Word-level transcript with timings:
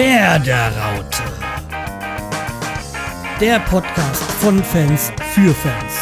Werderaute. 0.00 1.22
Der 3.38 3.60
Podcast 3.60 4.22
von 4.40 4.62
Fans 4.64 5.12
für 5.34 5.52
Fans. 5.52 5.94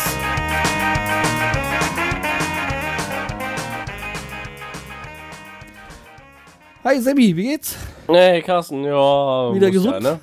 Hi 6.85 7.01
Sammy, 7.01 7.35
wie 7.35 7.43
geht's? 7.43 7.77
Hey 8.07 8.41
Carsten, 8.43 8.85
ja. 8.85 9.53
Wieder 9.53 9.73
gesund? 9.73 9.95
Ja, 9.95 10.01
ne? 10.01 10.21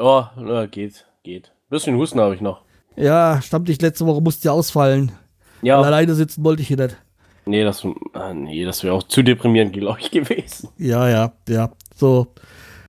Ja, 0.00 0.32
na, 0.38 0.64
geht, 0.64 1.04
geht. 1.22 1.52
Bisschen 1.68 1.98
Husten 1.98 2.20
habe 2.20 2.34
ich 2.34 2.40
noch. 2.40 2.62
Ja, 2.96 3.42
Stammtisch 3.42 3.80
letzte 3.82 4.06
Woche 4.06 4.22
musste 4.22 4.48
ja 4.48 4.52
ausfallen. 4.52 5.12
Ja. 5.60 5.76
Weil 5.76 5.88
alleine 5.88 6.14
sitzen 6.14 6.42
wollte 6.42 6.62
ich 6.62 6.68
hier 6.68 6.78
nicht. 6.78 6.96
Nee, 7.44 7.64
das, 7.64 7.86
ah, 8.14 8.32
nee, 8.32 8.64
das 8.64 8.82
wäre 8.82 8.94
auch 8.94 9.02
zu 9.02 9.22
deprimierend, 9.22 9.74
glaube 9.74 10.00
ich, 10.00 10.10
gewesen. 10.10 10.70
Ja, 10.78 11.06
ja, 11.06 11.32
ja. 11.46 11.70
So, 11.94 12.28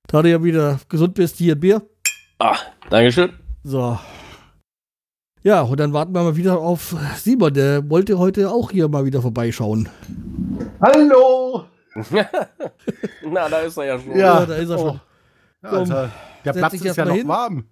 da 0.07 0.21
du 0.21 0.29
ja 0.29 0.43
wieder 0.43 0.79
gesund 0.89 1.13
bist, 1.15 1.37
hier 1.37 1.55
ein 1.55 1.59
Bier. 1.59 1.81
Ah, 2.39 2.57
Dankeschön. 2.89 3.33
So. 3.63 3.97
Ja, 5.43 5.61
und 5.61 5.79
dann 5.79 5.93
warten 5.93 6.13
wir 6.13 6.23
mal 6.23 6.35
wieder 6.35 6.57
auf 6.59 6.95
Simon. 7.17 7.53
Der 7.53 7.87
wollte 7.89 8.17
heute 8.17 8.49
auch 8.49 8.71
hier 8.71 8.87
mal 8.87 9.05
wieder 9.05 9.21
vorbeischauen. 9.21 9.89
Hallo! 10.81 11.65
na, 13.23 13.47
da 13.49 13.59
ist 13.59 13.77
er 13.77 13.85
ja 13.85 13.99
schon. 13.99 14.17
Ja. 14.17 14.45
da 14.45 14.55
ist 14.55 14.69
er 14.69 14.77
Oh. 14.79 14.87
schon. 14.89 14.99
Ja, 15.63 15.69
Alter, 15.69 16.11
der 16.43 16.53
setz 16.53 16.59
Platz 16.61 16.73
ist 16.73 16.97
ja 16.97 17.05
noch 17.05 17.13
hin. 17.15 17.27
warm. 17.27 17.65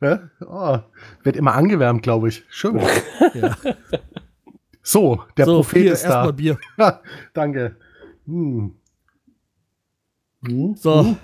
Ne? 0.00 0.30
Oh, 0.46 0.78
wird 1.24 1.36
immer 1.36 1.54
angewärmt, 1.54 2.02
glaube 2.02 2.28
ich. 2.28 2.44
Schön. 2.48 2.80
Ja. 3.34 3.56
So, 4.82 5.22
der 5.36 5.44
so, 5.44 5.56
Prophet 5.56 5.82
hier, 5.82 5.92
ist 5.92 6.04
erstmal 6.04 6.26
da. 6.28 6.32
Bier. 6.32 6.58
Ja, 6.78 7.00
danke. 7.34 7.76
Hm. 8.24 8.74
Hm, 10.42 10.74
So. 10.74 11.04
hm. 11.04 11.16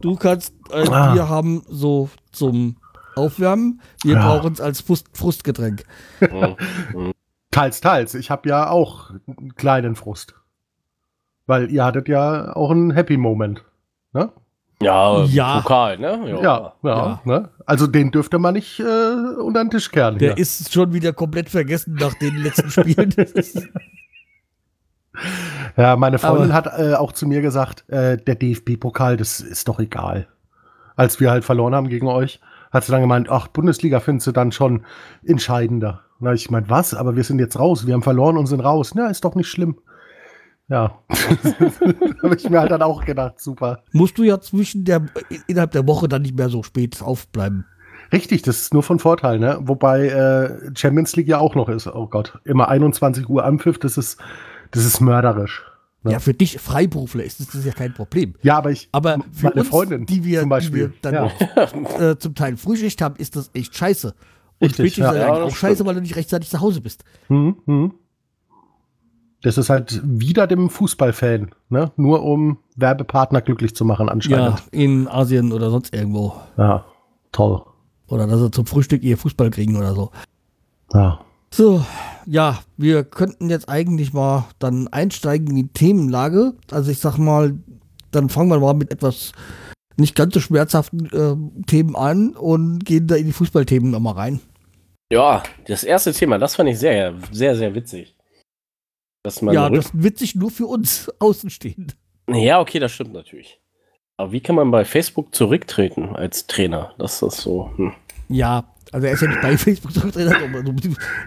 Du 0.00 0.16
kannst, 0.16 0.54
äh, 0.70 0.88
Ah. 0.88 1.14
wir 1.14 1.28
haben 1.28 1.62
so 1.68 2.08
zum 2.32 2.76
Aufwärmen, 3.16 3.80
wir 4.04 4.14
Ja. 4.14 4.26
brauchen 4.26 4.52
es 4.52 4.60
als 4.60 4.80
Frust 4.80 5.08
Frustgetränk. 5.16 5.84
Teils, 7.50 7.80
teils. 7.80 8.14
Ich 8.14 8.30
habe 8.30 8.48
ja 8.48 8.70
auch 8.70 9.10
einen 9.26 9.54
kleinen 9.56 9.96
Frust. 9.96 10.34
Weil 11.46 11.70
ihr 11.70 11.84
hattet 11.84 12.08
ja 12.08 12.54
auch 12.54 12.70
einen 12.70 12.90
Happy 12.92 13.16
Moment. 13.16 13.64
Ne? 14.12 14.30
Ja, 14.80 15.24
Ja. 15.24 15.60
Pokal, 15.60 15.98
ne? 15.98 16.30
Ja, 16.30 16.42
ja. 16.42 16.72
Ja. 16.84 17.20
Ne? 17.24 17.48
Also 17.66 17.86
den 17.88 18.10
dürfte 18.12 18.38
man 18.38 18.54
nicht 18.54 18.78
äh, 18.78 18.84
unter 19.40 19.64
den 19.64 19.70
Tisch 19.70 19.90
kehren. 19.90 20.18
Der 20.18 20.34
hier. 20.34 20.42
ist 20.42 20.72
schon 20.72 20.92
wieder 20.92 21.12
komplett 21.12 21.48
vergessen 21.48 21.94
nach 21.94 22.14
den 22.14 22.36
letzten 22.36 22.70
Spielen. 22.70 23.12
Ja, 25.78 25.96
meine 25.96 26.18
Freundin 26.18 26.50
Aber- 26.50 26.54
hat 26.54 26.78
äh, 26.78 26.94
auch 26.94 27.12
zu 27.12 27.26
mir 27.26 27.40
gesagt, 27.40 27.88
äh, 27.88 28.16
der 28.18 28.34
DFB-Pokal, 28.34 29.16
das 29.16 29.40
ist 29.40 29.68
doch 29.68 29.78
egal. 29.78 30.26
Als 30.96 31.20
wir 31.20 31.30
halt 31.30 31.44
verloren 31.44 31.74
haben 31.74 31.88
gegen 31.88 32.08
euch, 32.08 32.40
hat 32.72 32.84
sie 32.84 32.92
dann 32.92 33.00
gemeint, 33.00 33.30
ach, 33.30 33.46
Bundesliga 33.48 34.00
findest 34.00 34.26
du 34.26 34.32
dann 34.32 34.50
schon 34.52 34.84
entscheidender. 35.24 36.02
Hab 36.20 36.34
ich 36.34 36.46
gemeint, 36.46 36.68
was? 36.68 36.94
Aber 36.94 37.14
wir 37.14 37.22
sind 37.22 37.38
jetzt 37.38 37.58
raus, 37.58 37.86
wir 37.86 37.94
haben 37.94 38.02
verloren 38.02 38.36
und 38.36 38.46
sind 38.46 38.60
raus. 38.60 38.92
Na, 38.96 39.06
ist 39.06 39.24
doch 39.24 39.36
nicht 39.36 39.48
schlimm. 39.48 39.78
Ja, 40.68 40.98
habe 42.22 42.34
ich 42.36 42.50
mir 42.50 42.60
halt 42.60 42.70
dann 42.72 42.82
auch 42.82 43.04
gedacht, 43.04 43.40
super. 43.40 43.78
Musst 43.92 44.18
du 44.18 44.24
ja 44.24 44.38
zwischen 44.40 44.84
der, 44.84 45.06
innerhalb 45.46 45.70
der 45.70 45.86
Woche 45.86 46.08
dann 46.08 46.22
nicht 46.22 46.36
mehr 46.36 46.50
so 46.50 46.62
spät 46.62 47.00
aufbleiben. 47.00 47.64
Richtig, 48.12 48.42
das 48.42 48.62
ist 48.62 48.74
nur 48.74 48.82
von 48.82 48.98
Vorteil, 48.98 49.38
ne? 49.38 49.58
Wobei 49.62 50.08
äh, 50.08 50.70
Champions 50.76 51.14
League 51.16 51.28
ja 51.28 51.38
auch 51.38 51.54
noch 51.54 51.68
ist. 51.68 51.86
Oh 51.86 52.06
Gott, 52.06 52.38
immer 52.44 52.68
21 52.68 53.28
Uhr 53.30 53.44
Anpfiff, 53.44 53.78
das 53.78 53.96
ist, 53.96 54.18
das 54.70 54.84
ist 54.84 55.00
mörderisch. 55.00 55.64
Ja. 56.04 56.12
Ja, 56.12 56.18
für 56.20 56.32
dich 56.32 56.58
Freiberufler 56.58 57.24
ist 57.24 57.40
das 57.54 57.64
ja 57.64 57.72
kein 57.72 57.92
Problem. 57.92 58.34
Ja, 58.42 58.56
aber 58.58 58.70
ich, 58.70 58.88
Aber 58.92 59.18
für 59.32 59.46
meine 59.48 59.60
uns, 59.60 59.68
Freundin 59.68 60.06
die 60.06 60.24
wir, 60.24 60.40
zum 60.40 60.48
Beispiel. 60.48 60.88
Die 60.88 60.94
wir 60.94 61.10
dann 61.10 61.14
ja. 61.98 62.10
äh, 62.10 62.18
zum 62.18 62.34
Teil 62.34 62.56
Frühschicht 62.56 63.02
haben, 63.02 63.16
ist 63.16 63.34
das 63.34 63.50
echt 63.52 63.76
scheiße. 63.76 64.08
Und 64.08 64.14
Richtig, 64.60 64.74
Spätschicht 64.76 64.98
ja. 64.98 65.10
ist 65.12 65.18
Ja, 65.18 65.38
das 65.38 65.52
auch 65.52 65.56
scheiße, 65.56 65.84
weil 65.86 65.94
du 65.96 66.00
nicht 66.00 66.16
rechtzeitig 66.16 66.50
zu 66.50 66.60
Hause 66.60 66.80
bist. 66.80 67.04
Hm, 67.26 67.56
hm. 67.66 67.94
Das 69.42 69.56
ist 69.56 69.70
halt 69.70 70.00
wieder 70.04 70.46
dem 70.48 70.68
Fußballfan, 70.68 71.50
ne? 71.68 71.92
Nur 71.96 72.24
um 72.24 72.58
Werbepartner 72.76 73.40
glücklich 73.40 73.74
zu 73.76 73.84
machen 73.84 74.06
Ja, 74.06 74.12
anscheinend. 74.12 74.62
in 74.72 75.06
Asien 75.08 75.52
oder 75.52 75.70
sonst 75.70 75.94
irgendwo. 75.94 76.34
Ja, 76.56 76.84
toll. 77.30 77.62
Oder 78.08 78.26
dass 78.26 78.40
sie 78.40 78.50
zum 78.50 78.66
Frühstück 78.66 79.02
ihr 79.02 79.16
Fußball 79.16 79.50
kriegen 79.50 79.76
oder 79.76 79.94
so. 79.94 80.10
Ja. 80.92 81.20
So, 81.52 81.84
ja, 82.26 82.62
wir 82.76 83.04
könnten 83.04 83.50
jetzt 83.50 83.68
eigentlich 83.68 84.12
mal 84.12 84.46
dann 84.58 84.88
einsteigen 84.88 85.48
in 85.48 85.56
die 85.56 85.68
Themenlage. 85.68 86.54
Also 86.70 86.90
ich 86.90 86.98
sag 86.98 87.16
mal, 87.18 87.58
dann 88.10 88.28
fangen 88.28 88.50
wir 88.50 88.58
mal 88.58 88.74
mit 88.74 88.92
etwas 88.92 89.32
nicht 89.96 90.14
ganz 90.14 90.34
so 90.34 90.40
schmerzhaften 90.40 91.06
äh, 91.06 91.66
Themen 91.66 91.96
an 91.96 92.36
und 92.36 92.84
gehen 92.84 93.06
da 93.06 93.16
in 93.16 93.26
die 93.26 93.32
Fußballthemen 93.32 93.90
nochmal 93.90 94.14
rein. 94.14 94.40
Ja, 95.12 95.42
das 95.66 95.84
erste 95.84 96.12
Thema, 96.12 96.38
das 96.38 96.56
fand 96.56 96.68
ich 96.68 96.78
sehr, 96.78 97.14
sehr, 97.32 97.56
sehr 97.56 97.74
witzig. 97.74 98.14
Dass 99.24 99.42
man 99.42 99.54
ja, 99.54 99.68
das 99.68 99.86
ist 99.86 100.02
witzig 100.02 100.34
nur 100.34 100.50
für 100.50 100.66
uns 100.66 101.10
Außenstehende. 101.18 101.94
ja, 102.28 102.60
okay, 102.60 102.78
das 102.78 102.92
stimmt 102.92 103.12
natürlich. 103.12 103.60
Aber 104.16 104.32
wie 104.32 104.40
kann 104.40 104.56
man 104.56 104.70
bei 104.70 104.84
Facebook 104.84 105.34
zurücktreten 105.34 106.14
als 106.14 106.46
Trainer? 106.46 106.94
Das 106.98 107.22
ist 107.22 107.38
so. 107.38 107.70
Hm. 107.76 107.94
Ja, 108.28 108.64
also 108.92 109.06
er 109.06 109.12
ist 109.12 109.22
ja 109.22 109.28
nicht 109.28 109.40
bei 109.42 109.56
Facebook 109.58 109.92
zurückgetreten, 109.92 110.34
aber 110.34 110.72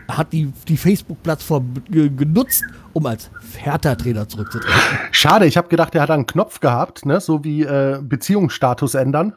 er 0.07 0.17
hat 0.17 0.33
die, 0.33 0.51
die 0.67 0.77
Facebook-Plattform 0.77 1.73
ge- 1.89 2.09
genutzt, 2.09 2.63
um 2.94 3.05
als 3.05 3.29
Hertha-Trainer 3.57 4.27
zurückzutreten. 4.27 4.75
Schade, 5.11 5.45
ich 5.45 5.57
habe 5.57 5.67
gedacht, 5.67 5.94
er 5.95 6.01
hat 6.03 6.11
einen 6.11 6.25
Knopf 6.25 6.59
gehabt, 6.59 7.05
ne? 7.05 7.19
So 7.21 7.44
wie 7.44 7.63
äh, 7.63 8.00
Beziehungsstatus 8.01 8.95
ändern. 8.95 9.33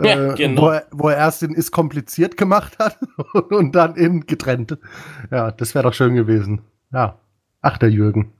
Ja, 0.00 0.32
äh, 0.32 0.34
genau. 0.36 0.62
wo, 0.62 0.68
er, 0.68 0.86
wo 0.92 1.08
er 1.08 1.16
erst 1.16 1.42
in 1.42 1.54
ist 1.54 1.70
kompliziert 1.70 2.36
gemacht 2.36 2.78
hat 2.78 2.98
und 3.50 3.74
dann 3.74 3.96
in 3.96 4.26
getrennt. 4.26 4.76
Ja, 5.30 5.50
das 5.50 5.74
wäre 5.74 5.84
doch 5.84 5.94
schön 5.94 6.14
gewesen. 6.14 6.60
Ja. 6.92 7.18
Ach, 7.62 7.78
der 7.78 7.90
Jürgen. 7.90 8.32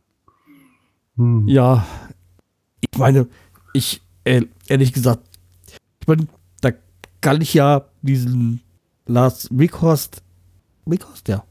Hm. 1.16 1.48
Ja, 1.48 1.84
ich 2.80 2.98
meine, 2.98 3.26
ich, 3.72 4.02
äh, 4.24 4.42
ehrlich 4.68 4.92
gesagt, 4.92 5.20
ich 6.00 6.06
meine, 6.06 6.28
da 6.60 6.70
kann 7.20 7.40
ich 7.40 7.54
ja 7.54 7.86
diesen 8.02 8.60
Lars 9.08 9.48
Weghorst, 9.50 10.22
Weghorst, 10.86 11.28
ja, 11.28 11.42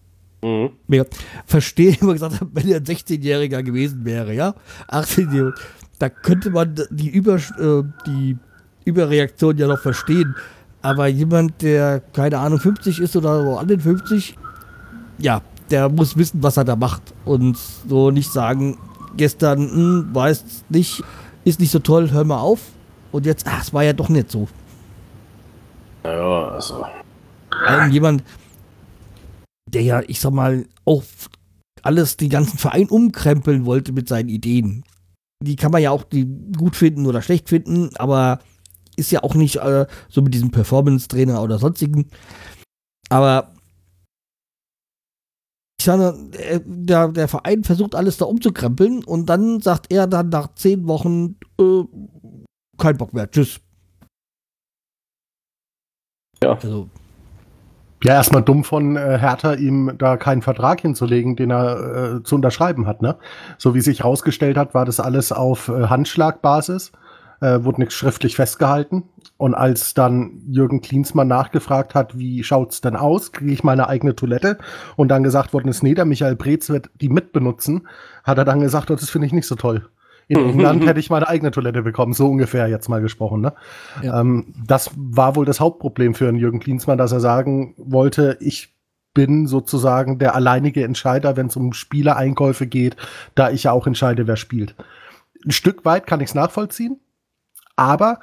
Mhm. 0.42 0.70
mega, 0.88 1.06
verstehen, 1.46 1.98
wo 2.02 2.08
er 2.10 2.14
gesagt 2.14 2.40
hat, 2.40 2.48
wenn 2.54 2.68
er 2.70 2.78
ein 2.78 2.86
16-Jähriger 2.86 3.64
gewesen 3.64 4.06
wäre, 4.06 4.34
ja, 4.34 4.54
18-Jähriger, 4.88 5.54
da 6.00 6.10
könnte 6.10 6.52
man 6.52 6.76
die, 6.92 7.10
Über, 7.10 7.36
äh, 7.36 7.84
die 8.06 8.38
Überreaktion 8.86 9.58
ja 9.58 9.68
noch 9.68 9.80
verstehen. 9.80 10.36
Aber 10.84 11.08
jemand, 11.08 11.62
der, 11.64 12.00
keine 12.14 12.38
Ahnung, 12.38 12.60
50 12.60 13.02
ist 13.02 13.16
oder 13.16 13.44
so 13.44 13.58
an 13.58 13.68
den 13.68 13.80
50, 13.80 14.38
ja, 15.18 15.42
der 15.72 15.90
muss 15.90 16.16
wissen, 16.16 16.42
was 16.44 16.56
er 16.56 16.64
da 16.64 16.76
macht. 16.76 17.02
Und 17.26 17.58
so 17.58 18.12
nicht 18.12 18.32
sagen, 18.32 18.78
gestern, 19.18 19.60
hm, 19.60 20.10
weiß 20.14 20.64
nicht, 20.70 21.04
ist 21.44 21.60
nicht 21.60 21.72
so 21.72 21.80
toll, 21.80 22.12
hör 22.12 22.24
mal 22.24 22.40
auf. 22.40 22.62
Und 23.12 23.26
jetzt, 23.26 23.46
ach, 23.48 23.64
es 23.64 23.74
war 23.74 23.84
ja 23.84 23.94
doch 23.94 24.08
nicht 24.10 24.32
so. 24.32 24.48
Ja, 26.06 26.50
also. 26.50 26.86
Allem 27.50 27.92
jemand, 27.92 28.24
der 29.70 29.82
ja, 29.82 30.02
ich 30.08 30.20
sag 30.20 30.34
mal, 30.34 30.66
auch 30.86 31.04
alles, 31.84 32.18
den 32.18 32.30
ganzen 32.30 32.58
Verein 32.58 32.90
umkrempeln 32.90 33.66
wollte 33.66 33.92
mit 33.94 34.08
seinen 34.08 34.30
Ideen. 34.30 34.84
Die 35.44 35.56
kann 35.56 35.72
man 35.72 35.82
ja 35.82 35.92
auch 35.92 36.04
die 36.04 36.26
gut 36.58 36.76
finden 36.76 37.06
oder 37.06 37.22
schlecht 37.22 37.50
finden, 37.50 37.96
aber 37.98 38.40
ist 38.96 39.12
ja 39.12 39.24
auch 39.24 39.36
nicht 39.36 39.58
äh, 39.58 39.86
so 40.10 40.22
mit 40.22 40.34
diesem 40.34 40.52
Performance-Trainer 40.52 41.42
oder 41.42 41.60
sonstigen. 41.60 42.10
Aber 43.10 43.54
ich 45.80 45.86
sage, 45.86 46.18
äh, 46.38 46.60
der, 46.66 47.10
der 47.10 47.28
Verein 47.28 47.64
versucht 47.64 47.94
alles 47.94 48.18
da 48.18 48.26
umzukrempeln 48.26 49.04
und 49.04 49.28
dann 49.28 49.62
sagt 49.62 49.92
er 49.92 50.08
dann 50.08 50.30
nach 50.30 50.56
zehn 50.56 50.88
Wochen, 50.88 51.38
äh, 51.60 51.84
kein 52.78 52.98
Bock 52.98 53.14
mehr, 53.14 53.30
tschüss. 53.30 53.60
Ja. 56.42 56.54
Also, 56.54 56.90
Ja, 58.04 58.14
erstmal 58.14 58.44
dumm 58.44 58.64
von 58.64 58.96
äh, 58.96 59.18
Hertha, 59.18 59.54
ihm 59.54 59.94
da 59.98 60.18
keinen 60.18 60.44
Vertrag 60.44 60.82
hinzulegen, 60.82 61.36
den 61.36 61.52
er 61.52 62.18
äh, 62.18 62.24
zu 62.24 62.36
unterschreiben 62.36 62.86
hat. 62.86 63.02
Ne? 63.02 63.18
So 63.58 63.74
wie 63.74 63.82
sich 63.82 64.00
herausgestellt 64.02 64.56
hat, 64.56 64.76
war 64.76 64.86
das 64.86 65.00
alles 65.00 65.32
auf 65.32 65.70
äh, 65.70 65.88
Handschlagbasis, 65.88 66.92
äh, 67.42 67.64
wurde 67.64 67.82
nichts 67.82 67.96
schriftlich 67.96 68.36
festgehalten. 68.36 69.04
Und 69.38 69.56
als 69.56 69.96
dann 69.96 70.42
Jürgen 70.48 70.82
Klinsmann 70.82 71.28
nachgefragt 71.28 71.96
hat, 71.96 72.18
wie 72.18 72.44
schaut's 72.44 72.82
denn 72.82 72.96
aus, 72.96 73.32
kriege 73.32 73.52
ich 73.52 73.64
meine 73.64 73.88
eigene 73.88 74.16
Toilette 74.16 74.60
und 74.96 75.10
dann 75.10 75.24
gesagt 75.24 75.54
worden 75.54 75.68
ist, 75.68 75.82
nee, 75.82 75.96
der 75.96 76.06
Michael 76.06 76.36
Breetz 76.36 76.70
wird 76.70 76.90
die 77.02 77.10
mitbenutzen, 77.10 77.88
hat 78.24 78.38
er 78.38 78.46
dann 78.46 78.60
gesagt, 78.60 78.92
oh, 78.92 78.96
das 78.96 79.10
finde 79.10 79.28
ich 79.28 79.34
nicht 79.34 79.48
so 79.48 79.56
toll. 79.56 79.88
In 80.28 80.38
England 80.50 80.86
hätte 80.86 81.00
ich 81.00 81.10
meine 81.10 81.28
eigene 81.28 81.52
Toilette 81.52 81.82
bekommen, 81.82 82.14
so 82.14 82.28
ungefähr 82.30 82.68
jetzt 82.68 82.90
mal 82.90 83.02
gesprochen. 83.02 83.42
Ne? 83.42 83.54
Ja. 84.02 84.20
Ähm, 84.20 84.54
das 84.66 84.92
war 84.96 85.36
wohl 85.36 85.46
das 85.46 85.60
Hauptproblem 85.60 86.14
für 86.14 86.28
einen 86.28 86.38
Jürgen 86.38 86.60
Klinsmann, 86.60 86.98
dass 86.98 87.12
er 87.12 87.20
sagen 87.20 87.76
wollte, 87.78 88.38
ich 88.40 88.76
bin 89.14 89.48
sozusagen 89.48 90.20
der 90.20 90.36
alleinige 90.36 90.84
Entscheider, 90.84 91.38
wenn 91.38 91.48
es 91.48 91.56
um 91.56 91.74
Spielereinkäufe 91.74 92.68
geht, 92.68 92.96
da 93.34 93.50
ich 93.50 93.64
ja 93.64 93.72
auch 93.72 93.88
entscheide, 93.88 94.28
wer 94.28 94.36
spielt. 94.36 94.76
Ein 95.44 95.52
Stück 95.52 95.86
weit 95.86 96.06
kann 96.06 96.20
ich 96.20 96.30
es 96.30 96.36
nachvollziehen, 96.36 97.00
aber 97.76 98.20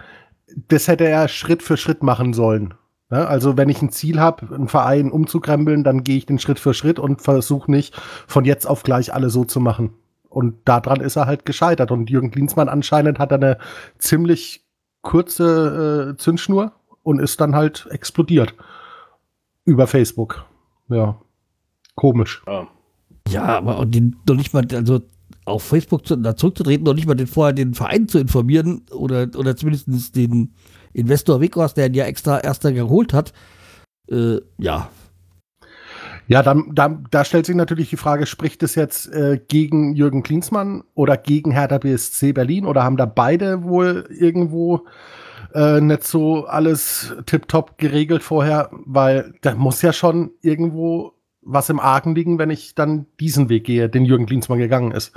das 0.69 0.87
hätte 0.87 1.05
er 1.05 1.27
Schritt 1.29 1.63
für 1.63 1.77
Schritt 1.77 2.03
machen 2.03 2.33
sollen. 2.33 2.75
Ja, 3.11 3.27
also 3.27 3.57
wenn 3.57 3.69
ich 3.69 3.83
ein 3.83 3.91
Ziel 3.91 4.21
habe, 4.21 4.55
einen 4.55 4.69
Verein 4.69 5.11
umzukrempeln, 5.11 5.85
dann 5.85 6.05
gehe 6.05 6.17
ich 6.17 6.27
den 6.27 6.39
Schritt 6.39 6.59
für 6.59 6.75
Schritt 6.75 6.99
und 6.99 7.23
versuche 7.23 7.71
nicht 7.71 8.01
von 8.27 8.45
jetzt 8.45 8.67
auf 8.67 8.83
gleich 8.83 9.13
alle 9.13 9.31
so 9.31 9.45
zu 9.45 9.61
machen. 9.61 9.95
Und 10.35 10.57
daran 10.65 11.01
ist 11.01 11.15
er 11.17 11.27
halt 11.27 11.47
gescheitert. 11.47 11.93
Und 11.93 12.11
Jürgen 12.11 12.33
Klinsmann 12.33 12.69
anscheinend 12.69 13.21
hat 13.21 13.33
eine 13.33 13.57
ziemlich 13.99 14.67
kurze 15.01 16.15
äh, 16.15 16.17
Zündschnur 16.17 16.73
und 17.05 17.21
ist 17.21 17.41
dann 17.41 17.55
halt 17.55 17.87
explodiert. 17.91 18.55
Über 19.65 19.87
Facebook. 19.87 20.45
Ja. 20.89 21.21
Komisch. 21.95 22.43
Ja. 22.49 22.67
Ja, 23.29 23.45
aber 23.45 23.87
den, 23.87 24.17
noch 24.29 24.35
nicht 24.35 24.53
mal, 24.53 24.67
also 24.75 25.01
auf 25.45 25.63
Facebook 25.63 26.07
zu, 26.07 26.17
da 26.17 26.37
zurückzutreten, 26.37 26.85
noch 26.85 26.95
nicht 26.95 27.07
mal 27.07 27.15
den, 27.15 27.27
vorher 27.27 27.53
den 27.53 27.75
Verein 27.75 28.09
zu 28.09 28.19
informieren 28.19 28.83
oder, 28.91 29.29
oder 29.37 29.57
zumindest 29.57 30.17
den 30.17 30.55
Investor 30.93 31.41
Wegwas, 31.41 31.75
der 31.75 31.87
ihn 31.87 31.95
ja 31.95 32.05
extra 32.05 32.41
erster 32.41 32.73
geholt 32.73 33.15
hat. 33.15 33.33
Äh, 34.11 34.41
ja. 34.59 34.91
Ja, 36.27 36.43
dann, 36.43 36.71
dann, 36.75 37.07
da 37.11 37.25
stellt 37.25 37.47
sich 37.47 37.55
natürlich 37.55 37.91
die 37.91 37.97
Frage, 37.97 38.27
spricht 38.27 38.63
es 38.63 38.75
jetzt 38.75 39.13
äh, 39.13 39.39
gegen 39.49 39.95
Jürgen 39.95 40.23
Klinsmann 40.23 40.85
oder 40.95 41.17
gegen 41.17 41.51
Hertha 41.51 41.79
BSC 41.79 42.33
Berlin 42.33 42.65
oder 42.65 42.83
haben 42.83 42.97
da 42.97 43.07
beide 43.07 43.65
wohl 43.65 44.09
irgendwo 44.11 44.87
äh, 45.55 45.81
nicht 45.81 46.05
so 46.05 46.47
alles 46.47 47.15
tiptop 47.27 47.77
geregelt 47.77 48.23
vorher? 48.23 48.71
Weil 48.73 49.35
da 49.43 49.55
muss 49.55 49.83
ja 49.83 49.93
schon 49.93 50.31
irgendwo 50.41 51.13
was 51.43 51.69
im 51.69 51.79
Argen 51.79 52.15
liegen, 52.15 52.39
wenn 52.39 52.51
ich 52.51 52.75
dann 52.75 53.07
diesen 53.21 53.51
Weg 53.51 53.65
gehe, 53.65 53.91
den 53.91 54.07
Jürgen 54.07 54.27
Klinsmann 54.27 54.59
gegangen 54.59 54.93
ist. 54.93 55.13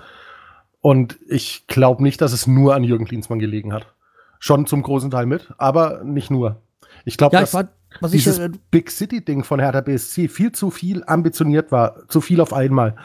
Und 0.82 1.18
ich 1.28 1.68
glaube 1.68 2.04
nicht, 2.04 2.22
dass 2.22 2.34
es 2.34 2.48
nur 2.48 2.76
an 2.76 2.84
Jürgen 2.84 3.06
Klinsmann 3.06 3.40
gelegen 3.40 3.74
hat. 3.74 3.94
Schon 4.40 4.68
zum 4.68 4.84
großen 4.84 5.10
Teil 5.10 5.26
mit, 5.26 5.54
aber 5.58 6.04
nicht 6.04 6.30
nur. 6.30 6.62
Ich 7.06 7.18
glaube, 7.18 7.36
Ja, 7.36 7.40
dass 7.40 7.50
ich 7.50 7.56
war, 7.56 7.70
was 8.02 8.12
dieses 8.12 8.38
ich, 8.38 8.44
äh, 8.46 8.50
Big 8.72 8.92
City-Ding 8.92 9.44
von 9.44 9.60
Hertha 9.60 9.82
BSC 9.82 10.28
viel 10.28 10.52
zu 10.52 10.70
viel 10.70 11.04
ambitioniert 11.06 11.72
war, 11.72 12.08
zu 12.10 12.22
viel 12.22 12.42
auf 12.42 12.54
einmal, 12.54 12.96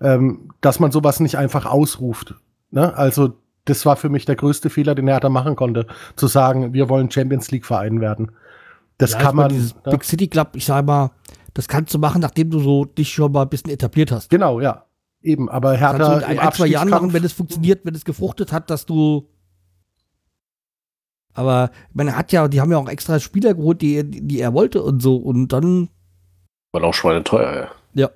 ähm, 0.00 0.50
dass 0.60 0.80
man 0.80 0.90
sowas 0.92 1.20
nicht 1.20 1.36
einfach 1.36 1.66
ausruft. 1.66 2.34
Ne? 2.70 2.94
Also 2.96 3.34
das 3.64 3.86
war 3.86 3.96
für 3.96 4.08
mich 4.08 4.24
der 4.24 4.36
größte 4.36 4.70
Fehler, 4.70 4.94
den 4.94 5.08
Hertha 5.08 5.28
machen 5.28 5.56
konnte, 5.56 5.86
zu 6.16 6.26
sagen, 6.26 6.72
wir 6.72 6.88
wollen 6.88 7.10
Champions 7.10 7.50
League-Verein 7.50 8.00
werden. 8.00 8.32
Das 8.98 9.12
ja, 9.12 9.18
kann 9.18 9.36
man. 9.36 9.48
Dieses 9.50 9.74
ne? 9.74 9.90
Big 9.90 10.04
City 10.04 10.28
Club, 10.28 10.50
ich 10.54 10.64
sag 10.64 10.84
mal, 10.84 11.10
das 11.54 11.68
kannst 11.68 11.94
du 11.94 11.98
machen, 11.98 12.20
nachdem 12.20 12.50
du 12.50 12.58
so 12.58 12.84
dich 12.84 13.12
schon 13.12 13.32
mal 13.32 13.42
ein 13.42 13.48
bisschen 13.48 13.70
etabliert 13.70 14.10
hast. 14.10 14.30
Genau, 14.30 14.60
ja. 14.60 14.86
Eben, 15.22 15.48
aber 15.48 15.76
Kannst 15.76 16.00
Hertha 16.00 16.14
du 16.14 16.18
in 16.18 16.24
ein, 16.24 16.38
ein, 16.38 16.52
zwei 16.52 16.66
Jahren 16.66 16.88
machen, 16.88 17.12
wenn 17.12 17.22
es 17.22 17.32
funktioniert, 17.32 17.84
wenn 17.84 17.94
es 17.94 18.04
gefruchtet 18.04 18.52
hat, 18.52 18.70
dass 18.70 18.86
du. 18.86 19.28
Aber 21.34 21.70
man 21.92 22.14
hat 22.16 22.30
ja, 22.32 22.46
die 22.48 22.60
haben 22.60 22.70
ja 22.70 22.78
auch 22.78 22.88
extra 22.88 23.18
Spieler 23.20 23.54
geholt, 23.54 23.80
die, 23.82 24.02
die 24.08 24.40
er 24.40 24.52
wollte 24.52 24.82
und 24.82 25.00
so. 25.00 25.16
Und 25.16 25.48
dann, 25.52 25.88
War 26.72 26.84
auch 26.84 26.94
schweineteuer, 26.94 27.54
ja. 27.54 27.70
ja, 27.94 28.10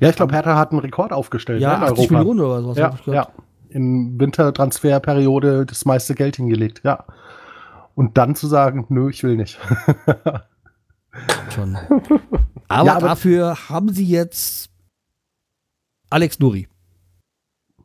Ja, 0.00 0.10
ich 0.10 0.16
glaube, 0.16 0.32
Hertha 0.34 0.56
hat 0.56 0.70
einen 0.72 0.80
Rekord 0.80 1.12
aufgestellt 1.12 1.60
ja, 1.62 1.70
ne, 1.78 1.86
in 1.86 1.92
80 1.92 1.98
Europa. 1.98 2.18
Millionen 2.18 2.40
oder 2.40 2.62
sowas. 2.62 2.76
Ja, 3.06 3.12
ja. 3.12 3.28
In 3.70 4.20
Wintertransferperiode 4.20 5.66
das 5.66 5.84
meiste 5.84 6.14
Geld 6.14 6.36
hingelegt, 6.36 6.82
ja. 6.84 7.04
Und 7.94 8.18
dann 8.18 8.34
zu 8.34 8.46
sagen, 8.46 8.86
nö, 8.88 9.08
ich 9.08 9.22
will 9.24 9.36
nicht. 9.36 9.58
Schon. 11.54 11.76
Aber, 12.68 12.86
Ja, 12.86 12.96
aber- 12.96 13.06
dafür 13.08 13.68
haben 13.68 13.88
sie 13.92 14.04
jetzt 14.06 14.70
Alex 16.10 16.38
Nuri 16.40 16.66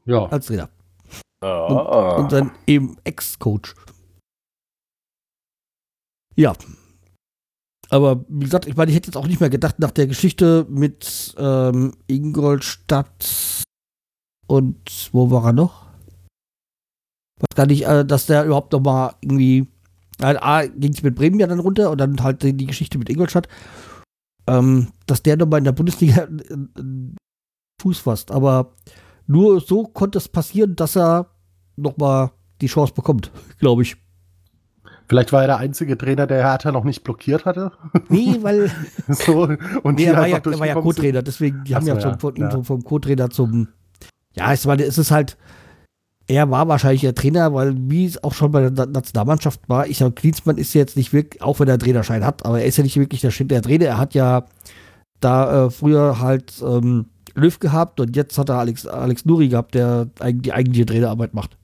ja. 0.05 0.25
als 0.27 0.47
Trainer 0.47 0.69
Ah, 1.41 2.15
und 2.17 2.31
sein 2.31 2.51
eben 2.67 2.97
Ex-Coach. 3.03 3.73
Ja. 6.39 6.55
Aber 7.89 8.23
wie 8.29 8.45
gesagt, 8.45 8.65
ich 8.65 8.77
meine, 8.77 8.91
ich 8.91 8.95
hätte 8.95 9.07
jetzt 9.07 9.17
auch 9.17 9.27
nicht 9.27 9.41
mehr 9.41 9.49
gedacht, 9.49 9.79
nach 9.79 9.91
der 9.91 10.07
Geschichte 10.07 10.65
mit 10.69 11.35
ähm, 11.37 11.95
Ingolstadt 12.07 13.65
und 14.47 15.09
wo 15.11 15.29
war 15.31 15.47
er 15.47 15.53
noch? 15.53 15.87
Was 17.39 17.55
gar 17.55 17.65
nicht, 17.65 17.85
äh, 17.85 18.05
dass 18.05 18.27
der 18.27 18.45
überhaupt 18.45 18.71
noch 18.71 18.79
mal 18.79 19.15
irgendwie. 19.21 19.67
Äh, 20.21 20.35
A, 20.37 20.65
ging 20.65 20.93
es 20.93 21.03
mit 21.03 21.15
Bremen 21.15 21.39
ja 21.39 21.47
dann 21.47 21.59
runter 21.59 21.91
und 21.91 21.97
dann 21.97 22.23
halt 22.23 22.41
die 22.43 22.65
Geschichte 22.65 22.97
mit 22.97 23.09
Ingolstadt. 23.09 23.49
Ähm, 24.47 24.93
dass 25.05 25.21
der 25.21 25.35
noch 25.35 25.47
mal 25.47 25.57
in 25.57 25.65
der 25.65 25.73
Bundesliga 25.73 26.23
äh, 26.23 26.53
äh, 26.53 27.15
Fuß 27.81 27.99
fasst. 27.99 28.31
Aber 28.31 28.75
nur 29.27 29.59
so 29.59 29.83
konnte 29.83 30.19
es 30.19 30.29
passieren, 30.29 30.75
dass 30.77 30.95
er 30.95 31.35
noch 31.75 31.97
mal 31.97 32.31
die 32.61 32.67
Chance 32.67 32.93
bekommt, 32.93 33.29
glaube 33.59 33.81
ich. 33.81 33.97
Vielleicht 35.09 35.33
war 35.33 35.41
er 35.41 35.47
der 35.47 35.57
einzige 35.57 35.97
Trainer, 35.97 36.27
der 36.27 36.37
Hertha 36.47 36.71
noch 36.71 36.83
nicht 36.83 37.03
blockiert 37.03 37.45
hatte. 37.45 37.71
Nee, 38.09 38.37
weil 38.41 38.69
so, 39.09 39.49
und 39.83 39.95
nee, 39.95 40.03
er 40.05 40.15
war 40.15 40.27
ja, 40.27 40.45
war 40.45 40.67
ja. 40.67 40.75
Co-Trainer, 40.75 41.23
deswegen, 41.23 41.63
die 41.63 41.73
Ach 41.73 41.79
haben 41.79 41.85
so, 41.85 41.91
ja, 41.91 41.97
ja, 41.97 42.09
Vom, 42.11 42.19
von, 42.19 42.35
ja. 42.35 42.63
vom, 42.63 42.83
Co-Trainer 42.83 43.29
zum. 43.31 43.69
Ja, 44.35 44.53
ich 44.53 44.65
meine, 44.65 44.83
es 44.83 44.97
ist 44.97 45.11
halt. 45.11 45.35
Er 46.27 46.51
war 46.51 46.67
wahrscheinlich 46.67 47.01
der 47.01 47.15
Trainer, 47.15 47.55
weil 47.55 47.73
wie 47.75 48.05
es 48.05 48.23
auch 48.23 48.33
schon 48.35 48.51
bei 48.51 48.61
der 48.61 48.69
Na- 48.69 48.85
Nationalmannschaft 48.85 49.61
war, 49.67 49.87
ich 49.87 49.97
sage, 49.97 50.11
Klinsmann 50.11 50.57
ist 50.59 50.75
jetzt 50.75 50.95
nicht 50.95 51.11
wirklich, 51.11 51.41
auch 51.41 51.59
wenn 51.59 51.67
er 51.67 51.73
einen 51.73 51.79
Trainerschein 51.81 52.23
hat, 52.23 52.45
aber 52.45 52.59
er 52.59 52.67
ist 52.67 52.77
ja 52.77 52.83
nicht 52.83 52.97
wirklich 52.97 53.21
der, 53.21 53.31
der 53.31 53.63
Trainer. 53.63 53.85
Er 53.87 53.97
hat 53.97 54.13
ja 54.13 54.45
da 55.21 55.65
äh, 55.65 55.69
früher 55.71 56.19
halt 56.19 56.53
ähm, 56.63 57.07
Löw 57.33 57.57
gehabt 57.59 57.99
und 57.99 58.15
jetzt 58.15 58.37
hat 58.37 58.49
er 58.49 58.59
Alex, 58.59 58.85
Alex 58.85 59.25
Nuri 59.25 59.47
gehabt, 59.49 59.73
der 59.73 60.07
eig- 60.19 60.41
die 60.43 60.53
eigentliche 60.53 60.85
Trainerarbeit 60.85 61.33
macht. 61.33 61.57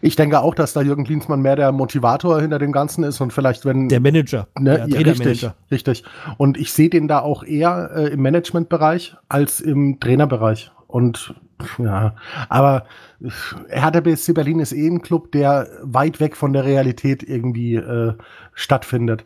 Ich 0.00 0.16
denke 0.16 0.40
auch, 0.40 0.54
dass 0.54 0.72
da 0.72 0.82
Jürgen 0.82 1.04
Klinsmann 1.04 1.40
mehr 1.40 1.56
der 1.56 1.72
Motivator 1.72 2.40
hinter 2.40 2.58
dem 2.58 2.72
Ganzen 2.72 3.04
ist 3.04 3.20
und 3.20 3.32
vielleicht, 3.32 3.64
wenn. 3.64 3.88
Der 3.88 4.00
Manager. 4.00 4.48
Ne, 4.58 4.86
der 4.86 4.88
ja, 4.88 4.98
richtig, 4.98 5.48
richtig. 5.70 6.04
Und 6.36 6.58
ich 6.58 6.72
sehe 6.72 6.90
den 6.90 7.08
da 7.08 7.20
auch 7.20 7.42
eher 7.42 7.90
äh, 7.94 8.08
im 8.08 8.22
Managementbereich 8.22 9.16
als 9.28 9.60
im 9.60 10.00
Trainerbereich. 10.00 10.72
Und 10.86 11.34
ja, 11.78 12.14
aber 12.48 12.84
äh, 13.20 13.28
Hertha 13.68 14.00
BSC 14.00 14.32
Berlin 14.32 14.60
ist 14.60 14.72
eh 14.72 14.88
ein 14.88 15.02
Club, 15.02 15.32
der 15.32 15.68
weit 15.82 16.20
weg 16.20 16.36
von 16.36 16.52
der 16.52 16.64
Realität 16.64 17.22
irgendwie 17.22 17.76
äh, 17.76 18.14
stattfindet. 18.52 19.24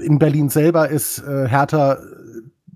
In 0.00 0.18
Berlin 0.18 0.48
selber 0.48 0.88
ist 0.88 1.18
äh, 1.20 1.48
Hertha 1.48 1.98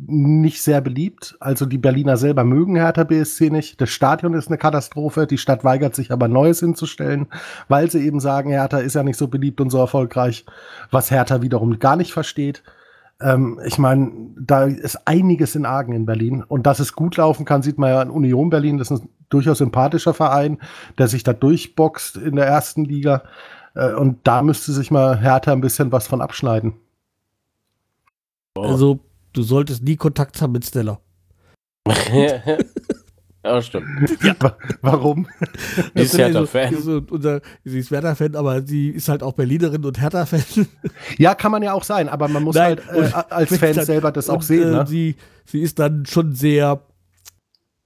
nicht 0.06 0.62
sehr 0.62 0.80
beliebt. 0.80 1.36
Also 1.40 1.66
die 1.66 1.78
Berliner 1.78 2.16
selber 2.16 2.44
mögen 2.44 2.76
Hertha 2.76 3.04
BSC 3.04 3.50
nicht. 3.50 3.80
Das 3.80 3.90
Stadion 3.90 4.34
ist 4.34 4.48
eine 4.48 4.58
Katastrophe. 4.58 5.26
Die 5.26 5.38
Stadt 5.38 5.64
weigert 5.64 5.94
sich 5.94 6.10
aber 6.10 6.28
Neues 6.28 6.60
hinzustellen, 6.60 7.26
weil 7.68 7.90
sie 7.90 8.04
eben 8.04 8.20
sagen, 8.20 8.50
Hertha 8.50 8.78
ist 8.78 8.94
ja 8.94 9.02
nicht 9.02 9.18
so 9.18 9.28
beliebt 9.28 9.60
und 9.60 9.70
so 9.70 9.78
erfolgreich, 9.78 10.44
was 10.90 11.10
Hertha 11.10 11.42
wiederum 11.42 11.78
gar 11.78 11.96
nicht 11.96 12.12
versteht. 12.12 12.62
Ähm, 13.20 13.60
ich 13.64 13.78
meine, 13.78 14.10
da 14.36 14.64
ist 14.64 15.06
einiges 15.06 15.54
in 15.54 15.66
Argen 15.66 15.92
in 15.92 16.06
Berlin. 16.06 16.42
Und 16.42 16.66
dass 16.66 16.80
es 16.80 16.94
gut 16.94 17.16
laufen 17.16 17.44
kann, 17.44 17.62
sieht 17.62 17.78
man 17.78 17.90
ja 17.90 18.00
an 18.00 18.10
Union 18.10 18.50
Berlin. 18.50 18.78
Das 18.78 18.90
ist 18.90 19.04
ein 19.04 19.08
durchaus 19.28 19.58
sympathischer 19.58 20.14
Verein, 20.14 20.58
der 20.98 21.08
sich 21.08 21.22
da 21.22 21.32
durchboxt 21.32 22.16
in 22.16 22.36
der 22.36 22.46
ersten 22.46 22.84
Liga. 22.84 23.22
Äh, 23.74 23.92
und 23.92 24.18
da 24.24 24.42
müsste 24.42 24.72
sich 24.72 24.90
mal 24.90 25.20
Hertha 25.20 25.52
ein 25.52 25.60
bisschen 25.60 25.92
was 25.92 26.06
von 26.06 26.20
abschneiden. 26.20 26.74
Also, 28.54 29.00
du 29.32 29.42
solltest 29.42 29.82
nie 29.82 29.96
Kontakt 29.96 30.40
haben 30.42 30.52
mit 30.52 30.64
Stella. 30.64 31.00
ja, 33.44 33.60
stimmt. 33.62 33.86
Wa- 34.42 34.56
Warum? 34.82 35.26
Die 35.96 36.02
ist 36.02 36.12
Das 36.14 36.18
ja 36.20 36.26
Hertha-Fan. 36.26 36.80
So, 36.80 37.00
so, 37.10 37.38
sie 37.64 37.78
ist 37.80 37.90
Werder-Fan, 37.90 38.36
aber 38.36 38.62
sie 38.62 38.90
ist 38.90 39.08
halt 39.08 39.22
auch 39.22 39.32
Berlinerin 39.32 39.84
und 39.84 40.00
Hertha-Fan. 40.00 40.66
Ja, 41.18 41.34
kann 41.34 41.50
man 41.50 41.62
ja 41.62 41.72
auch 41.72 41.82
sein, 41.84 42.08
aber 42.08 42.28
man 42.28 42.44
muss 42.44 42.54
Nein, 42.54 42.78
halt 42.88 43.12
äh, 43.12 43.22
als 43.30 43.56
Fan 43.56 43.74
dann- 43.74 43.84
selber 43.86 44.12
das 44.12 44.28
auch 44.30 44.36
und, 44.36 44.44
sehen. 44.44 44.68
Äh, 44.68 44.72
Ne? 44.72 44.86
sie, 44.86 45.16
sie 45.44 45.60
ist 45.60 45.78
dann 45.78 46.06
schon 46.06 46.34
sehr 46.34 46.82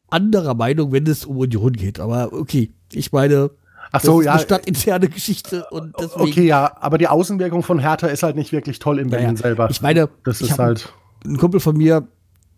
anderer 0.08 0.54
Meinung, 0.54 0.92
wenn 0.92 1.06
es 1.06 1.24
um 1.24 1.38
Union 1.38 1.72
geht. 1.72 2.00
Aber 2.00 2.32
okay, 2.32 2.70
ich 2.92 3.12
meine, 3.12 3.50
Ach 3.88 3.92
das 3.92 4.02
so, 4.02 4.20
ist 4.20 4.26
ja. 4.26 4.32
eine 4.32 4.42
stadtinterne 4.42 5.08
Geschichte 5.08 5.66
und 5.70 5.94
deswegen. 5.98 6.20
Okay, 6.22 6.46
ja, 6.46 6.76
aber 6.80 6.98
die 6.98 7.08
Außenwirkung 7.08 7.62
von 7.62 7.78
Hertha 7.78 8.08
ist 8.08 8.22
halt 8.22 8.36
nicht 8.36 8.52
wirklich 8.52 8.78
toll 8.78 8.98
in 8.98 9.08
Berlin 9.10 9.28
Naja, 9.28 9.38
selber. 9.38 9.68
Ich 9.70 9.80
meine, 9.80 10.08
das 10.24 10.40
ich 10.42 10.50
ist 10.50 10.58
halt. 10.58 10.92
Ein 11.26 11.38
Kumpel 11.38 11.60
von 11.60 11.76
mir 11.76 12.08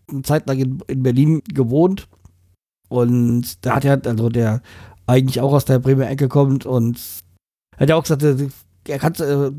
eine 0.09 0.21
Zeit 0.23 0.47
lang 0.47 0.59
in, 0.59 0.79
in 0.87 1.03
Berlin 1.03 1.41
gewohnt 1.53 2.07
und 2.89 3.63
der 3.65 3.75
hat 3.75 3.83
ja, 3.83 3.95
also 3.95 4.29
der 4.29 4.61
eigentlich 5.07 5.41
auch 5.41 5.53
aus 5.53 5.65
der 5.65 5.79
Bremer 5.79 6.09
Ecke 6.09 6.27
kommt 6.27 6.65
und 6.65 6.99
er 7.77 7.81
hat 7.81 7.89
ja 7.89 7.95
auch 7.95 8.03
gesagt, 8.03 8.23
er 8.23 8.35
er 8.87 8.99
kann, 8.99 9.13
äh, 9.15 9.51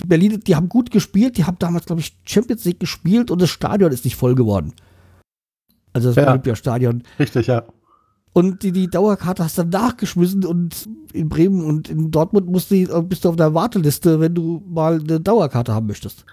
die 0.00 0.06
Berlin, 0.06 0.40
die 0.46 0.56
haben 0.56 0.68
gut 0.68 0.90
gespielt, 0.90 1.36
die 1.36 1.44
haben 1.44 1.58
damals, 1.58 1.86
glaube 1.86 2.00
ich, 2.00 2.16
Champions 2.24 2.64
League 2.64 2.80
gespielt 2.80 3.30
und 3.30 3.42
das 3.42 3.50
Stadion 3.50 3.92
ist 3.92 4.04
nicht 4.04 4.16
voll 4.16 4.34
geworden. 4.34 4.72
Also 5.92 6.10
das 6.10 6.16
Ja. 6.16 6.30
Olympiastadion. 6.30 7.02
Richtig, 7.18 7.46
ja. 7.48 7.64
Und 8.32 8.62
die, 8.62 8.72
die 8.72 8.88
Dauerkarte 8.88 9.42
hast 9.42 9.58
du 9.58 9.64
dann 9.64 9.82
nachgeschmissen 9.82 10.44
und 10.44 10.88
in 11.12 11.28
Bremen 11.28 11.64
und 11.64 11.88
in 11.88 12.10
Dortmund 12.10 12.46
musst 12.46 12.70
du, 12.70 13.02
bist 13.02 13.24
du 13.24 13.30
auf 13.30 13.36
der 13.36 13.54
Warteliste, 13.54 14.20
wenn 14.20 14.34
du 14.34 14.62
mal 14.68 15.00
eine 15.00 15.18
Dauerkarte 15.18 15.74
haben 15.74 15.86
möchtest. 15.86 16.24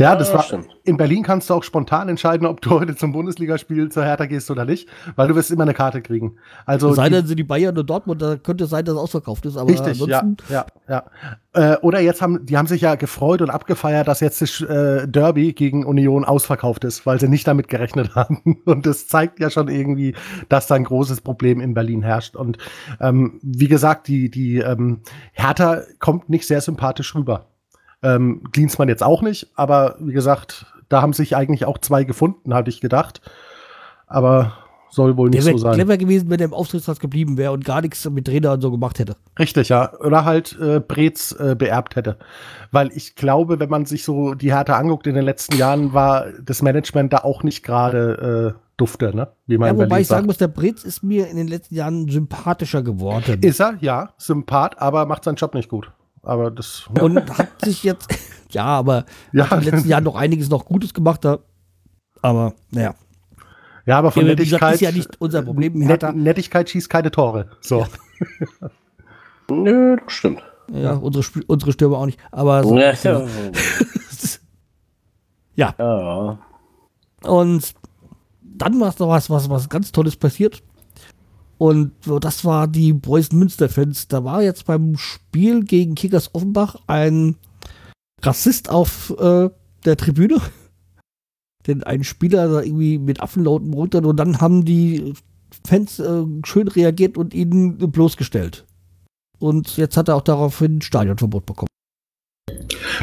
Ja, 0.00 0.16
das 0.16 0.28
Ja, 0.28 0.34
war. 0.36 0.42
stimmt. 0.42 0.68
In 0.84 0.96
Berlin 0.96 1.22
kannst 1.22 1.50
du 1.50 1.54
auch 1.54 1.62
spontan 1.62 2.08
entscheiden, 2.08 2.46
ob 2.46 2.62
du 2.62 2.70
heute 2.70 2.96
zum 2.96 3.12
Bundesligaspiel 3.12 3.90
zur 3.90 4.02
Hertha 4.02 4.24
gehst 4.24 4.50
oder 4.50 4.64
nicht, 4.64 4.88
weil 5.14 5.28
du 5.28 5.34
wirst 5.34 5.50
immer 5.50 5.64
eine 5.64 5.74
Karte 5.74 6.00
kriegen. 6.00 6.36
Also 6.64 6.94
Sei 6.94 7.10
denn, 7.10 7.26
sind 7.26 7.36
die 7.36 7.44
Bayern 7.44 7.76
und 7.76 7.88
Dortmund, 7.88 8.22
da 8.22 8.36
könnte 8.36 8.64
es 8.64 8.70
sein, 8.70 8.84
dass 8.84 8.94
es 8.94 9.00
ausverkauft 9.00 9.44
ist. 9.44 9.58
Aber 9.58 9.68
Richtig, 9.70 9.98
ja, 10.06 10.20
ansonsten, 10.20 10.36
ja, 10.50 10.66
ja. 10.88 11.04
Äh, 11.52 11.76
oder 11.82 12.00
jetzt 12.00 12.22
haben, 12.22 12.46
die 12.46 12.56
haben 12.56 12.66
sich 12.66 12.80
ja 12.80 12.94
gefreut 12.94 13.42
und 13.42 13.50
abgefeiert, 13.50 14.08
dass 14.08 14.20
jetzt 14.20 14.40
das 14.40 14.62
äh, 14.62 15.06
Derby 15.06 15.52
gegen 15.52 15.84
Union 15.84 16.24
ausverkauft 16.24 16.84
ist, 16.84 17.04
weil 17.04 17.20
sie 17.20 17.28
nicht 17.28 17.46
damit 17.46 17.68
gerechnet 17.68 18.14
haben. 18.14 18.62
Und 18.64 18.86
das 18.86 19.06
zeigt 19.06 19.38
ja 19.38 19.50
schon 19.50 19.68
irgendwie, 19.68 20.14
dass 20.48 20.66
da 20.66 20.76
ein 20.76 20.84
großes 20.84 21.20
Problem 21.20 21.60
in 21.60 21.74
Berlin 21.74 22.02
herrscht. 22.02 22.36
Und 22.36 22.56
ähm, 23.00 23.38
wie 23.42 23.68
gesagt, 23.68 24.08
die, 24.08 24.30
die 24.30 24.58
ähm, 24.58 25.00
Hertha 25.32 25.82
kommt 25.98 26.30
nicht 26.30 26.46
sehr 26.46 26.62
sympathisch 26.62 27.14
rüber. 27.14 27.49
Ähm, 28.02 28.42
Klinsmann 28.52 28.88
jetzt 28.88 29.02
auch 29.02 29.22
nicht, 29.22 29.48
aber 29.56 29.96
wie 30.00 30.12
gesagt, 30.12 30.66
da 30.88 31.02
haben 31.02 31.12
sich 31.12 31.36
eigentlich 31.36 31.64
auch 31.64 31.78
zwei 31.78 32.04
gefunden, 32.04 32.54
hatte 32.54 32.70
ich 32.70 32.80
gedacht. 32.80 33.20
Aber 34.06 34.52
soll 34.90 35.16
wohl 35.16 35.30
nicht 35.30 35.44
wäre 35.44 35.56
so 35.56 35.62
sein. 35.62 35.74
clever 35.74 35.96
gewesen, 35.96 36.30
wenn 36.30 36.40
er 36.40 36.46
im 36.46 36.54
Auftrittsplatz 36.54 36.98
geblieben 36.98 37.38
wäre 37.38 37.52
und 37.52 37.64
gar 37.64 37.80
nichts 37.80 38.08
mit 38.10 38.26
Trainer 38.26 38.52
und 38.52 38.60
so 38.60 38.70
gemacht 38.70 38.98
hätte. 38.98 39.16
Richtig, 39.38 39.68
ja. 39.68 39.92
Oder 40.00 40.24
halt 40.24 40.58
äh, 40.60 40.80
Brez 40.80 41.32
äh, 41.38 41.54
beerbt 41.54 41.96
hätte. 41.96 42.16
Weil 42.72 42.90
ich 42.94 43.14
glaube, 43.14 43.60
wenn 43.60 43.70
man 43.70 43.86
sich 43.86 44.04
so 44.04 44.34
die 44.34 44.52
Härte 44.52 44.74
anguckt 44.74 45.06
in 45.06 45.14
den 45.14 45.24
letzten 45.24 45.56
Jahren, 45.56 45.92
war 45.94 46.26
das 46.42 46.62
Management 46.62 47.12
da 47.12 47.18
auch 47.18 47.42
nicht 47.44 47.62
gerade 47.62 48.56
äh, 48.56 48.60
dufte, 48.76 49.14
ne? 49.14 49.28
Wie 49.46 49.58
man 49.58 49.68
Ja, 49.68 49.74
wobei 49.74 49.86
Berlin 49.86 50.02
ich 50.02 50.08
sagen 50.08 50.18
sagt. 50.22 50.26
muss, 50.26 50.38
der 50.38 50.48
Brez 50.48 50.82
ist 50.84 51.02
mir 51.04 51.28
in 51.28 51.36
den 51.36 51.46
letzten 51.48 51.74
Jahren 51.76 52.08
sympathischer 52.08 52.82
geworden. 52.82 53.38
Ist 53.42 53.60
er, 53.60 53.74
ja, 53.80 54.10
Sympath, 54.18 54.80
aber 54.80 55.06
macht 55.06 55.22
seinen 55.24 55.36
Job 55.36 55.54
nicht 55.54 55.68
gut. 55.68 55.92
Aber 56.22 56.50
das. 56.50 56.86
und 57.00 57.38
hat 57.38 57.48
sich 57.64 57.82
jetzt, 57.82 58.08
ja, 58.50 58.64
aber 58.64 59.04
Ja. 59.32 59.46
den 59.46 59.62
letzten 59.62 59.88
Jahren 59.88 60.04
noch 60.04 60.16
einiges 60.16 60.50
noch 60.50 60.64
Gutes 60.66 60.92
gemacht. 60.94 61.24
Da. 61.24 61.38
Aber 62.22 62.54
naja, 62.70 62.94
Ja, 63.86 63.98
aber 63.98 64.10
von 64.10 64.24
Ja, 64.26 64.28
Nettigkeit. 64.34 64.74
ist 64.74 64.80
ja 64.82 64.92
nicht 64.92 65.20
unser 65.20 65.42
Problem. 65.42 65.72
Net 65.78 65.88
Hertha, 65.88 66.12
Nettigkeit 66.12 66.68
schießt 66.68 66.90
keine 66.90 67.10
Tore. 67.10 67.50
So. 67.62 67.86
Nö, 69.50 69.96
das 70.04 70.12
stimmt. 70.12 70.42
ja, 70.72 70.92
unsere, 70.94 71.22
Sp- 71.26 71.44
unsere 71.48 71.72
Stürmer 71.72 71.98
auch 71.98 72.06
nicht. 72.06 72.20
Aber 72.30 72.62
so, 72.62 72.76
Ja, 72.78 72.92
ja. 72.92 73.26
ja. 75.56 75.74
ja. 75.78 76.38
Und 77.24 77.74
dann 78.42 78.78
war 78.80 78.94
noch 78.98 79.08
was, 79.08 79.30
was, 79.30 79.48
was 79.50 79.68
ganz 79.68 79.90
Tolles 79.92 80.16
passiert. 80.16 80.62
Und 81.60 81.92
das 82.22 82.46
war 82.46 82.66
die 82.68 82.94
Preußen-Münster-Fans. 82.94 84.08
Da 84.08 84.24
war 84.24 84.42
jetzt 84.42 84.64
beim 84.64 84.96
Spiel 84.96 85.62
gegen 85.62 85.94
Kickers 85.94 86.34
Offenbach 86.34 86.76
ein 86.86 87.36
Rassist 88.22 88.70
auf 88.70 89.10
äh, 89.18 89.50
der 89.84 89.96
Tribüne. 89.98 90.40
Denn 91.66 91.82
ein 91.82 92.02
Spieler 92.02 92.48
da 92.48 92.62
irgendwie 92.62 92.96
mit 92.96 93.20
Affenlauten 93.20 93.74
runter 93.74 94.02
und 94.02 94.16
dann 94.16 94.40
haben 94.40 94.64
die 94.64 95.12
Fans 95.66 95.98
äh, 95.98 96.24
schön 96.46 96.66
reagiert 96.68 97.18
und 97.18 97.34
ihn 97.34 97.76
bloßgestellt. 97.76 98.64
Und 99.38 99.76
jetzt 99.76 99.98
hat 99.98 100.08
er 100.08 100.16
auch 100.16 100.22
daraufhin 100.22 100.78
ein 100.78 100.82
Stadionverbot 100.82 101.44
bekommen. 101.44 101.68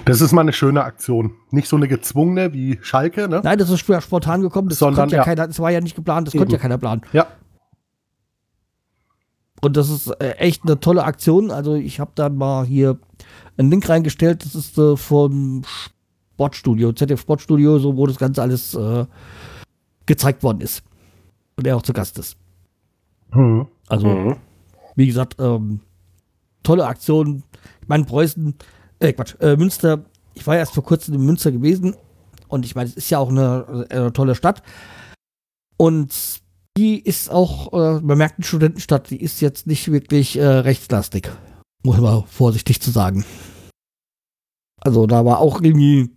Das 0.06 0.20
ist 0.20 0.32
mal 0.32 0.42
eine 0.42 0.54
schöne 0.54 0.84
Aktion. 0.84 1.36
Nicht 1.52 1.68
so 1.68 1.76
eine 1.76 1.88
gezwungene 1.88 2.54
wie 2.54 2.80
Schalke, 2.82 3.28
ne? 3.28 3.42
Nein, 3.44 3.60
das 3.60 3.70
ist 3.70 3.82
sp- 3.86 4.02
spontan 4.02 4.42
gekommen. 4.42 4.70
Das 4.70 4.80
Sondern, 4.80 5.04
konnte 5.04 5.16
ja, 5.18 5.22
ja. 5.22 5.26
keiner, 5.26 5.46
das 5.48 5.60
war 5.60 5.70
ja 5.70 5.80
nicht 5.80 5.96
geplant, 5.96 6.26
das 6.28 6.34
Eben. 6.34 6.42
konnte 6.42 6.56
ja 6.56 6.60
keiner 6.60 6.80
planen. 6.80 7.02
Ja. 7.14 7.28
Und 9.62 9.76
das 9.76 9.90
ist 9.90 10.08
äh, 10.22 10.32
echt 10.34 10.64
eine 10.64 10.80
tolle 10.80 11.04
Aktion. 11.04 11.52
Also 11.52 11.76
ich 11.76 12.00
habe 12.00 12.12
da 12.16 12.30
mal 12.30 12.66
hier 12.66 12.98
einen 13.58 13.72
Link 13.72 13.90
reingestellt. 13.90 14.46
Das 14.46 14.56
ist 14.56 14.78
äh, 14.78 14.96
vom 14.96 15.64
Sportstudio, 16.34 16.94
ZDF 16.94 17.22
Sportstudio, 17.22 17.80
so 17.80 17.98
wo 17.98 18.06
das 18.06 18.18
Ganze 18.18 18.42
alles 18.42 18.76
äh, 18.76 19.06
gezeigt 20.06 20.44
worden 20.44 20.62
ist. 20.62 20.84
Und 21.56 21.66
er 21.66 21.76
auch 21.76 21.82
zu 21.82 21.94
Gast 21.94 22.20
ist. 22.20 22.38
Hm. 23.32 23.66
Also, 23.88 24.08
Mhm. 24.08 24.36
wie 24.96 25.08
gesagt, 25.08 25.38
ähm, 25.40 25.80
tolle 26.62 26.86
Aktion. 26.86 27.44
Ich 27.82 27.88
meine, 27.88 28.04
Preußen, 28.06 28.54
äh, 29.00 29.14
Quatsch, 29.14 29.36
äh, 29.40 29.56
Münster, 29.56 30.06
ich 30.36 30.46
war 30.46 30.54
ja 30.54 30.60
erst 30.60 30.74
vor 30.76 30.84
kurzem 30.84 31.16
in 31.16 31.26
Münster 31.26 31.52
gewesen 31.52 31.96
und 32.48 32.64
ich 32.64 32.76
meine, 32.76 32.90
es 32.90 32.96
ist 32.96 33.10
ja 33.10 33.18
auch 33.18 33.30
eine, 33.30 33.88
eine 33.90 34.14
tolle 34.14 34.36
Stadt. 34.36 34.62
Und 35.78 36.14
die 36.78 37.00
ist 37.00 37.32
auch, 37.32 37.74
äh, 37.74 38.00
man 38.02 38.18
merkt, 38.18 38.38
eine 38.38 38.46
Studentenstadt, 38.46 39.10
die 39.10 39.22
ist 39.22 39.42
jetzt 39.42 39.66
nicht 39.68 39.92
wirklich 39.92 40.38
äh, 40.38 40.46
rechtslastig. 40.46 41.32
Muss 41.84 41.98
man 41.98 42.24
vorsichtig 42.26 42.82
zu 42.82 42.92
sagen. 42.92 43.26
Also 44.82 45.08
da 45.08 45.26
war 45.26 45.40
auch 45.40 45.62
irgendwie 45.62 46.12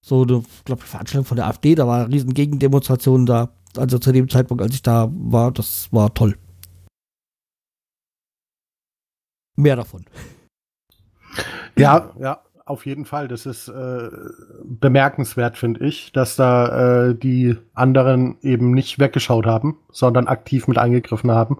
so 0.00 0.22
eine, 0.22 0.42
glaube 0.64 0.82
ich, 0.82 0.88
Veranstaltung 0.88 1.26
von 1.26 1.36
der 1.36 1.46
AfD, 1.46 1.74
da 1.74 1.86
war 1.86 2.04
eine 2.04 2.14
riesen 2.14 2.32
Gegendemonstration 2.32 3.26
da. 3.26 3.54
Also 3.76 3.98
zu 3.98 4.12
dem 4.12 4.28
Zeitpunkt, 4.28 4.62
als 4.62 4.74
ich 4.74 4.82
da 4.82 5.10
war, 5.12 5.52
das 5.52 5.92
war 5.92 6.12
toll. 6.14 6.36
Mehr 9.56 9.76
davon. 9.76 10.04
Ja, 11.76 12.12
ja, 12.18 12.42
auf 12.68 12.86
jeden 12.86 13.04
Fall. 13.04 13.28
Das 13.28 13.46
ist 13.46 13.68
äh, 13.68 14.08
bemerkenswert, 14.64 15.56
finde 15.56 15.84
ich, 15.84 16.12
dass 16.12 16.36
da 16.36 17.08
äh, 17.08 17.14
die 17.14 17.56
anderen 17.74 18.36
eben 18.42 18.72
nicht 18.72 18.98
weggeschaut 18.98 19.46
haben, 19.46 19.78
sondern 19.90 20.28
aktiv 20.28 20.68
mit 20.68 20.78
eingegriffen 20.78 21.30
haben. 21.30 21.58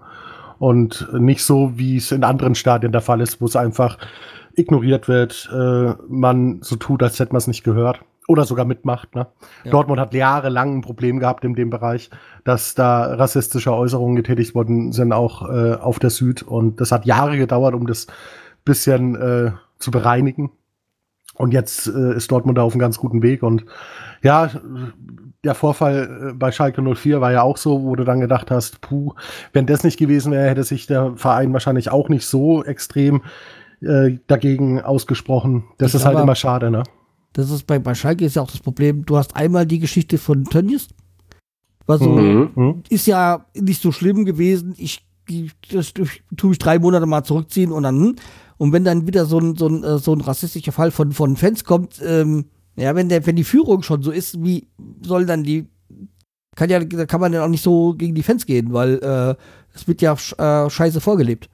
Und 0.59 1.09
nicht 1.13 1.45
so, 1.45 1.73
wie 1.77 1.97
es 1.97 2.11
in 2.11 2.25
anderen 2.25 2.55
Stadien 2.55 2.93
der 2.93 3.01
Fall 3.01 3.21
ist, 3.21 3.41
wo 3.41 3.47
es 3.47 3.57
einfach 3.57 3.99
ignoriert 4.55 5.09
wird, 5.09 5.49
äh, 5.53 5.95
man 6.09 6.59
so 6.63 6.77
tut, 6.77 7.03
als 7.03 7.19
hätte 7.21 7.33
man 7.33 7.39
es 7.39 7.47
nicht 7.47 7.65
gehört. 7.65 8.01
Oder 8.27 8.45
sogar 8.45 8.67
mitmacht. 8.67 9.15
Ne? 9.15 9.27
Ja. 9.65 9.71
Dortmund 9.71 9.99
hat 9.99 10.13
jahrelang 10.13 10.79
ein 10.79 10.81
Problem 10.83 11.19
gehabt 11.19 11.45
in 11.45 11.55
dem 11.55 11.71
Bereich, 11.71 12.11
dass 12.45 12.75
da 12.75 13.15
rassistische 13.15 13.73
Äußerungen 13.73 14.17
getätigt 14.17 14.55
worden 14.55 14.93
sind, 14.93 15.13
auch 15.13 15.49
äh, 15.49 15.75
auf 15.75 15.99
der 15.99 16.11
Süd. 16.11 16.43
Und 16.43 16.81
das 16.81 16.93
hat 16.93 17.07
Jahre 17.07 17.39
gedauert, 17.39 17.75
um 17.75 17.87
das 17.87 18.07
bisschen 18.65 19.17
äh, 19.17 19.53
zu 19.79 19.91
bereinigen. 19.91 20.51
Und 21.39 21.53
jetzt 21.53 21.87
äh, 21.87 22.17
ist 22.17 22.31
Dortmund 22.31 22.59
da 22.59 22.63
auf 22.63 22.73
einem 22.73 22.81
ganz 22.81 22.99
guten 22.99 23.23
Weg. 23.23 23.43
Und 23.43 23.65
ja, 24.23 24.51
der 25.45 25.55
Vorfall 25.55 26.31
äh, 26.31 26.35
bei 26.35 26.51
Schalke 26.53 26.83
04 26.83 27.21
war 27.21 27.33
ja 27.33 27.43
auch 27.43 27.57
so, 27.57 27.83
wo 27.85 27.95
du 27.97 28.05
dann 28.05 28.21
gedacht 28.21 28.51
hast, 28.51 28.81
puh, 28.81 29.15
wenn 29.53 29.67
das 29.67 29.85
nicht 29.85 29.99
gewesen 29.99 30.33
wäre, 30.33 30.49
hätte 30.51 30.65
sich 30.65 30.87
der 30.87 31.13
Verein 31.17 31.53
wahrscheinlich 31.53 31.91
auch 31.91 32.09
nicht 32.09 32.27
so 32.27 32.65
extrem 32.65 33.23
äh, 33.81 34.19
dagegen 34.27 34.81
ausgesprochen. 34.83 35.65
Das 35.79 35.93
Ich 35.93 36.01
ist 36.01 36.05
halt 36.05 36.17
aber- 36.17 36.25
immer 36.25 36.35
schade, 36.35 36.71
ne? 36.71 36.83
Das 37.35 37.51
ist 37.51 37.67
bei, 37.69 37.79
bei 37.79 37.95
Schalke 37.95 38.25
ist 38.25 38.35
ja 38.35 38.43
auch 38.43 38.51
das 38.51 38.59
Problem, 38.61 39.05
du 39.07 39.17
hast 39.17 39.37
einmal 39.37 39.65
die 39.67 39.79
Geschichte 39.79 40.19
von 40.19 40.45
Tönnies. 40.45 40.89
Was 41.87 42.01
so, 42.01 42.09
Mhm. 42.11 42.51
Hm? 42.55 42.83
ist 42.89 43.07
ja 43.07 43.47
nicht 43.55 43.81
so 43.81 43.93
schlimm 43.93 44.25
gewesen. 44.25 44.75
Ich, 44.77 45.07
ich 45.29 45.53
das 45.71 45.93
tue 45.95 46.53
ich 46.53 46.59
drei 46.59 46.79
Monate 46.81 47.07
mal 47.07 47.23
zurückziehen 47.23 47.71
und 47.71 47.85
dann, 47.85 47.97
hm. 48.01 48.17
Und 48.59 48.73
wenn 48.73 48.85
dann 48.85 49.07
wieder 49.07 49.25
so 49.25 49.39
ein, 49.39 49.57
so 49.57 49.69
ein, 49.69 49.85
äh, 49.85 49.99
so 49.99 50.13
ein 50.13 50.21
rassistischer 50.21 50.73
Fall 50.73 50.91
von, 50.91 51.13
von 51.13 51.37
Fans 51.37 51.65
kommt, 51.65 52.01
ähm, 52.05 52.47
ja, 52.77 52.95
wenn 52.95 53.09
der, 53.09 53.25
wenn 53.27 53.37
die 53.37 53.45
Führung 53.45 53.83
schon 53.83 54.03
so 54.03 54.11
ist, 54.11 54.43
wie 54.45 54.69
soll 55.03 55.27
dann 55.27 55.45
die, 55.45 55.67
kann 56.55 56.69
ja, 56.69 56.85
kann 56.85 57.21
man 57.21 57.33
ja 57.33 57.45
auch 57.45 57.49
nicht 57.49 57.63
so 57.63 57.95
gegen 57.95 58.15
die 58.15 58.23
Fans 58.23 58.47
gehen, 58.47 58.73
weil 58.73 58.99
äh, 58.99 59.35
es 59.75 59.87
wird 59.87 60.03
ja 60.03 60.13
äh, 60.15 60.69
scheiße 60.69 61.01
vorgelebt. 61.01 61.49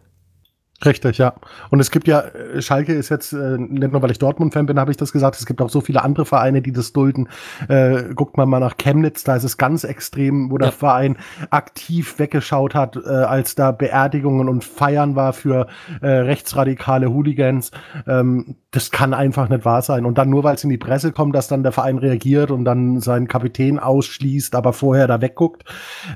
Richtig, 0.84 1.18
ja. 1.18 1.34
Und 1.70 1.80
es 1.80 1.90
gibt 1.90 2.06
ja, 2.08 2.20
äh, 2.20 2.60
Schalke 2.60 2.92
ist 2.92 3.08
jetzt, 3.08 3.32
äh, 3.32 3.56
nicht 3.58 3.92
nur 3.92 4.02
weil 4.02 4.10
ich 4.10 4.18
Dortmund-Fan 4.18 4.66
bin, 4.66 4.78
habe 4.78 4.90
ich 4.90 4.96
das 4.96 5.12
gesagt, 5.12 5.36
es 5.36 5.46
gibt 5.46 5.62
auch 5.62 5.70
so 5.70 5.80
viele 5.80 6.02
andere 6.02 6.26
Vereine, 6.26 6.62
die 6.62 6.72
das 6.72 6.92
dulden. 6.92 7.28
Äh, 7.68 8.14
guckt 8.14 8.36
man 8.36 8.48
mal 8.48 8.60
nach 8.60 8.76
Chemnitz, 8.76 9.24
da 9.24 9.36
ist 9.36 9.44
es 9.44 9.56
ganz 9.56 9.84
extrem, 9.84 10.50
wo 10.50 10.58
der 10.58 10.68
Ja. 10.68 10.72
Verein 10.72 11.16
aktiv 11.50 12.18
weggeschaut 12.18 12.74
hat, 12.74 12.96
äh, 12.96 13.08
als 13.08 13.54
da 13.54 13.72
Beerdigungen 13.72 14.48
und 14.48 14.64
Feiern 14.64 15.16
war 15.16 15.32
für 15.32 15.68
äh, 16.02 16.08
rechtsradikale 16.08 17.12
Hooligans. 17.12 17.70
Ähm, 18.06 18.56
das 18.70 18.90
kann 18.90 19.14
einfach 19.14 19.48
nicht 19.48 19.64
wahr 19.64 19.82
sein. 19.82 20.04
Und 20.04 20.18
dann 20.18 20.30
nur, 20.30 20.44
weil 20.44 20.56
es 20.56 20.64
in 20.64 20.70
die 20.70 20.78
Presse 20.78 21.12
kommt, 21.12 21.34
dass 21.34 21.48
dann 21.48 21.62
der 21.62 21.72
Verein 21.72 21.98
reagiert 21.98 22.50
und 22.50 22.64
dann 22.64 23.00
seinen 23.00 23.28
Kapitän 23.28 23.78
ausschließt, 23.78 24.54
aber 24.54 24.72
vorher 24.72 25.06
da 25.06 25.20
wegguckt. 25.20 25.64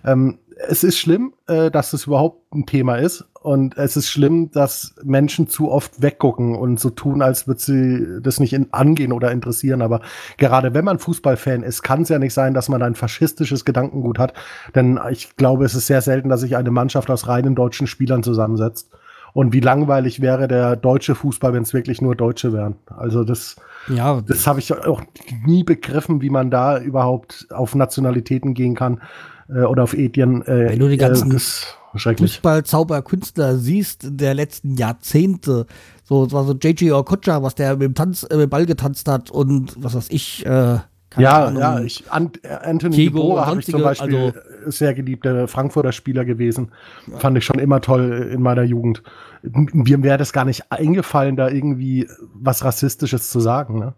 Ähm, 0.05 0.39
es 0.69 0.83
ist 0.83 0.99
schlimm, 0.99 1.35
äh, 1.47 1.71
dass 1.71 1.93
das 1.93 2.07
überhaupt 2.07 2.53
ein 2.53 2.67
Thema 2.67 2.97
ist. 2.97 3.25
Und 3.49 3.79
es 3.79 3.97
ist 3.97 4.11
schlimm, 4.11 4.51
dass 4.51 4.95
Menschen 5.03 5.49
zu 5.49 5.71
oft 5.71 6.03
weggucken 6.03 6.55
und 6.55 6.79
so 6.79 6.91
tun, 6.91 7.23
als 7.23 7.47
würde 7.47 7.61
sie 7.63 8.21
das 8.21 8.41
nicht 8.41 8.53
in, 8.53 8.67
angehen 8.75 9.11
oder 9.11 9.33
interessieren. 9.33 9.81
Aber 9.81 10.03
gerade 10.37 10.75
wenn 10.75 10.85
man 10.85 10.99
Fußballfan 10.99 11.63
ist, 11.63 11.81
kann 11.81 12.03
es 12.03 12.11
ja 12.11 12.19
nicht 12.19 12.35
sein, 12.35 12.53
dass 12.53 12.69
man 12.69 12.83
ein 12.83 12.95
faschistisches 12.95 13.65
Gedankengut 13.65 14.19
hat. 14.19 14.35
Denn 14.75 15.01
ich 15.11 15.35
glaube, 15.37 15.65
es 15.65 15.75
ist 15.75 15.87
sehr 15.87 16.03
selten, 16.03 16.29
dass 16.29 16.43
sich 16.43 16.59
eine 16.59 16.71
Mannschaft 16.71 17.09
aus 17.11 17.27
reinen 17.27 17.55
deutschen 17.55 17.87
Spielern 17.87 18.23
zusammensetzt. 18.23 18.91
Und 19.33 19.55
wie 19.55 19.61
langweilig 19.61 20.21
wäre 20.21 20.47
der 20.47 20.77
deutsche 20.77 21.15
Fußball, 21.15 21.55
wenn 21.55 21.63
es 21.63 21.73
wirklich 21.73 22.03
nur 22.03 22.17
Deutsche 22.17 22.53
wären. 22.53 22.77
Also 22.99 23.25
das, 23.25 23.57
Ja, 23.89 24.21
das 24.21 24.47
habe 24.47 24.59
ich 24.59 24.75
auch 24.75 25.01
nie 25.47 25.65
begriffen, 25.65 26.21
wie 26.21 26.29
man 26.29 26.51
da 26.51 26.79
überhaupt 26.79 27.47
auf 27.51 27.75
Nationalitäten 27.75 28.53
gehen 28.53 28.75
kann. 28.75 29.01
äh, 29.49 29.63
oder 29.63 29.85
auf 29.85 29.95
Etienne. 29.95 30.47
Äh, 30.47 30.69
Wenn 30.73 30.81
du 30.81 30.89
die 30.91 30.99
ganzen 30.99 31.31
äh, 31.31 31.35
das 31.35 31.43
ist 31.43 31.78
schrecklich. 31.97 32.33
Fußball-Zauberkünstler 32.35 33.57
siehst 33.57 34.01
der 34.05 34.35
letzten 34.35 34.75
Jahrzehnte, 34.77 35.67
so, 36.05 36.25
das 36.25 36.33
war 36.33 36.45
so 36.45 36.55
JJ 36.55 36.93
Okocha, 36.93 37.43
was 37.43 37.55
der 37.55 37.73
mit 37.73 37.83
dem, 37.83 37.95
Tanz, 37.95 38.23
äh, 38.25 38.37
mit 38.37 38.45
dem 38.45 38.51
Ball 38.51 38.67
getanzt 38.67 39.09
hat 39.09 39.31
und 39.31 39.75
was 39.83 39.95
weiß 39.95 40.09
ich, 40.11 40.45
äh, 40.47 40.79
Ja, 41.17 41.47
Ahnung. 41.47 41.61
ja, 41.61 41.81
ich, 41.81 42.05
äh, 42.07 42.49
Anthony 42.63 42.97
Diego 42.97 43.41
habe 43.41 43.61
ich 43.61 43.67
zum 43.67 43.83
Beispiel 43.83 44.35
äh, 44.67 44.71
sehr 44.71 44.95
geliebter 44.95 45.49
Frankfurter 45.49 45.93
Spieler 45.93 46.25
gewesen. 46.25 46.73
Fand 47.19 47.39
ich 47.39 47.45
schon 47.45 47.59
immer 47.59 47.81
toll 47.81 48.31
in 48.33 48.43
meiner 48.43 48.63
Jugend. 48.63 49.03
Mir 49.43 50.03
wäre 50.03 50.19
das 50.19 50.33
gar 50.33 50.45
nicht 50.45 50.71
eingefallen, 50.71 51.37
da 51.37 51.49
irgendwie 51.49 52.09
was 52.35 52.65
Rassistisches 52.65 53.31
zu 53.31 53.41
sagen. 53.41 53.79
Ne? 53.79 53.95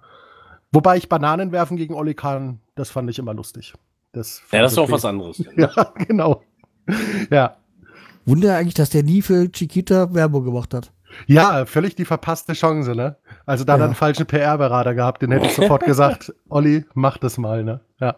Wobei 0.73 0.97
ich 0.97 1.09
Bananen 1.09 1.50
werfen 1.50 1.76
gegen 1.76 1.94
Oli 1.94 2.14
Kahn, 2.14 2.61
das 2.76 2.90
fand 2.90 3.11
ich 3.11 3.18
immer 3.18 3.35
lustig. 3.35 3.75
Das 4.12 4.42
Ja, 4.52 4.62
das 4.62 4.73
ist 4.73 4.78
auch 4.78 4.90
was 4.90 5.04
anderes. 5.04 5.42
Ja, 5.56 5.92
genau. 6.06 6.42
Ja. 7.30 7.56
Wunder 8.26 8.56
eigentlich, 8.56 8.74
dass 8.74 8.90
der 8.90 9.02
nie 9.02 9.22
für 9.22 9.50
Chiquita 9.50 10.12
Werbung 10.14 10.44
gemacht 10.44 10.74
hat. 10.74 10.92
Ja, 11.26 11.66
völlig 11.66 11.96
die 11.96 12.04
verpasste 12.04 12.52
Chance, 12.52 12.94
ne? 12.94 13.16
Also 13.46 13.64
da 13.64 13.72
Ja. 13.72 13.78
dann 13.78 13.86
einen 13.88 13.94
falschen 13.96 14.26
PR-Berater 14.26 14.94
gehabt, 14.94 15.22
den 15.22 15.32
hätte 15.32 15.46
ich 15.46 15.54
sofort 15.54 15.84
gesagt, 15.84 16.32
Olli, 16.48 16.84
mach 16.94 17.18
das 17.18 17.36
mal, 17.38 17.64
ne? 17.64 17.80
Ja. 18.00 18.16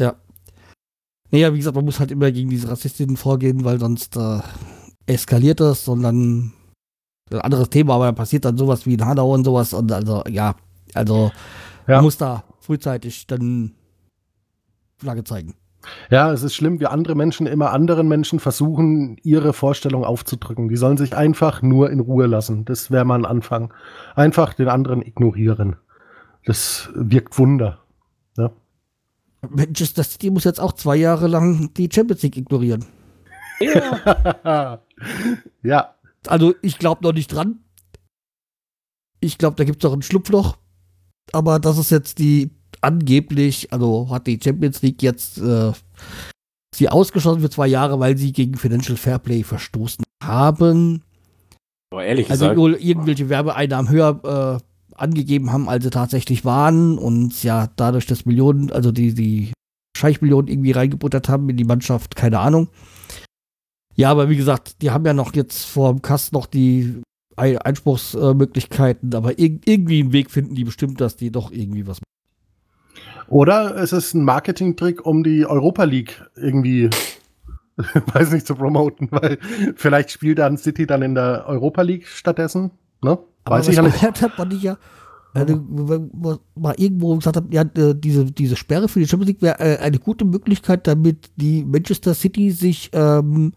Ja. 0.00 0.14
Naja, 1.30 1.52
wie 1.52 1.58
gesagt, 1.58 1.76
man 1.76 1.84
muss 1.84 2.00
halt 2.00 2.10
immer 2.10 2.30
gegen 2.30 2.48
diese 2.50 2.68
Rassistinnen 2.68 3.16
vorgehen, 3.16 3.64
weil 3.64 3.78
sonst 3.78 4.16
äh, 4.16 4.40
eskaliert 5.06 5.60
das 5.60 5.86
und 5.88 6.02
dann 6.02 6.52
ein 7.30 7.40
anderes 7.40 7.70
Thema, 7.70 7.94
aber 7.94 8.06
dann 8.06 8.14
passiert 8.14 8.44
dann 8.44 8.56
sowas 8.58 8.86
wie 8.86 8.94
in 8.94 9.04
Hanau 9.04 9.32
und 9.34 9.44
sowas 9.44 9.72
und 9.74 9.90
also, 9.92 10.22
ja, 10.28 10.54
also 10.94 11.30
Ja. 11.86 11.96
man 11.96 12.04
muss 12.04 12.16
da 12.18 12.44
frühzeitig 12.60 13.26
dann 13.26 13.74
Flagge 14.98 15.24
zeigen. 15.24 15.54
Ja, 16.10 16.32
es 16.32 16.42
ist 16.42 16.54
schlimm, 16.54 16.80
wie 16.80 16.86
andere 16.86 17.14
Menschen 17.14 17.46
immer 17.46 17.72
anderen 17.72 18.08
Menschen 18.08 18.40
versuchen, 18.40 19.16
ihre 19.22 19.52
Vorstellung 19.52 20.04
aufzudrücken. 20.04 20.68
Die 20.68 20.76
sollen 20.76 20.96
sich 20.96 21.16
einfach 21.16 21.62
nur 21.62 21.90
in 21.90 22.00
Ruhe 22.00 22.26
lassen. 22.26 22.64
Das 22.64 22.90
wäre 22.90 23.04
mal 23.04 23.18
ein 23.18 23.26
Anfang. 23.26 23.72
Einfach 24.14 24.54
den 24.54 24.68
anderen 24.68 25.02
ignorieren. 25.02 25.76
Das 26.44 26.90
wirkt 26.94 27.38
Wunder. 27.38 27.80
Ne? 28.36 28.50
Manchester 29.48 30.04
City 30.04 30.30
muss 30.30 30.44
jetzt 30.44 30.60
auch 30.60 30.72
zwei 30.72 30.96
Jahre 30.96 31.26
lang 31.28 31.72
die 31.74 31.88
Champions 31.92 32.22
League 32.22 32.36
ignorieren. 32.36 32.84
ja, 35.62 35.94
Also 36.26 36.54
ich 36.62 36.78
glaube 36.78 37.02
noch 37.02 37.12
nicht 37.12 37.28
dran. 37.28 37.60
Ich 39.20 39.38
glaube, 39.38 39.56
da 39.56 39.64
gibt 39.64 39.78
es 39.78 39.84
noch 39.84 39.96
ein 39.96 40.02
Schlupfloch. 40.02 40.56
Aber 41.32 41.58
das 41.58 41.78
ist 41.78 41.90
jetzt 41.90 42.18
die 42.18 42.50
angeblich, 42.82 43.72
also 43.72 44.10
hat 44.10 44.26
die 44.26 44.38
Champions 44.42 44.82
League 44.82 45.02
jetzt 45.02 45.38
äh, 45.38 45.72
sie 46.74 46.88
ausgeschlossen 46.88 47.40
für 47.40 47.50
zwei 47.50 47.66
Jahre, 47.66 48.00
weil 48.00 48.16
sie 48.16 48.32
gegen 48.32 48.56
Financial 48.56 48.96
Fairplay 48.96 49.42
verstoßen 49.42 50.04
haben. 50.22 51.02
Aber 51.92 52.04
ehrlich 52.04 52.30
Also 52.30 52.44
gesagt, 52.44 52.58
wohl 52.58 52.74
irgendwelche 52.74 53.28
Werbeeinnahmen 53.28 53.90
höher 53.90 54.60
äh, 54.60 54.94
angegeben 54.96 55.52
haben, 55.52 55.68
als 55.68 55.84
sie 55.84 55.90
tatsächlich 55.90 56.44
waren. 56.44 56.98
Und 56.98 57.42
ja, 57.42 57.68
dadurch, 57.76 58.06
dass 58.06 58.24
Millionen, 58.26 58.72
also 58.72 58.92
die, 58.92 59.14
die 59.14 59.52
Scheichmillionen 59.96 60.48
irgendwie 60.48 60.72
reingebuttert 60.72 61.28
haben 61.28 61.48
in 61.50 61.56
die 61.56 61.64
Mannschaft, 61.64 62.16
keine 62.16 62.38
Ahnung. 62.38 62.68
Ja, 63.94 64.10
aber 64.10 64.30
wie 64.30 64.36
gesagt, 64.36 64.80
die 64.80 64.90
haben 64.90 65.04
ja 65.04 65.12
noch 65.12 65.34
jetzt 65.34 65.64
vor 65.66 65.92
dem 65.92 66.00
Kasten 66.00 66.34
noch 66.34 66.46
die 66.46 67.02
Ei- 67.36 67.58
Einspruchsmöglichkeiten, 67.58 69.14
aber 69.14 69.38
irg 69.38 69.60
irgendwie 69.66 70.00
einen 70.00 70.12
Weg 70.12 70.30
finden 70.30 70.54
die 70.54 70.64
bestimmt, 70.64 71.00
dass 71.00 71.16
die 71.16 71.30
doch 71.30 71.50
irgendwie 71.50 71.86
was 71.86 71.98
Oder 73.32 73.76
es 73.76 73.92
ist 73.92 74.12
ein 74.14 74.24
Marketingtrick, 74.24 75.06
um 75.06 75.22
die 75.24 75.46
Europa 75.46 75.84
League 75.84 76.22
irgendwie, 76.36 76.90
weiß 78.12 78.32
nicht, 78.32 78.46
zu 78.46 78.54
promoten, 78.54 79.08
weil 79.10 79.38
vielleicht 79.74 80.10
spielt 80.10 80.38
dann 80.38 80.58
City 80.58 80.86
dann 80.86 81.00
in 81.02 81.14
der 81.14 81.44
Europa 81.46 81.80
League 81.82 82.06
stattdessen. 82.06 82.70
Ne? 83.02 83.18
Weiß 83.46 83.68
ich 83.68 83.76
ja 83.76 83.82
nicht. 83.82 83.94
gehört 83.98 84.20
habe, 84.22 84.34
fand 84.34 84.52
ich 84.52 84.62
ja, 84.62 84.76
also, 85.34 85.58
wo- 85.66 86.08
wo- 86.12 86.38
mal 86.54 86.74
irgendwo 86.76 87.16
gesagt 87.16 87.36
habe, 87.36 87.48
ja, 87.54 87.62
äh, 87.62 87.94
diese, 87.94 88.26
diese 88.26 88.54
Sperre 88.54 88.86
für 88.88 89.00
die 89.00 89.06
Champions 89.06 89.28
League 89.28 89.40
wäre 89.42 89.58
äh, 89.60 89.78
eine 89.78 89.98
gute 89.98 90.26
Möglichkeit, 90.26 90.86
damit 90.86 91.30
die 91.36 91.64
Manchester 91.64 92.12
City 92.12 92.50
sich 92.50 92.90
ähm, 92.92 93.52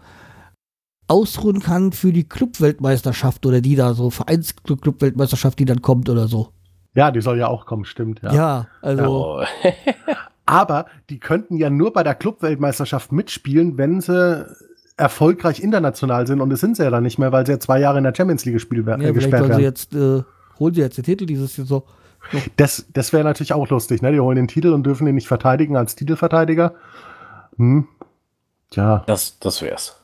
ausruhen 1.09 1.59
kann 1.59 1.91
für 1.91 2.13
die 2.13 2.23
Clubweltmeisterschaft 2.23 3.45
oder 3.45 3.59
die 3.59 3.75
da 3.75 3.93
so 3.93 4.09
Vereinsclub-Weltmeisterschaft, 4.09 5.59
die 5.59 5.65
dann 5.65 5.81
kommt 5.81 6.07
oder 6.09 6.29
so. 6.29 6.51
Ja, 6.95 7.11
die 7.11 7.21
soll 7.21 7.37
ja 7.37 7.47
auch 7.47 7.65
kommen, 7.65 7.85
stimmt. 7.85 8.21
Ja, 8.23 8.33
Ja. 8.33 8.67
also 8.81 9.03
oh, 9.41 9.43
Aber 10.45 10.85
die 11.09 11.19
könnten 11.19 11.57
ja 11.57 11.69
nur 11.69 11.91
bei 11.91 12.03
der 12.03 12.15
Clubweltmeisterschaft 12.15 13.11
mitspielen, 13.11 13.77
wenn 13.77 13.99
sie 13.99 14.45
erfolgreich 14.95 15.59
international 15.59 16.27
sind. 16.27 16.39
Und 16.39 16.49
das 16.51 16.59
sind 16.59 16.77
sie 16.77 16.83
ja 16.83 16.89
dann 16.89 17.03
nicht 17.03 17.17
mehr, 17.17 17.31
weil 17.31 17.45
sie 17.45 17.53
ja 17.53 17.59
zwei 17.59 17.79
Jahre 17.79 17.97
in 17.97 18.03
der 18.03 18.13
Champions 18.15 18.45
League 18.45 18.55
gespielt, 18.55 18.85
ja, 18.87 18.93
äh, 18.93 18.97
vielleicht 18.97 19.15
gesperrt 19.15 19.39
sollen 19.39 19.53
sie 19.53 19.63
werden. 19.63 19.63
jetzt, 19.63 19.95
äh, 19.95 20.23
holen 20.59 20.73
sie 20.73 20.81
jetzt 20.81 20.97
den 20.97 21.03
Titel 21.03 21.25
dieses 21.25 21.57
Jahr 21.57 21.67
so. 21.67 21.83
Das, 22.55 22.85
das 22.93 23.13
wäre 23.13 23.23
natürlich 23.23 23.53
auch 23.53 23.69
lustig. 23.69 24.01
Ne? 24.01 24.11
Die 24.11 24.19
holen 24.19 24.35
den 24.35 24.47
Titel 24.47 24.69
und 24.69 24.83
dürfen 24.83 25.05
den 25.05 25.15
nicht 25.15 25.27
verteidigen 25.27 25.75
als 25.77 25.95
Titelverteidiger. 25.95 26.73
Hm. 27.57 27.87
Tja, 28.71 29.03
das, 29.05 29.37
das 29.39 29.61
wär's. 29.61 29.99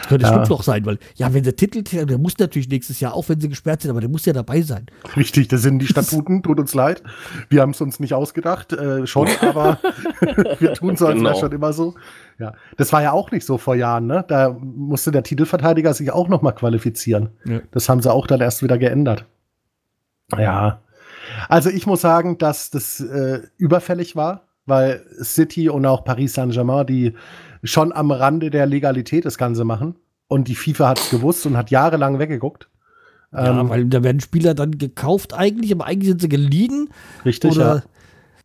Das 0.00 0.08
könnte 0.08 0.26
Ja. 0.26 0.32
Schlupfloch 0.32 0.62
sein, 0.62 0.84
weil, 0.86 0.98
ja, 1.16 1.32
wenn 1.34 1.42
der 1.42 1.56
Titel, 1.56 1.82
der 1.82 2.18
muss 2.18 2.38
natürlich 2.38 2.68
nächstes 2.68 3.00
Jahr, 3.00 3.14
auch 3.14 3.28
wenn 3.28 3.40
sie 3.40 3.48
gesperrt 3.48 3.82
sind, 3.82 3.90
aber 3.90 4.00
der 4.00 4.08
muss 4.10 4.24
ja 4.24 4.32
dabei 4.32 4.62
sein. 4.62 4.86
richtig, 5.16 5.48
das 5.48 5.62
sind 5.62 5.78
die 5.80 5.86
Statuten, 5.88 6.42
tut 6.42 6.58
uns 6.60 6.74
leid. 6.74 7.02
Wir 7.48 7.62
haben 7.62 7.70
es 7.70 7.80
uns 7.80 8.00
nicht 8.00 8.14
ausgedacht, 8.14 8.72
äh, 8.72 9.06
schon, 9.06 9.28
aber 9.40 9.78
wir 10.58 10.74
tun 10.74 10.94
es 10.94 11.00
Genau. 11.00 11.34
schon 11.34 11.52
immer 11.52 11.72
so. 11.72 11.94
Ja, 12.38 12.54
das 12.76 12.92
war 12.92 13.02
ja 13.02 13.12
auch 13.12 13.30
nicht 13.30 13.44
so 13.46 13.58
vor 13.58 13.74
Jahren, 13.74 14.06
ne? 14.06 14.24
Da 14.26 14.50
musste 14.60 15.10
der 15.12 15.22
Titelverteidiger 15.22 15.92
sich 15.94 16.10
auch 16.12 16.28
noch 16.28 16.42
mal 16.42 16.52
qualifizieren. 16.52 17.30
Ja. 17.44 17.60
Das 17.70 17.88
haben 17.88 18.00
sie 18.02 18.10
auch 18.12 18.26
dann 18.26 18.40
erst 18.40 18.62
wieder 18.62 18.78
geändert. 18.78 19.26
Ja. 20.36 20.80
Also 21.48 21.70
ich 21.70 21.86
muss 21.86 22.00
sagen, 22.00 22.38
dass 22.38 22.70
das 22.70 23.00
äh, 23.00 23.40
überfällig 23.58 24.16
war, 24.16 24.48
weil 24.66 25.04
City 25.22 25.68
und 25.68 25.86
auch 25.86 26.04
Paris 26.04 26.34
Saint-Germain, 26.34 26.86
die 26.86 27.14
schon 27.62 27.92
am 27.92 28.10
Rande 28.10 28.50
der 28.50 28.66
Legalität 28.66 29.24
das 29.24 29.38
Ganze 29.38 29.64
machen. 29.64 29.96
Und 30.28 30.48
die 30.48 30.54
FIFA 30.54 30.88
hat 30.88 30.98
es 31.00 31.10
gewusst 31.10 31.44
und 31.46 31.56
hat 31.56 31.70
jahrelang 31.70 32.18
weggeguckt. 32.18 32.68
Ja, 33.32 33.60
Ähm, 33.60 33.68
weil 33.68 33.84
da 33.86 34.02
werden 34.02 34.20
Spieler 34.20 34.54
dann 34.54 34.78
gekauft 34.78 35.34
eigentlich, 35.34 35.72
aber 35.72 35.86
eigentlich 35.86 36.08
sind 36.08 36.20
sie 36.20 36.28
geliehen. 36.28 36.88
richtig, 37.24 37.54
ja. 37.56 37.72
oder, 37.72 37.82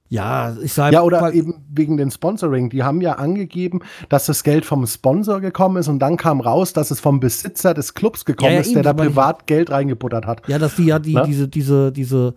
ja. 0.10 0.56
ich 0.62 0.72
sage 0.74 0.94
Ja, 0.96 1.02
oder 1.04 1.34
eben 1.34 1.66
wegen 1.70 1.98
den 1.98 2.10
Sponsoring. 2.12 2.70
Die 2.70 2.84
haben 2.84 3.02
ja 3.02 3.14
angegeben, 3.14 3.82
dass 4.10 4.26
das 4.28 4.44
Geld 4.44 4.66
vom 4.66 4.86
Sponsor 4.88 5.42
gekommen 5.42 5.78
ist 5.78 5.88
und 5.90 6.00
dann 6.00 6.16
kam 6.18 6.40
raus, 6.42 6.72
dass 6.74 6.92
es 6.92 7.00
vom 7.00 7.20
Besitzer 7.20 7.74
des 7.74 7.94
Clubs 7.94 8.24
gekommen 8.26 8.52
Ja, 8.52 8.56
ja, 8.56 8.62
ist, 8.62 8.68
eben, 8.68 8.76
der 8.76 8.84
da 8.84 8.94
meine 8.94 9.10
ich. 9.10 9.16
privat 9.16 9.48
Geld 9.48 9.72
reingebuttert 9.72 10.26
hat. 10.26 10.48
Ja, 10.48 10.58
dass 10.60 10.76
die 10.76 10.86
ja 10.86 11.00
die, 11.00 11.16
Ne? 11.16 11.24
diese, 11.26 11.48
diese, 11.50 11.92
diese 11.92 12.36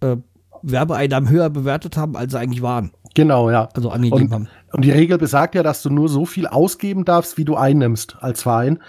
äh, 0.00 0.16
Werbeeinnahmen 0.62 1.28
höher 1.30 1.50
bewertet 1.50 1.96
haben, 1.96 2.16
als 2.16 2.32
sie 2.32 2.38
eigentlich 2.38 2.62
waren. 2.62 2.92
Genau, 3.14 3.50
ja. 3.50 3.68
Also 3.74 3.90
angegeben 3.90 4.26
Und, 4.26 4.32
haben. 4.32 4.48
und 4.72 4.84
die 4.84 4.90
Regel 4.92 5.18
besagt 5.18 5.54
ja, 5.54 5.62
dass 5.62 5.82
du 5.82 5.90
nur 5.90 6.08
so 6.08 6.24
viel 6.26 6.46
ausgeben 6.46 7.04
darfst, 7.04 7.36
wie 7.38 7.44
du 7.44 7.56
einnimmst 7.56 8.16
als 8.20 8.42
Verein. 8.42 8.80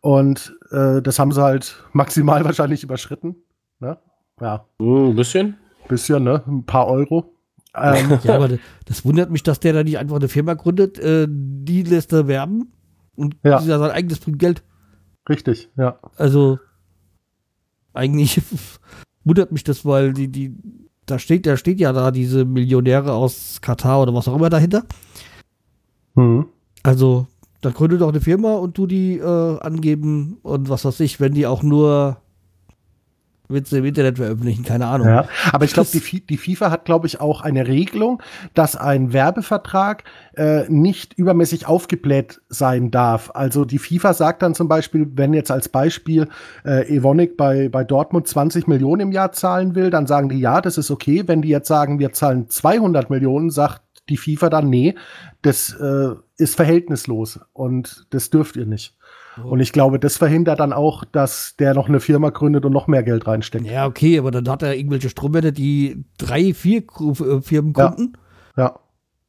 Und 0.00 0.56
äh, 0.70 1.02
das 1.02 1.18
haben 1.18 1.32
sie 1.32 1.42
halt 1.42 1.76
maximal 1.92 2.44
wahrscheinlich 2.44 2.82
überschritten. 2.82 3.36
Ne? 3.80 3.98
Ja, 4.40 4.64
Hm, 4.80 5.10
Ein 5.10 5.16
bisschen. 5.16 5.56
bisschen, 5.88 6.24
ne? 6.24 6.42
Ein 6.46 6.64
paar 6.64 6.86
Euro. 6.88 7.34
Ähm, 7.74 8.18
Ja, 8.24 8.36
aber 8.36 8.48
das 8.86 9.04
wundert 9.04 9.30
mich, 9.30 9.42
dass 9.42 9.60
der 9.60 9.72
da 9.74 9.84
nicht 9.84 9.98
einfach 9.98 10.16
eine 10.16 10.28
Firma 10.28 10.54
gründet, 10.54 10.98
äh, 10.98 11.26
die 11.28 11.82
lässt 11.82 12.12
er 12.14 12.26
werben 12.28 12.72
und 13.14 13.34
Ja. 13.44 13.52
das 13.52 13.62
ist 13.64 13.68
ja 13.68 13.78
sein 13.78 13.90
eigenes 13.90 14.20
Geld. 14.26 14.62
richtig, 15.28 15.68
ja. 15.76 15.98
Also 16.16 16.58
eigentlich 17.92 18.40
wundert 19.24 19.52
mich 19.52 19.64
das, 19.64 19.84
weil 19.84 20.12
die, 20.12 20.28
die, 20.28 20.54
da 21.06 21.18
steht, 21.18 21.46
da 21.46 21.56
steht 21.56 21.80
ja 21.80 21.92
da 21.92 22.10
diese 22.10 22.44
Millionäre 22.44 23.12
aus 23.12 23.60
Katar 23.60 24.02
oder 24.02 24.14
was 24.14 24.28
auch 24.28 24.36
immer 24.36 24.50
dahinter. 24.50 24.84
Hm. 26.14 26.46
Also, 26.82 27.26
da 27.60 27.70
gründet 27.70 28.00
doch 28.00 28.08
eine 28.08 28.20
Firma 28.20 28.54
und 28.54 28.74
tu 28.74 28.86
die 28.86 29.18
äh, 29.18 29.60
angeben 29.60 30.38
und 30.42 30.68
was 30.68 30.84
weiß 30.84 31.00
ich, 31.00 31.20
wenn 31.20 31.34
die 31.34 31.46
auch 31.46 31.62
nur 31.62 32.18
Witze 33.48 33.78
im 33.78 33.84
Internet 33.84 34.18
veröffentlichen, 34.18 34.64
keine 34.64 34.86
Ahnung. 34.86 35.08
Ja, 35.08 35.28
aber 35.52 35.64
ich 35.64 35.72
glaube, 35.72 35.88
die, 35.92 36.26
die 36.26 36.36
FIFA 36.36 36.70
hat, 36.70 36.84
glaube 36.84 37.06
ich, 37.06 37.20
auch 37.20 37.40
eine 37.40 37.66
Regelung, 37.66 38.22
dass 38.54 38.76
ein 38.76 39.12
Werbevertrag 39.12 40.04
äh, 40.34 40.64
nicht 40.68 41.14
übermäßig 41.14 41.66
aufgebläht 41.66 42.40
sein 42.48 42.90
darf. 42.90 43.30
Also 43.34 43.64
die 43.64 43.78
FIFA 43.78 44.14
sagt 44.14 44.42
dann 44.42 44.54
zum 44.54 44.68
Beispiel, 44.68 45.06
wenn 45.14 45.34
jetzt 45.34 45.50
als 45.50 45.68
Beispiel 45.68 46.28
äh, 46.64 46.94
Evonik 46.94 47.36
bei, 47.36 47.68
bei 47.68 47.84
Dortmund 47.84 48.26
20 48.26 48.66
Millionen 48.66 49.00
im 49.00 49.12
Jahr 49.12 49.32
zahlen 49.32 49.74
will, 49.74 49.90
dann 49.90 50.06
sagen 50.06 50.28
die, 50.28 50.38
ja, 50.38 50.60
das 50.60 50.78
ist 50.78 50.90
okay. 50.90 51.24
Wenn 51.26 51.42
die 51.42 51.48
jetzt 51.48 51.68
sagen, 51.68 51.98
wir 51.98 52.12
zahlen 52.12 52.48
200 52.48 53.10
Millionen, 53.10 53.50
sagt 53.50 53.82
die 54.08 54.16
FIFA 54.16 54.50
dann, 54.50 54.70
nee, 54.70 54.94
das 55.42 55.74
äh, 55.80 56.14
ist 56.38 56.54
verhältnislos 56.54 57.40
und 57.52 58.06
das 58.10 58.30
dürft 58.30 58.56
ihr 58.56 58.66
nicht. 58.66 58.96
Und 59.44 59.60
ich 59.60 59.72
glaube, 59.72 59.98
das 59.98 60.16
verhindert 60.16 60.60
dann 60.60 60.72
auch, 60.72 61.04
dass 61.04 61.56
der 61.58 61.74
noch 61.74 61.88
eine 61.88 62.00
Firma 62.00 62.30
gründet 62.30 62.64
und 62.64 62.72
noch 62.72 62.86
mehr 62.86 63.02
Geld 63.02 63.26
reinsteckt. 63.26 63.66
Ja, 63.66 63.86
okay, 63.86 64.18
aber 64.18 64.30
dann 64.30 64.48
hat 64.48 64.62
er 64.62 64.74
irgendwelche 64.76 65.10
Strommänner, 65.10 65.52
die 65.52 66.04
drei, 66.18 66.54
vier 66.54 66.82
äh, 66.82 67.40
Firmen 67.42 67.74
Ja. 67.76 67.88
gründen. 67.88 68.12
Ja. 68.56 68.78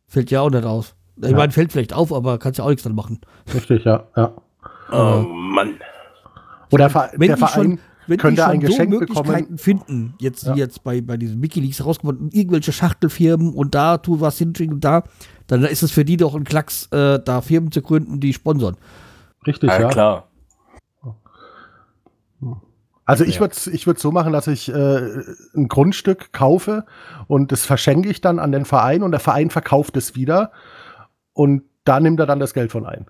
Fällt 0.08 0.32
ja 0.32 0.42
auch 0.42 0.50
nicht 0.50 0.64
aus. 0.64 0.96
Ich 1.22 1.32
meine, 1.34 1.52
fällt 1.52 1.72
vielleicht 1.72 1.94
auf, 1.94 2.14
aber 2.14 2.38
kannst 2.38 2.60
ja 2.60 2.64
auch 2.64 2.70
nichts 2.70 2.84
dran 2.84 2.96
machen. 2.96 3.20
Richtig, 3.54 3.84
ja. 3.84 4.06
ja. 4.16 4.32
Oh 4.92 5.26
Mann. 5.28 5.74
Oder 6.72 6.94
Wenn 7.16 7.28
der 7.28 7.36
die 7.36 7.42
schon- 7.42 7.48
Verein 7.50 7.80
Wenn 8.08 8.18
könnte 8.20 8.36
die 8.36 8.42
schon 8.44 8.52
ein 8.52 8.60
Geschenk 8.62 8.94
so 8.94 9.00
bekommen. 9.00 9.18
Möglichkeiten 9.28 9.58
finden, 9.58 10.14
jetzt 10.20 10.44
Ja. 10.46 10.56
wie 10.56 10.60
jetzt 10.60 10.84
bei, 10.84 11.02
bei 11.02 11.18
diesen 11.18 11.42
Wikileaks 11.42 11.84
rausgekommen, 11.84 12.30
irgendwelche 12.32 12.72
Schachtelfirmen 12.72 13.54
und 13.54 13.76
da 13.76 13.98
tu 13.98 14.22
was 14.22 14.38
hinschicken 14.38 14.76
und 14.76 14.86
da, 14.86 15.04
dann 15.48 15.64
ist 15.66 15.84
es 15.84 15.92
für 15.92 16.06
die 16.06 16.16
doch 16.18 16.36
ein 16.36 16.44
Klacks, 16.46 16.88
äh, 16.92 17.20
da 17.24 17.42
Firmen 17.42 17.72
zu 17.72 17.82
gründen, 17.82 18.20
die 18.22 18.32
sponsern. 18.34 18.78
Richtig, 19.46 19.70
Ja, 19.70 19.82
ja. 19.82 19.88
klar. 19.90 20.28
Also 23.06 23.24
ich 23.24 23.40
würde 23.40 23.54
es 23.54 23.68
ich 23.68 23.88
würd's 23.88 24.02
so 24.02 24.12
machen, 24.12 24.34
dass 24.34 24.48
ich 24.48 24.68
äh, 24.68 25.22
ein 25.56 25.70
Grundstück 25.70 26.34
kaufe 26.34 26.86
und 27.28 27.54
das 27.54 27.66
verschenke 27.66 28.10
ich 28.10 28.20
dann 28.20 28.38
an 28.38 28.52
den 28.52 28.66
Verein 28.66 29.02
und 29.02 29.12
der 29.12 29.22
Verein 29.22 29.50
verkauft 29.50 29.96
es 29.96 30.16
wieder 30.16 30.52
und 31.32 31.64
da 31.86 32.02
nimmt 32.02 32.20
er 32.20 32.26
dann 32.26 32.42
das 32.42 32.54
Geld 32.54 32.74
von 32.74 32.86
ein. 32.86 33.06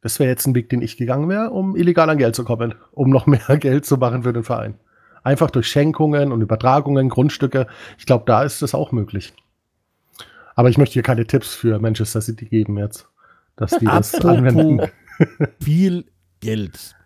Das 0.00 0.20
wäre 0.20 0.30
jetzt 0.30 0.46
ein 0.46 0.54
Weg, 0.54 0.68
den 0.68 0.80
ich 0.80 0.96
gegangen 0.96 1.28
wäre, 1.28 1.50
um 1.50 1.74
illegal 1.74 2.08
an 2.08 2.18
Geld 2.18 2.36
zu 2.36 2.44
kommen, 2.44 2.76
um 2.92 3.10
noch 3.10 3.26
mehr 3.26 3.56
Geld 3.58 3.84
zu 3.84 3.96
machen 3.96 4.22
für 4.22 4.32
den 4.32 4.44
Verein. 4.44 4.78
Einfach 5.24 5.50
durch 5.50 5.66
Schenkungen 5.66 6.30
und 6.30 6.40
Übertragungen, 6.40 7.08
Grundstücke. 7.08 7.66
Ich 7.98 8.06
glaube, 8.06 8.24
da 8.26 8.44
ist 8.44 8.62
das 8.62 8.74
auch 8.74 8.92
möglich. 8.92 9.32
Aber 10.54 10.68
ich 10.68 10.78
möchte 10.78 10.94
hier 10.94 11.02
keine 11.02 11.26
Tipps 11.26 11.54
für 11.54 11.80
Manchester 11.80 12.20
City 12.20 12.46
geben 12.46 12.78
jetzt, 12.78 13.08
dass 13.56 13.72
die 13.78 13.86
das 13.86 14.14
anwenden. 14.24 14.82
Viel 15.62 16.06
Geld. 16.40 16.96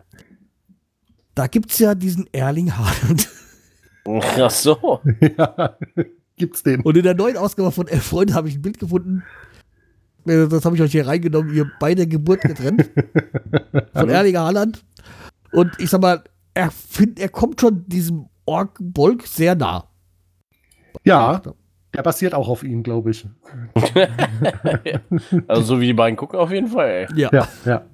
Da 1.35 1.47
gibt 1.47 1.71
es 1.71 1.79
ja 1.79 1.95
diesen 1.95 2.27
Erling 2.33 2.77
Haaland. 2.77 3.29
Ach 4.39 4.51
so. 4.51 5.01
ja, 5.21 5.77
gibt's 6.37 6.63
den. 6.63 6.81
Und 6.83 6.97
in 6.97 7.03
der 7.03 7.15
neuen 7.15 7.37
Ausgabe 7.37 7.73
von 7.73 7.89
Elf 7.89 8.05
Freunde 8.05 8.35
habe 8.35 8.49
ich 8.49 8.57
ein 8.57 8.63
Bild 8.63 8.79
gefunden. 8.79 9.23
Das 10.25 10.65
habe 10.65 10.75
ich 10.77 10.83
euch 10.83 10.93
hier 10.93 11.07
reingenommen, 11.07 11.55
ihr 11.55 11.71
bei 11.79 11.95
der 11.95 12.07
Geburt 12.07 12.41
getrennt. 12.41 12.91
von 13.93 14.09
Erling 14.09 14.37
Haaland. 14.37 14.85
Und 15.53 15.73
ich 15.79 15.91
sag 15.91 16.01
mal, 16.01 16.25
er, 16.55 16.71
find, 16.71 17.21
er 17.21 17.29
kommt 17.29 17.61
schon 17.61 17.87
diesem 17.87 18.29
Ork-Bolk 18.47 19.27
sehr 19.27 19.55
nah. 19.55 19.89
Ja, 21.05 21.43
der 21.95 22.03
basiert 22.03 22.35
auch 22.35 22.49
auf 22.49 22.63
ihn, 22.63 22.83
glaube 22.83 23.11
ich. 23.11 23.27
Also 25.49 25.63
so 25.63 25.81
wie 25.81 25.87
die 25.87 25.95
beiden 25.95 26.17
gucken 26.17 26.39
auf 26.39 26.51
jeden 26.51 26.69
Fall, 26.69 26.89
ey. 26.89 27.07
Ja. 27.15 27.31
Ja, 27.33 27.49
ja. 27.65 27.85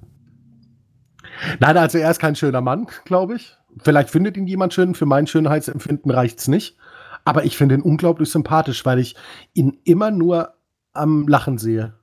Nein, 1.59 1.77
also 1.77 1.97
er 1.97 2.11
ist 2.11 2.19
kein 2.19 2.35
schöner 2.35 2.61
Mann, 2.61 2.87
glaube 3.05 3.35
ich. 3.35 3.55
Vielleicht 3.79 4.09
findet 4.09 4.37
ihn 4.37 4.47
jemand 4.47 4.73
schön. 4.73 4.95
Für 4.95 5.05
mein 5.05 5.27
Schönheitsempfinden 5.27 6.11
reicht's 6.11 6.47
nicht. 6.47 6.77
Aber 7.25 7.45
ich 7.45 7.57
finde 7.57 7.75
ihn 7.75 7.81
unglaublich 7.81 8.29
sympathisch, 8.29 8.85
weil 8.85 8.99
ich 8.99 9.15
ihn 9.53 9.77
immer 9.83 10.11
nur 10.11 10.53
am 10.93 11.27
Lachen 11.27 11.57
sehe. 11.57 11.93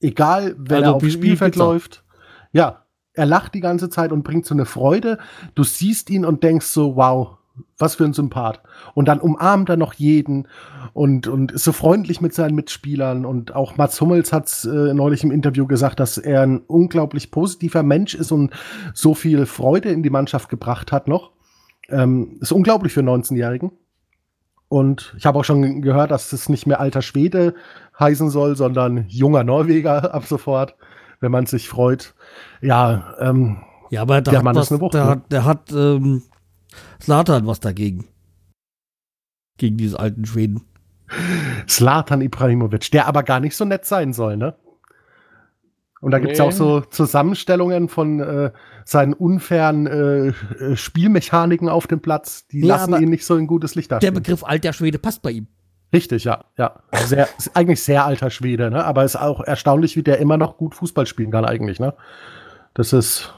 Egal, 0.00 0.54
wenn 0.58 0.78
Also 0.78 0.90
er 0.90 0.94
aufs 0.94 1.04
wie- 1.04 1.08
wie 1.08 1.12
Spielfeld 1.12 1.52
Pizza. 1.54 1.64
läuft. 1.64 2.04
Ja, 2.52 2.84
er 3.12 3.26
lacht 3.26 3.54
die 3.54 3.60
ganze 3.60 3.90
Zeit 3.90 4.12
und 4.12 4.22
bringt 4.22 4.46
so 4.46 4.54
eine 4.54 4.64
Freude. 4.64 5.18
Du 5.54 5.62
siehst 5.64 6.08
ihn 6.10 6.24
und 6.24 6.42
denkst 6.42 6.66
so, 6.66 6.96
wow, 6.96 7.36
was 7.78 7.94
für 7.96 8.04
ein 8.04 8.12
Sympath. 8.12 8.60
Und 8.94 9.08
dann 9.08 9.20
umarmt 9.20 9.68
er 9.68 9.76
noch 9.76 9.94
jeden 9.94 10.48
und, 10.92 11.26
und 11.28 11.52
ist 11.52 11.64
so 11.64 11.72
freundlich 11.72 12.20
mit 12.20 12.34
seinen 12.34 12.54
Mitspielern. 12.54 13.24
Und 13.24 13.54
auch 13.54 13.76
Mats 13.76 14.00
Hummels 14.00 14.32
hat 14.32 14.46
es 14.46 14.64
äh, 14.64 14.94
neulich 14.94 15.24
im 15.24 15.30
Interview 15.30 15.66
gesagt, 15.66 16.00
dass 16.00 16.18
er 16.18 16.42
ein 16.42 16.60
unglaublich 16.66 17.30
positiver 17.30 17.82
Mensch 17.82 18.14
ist 18.14 18.32
und 18.32 18.52
so 18.94 19.14
viel 19.14 19.46
Freude 19.46 19.90
in 19.90 20.02
die 20.02 20.10
Mannschaft 20.10 20.48
gebracht 20.48 20.92
hat 20.92 21.08
noch. 21.08 21.32
Ähm, 21.88 22.38
ist 22.40 22.52
unglaublich 22.52 22.92
für 22.92 23.00
einen 23.00 23.08
19-Jährigen. 23.08 23.72
Und 24.68 25.14
ich 25.18 25.26
habe 25.26 25.38
auch 25.38 25.44
schon 25.44 25.82
gehört, 25.82 26.12
dass 26.12 26.32
es 26.32 26.48
nicht 26.48 26.66
mehr 26.66 26.80
alter 26.80 27.02
Schwede 27.02 27.54
heißen 27.98 28.30
soll, 28.30 28.56
sondern 28.56 29.04
junger 29.08 29.42
Norweger 29.42 30.14
ab 30.14 30.26
sofort, 30.26 30.76
wenn 31.18 31.32
man 31.32 31.46
sich 31.46 31.68
freut. 31.68 32.14
Ja, 32.60 33.14
ähm, 33.18 33.58
Ja, 33.90 34.02
aber 34.02 34.20
da 34.20 34.30
Der 34.30 34.38
hat 34.38 34.44
Mann 34.44 34.54
was, 34.54 34.66
ist 34.66 34.72
eine 34.72 34.80
Wucht, 34.80 34.94
der, 34.94 35.04
ne? 35.04 35.10
hat, 35.10 35.32
der 35.32 35.44
hat 35.44 35.72
ähm, 35.72 36.22
Slatan 37.00 37.46
was 37.46 37.60
dagegen. 37.60 38.06
Gegen 39.58 39.76
diese 39.76 39.98
alten 39.98 40.24
Schweden. 40.24 40.62
Slatan 41.68 42.20
Ibrahimovic, 42.20 42.90
der 42.92 43.06
aber 43.06 43.22
gar 43.22 43.40
nicht 43.40 43.56
so 43.56 43.64
nett 43.64 43.84
sein 43.84 44.12
soll, 44.12 44.36
ne? 44.36 44.54
Und 46.00 46.12
da 46.12 46.18
gibt's 46.18 46.38
ja 46.38 46.44
Nee. 46.44 46.50
auch 46.50 46.56
so 46.56 46.80
Zusammenstellungen 46.80 47.88
von 47.88 48.20
äh, 48.20 48.52
seinen 48.86 49.12
unfairen 49.12 49.86
äh, 49.86 50.28
äh, 50.28 50.76
Spielmechaniken 50.76 51.68
auf 51.68 51.86
dem 51.86 52.00
Platz. 52.00 52.46
Die 52.48 52.60
Ja, 52.60 52.76
lassen 52.76 52.94
ihn 53.02 53.10
nicht 53.10 53.26
so 53.26 53.36
in 53.36 53.46
gutes 53.46 53.74
Licht 53.74 53.90
Der 53.90 53.96
dastehen. 53.98 54.14
Begriff 54.14 54.42
alter 54.44 54.72
Schwede 54.72 54.98
passt 54.98 55.20
bei 55.20 55.32
ihm. 55.32 55.46
Richtig, 55.92 56.24
ja. 56.24 56.44
ja. 56.56 56.80
Sehr, 57.04 57.28
eigentlich 57.54 57.82
sehr 57.82 58.06
alter 58.06 58.30
Schwede, 58.30 58.70
ne? 58.70 58.82
Aber 58.84 59.04
ist 59.04 59.16
auch 59.16 59.40
erstaunlich, 59.42 59.96
wie 59.96 60.02
der 60.02 60.18
immer 60.20 60.38
noch 60.38 60.56
gut 60.56 60.74
Fußball 60.74 61.04
spielen 61.06 61.32
kann, 61.32 61.44
eigentlich, 61.44 61.80
ne? 61.80 61.92
Das 62.72 62.92
ist. 62.94 63.34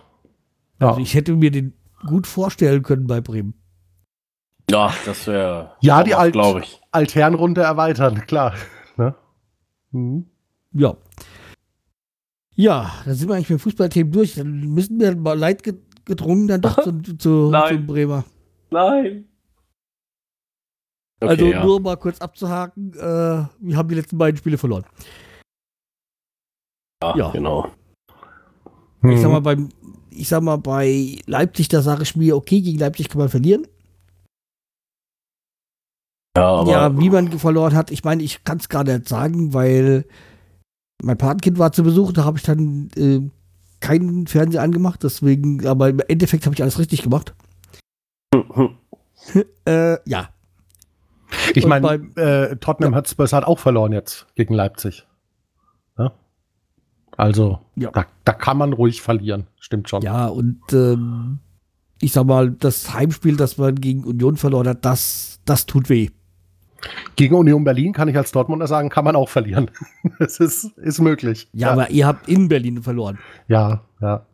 Ja, 0.81 0.91
Also 0.91 1.01
ich 1.01 1.15
hätte 1.15 1.35
mir 1.35 1.51
den 1.51 1.73
gut 2.07 2.27
vorstellen 2.27 2.83
können 2.83 3.07
bei 3.07 3.21
Bremen. 3.21 3.55
Ja, 4.71 4.95
das 5.05 5.27
wäre. 5.27 5.73
Ja, 5.81 6.03
die 6.05 6.15
Alt- 6.15 6.37
ich. 6.63 6.81
Altherrenrunde 6.93 7.63
erweitern, 7.63 8.27
klar. 8.27 8.55
Ne? 8.97 9.15
Mhm. 9.91 10.27
Ja. 10.73 10.97
Ja, 12.55 12.93
dann 13.05 13.15
sind 13.15 13.29
wir 13.29 13.35
eigentlich 13.35 13.51
mit 13.51 13.59
dem 13.61 13.63
Fußballthemen 13.63 14.13
durch. 14.13 14.35
Dann 14.35 14.61
müssen 14.75 15.01
wir 15.01 15.17
mal 15.17 15.39
leid 15.39 15.63
ge- 15.63 15.81
gedrungen 16.05 16.47
dann 16.49 16.61
doch 16.61 16.77
zu, 16.85 17.17
zu, 17.17 17.51
Nein. 17.51 17.77
zum 17.79 17.87
Bremer. 17.87 18.25
Nein. 18.71 19.29
Okay, 21.21 21.29
also 21.31 21.47
ja. 21.47 21.65
nur 21.65 21.81
mal 21.81 21.97
kurz 21.97 22.21
abzuhaken, 22.21 22.93
äh, 22.95 22.99
wir 23.61 23.77
haben 23.77 23.89
die 23.89 23.95
letzten 23.95 24.19
beiden 24.19 24.37
Spiele 24.37 24.59
verloren. 24.59 24.85
ja, 27.03 27.17
ja. 27.17 27.31
genau. 27.31 27.71
Ich 29.05 29.19
sag 29.21 29.27
Mhm. 29.27 29.33
mal, 29.33 29.41
beim, 29.41 29.69
ich 30.17 30.29
sag 30.29 30.43
mal, 30.43 30.57
bei 30.57 31.19
Leipzig, 31.27 31.69
da 31.69 31.83
sage 31.83 32.03
ich 32.03 32.17
mir, 32.17 32.37
okay, 32.37 32.61
gegen 32.61 32.79
Leipzig 32.79 33.09
kann 33.09 33.19
man 33.19 33.29
verlieren. 33.29 33.67
Ja, 36.37 36.47
aber 36.49 36.71
ja, 36.71 36.99
wie 36.99 37.11
man 37.11 37.39
verloren 37.39 37.75
hat, 37.75 37.91
ich 37.91 38.05
meine, 38.05 38.23
ich 38.23 38.43
kann 38.45 38.57
es 38.59 38.69
gar 38.71 38.85
nicht 38.85 39.07
sagen, 39.09 39.53
weil 39.53 40.07
mein 41.03 41.19
Patenkind 41.19 41.59
war 41.59 41.73
zu 41.73 41.83
Besuch, 41.83 42.13
da 42.13 42.25
habe 42.25 42.39
ich 42.39 42.45
dann 42.45 42.89
äh, 42.97 43.21
keinen 43.81 44.27
Fernseher 44.27 44.63
angemacht, 44.63 45.03
deswegen, 45.03 45.67
aber 45.67 45.91
im 45.91 46.01
Endeffekt 46.09 46.47
habe 46.47 46.55
ich 46.55 46.63
alles 46.63 46.79
richtig 46.79 47.03
gemacht. 47.03 47.35
Äh, 49.67 49.99
ja, 50.05 50.31
Ich 51.55 51.65
meine, 51.65 51.87
beim- 51.87 52.13
äh, 52.17 52.57
Tottenham 52.57 52.97
Hotspurs 52.97 53.33
hat 53.33 53.45
auch 53.45 53.61
verloren 53.61 53.93
jetzt 53.93 54.27
gegen 54.35 54.53
Leipzig. 54.53 55.07
Also, 57.17 57.61
Ja. 57.77 57.91
da, 57.93 58.07
da 58.25 58.33
kann 58.33 58.57
man 58.59 58.73
ruhig 58.73 59.03
verlieren. 59.03 59.47
Stimmt 59.61 59.89
schon. 59.89 60.03
ja, 60.03 60.27
und 60.27 60.61
ähm, 60.73 61.39
ich 62.01 62.13
sag 62.13 62.27
mal, 62.27 62.51
das 62.51 62.95
Heimspiel, 62.95 63.37
das 63.37 63.59
man 63.59 63.77
gegen 63.77 64.05
Union 64.05 64.37
verloren 64.37 64.69
hat, 64.69 64.85
das, 64.85 65.41
das 65.45 65.67
tut 65.67 65.89
weh. 65.89 66.09
Gegen 67.15 67.37
Union 67.37 67.63
Berlin 67.63 67.93
kann 67.93 68.09
ich 68.09 68.17
als 68.17 68.33
Dortmunder 68.33 68.67
sagen, 68.67 68.89
kann 68.89 69.05
man 69.05 69.15
auch 69.15 69.29
verlieren. 69.29 69.71
Das 70.19 70.41
ist, 70.41 70.65
ist 70.79 71.01
möglich. 71.01 71.49
Ja, 71.53 71.71
aber 71.73 71.91
ihr 71.91 72.07
habt 72.07 72.29
in 72.29 72.49
Berlin 72.49 72.83
verloren. 72.83 73.19
ja, 73.49 73.83
ja. 74.01 74.27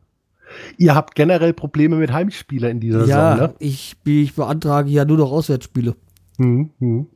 Ihr 0.79 0.95
habt 0.95 1.15
generell 1.15 1.53
Probleme 1.53 1.97
mit 1.97 2.11
Heimspielen 2.11 2.71
in 2.71 2.81
dieser 2.81 3.05
ja, 3.05 3.33
Saison, 3.33 3.49
ne? 3.49 3.55
ich, 3.59 3.97
ich 4.07 4.35
beantrage 4.35 4.89
ja 4.89 5.05
nur 5.05 5.19
noch 5.19 5.31
Auswärtsspiele. 5.31 5.95
Mhm, 6.39 6.71
mhm. 6.79 7.07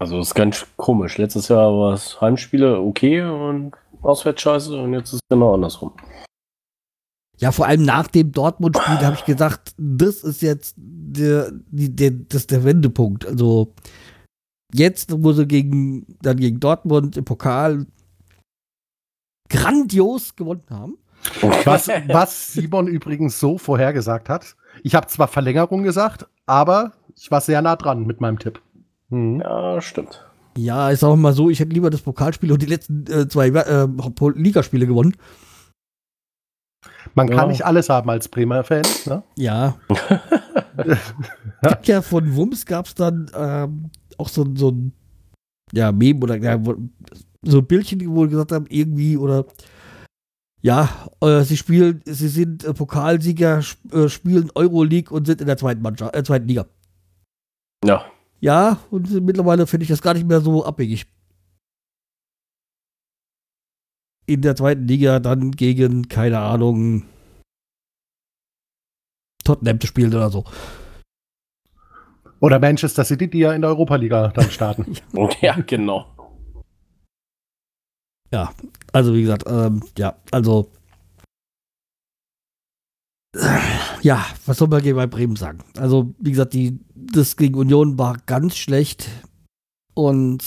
Also 0.00 0.18
das 0.18 0.28
ist 0.28 0.34
ganz 0.34 0.66
komisch. 0.76 1.16
Letztes 1.16 1.46
Jahr 1.46 1.70
war 1.72 1.92
es 1.94 2.20
Heimspiele 2.20 2.80
okay 2.80 3.22
und 3.22 3.72
auswärts 4.04 4.42
scheiße 4.42 4.76
und 4.76 4.92
jetzt 4.92 5.08
ist 5.08 5.14
es 5.14 5.28
genau 5.28 5.54
andersrum. 5.54 5.92
Ja, 7.38 7.50
vor 7.50 7.66
allem 7.66 7.84
nach 7.84 8.06
dem 8.06 8.32
Dortmund-Spiel 8.32 8.98
habe 9.04 9.16
ich 9.16 9.24
gesagt, 9.24 9.74
das 9.76 10.22
ist 10.22 10.40
jetzt 10.42 10.74
der, 10.76 11.50
die, 11.52 11.94
der, 11.94 12.12
das 12.12 12.42
ist 12.42 12.50
der 12.50 12.64
Wendepunkt. 12.64 13.26
Also 13.26 13.74
jetzt, 14.72 15.12
wo 15.22 15.32
sie 15.32 15.46
gegen, 15.46 16.06
dann 16.22 16.36
gegen 16.36 16.60
Dortmund 16.60 17.16
im 17.16 17.24
Pokal 17.24 17.86
grandios 19.48 20.36
gewonnen 20.36 20.64
haben. 20.70 20.98
Was, 21.64 21.88
was 21.88 22.52
Simon 22.52 22.86
übrigens 22.86 23.40
so 23.40 23.58
vorhergesagt 23.58 24.28
hat. 24.28 24.56
Ich 24.82 24.94
habe 24.94 25.06
zwar 25.06 25.28
Verlängerung 25.28 25.82
gesagt, 25.82 26.26
aber 26.46 26.92
ich 27.16 27.30
war 27.30 27.40
sehr 27.40 27.62
nah 27.62 27.76
dran 27.76 28.04
mit 28.04 28.20
meinem 28.20 28.38
Tipp. 28.38 28.60
Mhm. 29.08 29.40
Ja, 29.40 29.80
stimmt. 29.80 30.26
Ja, 30.56 30.90
ist 30.90 31.02
auch 31.02 31.16
mal 31.16 31.32
so, 31.32 31.50
ich 31.50 31.58
hätte 31.60 31.72
lieber 31.72 31.90
das 31.90 32.02
Pokalspiel 32.02 32.52
und 32.52 32.62
die 32.62 32.66
letzten 32.66 33.06
äh, 33.06 33.28
zwei 33.28 33.48
äh, 33.48 33.88
Ligaspiele 34.34 34.86
gewonnen. 34.86 35.16
Man 37.14 37.28
Ja. 37.28 37.36
kann 37.36 37.48
nicht 37.48 37.64
alles 37.64 37.88
haben 37.88 38.08
als 38.10 38.28
Bremer-Fan. 38.28 38.84
Ne? 39.06 39.22
Ja. 39.36 39.78
Gibt 41.62 41.86
ja 41.88 42.02
von 42.02 42.34
Wums 42.34 42.66
gab 42.66 42.86
es 42.86 42.94
dann 42.94 43.30
ähm, 43.34 43.90
auch 44.18 44.28
so, 44.28 44.46
so 44.56 44.70
ein 44.70 44.92
ja, 45.72 45.92
Meme 45.92 46.20
oder 46.20 46.36
ja, 46.36 46.60
so 47.42 47.58
ein 47.58 47.66
Bildchen, 47.66 48.00
wo 48.14 48.22
wir 48.22 48.28
gesagt 48.28 48.52
haben, 48.52 48.66
irgendwie 48.68 49.16
oder 49.16 49.46
ja, 50.62 50.88
äh, 51.20 51.42
sie 51.42 51.56
spielen, 51.56 52.00
sie 52.06 52.28
sind 52.28 52.64
äh, 52.64 52.72
Pokalsieger, 52.72 53.58
sp 53.60 53.78
äh, 53.92 54.08
spielen 54.08 54.50
Euroleague 54.54 55.14
und 55.14 55.26
sind 55.26 55.40
in 55.40 55.46
der 55.46 55.58
zweiten 55.58 55.82
Mannschaft, 55.82 56.16
äh, 56.16 56.24
zweiten 56.24 56.48
Liga. 56.48 56.66
Ja. 57.84 58.06
Ja, 58.40 58.78
und 58.90 59.10
mittlerweile 59.22 59.66
finde 59.66 59.84
ich 59.84 59.88
das 59.88 60.02
gar 60.02 60.14
nicht 60.14 60.26
mehr 60.26 60.40
so 60.40 60.64
abwegig. 60.64 61.06
in 64.26 64.42
der 64.42 64.56
zweiten 64.56 64.86
Liga 64.86 65.20
dann 65.20 65.50
gegen, 65.52 66.08
keine 66.08 66.38
Ahnung, 66.38 67.04
Tottenham 69.44 69.80
zu 69.80 69.86
spielen 69.86 70.14
oder 70.14 70.30
so. 70.30 70.44
Oder 72.40 72.58
Manchester 72.58 73.04
City, 73.04 73.28
die 73.28 73.38
ja 73.40 73.52
in 73.52 73.62
der 73.62 73.70
Europa-Liga 73.70 74.28
dann 74.28 74.50
starten. 74.50 74.96
ja, 75.40 75.56
genau. 75.66 76.06
Ja, 78.32 78.52
also 78.92 79.14
wie 79.14 79.22
gesagt, 79.22 79.44
ähm, 79.46 79.82
ja, 79.96 80.16
also 80.30 80.70
ja, 84.02 84.24
was 84.46 84.58
soll 84.58 84.68
man 84.68 84.82
gegen 84.82 84.96
bei 84.96 85.06
Bremen 85.06 85.34
sagen? 85.34 85.58
Also, 85.76 86.14
wie 86.18 86.30
gesagt, 86.30 86.52
die, 86.52 86.78
das 87.12 87.36
gegen 87.36 87.56
Union 87.56 87.98
war 87.98 88.16
ganz 88.26 88.56
schlecht 88.56 89.08
und 89.94 90.42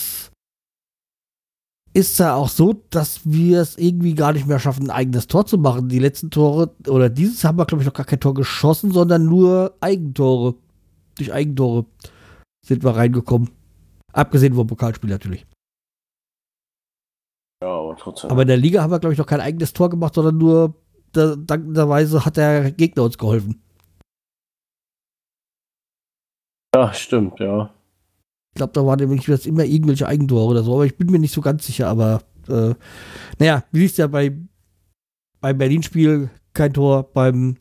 ist 1.93 2.19
ja 2.19 2.35
auch 2.35 2.49
so, 2.49 2.83
dass 2.91 3.21
wir 3.23 3.59
es 3.59 3.77
irgendwie 3.77 4.13
gar 4.13 4.33
nicht 4.33 4.45
mehr 4.45 4.59
schaffen, 4.59 4.83
ein 4.83 4.95
eigenes 4.95 5.25
Tor 5.27 5.47
zu 5.47 5.57
machen. 5.57 5.89
Die 5.89 5.97
letzten 5.97 6.29
Tore, 6.29 6.75
oder 6.87 7.09
dieses 7.09 7.43
haben 7.43 7.57
wir, 7.57 7.65
glaube 7.65 7.81
ich, 7.81 7.87
noch 7.87 7.93
gar 7.93 8.05
kein 8.05 8.19
Tor 8.19 8.35
geschossen, 8.35 8.91
sondern 8.91 9.25
nur 9.25 9.75
Eigentore. 9.81 10.55
Durch 11.17 11.33
Eigentore 11.33 11.85
sind 12.63 12.83
wir 12.83 12.95
reingekommen. 12.95 13.49
Abgesehen 14.13 14.53
vom 14.53 14.67
Pokalspiel 14.67 15.09
natürlich. 15.09 15.47
Ja, 17.63 17.69
aber 17.69 17.95
trotzdem. 17.97 18.29
Aber 18.29 18.43
in 18.43 18.47
der 18.47 18.57
Liga 18.57 18.83
haben 18.83 18.91
wir, 18.91 18.99
glaube 18.99 19.13
ich, 19.13 19.19
noch 19.19 19.25
kein 19.25 19.41
eigenes 19.41 19.73
Tor 19.73 19.89
gemacht, 19.89 20.13
sondern 20.13 20.37
nur 20.37 20.75
da, 21.13 21.35
dankenderweise 21.35 22.25
hat 22.25 22.37
der 22.37 22.71
Gegner 22.71 23.03
uns 23.03 23.17
geholfen. 23.17 23.63
Ja, 26.77 26.93
stimmt, 26.93 27.39
ja. 27.39 27.73
Ich 28.53 28.57
glaube, 28.57 28.73
da 28.73 28.85
waren 28.85 28.99
nämlich 28.99 29.27
jetzt 29.27 29.47
immer 29.47 29.63
irgendwelche 29.63 30.07
Eigentore 30.07 30.45
oder 30.45 30.63
so, 30.63 30.73
aber 30.75 30.85
ich 30.85 30.97
bin 30.97 31.11
mir 31.11 31.19
nicht 31.19 31.33
so 31.33 31.41
ganz 31.41 31.65
sicher. 31.65 31.87
Aber 31.87 32.21
äh, 32.47 32.73
naja, 33.39 33.63
wie 33.71 33.79
siehst 33.79 33.97
ja 33.97 34.07
bei, 34.07 34.35
beim 35.41 35.57
Berlin-Spiel 35.57 36.29
kein 36.53 36.73
Tor, 36.73 37.03
beim 37.11 37.57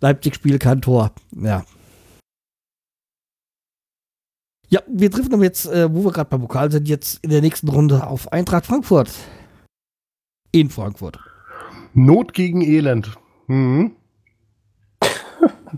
Leipzig-Spiel 0.00 0.58
kein 0.58 0.80
Tor. 0.80 1.12
Ja. 1.32 1.64
Ja, 4.68 4.80
wir 4.88 5.10
treffen 5.10 5.32
aber 5.32 5.44
jetzt, 5.44 5.66
äh, 5.66 5.92
wo 5.92 6.04
wir 6.04 6.12
gerade 6.12 6.28
beim 6.28 6.40
Pokal 6.40 6.72
sind, 6.72 6.88
jetzt 6.88 7.22
in 7.22 7.30
der 7.30 7.40
nächsten 7.40 7.68
Runde 7.68 8.06
auf 8.06 8.32
Eintracht 8.32 8.66
Frankfurt. 8.66 9.10
In 10.50 10.70
Frankfurt. 10.70 11.18
Not 11.94 12.32
gegen 12.32 12.62
Elend. 12.62 13.16
Mhm. 13.46 13.92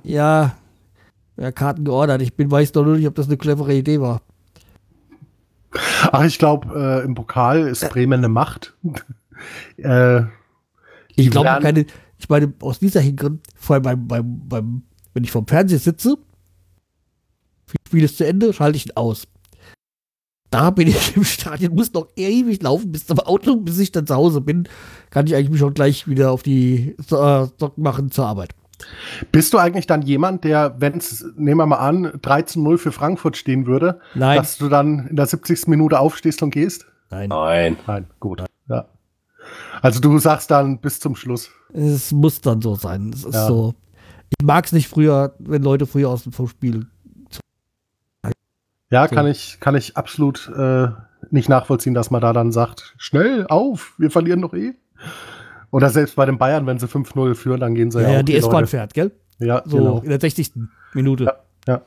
Ja, 0.02 0.56
ja, 1.38 1.52
Karten 1.52 1.84
geordert. 1.84 2.22
Ich 2.22 2.34
bin 2.34 2.50
weiß 2.50 2.72
doch 2.72 2.84
nur 2.84 2.96
nicht, 2.96 3.06
ob 3.06 3.14
das 3.14 3.26
eine 3.26 3.36
clevere 3.36 3.74
Idee 3.74 4.00
war. 4.00 4.22
Ach, 6.10 6.24
ich 6.24 6.38
glaube, 6.38 6.68
äh, 6.74 7.04
im 7.04 7.14
Pokal 7.14 7.68
ist 7.68 7.88
Bremen 7.90 8.18
eine 8.18 8.28
Macht. 8.28 8.74
äh, 9.76 10.22
Ich 11.14 11.30
glaube 11.30 11.58
keine, 11.60 11.86
ich 12.18 12.28
meine, 12.28 12.52
aus 12.60 12.78
dieser 12.78 13.00
Hintergrund, 13.00 13.46
vor 13.54 13.74
allem 13.74 13.82
beim, 13.82 14.08
beim, 14.08 14.48
beim, 14.48 14.82
wenn 15.14 15.24
ich 15.24 15.30
vom 15.30 15.46
Fernseher 15.46 15.78
sitze, 15.78 16.16
Spiel 17.86 18.04
ist 18.04 18.16
zu 18.16 18.26
Ende, 18.26 18.52
schalte 18.52 18.76
ich 18.76 18.86
ihn 18.86 18.96
aus. 18.96 19.26
Da 20.50 20.70
bin 20.70 20.88
ich 20.88 21.16
im 21.16 21.24
Stadion, 21.24 21.74
muss 21.74 21.92
noch 21.92 22.08
ewig 22.16 22.62
laufen 22.62 22.90
bis 22.90 23.06
zum 23.06 23.20
Auto, 23.20 23.56
bis 23.56 23.78
ich 23.78 23.92
dann 23.92 24.06
zu 24.06 24.14
Hause 24.14 24.40
bin. 24.40 24.68
Kann 25.10 25.26
ich 25.26 25.34
eigentlich 25.34 25.60
schon 25.60 25.74
gleich 25.74 26.08
wieder 26.08 26.32
auf 26.32 26.42
die 26.42 26.96
äh, 26.98 27.46
Socken 27.58 27.82
machen 27.82 28.10
zur 28.10 28.26
Arbeit. 28.26 28.54
Bist 29.32 29.52
du 29.52 29.58
eigentlich 29.58 29.86
dann 29.86 30.02
jemand, 30.02 30.44
der, 30.44 30.76
wenn 30.78 30.98
es, 30.98 31.24
nehmen 31.36 31.58
wir 31.58 31.66
mal 31.66 31.76
an, 31.76 32.06
13-0 32.06 32.78
für 32.78 32.92
Frankfurt 32.92 33.36
stehen 33.36 33.66
würde, 33.66 34.00
Nein, 34.14 34.36
dass 34.38 34.56
du 34.58 34.68
dann 34.68 35.06
in 35.08 35.16
der 35.16 35.26
70. 35.26 35.66
Minute 35.68 35.98
aufstehst 35.98 36.42
und 36.42 36.50
gehst? 36.50 36.86
nein. 37.10 37.28
Nein. 37.30 37.76
Nein, 37.86 38.06
gut. 38.20 38.44
Ja. 38.68 38.86
Also 39.82 40.00
du 40.00 40.18
sagst 40.18 40.50
dann 40.50 40.78
bis 40.78 41.00
zum 41.00 41.16
Schluss. 41.16 41.50
Es 41.72 42.12
muss 42.12 42.40
dann 42.40 42.60
so 42.60 42.74
sein. 42.74 43.10
Es 43.14 43.24
ist 43.24 43.34
Ja. 43.34 43.46
so. 43.46 43.74
Ich 44.38 44.44
mag 44.44 44.66
es 44.66 44.72
nicht 44.72 44.88
früher, 44.88 45.34
wenn 45.38 45.62
Leute 45.62 45.86
früher 45.86 46.10
aus 46.10 46.24
dem 46.24 46.32
Spiel. 46.48 46.86
Ja, 48.90 49.08
So. 49.08 49.14
kann 49.14 49.26
ich, 49.26 49.58
kann 49.60 49.74
ich 49.74 49.96
absolut 49.96 50.50
äh, 50.56 50.88
nicht 51.30 51.48
nachvollziehen, 51.48 51.94
dass 51.94 52.10
man 52.10 52.20
da 52.20 52.32
dann 52.32 52.52
sagt, 52.52 52.94
schnell 52.98 53.46
auf, 53.48 53.94
wir 53.98 54.10
verlieren 54.10 54.42
doch 54.42 54.54
eh. 54.54 54.74
Oder 55.70 55.90
selbst 55.90 56.16
bei 56.16 56.24
den 56.26 56.38
Bayern, 56.38 56.66
wenn 56.66 56.78
sie 56.78 56.86
5-0 56.86 57.34
führen, 57.34 57.60
dann 57.60 57.74
gehen 57.74 57.90
sie 57.90 58.00
Ja, 58.00 58.08
ja, 58.08 58.14
ja, 58.14 58.20
auch 58.20 58.24
die 58.24 58.36
S-Bahn 58.36 58.66
fährt, 58.66 58.94
gell? 58.94 59.12
Ja, 59.38 59.62
So 59.66 59.76
genau. 59.78 60.00
in 60.00 60.08
der 60.08 60.20
60. 60.20 60.52
Minute. 60.94 61.24
Ja. 61.24 61.34
Ja. 61.66 61.82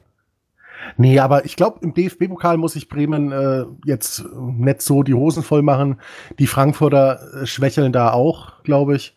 Nee, 0.97 1.19
aber 1.19 1.45
ich 1.45 1.55
glaube, 1.55 1.79
im 1.81 1.93
DFB-Pokal 1.93 2.57
muss 2.57 2.73
sich 2.73 2.89
Bremen 2.89 3.31
äh, 3.31 3.65
jetzt 3.85 4.25
nicht 4.35 4.81
so 4.81 5.03
die 5.03 5.13
Hosen 5.13 5.43
voll 5.43 5.61
machen. 5.61 5.99
Die 6.39 6.47
Frankfurter 6.47 7.41
äh, 7.41 7.45
schwächeln 7.45 7.91
da 7.91 8.11
auch, 8.11 8.63
glaube 8.63 8.95
ich. 8.95 9.15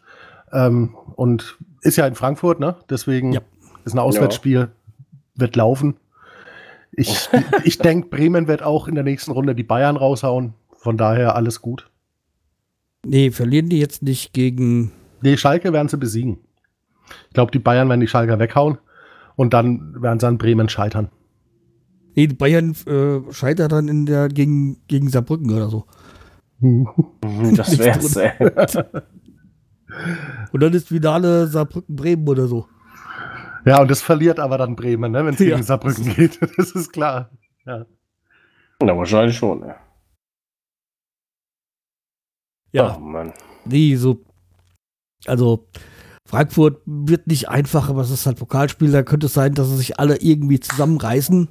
Ähm, 0.52 0.94
und 1.16 1.56
ist 1.82 1.96
ja 1.96 2.06
in 2.06 2.14
Frankfurt, 2.14 2.60
ne? 2.60 2.76
Deswegen 2.90 3.32
Ja. 3.32 3.40
ist 3.84 3.94
ein 3.94 3.98
Auswärtsspiel, 3.98 4.68
wird 5.34 5.56
laufen. 5.56 5.96
Ich, 6.92 7.28
ich 7.64 7.78
denke, 7.78 8.08
Bremen 8.08 8.46
wird 8.48 8.62
auch 8.62 8.88
in 8.88 8.94
der 8.94 9.04
nächsten 9.04 9.30
Runde 9.32 9.54
die 9.54 9.62
Bayern 9.64 9.96
raushauen. 9.96 10.54
Von 10.78 10.96
daher 10.96 11.34
alles 11.34 11.60
gut. 11.62 11.90
Nee, 13.04 13.30
verlieren 13.30 13.68
die 13.68 13.78
jetzt 13.78 14.02
nicht 14.02 14.32
gegen. 14.32 14.92
Nee, 15.20 15.36
Schalke 15.36 15.72
werden 15.72 15.88
sie 15.88 15.96
besiegen. 15.98 16.38
Ich 17.28 17.34
glaube, 17.34 17.50
die 17.52 17.58
Bayern 17.58 17.88
werden 17.88 18.00
die 18.00 18.08
Schalker 18.08 18.38
weghauen. 18.38 18.78
Und 19.36 19.52
dann 19.52 20.00
werden 20.00 20.20
sie 20.20 20.26
an 20.28 20.38
Bremen 20.38 20.68
scheitern. 20.68 21.10
Nee, 22.14 22.28
die 22.28 22.34
Bayern 22.36 22.74
äh, 22.86 23.32
scheitern 23.32 23.68
dann 23.68 23.88
in 23.88 24.06
der 24.06 24.28
gegen, 24.28 24.78
gegen 24.86 25.08
Saarbrücken 25.08 25.50
oder 25.52 25.68
so. 25.68 25.84
Das 27.56 27.78
wär's, 27.78 28.16
ey. 28.16 28.30
Und 30.52 30.60
dann 30.62 30.72
ist 30.72 30.88
Finale 30.88 31.46
Saarbrücken-Bremen 31.46 32.28
oder 32.28 32.46
so. 32.46 32.66
Ja, 33.64 33.80
und 33.80 33.90
das 33.90 34.02
verliert 34.02 34.38
aber 34.40 34.58
dann 34.58 34.76
Bremen, 34.76 35.12
ne, 35.12 35.24
wenn 35.24 35.34
es 35.34 35.40
Ja. 35.44 35.50
gegen 35.54 35.62
Saarbrücken 35.62 36.14
geht. 36.14 36.38
Das 36.56 36.72
ist 36.72 36.92
klar. 36.92 37.30
Ja. 37.66 37.86
Na, 38.82 38.96
wahrscheinlich 38.96 39.36
schon, 39.36 39.60
ja. 39.60 39.76
Ja, 42.74 42.96
Oh, 42.96 43.00
Mann. 43.00 43.32
nee, 43.64 43.94
so. 43.96 44.20
Also, 45.26 45.68
Frankfurt 46.28 46.82
wird 46.86 47.26
nicht 47.26 47.48
einfach, 47.48 47.88
aber 47.88 48.02
es 48.02 48.10
ist 48.10 48.26
halt 48.26 48.38
Pokalspiel. 48.38 48.90
Da 48.90 49.02
könnte 49.02 49.26
es 49.26 49.34
sein, 49.34 49.54
dass 49.54 49.68
sie 49.68 49.76
sich 49.76 49.98
alle 49.98 50.16
irgendwie 50.20 50.58
zusammenreißen 50.60 51.48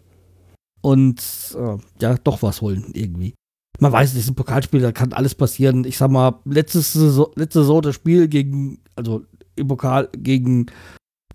und 0.82 1.56
äh, 1.58 1.78
ja, 2.02 2.16
doch 2.24 2.42
was 2.44 2.62
holen 2.62 2.92
irgendwie. 2.94 3.34
Man 3.80 3.92
weiß 3.92 4.14
nicht, 4.14 4.28
ein 4.28 4.36
Pokalspiel, 4.36 4.82
da 4.82 4.92
kann 4.92 5.14
alles 5.14 5.34
passieren. 5.36 5.84
Ich 5.86 5.98
sag 5.98 6.12
mal, 6.12 6.40
letztes 6.46 6.94
Saison, 6.94 7.28
letzte 7.36 7.60
Saison 7.62 7.82
das 7.82 7.96
Spiel 7.96 8.28
gegen, 8.28 8.80
also 8.96 9.24
im 9.56 9.68
Pokal 9.68 10.10
gegen 10.16 10.66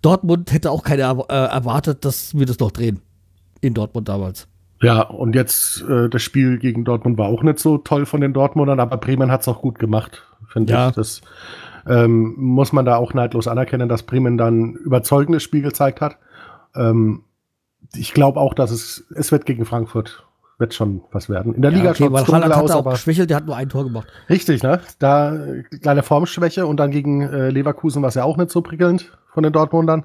Dortmund 0.03 0.53
hätte 0.53 0.71
auch 0.71 0.83
keiner 0.83 1.25
äh, 1.29 1.33
erwartet, 1.33 2.05
dass 2.05 2.35
wir 2.35 2.47
das 2.47 2.59
noch 2.59 2.71
drehen. 2.71 3.01
In 3.61 3.75
Dortmund 3.75 4.09
damals. 4.09 4.48
Ja, 4.81 5.03
und 5.03 5.35
jetzt 5.35 5.83
äh, 5.89 6.09
das 6.09 6.23
Spiel 6.23 6.59
gegen 6.59 6.85
Dortmund 6.85 7.19
war 7.19 7.29
auch 7.29 7.43
nicht 7.43 7.59
so 7.59 7.79
toll 7.79 8.07
von 8.07 8.21
den 8.21 8.33
Dortmundern, 8.33 8.79
aber 8.81 8.97
Bremen 8.97 9.31
hat 9.31 9.41
es 9.41 9.49
auch 9.49 9.61
gut 9.61 9.79
gemacht, 9.79 10.23
finde 10.49 10.73
Ja. 10.73 10.89
ich. 10.91 10.95
Das 10.95 11.21
ähm, 11.87 12.35
muss 12.37 12.73
man 12.73 12.85
da 12.85 12.97
auch 12.97 13.13
neidlos 13.15 13.49
anerkennen, 13.49 13.89
dass 13.89 14.05
Bremen 14.05 14.39
dann 14.39 14.75
überzeugendes 14.75 15.43
Spiel 15.43 15.63
gezeigt 15.63 16.01
hat. 16.01 16.17
Ähm, 16.77 17.25
ich 17.97 18.13
glaube 18.15 18.39
auch, 18.39 18.55
dass 18.55 18.71
es, 18.71 19.07
es 19.15 19.33
wird 19.33 19.47
gegen 19.47 19.65
Frankfurt 19.65 20.25
wird 20.59 20.75
schon 20.75 21.03
was 21.13 21.29
werden. 21.31 21.55
In 21.55 21.63
der 21.63 21.71
Liga 21.71 21.85
Ja, 21.85 21.91
okay, 21.93 22.05
schaut 22.05 22.13
weil 22.13 22.27
Haaland 22.27 22.55
hat 22.57 22.63
aus, 22.65 22.71
da 22.71 22.75
auch 22.75 22.79
aber 22.81 22.91
geschwächelt, 22.93 23.31
der 23.31 23.37
hat 23.39 23.47
nur 23.47 23.57
ein 23.57 23.69
Tor 23.69 23.85
gemacht. 23.85 24.09
richtig, 24.29 24.63
ne? 24.65 24.81
Da 24.99 25.39
kleine 25.83 26.03
Formschwäche 26.03 26.67
und 26.67 26.79
dann 26.79 26.91
gegen 26.91 27.23
äh, 27.23 27.51
Leverkusen 27.51 28.03
war 28.03 28.09
es 28.09 28.17
ja 28.17 28.25
auch 28.25 28.37
nicht 28.37 28.51
so 28.51 28.61
prickelnd 28.61 29.17
von 29.33 29.45
den 29.45 29.53
Dortmundern. 29.53 30.05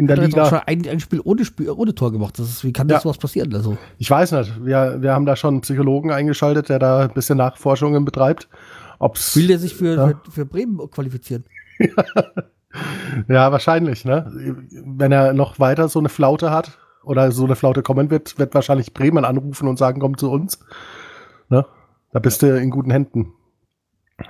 In 0.00 0.06
der 0.06 0.16
Hat 0.16 0.22
er 0.22 0.28
jetzt 0.28 0.38
auch 0.38 0.44
Liga. 0.44 0.58
schon 0.60 0.66
ein, 0.66 0.88
ein 0.88 1.00
Spiel 1.00 1.20
ohne, 1.22 1.44
Spiel 1.44 1.68
ohne 1.70 1.94
Tor 1.94 2.10
gemacht. 2.10 2.38
Das 2.38 2.48
ist, 2.48 2.64
wie 2.64 2.72
kann 2.72 2.88
das 2.88 3.04
Ja. 3.04 3.10
was 3.10 3.18
passieren? 3.18 3.54
Also, 3.54 3.76
Ich 3.98 4.10
weiß 4.10 4.32
nicht. 4.32 4.64
Wir, 4.64 4.96
wir 5.02 5.12
haben 5.12 5.26
da 5.26 5.36
schon 5.36 5.54
einen 5.54 5.60
Psychologen 5.60 6.10
eingeschaltet, 6.10 6.70
der 6.70 6.78
da 6.78 7.00
ein 7.00 7.12
bisschen 7.12 7.36
Nachforschungen 7.36 8.04
betreibt. 8.06 8.48
Ob's, 8.98 9.36
will 9.36 9.46
der 9.48 9.58
sich 9.58 9.74
für, 9.74 9.94
Ja. 9.96 10.08
für, 10.24 10.30
für 10.30 10.46
Bremen 10.46 10.78
qualifizieren? 10.90 11.44
ja, 13.28 13.52
wahrscheinlich, 13.52 14.04
ne? 14.04 14.30
Wenn 14.86 15.12
er 15.12 15.32
noch 15.32 15.58
weiter 15.58 15.88
so 15.88 15.98
eine 15.98 16.08
Flaute 16.08 16.50
hat 16.50 16.78
oder 17.02 17.30
so 17.32 17.44
eine 17.44 17.56
Flaute 17.56 17.82
kommen 17.82 18.10
wird, 18.10 18.38
wird 18.38 18.54
wahrscheinlich 18.54 18.94
Bremen 18.94 19.24
anrufen 19.24 19.68
und 19.68 19.78
sagen, 19.78 20.00
komm 20.00 20.16
zu 20.16 20.30
uns. 20.30 20.60
Ne? 21.48 21.66
Da 22.12 22.18
bist 22.20 22.42
du 22.42 22.58
in 22.58 22.70
guten 22.70 22.90
Händen. 22.90 23.32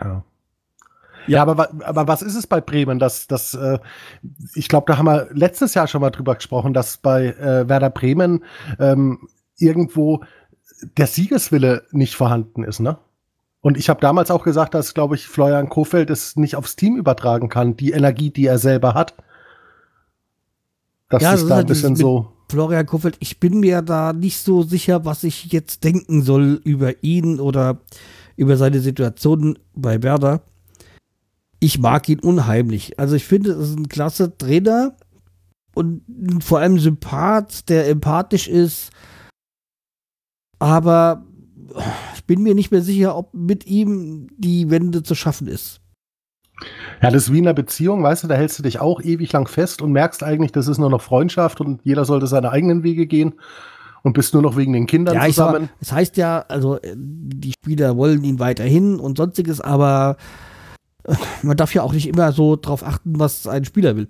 Ja. 0.00 0.24
Ja, 1.26 1.42
aber, 1.42 1.70
aber 1.84 2.08
was 2.08 2.22
ist 2.22 2.34
es 2.34 2.46
bei 2.46 2.60
Bremen? 2.60 2.98
Dass, 2.98 3.26
dass, 3.26 3.54
äh, 3.54 3.78
ich 4.54 4.68
glaube, 4.68 4.86
da 4.90 4.98
haben 4.98 5.06
wir 5.06 5.28
letztes 5.32 5.74
Jahr 5.74 5.86
schon 5.86 6.00
mal 6.00 6.10
drüber 6.10 6.34
gesprochen, 6.34 6.74
dass 6.74 6.96
bei 6.96 7.26
äh, 7.26 7.68
Werder 7.68 7.90
Bremen 7.90 8.44
ähm, 8.78 9.28
irgendwo 9.58 10.22
der 10.96 11.06
Siegeswille 11.06 11.84
nicht 11.92 12.16
vorhanden 12.16 12.64
ist, 12.64 12.80
ne? 12.80 12.98
Und 13.62 13.76
ich 13.76 13.90
habe 13.90 14.00
damals 14.00 14.30
auch 14.30 14.42
gesagt, 14.42 14.72
dass, 14.74 14.94
glaube 14.94 15.16
ich, 15.16 15.26
Florian 15.26 15.68
Kofeld 15.68 16.08
es 16.08 16.36
nicht 16.36 16.56
aufs 16.56 16.76
Team 16.76 16.96
übertragen 16.96 17.50
kann, 17.50 17.76
die 17.76 17.90
Energie, 17.90 18.30
die 18.30 18.46
er 18.46 18.58
selber 18.58 18.94
hat. 18.94 19.14
Das 21.10 21.22
Ja, 21.22 21.32
das 21.32 21.40
ist 21.40 21.42
ist 21.42 21.48
da 21.50 21.54
ein 21.54 21.58
halt 21.58 21.68
dieses 21.68 21.82
bisschen 21.82 21.96
so. 21.96 22.32
Florian 22.48 22.86
Kofeld, 22.86 23.16
ich 23.20 23.38
bin 23.38 23.60
mir 23.60 23.82
da 23.82 24.12
nicht 24.12 24.38
so 24.38 24.62
sicher, 24.62 25.04
was 25.04 25.24
ich 25.24 25.52
jetzt 25.52 25.84
denken 25.84 26.22
soll 26.22 26.60
über 26.64 27.02
ihn 27.04 27.38
oder 27.38 27.80
über 28.36 28.56
seine 28.56 28.80
Situation 28.80 29.58
bei 29.74 30.02
Werder. 30.02 30.40
Ich 31.60 31.78
mag 31.78 32.08
ihn 32.08 32.20
unheimlich. 32.20 32.98
Also 32.98 33.14
ich 33.14 33.24
finde, 33.24 33.52
es 33.52 33.70
ist 33.70 33.78
ein 33.78 33.88
klasse 33.88 34.36
Trainer 34.36 34.96
und 35.74 36.02
vor 36.42 36.58
allem 36.58 36.78
Sympath, 36.78 37.68
der 37.68 37.88
empathisch 37.88 38.48
ist. 38.48 38.90
Aber 40.58 41.24
ich 42.14 42.24
bin 42.24 42.42
mir 42.42 42.54
nicht 42.54 42.70
mehr 42.72 42.82
sicher, 42.82 43.16
ob 43.16 43.32
mit 43.34 43.66
ihm 43.66 44.28
die 44.36 44.70
Wende 44.70 45.02
zu 45.02 45.14
schaffen 45.14 45.46
ist. 45.46 45.80
Ja, 47.02 47.10
das 47.10 47.24
ist 47.24 47.32
wie 47.32 47.38
in 47.38 47.46
einer 47.46 47.54
Beziehung, 47.54 48.02
weißt 48.02 48.24
du, 48.24 48.28
da 48.28 48.34
hältst 48.34 48.58
du 48.58 48.62
dich 48.62 48.80
auch 48.80 49.00
ewig 49.00 49.32
lang 49.32 49.48
fest 49.48 49.80
und 49.80 49.92
merkst 49.92 50.22
eigentlich, 50.22 50.52
das 50.52 50.68
ist 50.68 50.78
nur 50.78 50.90
noch 50.90 51.00
Freundschaft 51.00 51.60
und 51.60 51.80
jeder 51.84 52.04
sollte 52.04 52.26
seine 52.26 52.50
eigenen 52.50 52.82
Wege 52.82 53.06
gehen 53.06 53.34
und 54.02 54.12
bist 54.12 54.34
nur 54.34 54.42
noch 54.42 54.56
wegen 54.56 54.74
den 54.74 54.86
Kindern 54.86 55.14
ja, 55.14 55.26
zusammen. 55.26 55.70
Es 55.80 55.88
das 55.88 55.92
heißt 55.92 56.16
ja, 56.18 56.44
also 56.48 56.78
die 56.94 57.52
Spieler 57.52 57.96
wollen 57.96 58.22
ihn 58.24 58.38
weiterhin 58.38 59.00
und 59.00 59.16
sonstiges, 59.16 59.60
aber 59.62 60.16
man 61.42 61.56
darf 61.56 61.74
ja 61.74 61.82
auch 61.82 61.92
nicht 61.92 62.08
immer 62.08 62.32
so 62.32 62.56
drauf 62.56 62.84
achten, 62.84 63.18
was 63.18 63.46
ein 63.46 63.64
Spieler 63.64 63.96
will. 63.96 64.08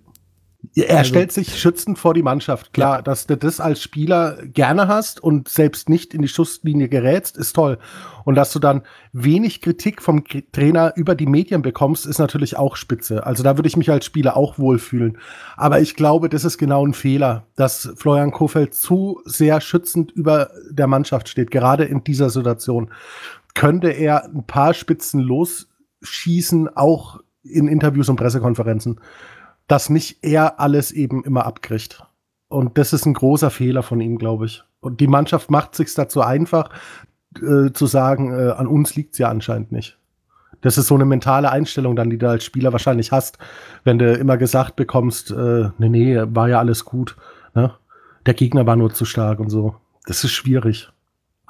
Er 0.74 0.98
also, 0.98 1.08
stellt 1.08 1.32
sich 1.32 1.58
schützend 1.58 1.98
vor 1.98 2.14
die 2.14 2.22
Mannschaft. 2.22 2.72
Klar, 2.72 2.96
ja. 2.96 3.02
dass 3.02 3.26
du 3.26 3.36
das 3.36 3.60
als 3.60 3.82
Spieler 3.82 4.38
gerne 4.44 4.88
hast 4.88 5.20
und 5.20 5.48
selbst 5.48 5.88
nicht 5.88 6.14
in 6.14 6.22
die 6.22 6.28
Schusslinie 6.28 6.88
gerätst, 6.88 7.36
ist 7.36 7.54
toll. 7.54 7.78
Und 8.24 8.34
dass 8.34 8.52
du 8.52 8.58
dann 8.58 8.82
wenig 9.12 9.62
Kritik 9.62 10.02
vom 10.02 10.22
Trainer 10.52 10.92
über 10.96 11.14
die 11.14 11.26
Medien 11.26 11.62
bekommst, 11.62 12.06
ist 12.06 12.18
natürlich 12.18 12.56
auch 12.56 12.76
spitze. 12.76 13.26
Also 13.26 13.42
da 13.42 13.56
würde 13.56 13.68
ich 13.68 13.76
mich 13.76 13.90
als 13.90 14.04
Spieler 14.04 14.36
auch 14.36 14.58
wohlfühlen. 14.58 15.18
Aber 15.56 15.80
ich 15.80 15.96
glaube, 15.96 16.28
das 16.28 16.44
ist 16.44 16.58
genau 16.58 16.86
ein 16.86 16.94
Fehler, 16.94 17.46
dass 17.56 17.92
Florian 17.96 18.30
Kofeld 18.30 18.74
zu 18.74 19.22
sehr 19.24 19.60
schützend 19.60 20.12
über 20.12 20.50
der 20.70 20.86
Mannschaft 20.86 21.28
steht, 21.28 21.50
gerade 21.50 21.84
in 21.84 22.04
dieser 22.04 22.30
Situation. 22.30 22.90
Könnte 23.54 23.90
er 23.90 24.26
ein 24.26 24.46
paar 24.46 24.74
Spitzen 24.74 25.20
losschießen, 26.00 26.76
auch 26.76 27.20
in 27.42 27.68
Interviews 27.68 28.08
und 28.08 28.16
Pressekonferenzen 28.16 29.00
dass 29.70 29.88
nicht 29.88 30.24
er 30.24 30.58
alles 30.58 30.90
eben 30.90 31.22
immer 31.22 31.46
abkriegt. 31.46 32.02
Und 32.48 32.76
das 32.76 32.92
ist 32.92 33.06
ein 33.06 33.14
großer 33.14 33.50
Fehler 33.50 33.84
von 33.84 34.00
ihm, 34.00 34.18
glaube 34.18 34.46
ich. 34.46 34.64
Und 34.80 34.98
die 34.98 35.06
Mannschaft 35.06 35.48
macht 35.48 35.76
sich 35.76 35.94
dazu 35.94 36.22
einfach, 36.22 36.70
äh, 37.36 37.70
zu 37.72 37.86
sagen, 37.86 38.32
äh, 38.32 38.50
an 38.50 38.66
uns 38.66 38.96
liegt 38.96 39.12
es 39.12 39.18
ja 39.18 39.28
anscheinend 39.28 39.70
nicht. 39.70 39.96
Das 40.60 40.76
ist 40.76 40.88
so 40.88 40.96
eine 40.96 41.04
mentale 41.04 41.52
Einstellung 41.52 41.94
dann, 41.94 42.10
die 42.10 42.18
du 42.18 42.28
als 42.28 42.44
Spieler 42.44 42.72
wahrscheinlich 42.72 43.12
hast, 43.12 43.38
wenn 43.84 44.00
du 44.00 44.12
immer 44.12 44.36
gesagt 44.36 44.74
bekommst, 44.74 45.30
äh, 45.30 45.68
nee, 45.78 45.88
nee, 45.88 46.20
war 46.20 46.48
ja 46.48 46.58
alles 46.58 46.84
gut. 46.84 47.16
Ne? 47.54 47.72
Der 48.26 48.34
Gegner 48.34 48.66
war 48.66 48.74
nur 48.74 48.92
zu 48.92 49.04
stark 49.04 49.38
und 49.38 49.50
so. 49.50 49.76
Das 50.04 50.24
ist 50.24 50.32
schwierig. 50.32 50.90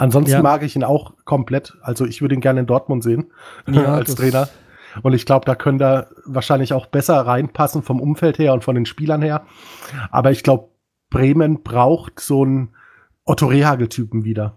Ansonsten 0.01 0.33
ja. 0.33 0.43
mag 0.43 0.63
ich 0.63 0.77
ihn 0.77 0.83
auch 0.83 1.13
komplett. 1.27 1.77
Also 1.83 2.07
ich 2.07 2.23
würde 2.23 2.35
ihn 2.35 2.41
gerne 2.41 2.61
in 2.61 2.67
Dortmund 2.67 3.03
sehen 3.03 3.33
ja, 3.69 3.85
als 3.97 4.15
Trainer. 4.15 4.49
Und 5.03 5.13
ich 5.13 5.27
glaube, 5.27 5.45
da 5.45 5.55
können 5.55 5.77
da 5.77 6.07
wahrscheinlich 6.25 6.73
auch 6.73 6.87
besser 6.87 7.21
reinpassen 7.27 7.83
vom 7.83 8.01
Umfeld 8.01 8.39
her 8.39 8.55
und 8.55 8.65
von 8.65 8.75
den 8.75 8.87
Spielern 8.87 9.21
her. 9.21 9.45
Aber 10.11 10.31
ich 10.31 10.43
glaube, 10.43 10.71
Bremen 11.11 11.63
braucht 11.63 12.19
so 12.19 12.45
einen 12.45 12.75
Otto 13.27 13.45
Rehagel-Typen 13.45 14.25
wieder, 14.25 14.57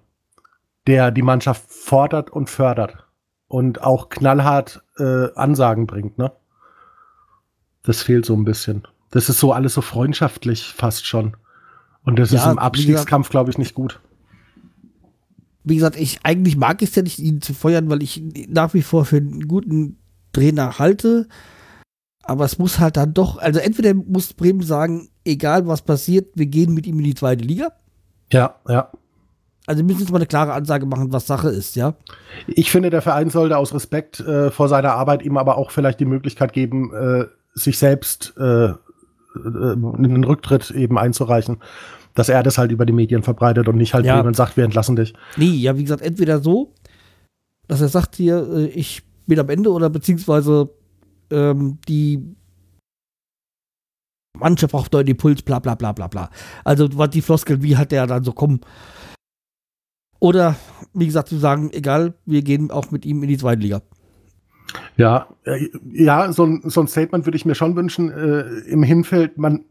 der 0.88 1.12
die 1.12 1.22
Mannschaft 1.22 1.70
fordert 1.70 2.30
und 2.30 2.50
fördert 2.50 3.06
und 3.50 3.84
auch 3.84 4.08
knallhart 4.08 4.82
äh, 4.98 5.28
Ansagen 5.36 5.88
bringt. 5.88 6.18
Ne? 6.18 6.32
Das 7.84 8.02
fehlt 8.02 8.26
so 8.26 8.34
ein 8.34 8.46
bisschen. 8.46 8.88
Das 9.12 9.28
ist 9.28 9.40
so 9.40 9.52
alles 9.52 9.74
so 9.74 9.82
freundschaftlich 9.82 10.72
fast 10.74 11.06
schon. 11.06 11.36
Und 12.06 12.18
das 12.18 12.32
ja, 12.32 12.40
ist 12.40 12.46
im 12.46 12.60
Abstiegskampf, 12.60 13.30
glaube 13.30 13.52
ich, 13.52 13.58
nicht 13.58 13.74
gut 13.74 14.00
wie 15.64 15.76
gesagt, 15.76 15.96
ich 15.96 16.20
eigentlich 16.24 16.58
mag 16.58 16.82
es 16.82 16.96
ja 16.96 17.04
nicht, 17.04 17.20
ihn 17.20 17.42
zu 17.42 17.54
feuern, 17.54 17.90
weil 17.90 18.04
ich 18.04 18.22
nach 18.48 18.74
wie 18.74 18.82
vor 18.82 19.06
für 19.06 19.18
einen 19.18 19.48
guten 19.48 19.98
Trainer 20.34 20.80
halte. 20.80 21.28
Aber 22.24 22.46
es 22.46 22.58
muss 22.58 22.80
halt 22.80 22.98
dann 22.98 23.14
doch, 23.14 23.38
also 23.38 23.60
entweder 23.60 23.94
muss 23.94 24.34
Bremen 24.34 24.62
sagen, 24.62 25.10
egal 25.26 25.68
was 25.68 25.82
passiert, 25.82 26.30
wir 26.36 26.46
gehen 26.46 26.74
mit 26.74 26.88
ihm 26.88 26.98
in 27.00 27.06
die 27.06 27.16
zweite 27.16 27.44
Liga. 27.44 27.74
Ja, 28.32 28.56
ja. 28.68 28.90
Also 29.66 29.80
wir 29.80 29.86
müssen 29.86 30.02
jetzt 30.02 30.12
mal 30.12 30.18
eine 30.18 30.26
klare 30.26 30.54
Ansage 30.54 30.86
machen, 30.86 31.14
was 31.14 31.28
Sache 31.28 31.50
ist, 31.50 31.76
ja. 31.76 31.96
Ich 32.48 32.72
finde, 32.72 32.90
der 32.90 33.02
Verein 33.02 33.30
sollte 33.30 33.58
aus 33.58 33.74
Respekt 33.74 34.20
äh, 34.20 34.52
vor 34.52 34.68
seiner 34.68 34.94
Arbeit 34.94 35.24
ihm 35.24 35.38
aber 35.38 35.58
auch 35.58 35.72
vielleicht 35.72 36.00
die 36.00 36.06
Möglichkeit 36.06 36.52
geben, 36.52 36.94
äh, 36.94 37.26
sich 37.54 37.78
selbst 37.78 38.34
äh, 38.38 38.66
äh 38.72 38.76
einen 39.36 40.24
Rücktritt 40.24 40.72
eben 40.72 40.98
einzureichen. 40.98 41.58
Dass 42.14 42.30
er 42.30 42.44
das 42.44 42.58
halt 42.58 42.72
über 42.72 42.86
die 42.86 42.94
Medien 42.94 43.24
verbreitet 43.24 43.68
und 43.68 43.78
nicht 43.78 43.94
halt 43.94 44.06
ja. 44.06 44.18
jemand 44.18 44.36
sagt, 44.36 44.56
wir 44.58 44.64
entlassen 44.64 44.96
dich. 44.96 45.14
Nee, 45.38 45.56
ja, 45.56 45.78
wie 45.78 45.84
gesagt, 45.84 46.02
entweder 46.02 46.40
so, 46.40 46.74
dass 47.68 47.82
er 47.82 47.90
sagt 47.90 48.16
hier, 48.16 48.48
äh, 48.52 48.66
ich 48.68 49.04
mit 49.26 49.40
am 49.40 49.50
Ende 49.50 49.72
oder 49.72 49.90
beziehungsweise 49.90 50.70
ähm, 51.32 51.80
die 51.88 52.36
Mannschaft 54.38 54.72
braucht 54.72 54.94
neuen 54.94 55.08
Impuls, 55.08 55.42
bla 55.42 55.60
bla 55.60 55.76
bla 55.76 55.92
bla 55.92 56.08
bla. 56.08 56.30
Also 56.64 56.90
was 56.98 57.10
die 57.12 57.22
Floskel, 57.22 57.62
wie 57.62 57.78
hat 57.78 57.92
der 57.92 58.08
dann 58.08 58.24
so 58.24 58.32
kommen? 58.32 58.62
Oder 60.20 60.56
wie 60.94 61.06
gesagt, 61.06 61.30
zu 61.30 61.38
sagen, 61.38 61.72
egal, 61.74 62.14
wir 62.26 62.42
gehen 62.44 62.72
auch 62.72 62.92
mit 62.92 63.06
ihm 63.06 63.24
in 63.24 63.30
die 63.30 63.38
zweite 63.38 63.62
Liga. 63.62 63.82
Ja, 64.96 65.28
äh, 65.46 65.70
ja, 65.92 66.32
so 66.32 66.46
ein, 66.46 66.62
so 66.66 66.82
ein 66.82 66.88
Statement 66.88 67.26
würde 67.26 67.36
ich 67.36 67.46
mir 67.46 67.56
schon 67.56 67.76
wünschen. 67.76 68.12
Äh, 68.12 68.42
Im 68.70 68.84
Hinfeld, 68.84 69.38
man, 69.38 69.66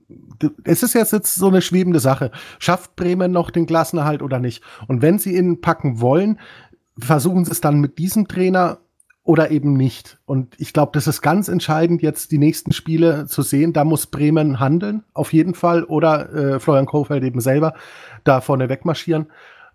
es 0.65 0.83
ist 0.83 0.95
jetzt, 0.95 1.13
jetzt 1.13 1.35
so 1.35 1.49
eine 1.49 1.63
schwebende 1.63 2.01
Sache. 2.01 2.31
Schafft 2.59 2.97
Bremen 2.97 3.33
noch 3.33 3.51
den 3.51 3.67
Klassenerhalt 3.67 4.23
oder 4.23 4.39
nicht? 4.39 4.63
Und 4.89 5.03
wenn 5.03 5.19
sie 5.19 5.37
ihn 5.37 5.61
packen 5.61 6.01
wollen, 6.01 6.39
versuchen 6.99 7.45
sie 7.45 7.53
es 7.53 7.61
dann 7.61 7.81
mit 7.81 7.99
diesem 7.99 8.29
Trainer 8.29 8.79
oder 9.25 9.51
eben 9.51 9.75
nicht. 9.75 10.19
Und 10.25 10.55
ich 10.59 10.73
glaube, 10.73 10.93
das 10.95 11.07
ist 11.07 11.23
ganz 11.23 11.49
entscheidend, 11.49 12.03
jetzt 12.03 12.33
die 12.33 12.39
nächsten 12.39 12.73
Spiele 12.73 13.27
zu 13.27 13.43
sehen. 13.43 13.73
Da 13.73 13.85
muss 13.85 14.09
Bremen 14.09 14.59
handeln, 14.59 15.05
auf 15.15 15.33
jeden 15.33 15.55
Fall, 15.55 15.85
oder 15.85 16.33
äh, 16.35 16.61
Florian 16.61 16.87
Kofeld 16.87 17.23
eben 17.23 17.41
selber 17.41 17.75
da 18.25 18.41
vorne 18.41 18.69
wegmarschieren. 18.69 19.29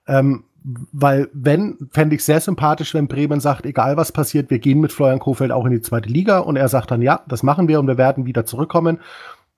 Ähm, 0.05 0.43
weil, 0.91 1.29
wenn, 1.33 1.77
fände 1.91 2.15
ich 2.15 2.25
sehr 2.25 2.41
sympathisch, 2.41 2.93
wenn 2.93 3.07
Bremen 3.07 3.39
sagt, 3.39 3.65
egal 3.65 3.95
was 3.95 4.11
passiert, 4.11 4.49
wir 4.49 4.59
gehen 4.59 4.81
mit 4.81 4.91
Florian 4.91 5.19
Kofeld 5.19 5.51
auch 5.51 5.65
in 5.65 5.71
die 5.71 5.81
zweite 5.81 6.09
Liga 6.09 6.39
und 6.39 6.57
er 6.57 6.67
sagt 6.67 6.91
dann, 6.91 7.01
ja, 7.01 7.21
das 7.27 7.41
machen 7.41 7.69
wir 7.69 7.79
und 7.79 7.87
wir 7.87 7.97
werden 7.97 8.25
wieder 8.25 8.45
zurückkommen. 8.45 8.99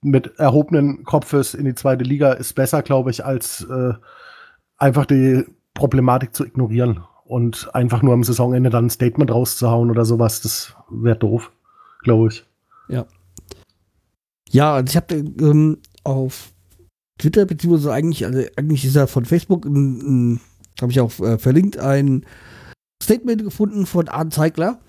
Mit 0.01 0.37
erhobenen 0.37 1.03
Kopfes 1.03 1.55
in 1.55 1.65
die 1.65 1.73
zweite 1.73 2.03
Liga 2.03 2.33
ist 2.33 2.53
besser, 2.53 2.83
glaube 2.83 3.09
ich, 3.09 3.25
als 3.25 3.67
äh, 3.69 3.93
einfach 4.77 5.05
die 5.05 5.45
Problematik 5.73 6.35
zu 6.35 6.45
ignorieren 6.45 7.03
und 7.25 7.73
einfach 7.73 8.03
nur 8.03 8.13
am 8.13 8.23
Saisonende 8.23 8.69
dann 8.69 8.85
ein 8.85 8.89
Statement 8.91 9.31
rauszuhauen 9.31 9.89
oder 9.89 10.05
sowas, 10.05 10.41
das 10.41 10.75
wäre 10.91 11.17
doof, 11.17 11.51
glaube 12.03 12.29
ich. 12.29 12.45
Ja. 12.87 13.05
Ja, 14.51 14.79
ich 14.79 14.95
habe 14.95 15.15
ähm, 15.15 15.79
auf 16.03 16.53
Twitter, 17.17 17.45
beziehungsweise 17.45 17.93
eigentlich, 17.93 18.25
also 18.25 18.41
eigentlich 18.55 18.85
ist 18.85 18.95
er 18.95 19.07
von 19.07 19.25
Facebook, 19.25 19.65
habe 20.81 20.91
ich 20.91 20.99
auch 20.99 21.19
äh, 21.19 21.37
verlinkt, 21.37 21.77
ein 21.77 22.25
Statement 23.01 23.43
gefunden 23.43 23.85
von 23.85 24.07
Arne 24.07 24.29
Zeigler. 24.29 24.79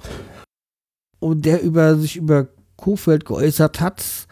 Und 1.19 1.45
der 1.45 1.63
über 1.63 1.97
sich 1.97 2.17
über 2.17 2.49
Kofeld 2.77 3.27
geäußert 3.27 3.81
hat, 3.81 4.27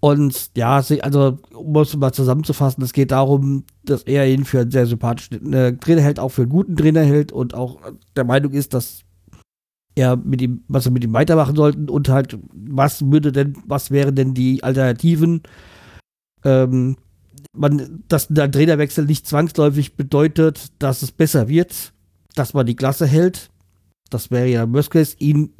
und 0.00 0.50
ja, 0.56 0.76
also 0.76 1.38
um 1.52 1.76
es 1.76 1.96
mal 1.96 2.12
zusammenzufassen, 2.12 2.84
es 2.84 2.92
geht 2.92 3.10
darum, 3.10 3.64
dass 3.84 4.02
er 4.02 4.28
ihn 4.28 4.44
für 4.44 4.60
einen 4.60 4.70
sehr 4.70 4.86
sympathischen 4.86 5.52
äh, 5.52 5.76
Trainer 5.78 6.02
hält, 6.02 6.20
auch 6.20 6.28
für 6.28 6.42
einen 6.42 6.50
guten 6.50 6.76
Trainer 6.76 7.02
hält 7.02 7.32
und 7.32 7.54
auch 7.54 7.80
der 8.14 8.24
Meinung 8.24 8.52
ist, 8.52 8.74
dass 8.74 9.02
er 9.96 10.16
mit 10.16 10.42
ihm, 10.42 10.62
was 10.68 10.84
er 10.84 10.92
mit 10.92 11.02
ihm 11.02 11.14
weitermachen 11.14 11.56
sollten 11.56 11.88
und 11.88 12.08
halt, 12.08 12.38
was 12.52 13.10
würde 13.10 13.32
denn, 13.32 13.56
was 13.66 13.90
wären 13.90 14.14
denn 14.14 14.34
die 14.34 14.62
Alternativen? 14.62 15.42
Ähm, 16.44 16.96
man, 17.54 18.04
dass 18.08 18.30
ein 18.30 18.52
Trainerwechsel 18.52 19.04
nicht 19.04 19.26
zwangsläufig 19.26 19.96
bedeutet, 19.96 20.72
dass 20.78 21.02
es 21.02 21.12
besser 21.12 21.48
wird, 21.48 21.92
dass 22.34 22.54
man 22.54 22.66
die 22.66 22.76
Klasse 22.76 23.06
hält. 23.06 23.50
Das 24.10 24.30
wäre 24.30 24.46
ja 24.46 24.72
Worst 24.72 25.20
ihn 25.20 25.52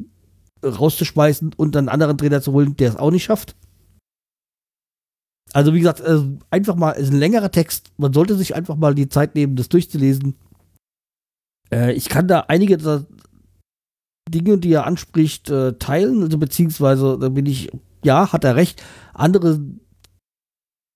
rauszuschmeißen 0.63 1.53
und 1.55 1.75
einen 1.75 1.89
anderen 1.89 2.17
Trainer 2.17 2.41
zu 2.41 2.53
holen, 2.53 2.75
der 2.77 2.89
es 2.89 2.95
auch 2.95 3.11
nicht 3.11 3.25
schafft. 3.25 3.55
Also 5.53 5.73
wie 5.73 5.79
gesagt, 5.79 6.03
einfach 6.49 6.75
mal, 6.75 6.91
ist 6.91 7.11
ein 7.11 7.19
längerer 7.19 7.51
Text. 7.51 7.91
Man 7.97 8.13
sollte 8.13 8.35
sich 8.35 8.55
einfach 8.55 8.75
mal 8.75 8.95
die 8.95 9.09
Zeit 9.09 9.35
nehmen, 9.35 9.55
das 9.55 9.69
durchzulesen. 9.69 10.35
Äh, 11.71 11.93
ich 11.93 12.09
kann 12.09 12.27
da 12.27 12.41
einige 12.41 12.77
Dinge, 14.29 14.57
die 14.57 14.73
er 14.73 14.85
anspricht, 14.85 15.49
äh, 15.49 15.73
teilen. 15.73 16.23
Also 16.23 16.37
beziehungsweise, 16.37 17.17
da 17.19 17.29
bin 17.29 17.45
ich, 17.45 17.71
ja, 18.03 18.31
hat 18.31 18.43
er 18.43 18.55
recht. 18.55 18.83
Andere 19.13 19.61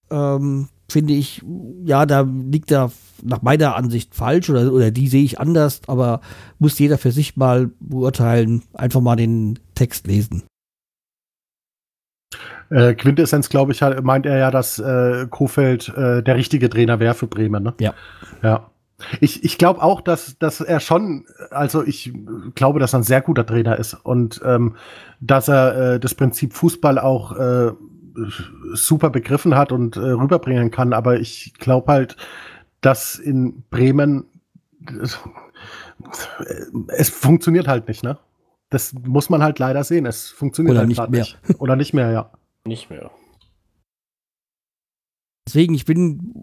ähm, 0.10 0.68
finde 0.92 1.14
ich, 1.14 1.42
ja, 1.84 2.06
da 2.06 2.22
liegt 2.22 2.72
er 2.72 2.92
nach 3.24 3.42
meiner 3.42 3.76
Ansicht 3.76 4.16
falsch 4.16 4.50
oder, 4.50 4.72
oder 4.72 4.92
die 4.92 5.08
sehe 5.08 5.24
ich 5.24 5.40
anders, 5.40 5.82
aber 5.88 6.22
muss 6.60 6.80
jeder 6.80 6.98
für 6.98 7.12
sich 7.12 7.38
mal 7.38 7.70
beurteilen, 7.80 8.64
einfach 8.74 9.02
mal 9.02 9.16
den 9.16 9.60
Text 9.76 10.08
lesen. 10.08 10.44
Äh, 12.70 12.94
Quintessenz, 12.96 13.50
glaube 13.50 13.74
ich, 13.74 13.82
meint 14.02 14.26
er 14.26 14.38
ja, 14.38 14.52
dass 14.52 14.80
äh, 14.80 15.28
Kofeld 15.30 15.90
äh, 15.90 16.24
der 16.24 16.36
richtige 16.36 16.70
Trainer 16.70 17.00
wäre 17.00 17.14
für 17.14 17.28
Bremen. 17.28 17.64
Ne? 17.64 17.74
Ja. 17.80 17.94
Ja. 18.42 18.72
Ich, 19.20 19.44
ich 19.44 19.58
glaube 19.58 19.82
auch, 19.82 20.00
dass, 20.00 20.38
dass 20.38 20.62
er 20.62 20.80
schon, 20.80 21.26
also 21.50 21.84
ich 21.84 22.14
glaube, 22.56 22.80
dass 22.80 22.94
er 22.94 23.00
ein 23.00 23.04
sehr 23.04 23.22
guter 23.22 23.46
Trainer 23.46 23.78
ist 23.78 23.94
und 23.94 24.42
ähm, 24.46 24.76
dass 25.20 25.48
er 25.48 25.96
äh, 25.96 26.00
das 26.00 26.16
Prinzip 26.16 26.54
Fußball 26.54 27.00
auch 27.00 27.36
äh, 27.36 27.72
super 28.74 29.10
begriffen 29.10 29.56
hat 29.56 29.72
und 29.72 29.96
äh, 29.96 30.00
rüberbringen 30.00 30.72
kann. 30.72 30.94
Aber 30.94 31.20
ich 31.20 31.54
glaube 31.56 31.92
halt, 31.92 32.18
dass 32.82 33.16
in 33.18 33.64
Bremen 33.70 34.26
es 36.88 37.10
funktioniert 37.10 37.68
halt 37.68 37.88
nicht, 37.88 38.04
ne? 38.04 38.18
Das 38.70 38.94
muss 38.94 39.30
man 39.30 39.44
halt 39.44 39.60
leider 39.60 39.84
sehen. 39.84 40.06
Es 40.06 40.30
funktioniert 40.30 40.72
Oder 40.72 40.80
halt 40.80 40.90
nicht 40.90 41.10
mehr. 41.10 41.20
nicht. 41.20 41.60
Oder 41.60 41.76
nicht 41.76 41.94
mehr, 41.94 42.12
ja. 42.12 42.32
Nicht 42.66 42.90
mehr. 42.90 43.12
Deswegen, 45.48 45.74
ich 45.74 45.86
bin, 45.86 46.34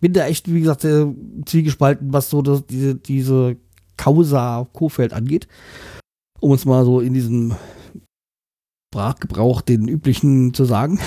bin 0.00 0.12
da 0.12 0.26
echt, 0.26 0.52
wie 0.52 0.60
gesagt, 0.60 0.84
äh, 0.84 1.06
zwiegespalten, 1.46 2.12
was 2.12 2.28
so 2.30 2.42
das, 2.42 2.66
diese, 2.66 2.96
diese 2.96 3.56
Causa 3.96 4.66
Kofeld 4.72 5.12
angeht. 5.12 5.46
Um 6.40 6.50
uns 6.50 6.64
mal 6.64 6.84
so 6.84 7.00
in 7.00 7.14
diesem 7.14 7.54
Sprachgebrauch 8.94 9.60
den 9.60 9.88
üblichen 9.88 10.54
zu 10.54 10.64
sagen. 10.64 11.00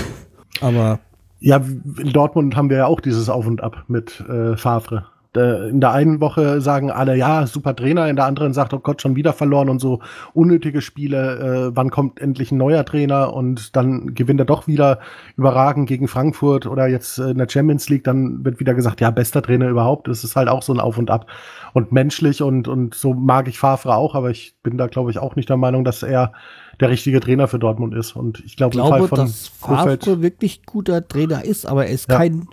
Aber 0.59 0.99
Ja, 1.39 1.55
in 1.57 2.11
Dortmund 2.11 2.57
haben 2.57 2.69
wir 2.69 2.77
ja 2.77 2.85
auch 2.85 2.99
dieses 2.99 3.29
Auf 3.29 3.47
und 3.47 3.63
Ab 3.63 3.85
mit 3.87 4.19
äh, 4.27 4.57
Favre. 4.57 5.05
In 5.35 5.81
der 5.81 5.91
einen 5.91 6.19
Woche 6.19 6.61
sagen 6.61 6.89
alle, 6.89 7.15
ja, 7.15 7.45
super 7.45 7.75
Trainer, 7.75 8.09
in 8.09 8.15
der 8.15 8.25
anderen 8.25 8.53
sagt, 8.53 8.73
oh 8.73 8.79
Gott, 8.79 9.03
schon 9.03 9.15
wieder 9.15 9.33
verloren 9.33 9.69
und 9.69 9.77
so 9.77 9.99
unnötige 10.33 10.81
Spiele, 10.81 11.67
äh, 11.67 11.75
wann 11.75 11.91
kommt 11.91 12.19
endlich 12.19 12.51
ein 12.51 12.57
neuer 12.57 12.83
Trainer 12.83 13.33
und 13.33 13.75
dann 13.75 14.15
gewinnt 14.15 14.39
er 14.39 14.47
doch 14.47 14.65
wieder 14.65 14.99
überragend 15.35 15.87
gegen 15.87 16.07
Frankfurt 16.07 16.65
oder 16.65 16.87
jetzt 16.87 17.19
äh, 17.19 17.29
in 17.29 17.37
der 17.37 17.47
Champions 17.47 17.87
League, 17.87 18.03
dann 18.03 18.43
wird 18.43 18.59
wieder 18.59 18.73
gesagt, 18.73 18.99
ja, 18.99 19.11
bester 19.11 19.43
Trainer 19.43 19.69
überhaupt. 19.69 20.07
Es 20.07 20.23
ist 20.23 20.35
halt 20.35 20.49
auch 20.49 20.63
so 20.63 20.73
ein 20.73 20.79
Auf 20.79 20.97
und 20.97 21.11
Ab. 21.11 21.27
Und 21.73 21.91
menschlich 21.91 22.41
und, 22.41 22.67
und 22.67 22.95
so 22.95 23.13
mag 23.13 23.47
ich 23.47 23.59
Favre 23.59 23.95
auch, 23.95 24.15
aber 24.15 24.31
ich 24.31 24.55
bin 24.63 24.77
da, 24.77 24.87
glaube 24.87 25.11
ich, 25.11 25.19
auch 25.19 25.35
nicht 25.35 25.49
der 25.49 25.57
Meinung, 25.57 25.83
dass 25.83 26.01
er 26.01 26.31
der 26.79 26.89
richtige 26.89 27.19
Trainer 27.19 27.47
für 27.47 27.59
Dortmund 27.59 27.93
ist. 27.95 28.15
Und 28.15 28.39
ich 28.45 28.55
glaube, 28.55 28.75
ich 28.75 28.79
im 28.79 28.87
Fall 28.87 28.99
glaube, 28.99 29.07
von 29.07 29.17
dass 29.19 29.47
Favre 29.47 30.21
wirklich 30.21 30.63
guter 30.65 31.07
Trainer 31.07 31.43
ist, 31.43 31.65
aber 31.65 31.85
er 31.87 31.91
ist 31.93 32.09
Ja. 32.09 32.17
kein 32.17 32.47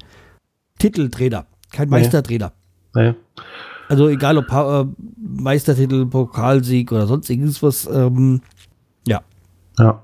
Titeltrainer, 0.79 1.47
kein 1.73 1.89
Nee. 1.89 1.97
Meistertrainer. 2.01 2.53
Nee. 2.95 3.15
Also 3.89 4.09
egal 4.09 4.39
ob 4.39 4.51
äh, 4.51 4.87
Meistertitel, 5.19 6.07
Pokalsieg 6.07 6.91
oder 6.91 7.07
sonst 7.07 7.29
irgendwas. 7.29 7.87
Ähm, 7.93 8.41
ja. 9.07 9.21
Ja. 9.79 10.03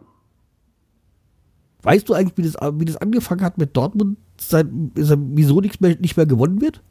Weißt 1.82 2.06
du 2.08 2.12
eigentlich, 2.14 2.36
wie 2.36 2.42
das, 2.42 2.56
wie 2.78 2.84
das 2.84 2.98
angefangen 2.98 3.40
hat 3.42 3.56
mit 3.56 3.74
Dortmund, 3.74 4.18
seit, 4.38 4.66
ist 4.96 5.10
er- 5.10 5.16
wieso 5.18 5.62
nichts 5.62 5.80
mehr, 5.80 5.96
nicht 5.98 6.16
mehr 6.18 6.26
gewonnen 6.26 6.60
wird? 6.60 6.82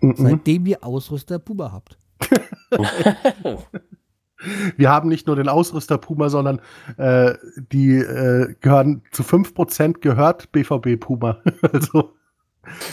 Mhm. 0.00 0.14
Seitdem 0.16 0.64
ihr 0.66 0.82
Ausrüster 0.82 1.38
Puma 1.38 1.70
habt. 1.72 1.98
Wir 4.76 4.90
haben 4.90 5.08
nicht 5.08 5.26
nur 5.26 5.36
den 5.36 5.48
Ausrüster 5.48 5.96
Puma, 5.98 6.28
sondern 6.28 6.60
äh, 6.96 7.34
die 7.72 7.96
äh, 7.96 8.54
gehören 8.60 9.02
zu 9.12 9.22
5% 9.22 10.00
gehört 10.00 10.50
BVB 10.52 10.98
Puma. 11.00 11.38
also 11.72 12.12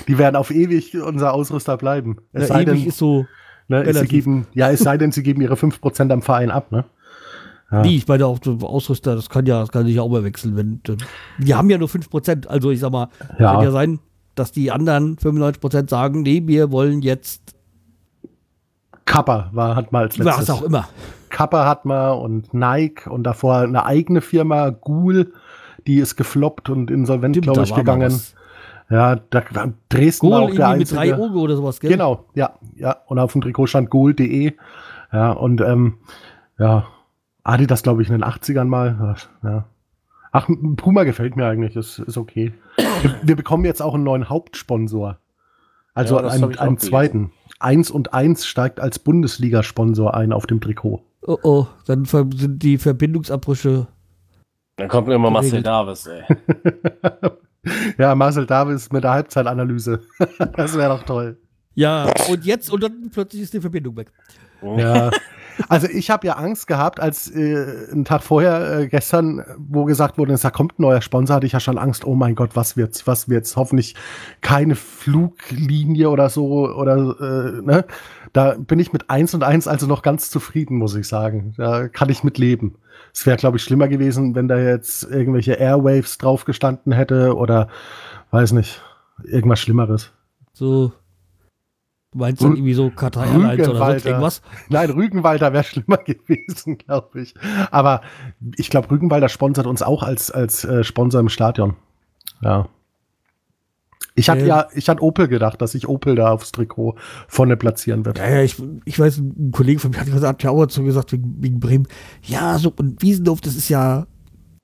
die 0.08 0.18
werden 0.18 0.36
auf 0.36 0.52
ewig 0.52 0.96
unser 0.98 1.34
Ausrüster 1.34 1.78
bleiben. 1.78 2.18
Es 2.34 2.44
Ja, 2.44 2.48
sei 2.56 2.62
ewig 2.64 2.80
denn, 2.80 2.88
ist 2.88 2.98
so. 2.98 3.26
ne, 3.68 3.84
es, 3.84 4.08
geben, 4.08 4.48
ja, 4.54 4.70
es 4.70 4.80
sei 4.82 4.98
denn, 4.98 5.12
sie 5.12 5.24
geben 5.24 5.42
ihre 5.42 5.56
5% 5.56 6.12
am 6.12 6.22
Verein 6.22 6.52
ab, 6.52 6.72
ne? 6.72 6.86
Ja. 7.72 7.82
Nee, 7.84 7.96
ich 7.96 8.08
meine 8.08 8.26
auch 8.26 8.39
Ausrüster, 8.64 9.16
das 9.16 9.30
kann 9.30 9.46
ja, 9.46 9.62
das 9.62 9.72
kann 9.72 9.86
sich 9.86 9.96
ja 9.96 10.02
auch 10.02 10.10
mal 10.10 10.26
wechseln. 10.26 10.58
Wenn, 10.58 10.82
die 11.39 11.56
haben 11.56 11.70
ja 11.70 11.78
nur 11.78 11.88
5%. 11.88 12.48
Also 12.48 12.70
ich 12.70 12.82
sag 12.82 12.92
mal, 12.92 13.08
Ja. 13.39 13.54
kann 13.54 13.64
ja 13.64 13.72
sein, 13.72 14.00
dass 14.36 14.52
die 14.52 14.72
anderen 14.72 15.16
95% 15.18 15.89
sagen, 15.89 16.22
nee, 16.22 16.44
wir 16.46 16.72
wollen 16.72 17.02
jetzt 17.02 17.56
Kappa 19.06 19.50
war, 19.54 19.76
hat 19.76 19.92
mal 19.92 20.04
als 20.04 20.20
was 20.20 20.26
letztes. 20.26 20.50
auch 20.50 20.62
immer. 20.64 20.88
Kappa 21.32 21.66
hat 21.66 21.86
mal 21.86 22.12
und 22.12 22.54
Nike 22.54 23.10
und 23.10 23.24
davor 23.24 23.58
eine 23.58 23.86
eigene 23.86 24.22
Firma, 24.22 24.70
Ghoul, 24.70 25.34
die 25.88 25.98
ist 25.98 26.16
gefloppt 26.16 26.70
und 26.70 26.92
insolvent, 26.92 27.42
glaube 27.42 27.64
ich, 27.64 27.74
gegangen. 27.74 28.14
Ja, 28.90 29.16
da 29.16 29.42
war 29.52 29.74
Dresden 29.90 30.30
war 30.30 30.42
Goal 30.42 30.52
auch 30.52 30.56
der 30.56 30.68
irgendwie 30.68 30.80
mit 30.80 30.94
einzige. 30.94 31.00
drei 31.00 31.16
Augen 31.16 31.36
oder 31.36 31.56
sowas, 31.56 31.80
gell? 31.80 31.92
Genau, 31.92 32.26
ja, 32.36 32.58
ja. 32.76 32.98
Und 33.08 33.20
auf 33.20 33.32
dem 33.32 33.42
Trikot 33.42 33.68
stand 33.68 33.90
goal.de. 33.90 34.54
Ja, 35.14 35.32
und 35.32 35.62
ähm, 35.62 35.98
ja, 36.60 36.88
Adidas, 37.44 37.84
glaube 37.84 38.02
ich, 38.02 38.10
in 38.10 38.14
den 38.14 38.24
80ern 38.24 38.66
mal. 38.66 39.16
Ja. 39.44 39.66
Ach, 40.34 40.48
Puma 40.78 41.04
gefällt 41.04 41.36
mir 41.36 41.46
eigentlich, 41.46 41.76
ist, 41.76 42.00
ist 42.00 42.18
okay. 42.18 42.54
Wir, 43.02 43.16
wir 43.24 43.36
bekommen 43.36 43.66
jetzt 43.66 43.82
auch 43.82 43.94
einen 43.94 44.04
neuen 44.04 44.30
Hauptsponsor. 44.30 45.18
Also 45.94 46.18
Ja, 46.18 46.22
das 46.24 46.34
einen, 46.34 46.58
einen 46.58 46.78
zweiten. 46.78 47.32
Eins 47.60 47.92
und 47.92 48.14
eins 48.14 48.46
steigt 48.46 48.80
als 48.80 49.00
Bundesliga-Sponsor 49.00 50.16
ein 50.16 50.34
auf 50.34 50.48
dem 50.48 50.62
Trikot. 50.62 51.02
Oh 51.26 51.38
oh, 51.44 51.68
dann 51.86 52.06
sind 52.06 52.64
die 52.64 52.78
Verbindungsabbrüche. 52.78 53.88
Dann 54.78 54.88
kommt 54.88 55.10
immer 55.10 55.30
Marcel. 55.30 55.62
Davis, 55.62 56.08
ey. 56.08 56.24
Ja, 57.98 58.16
Marcel 58.16 58.46
Davis 58.46 58.92
mit 58.92 59.04
der 59.04 59.12
Halbzeitanalyse. 59.12 60.02
das 60.56 60.76
wäre 60.76 60.98
doch 60.98 61.04
toll. 61.04 61.38
Ja, 61.74 62.12
und 62.30 62.44
jetzt, 62.44 62.72
und 62.72 62.84
dann 62.84 63.10
plötzlich 63.12 63.44
ist 63.44 63.54
die 63.54 63.62
Verbindung 63.62 63.96
weg. 63.98 64.12
Ja. 64.62 65.12
Also 65.70 65.88
ich 65.88 66.09
habe 66.09 66.28
ja 66.28 66.34
Angst 66.34 66.68
gehabt, 66.68 66.99
als 66.99 67.30
äh, 67.30 67.89
einen 67.91 68.05
Tag 68.05 68.24
vorher, 68.24 68.80
äh, 68.80 68.88
gestern, 68.88 69.43
wo 69.57 69.86
gesagt 69.86 70.18
wurde, 70.18 70.36
da 70.36 70.49
kommt 70.49 70.80
ein 70.80 70.84
neuer 70.84 71.01
Sponsor, 71.01 71.38
hatte 71.38 71.45
ich 71.45 71.53
ja 71.53 71.59
schon 71.59 71.78
Angst, 71.78 72.05
oh 72.05 72.16
mein 72.16 72.36
Gott, 72.36 72.51
was 72.55 72.78
wird's, 72.78 73.07
was 73.07 73.30
wird's? 73.30 73.55
Hoffentlich 73.55 73.95
keine 74.41 74.76
Fluglinie 74.76 76.09
oder 76.09 76.30
so 76.30 76.68
oder 76.70 77.16
äh, 77.20 77.62
ne? 77.62 77.86
Da 78.34 78.55
bin 78.57 78.80
ich 78.80 78.93
mit 78.93 79.09
eins 79.09 79.34
und 79.34 79.43
eins 79.43 79.68
also 79.68 79.88
noch 79.88 80.03
ganz 80.03 80.30
zufrieden, 80.30 80.78
muss 80.78 80.95
ich 80.95 81.07
sagen. 81.07 81.53
Da 81.57 81.89
kann 81.89 82.09
ich 82.09 82.24
mit 82.24 82.38
leben. 82.38 82.76
Es 83.14 83.26
wäre, 83.26 83.36
glaube 83.36 83.57
ich, 83.57 83.64
schlimmer 83.64 83.89
gewesen, 83.89 84.36
wenn 84.36 84.47
da 84.47 84.57
jetzt 84.57 85.03
irgendwelche 85.03 85.53
Airwaves 85.53 86.18
drauf 86.18 86.45
gestanden 86.45 86.93
hätte 86.93 87.36
oder 87.36 87.68
weiß 88.32 88.53
nicht, 88.53 88.82
irgendwas 89.26 89.59
Schlimmeres. 89.59 90.12
So. 90.53 90.93
Du 92.12 92.20
meinst 92.20 92.41
Rü- 92.41 92.51
irgendwie 92.55 92.74
so 92.74 92.89
Qatar 92.89 93.26
Airlines 93.26 93.45
oder 93.45 93.55
sonst 93.55 93.70
Rügenwalder. 93.70 94.05
irgendwas? 94.05 94.41
Nein, 94.70 94.89
Rügenwalder 94.89 95.53
wäre 95.53 95.64
schlimmer 95.64 95.97
gewesen, 96.05 96.78
glaube 96.78 97.22
ich. 97.22 97.34
Aber 97.72 98.01
ich 98.57 98.70
glaube, 98.70 98.91
Rügenwalder 98.91 99.30
sponsert 99.30 99.66
uns 99.66 99.82
auch 99.82 100.03
als, 100.03 100.30
als 100.30 100.66
äh, 100.66 100.84
Sponsor 100.84 101.22
im 101.22 101.30
Stadion. 101.30 101.76
Ja. 102.41 102.68
Ich 104.16 104.30
hatte 104.30 104.41
Ähm. 104.41 104.47
ja, 104.47 104.68
ich 104.74 104.89
hatte 104.89 105.01
Opel 105.03 105.30
gedacht, 105.30 105.62
dass 105.62 105.72
sich 105.72 105.88
Opel 105.88 106.16
da 106.16 106.32
aufs 106.34 106.51
Trikot 106.51 106.95
vorne 107.30 107.55
platzieren 107.55 108.03
wird. 108.03 108.18
Ja, 108.18 108.30
ja, 108.30 108.41
ich, 108.41 108.62
ich 108.84 108.99
weiß, 108.99 109.20
ein 109.20 109.51
Kollege 109.53 109.80
von 109.80 109.91
mir 109.91 109.99
hat 110.01 110.12
gesagt, 110.12 110.43
ja 110.43 110.49
auch 110.49 110.59
dazu 110.62 110.84
gesagt, 110.84 111.14
wegen, 111.14 111.36
wegen 111.39 111.59
Bremen, 111.62 111.88
ja, 112.24 112.57
so, 112.59 112.74
und 112.76 113.01
Wiesendorf, 113.01 113.39
das 113.39 113.55
ist 113.55 113.70
ja 113.70 114.05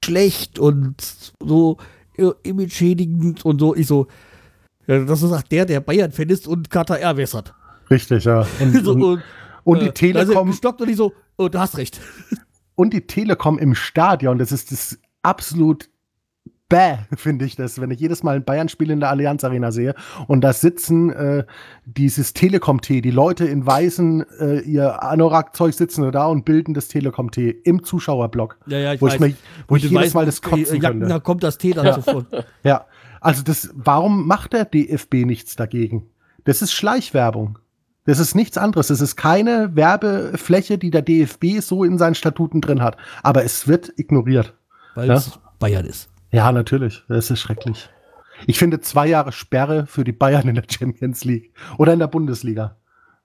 schlecht 0.03 0.59
und 0.59 1.33
so 1.41 1.77
äh, 2.17 2.31
image-schädigend 2.43 3.45
und 3.45 3.59
so. 3.61 3.73
Ich 3.73 3.87
so, 3.87 4.07
ja, 4.87 5.03
das 5.03 5.19
sagt 5.19 5.51
der, 5.51 5.65
der 5.65 5.81
Bayern-Fan 5.81 6.29
ist 6.29 6.47
und 6.47 6.69
Qatar 6.69 6.99
Airways 6.99 7.33
hat. 7.33 7.53
Richtig, 7.89 8.25
ja. 8.25 8.39
Und, 8.59 8.83
so, 8.83 8.91
und, 8.93 9.21
und, 9.63 9.81
die 9.81 9.87
äh, 9.87 9.91
Telekom, 9.91 10.37
Also 10.37 10.45
gestockt 10.45 10.81
und 10.81 10.89
ich 10.89 10.97
so, 10.97 11.13
oh, 11.37 11.47
du 11.47 11.59
hast 11.59 11.77
recht. 11.77 11.99
und 12.75 12.93
die 12.93 13.07
Telekom 13.07 13.59
im 13.59 13.75
Stadion, 13.75 14.37
das 14.37 14.51
ist 14.51 14.71
das 14.71 14.99
absolut 15.21 15.89
bäh, 16.69 16.97
finde 17.15 17.45
ich 17.45 17.55
das, 17.55 17.79
wenn 17.79 17.91
ich 17.91 17.99
jedes 17.99 18.23
Mal 18.23 18.37
ein 18.37 18.43
Bayern-Spiel 18.43 18.91
in 18.91 18.99
der 18.99 19.09
Allianz 19.09 19.43
Arena 19.43 19.71
sehe 19.71 19.95
und 20.27 20.41
da 20.41 20.51
sitzen 20.51 21.11
äh, 21.11 21.45
dieses 21.85 22.33
Telekom-T, 22.33 23.01
die 23.01 23.11
Leute 23.11 23.45
in 23.45 23.65
weißen, 23.65 24.25
äh, 24.39 24.59
ihr 24.59 25.01
Anorak-Zeug 25.01 25.73
sitzen 25.73 26.11
da 26.11 26.27
und 26.27 26.43
bilden 26.43 26.73
das 26.73 26.89
Telekom-T 26.89 27.49
im 27.63 27.83
Zuschauerblock. 27.83 28.57
Ja, 28.67 28.79
ja, 28.79 28.93
ich 28.93 29.01
wo 29.01 29.05
weiß. 29.05 29.13
ich, 29.13 29.19
mich, 29.19 29.35
wo 29.67 29.75
ich 29.77 29.83
jedes 29.83 30.13
Mal 30.13 30.25
das 30.25 30.41
kotzen 30.41 30.77
äh, 30.77 30.83
Jacken, 30.83 30.99
da 31.01 31.07
könnte. 31.07 31.21
kommt 31.21 31.43
das 31.43 31.57
Tee 31.57 31.71
dann 31.71 31.93
sofort. 31.93 32.25
Ja, 32.63 32.85
also 33.27 33.43
das, 33.43 33.69
warum 33.75 34.25
macht 34.27 34.53
der 34.53 34.65
DFB 34.65 35.25
nichts 35.25 35.55
dagegen? 35.55 36.09
Das 36.45 36.61
ist 36.61 36.71
Schleichwerbung. 36.73 37.59
Das 38.05 38.19
ist 38.19 38.35
nichts 38.35 38.57
anderes. 38.57 38.87
Das 38.87 39.01
ist 39.01 39.17
keine 39.17 39.75
Werbefläche, 39.75 40.77
die 40.77 40.91
der 40.91 41.01
DFB 41.01 41.59
so 41.59 41.83
in 41.83 41.97
seinen 41.97 42.15
Statuten 42.15 42.61
drin 42.61 42.81
hat. 42.81 42.95
Aber 43.21 43.43
es 43.43 43.67
wird 43.67 43.91
ignoriert. 43.97 44.53
Weil 44.95 45.09
Ja. 45.09 45.15
es 45.15 45.37
Bayern 45.59 45.85
ist. 45.85 46.09
Ja, 46.31 46.51
natürlich. 46.51 47.03
Das 47.09 47.29
ist 47.29 47.39
schrecklich. 47.41 47.89
Ich 48.45 48.57
finde 48.59 48.79
zwei 48.79 49.07
Jahre 49.07 49.31
Sperre 49.31 49.87
für 49.87 50.03
die 50.03 50.11
Bayern 50.13 50.47
in 50.47 50.55
der 50.55 50.63
Champions 50.69 51.25
League 51.25 51.51
oder 51.77 51.93
in 51.93 51.99
der 51.99 52.07
Bundesliga. 52.07 52.77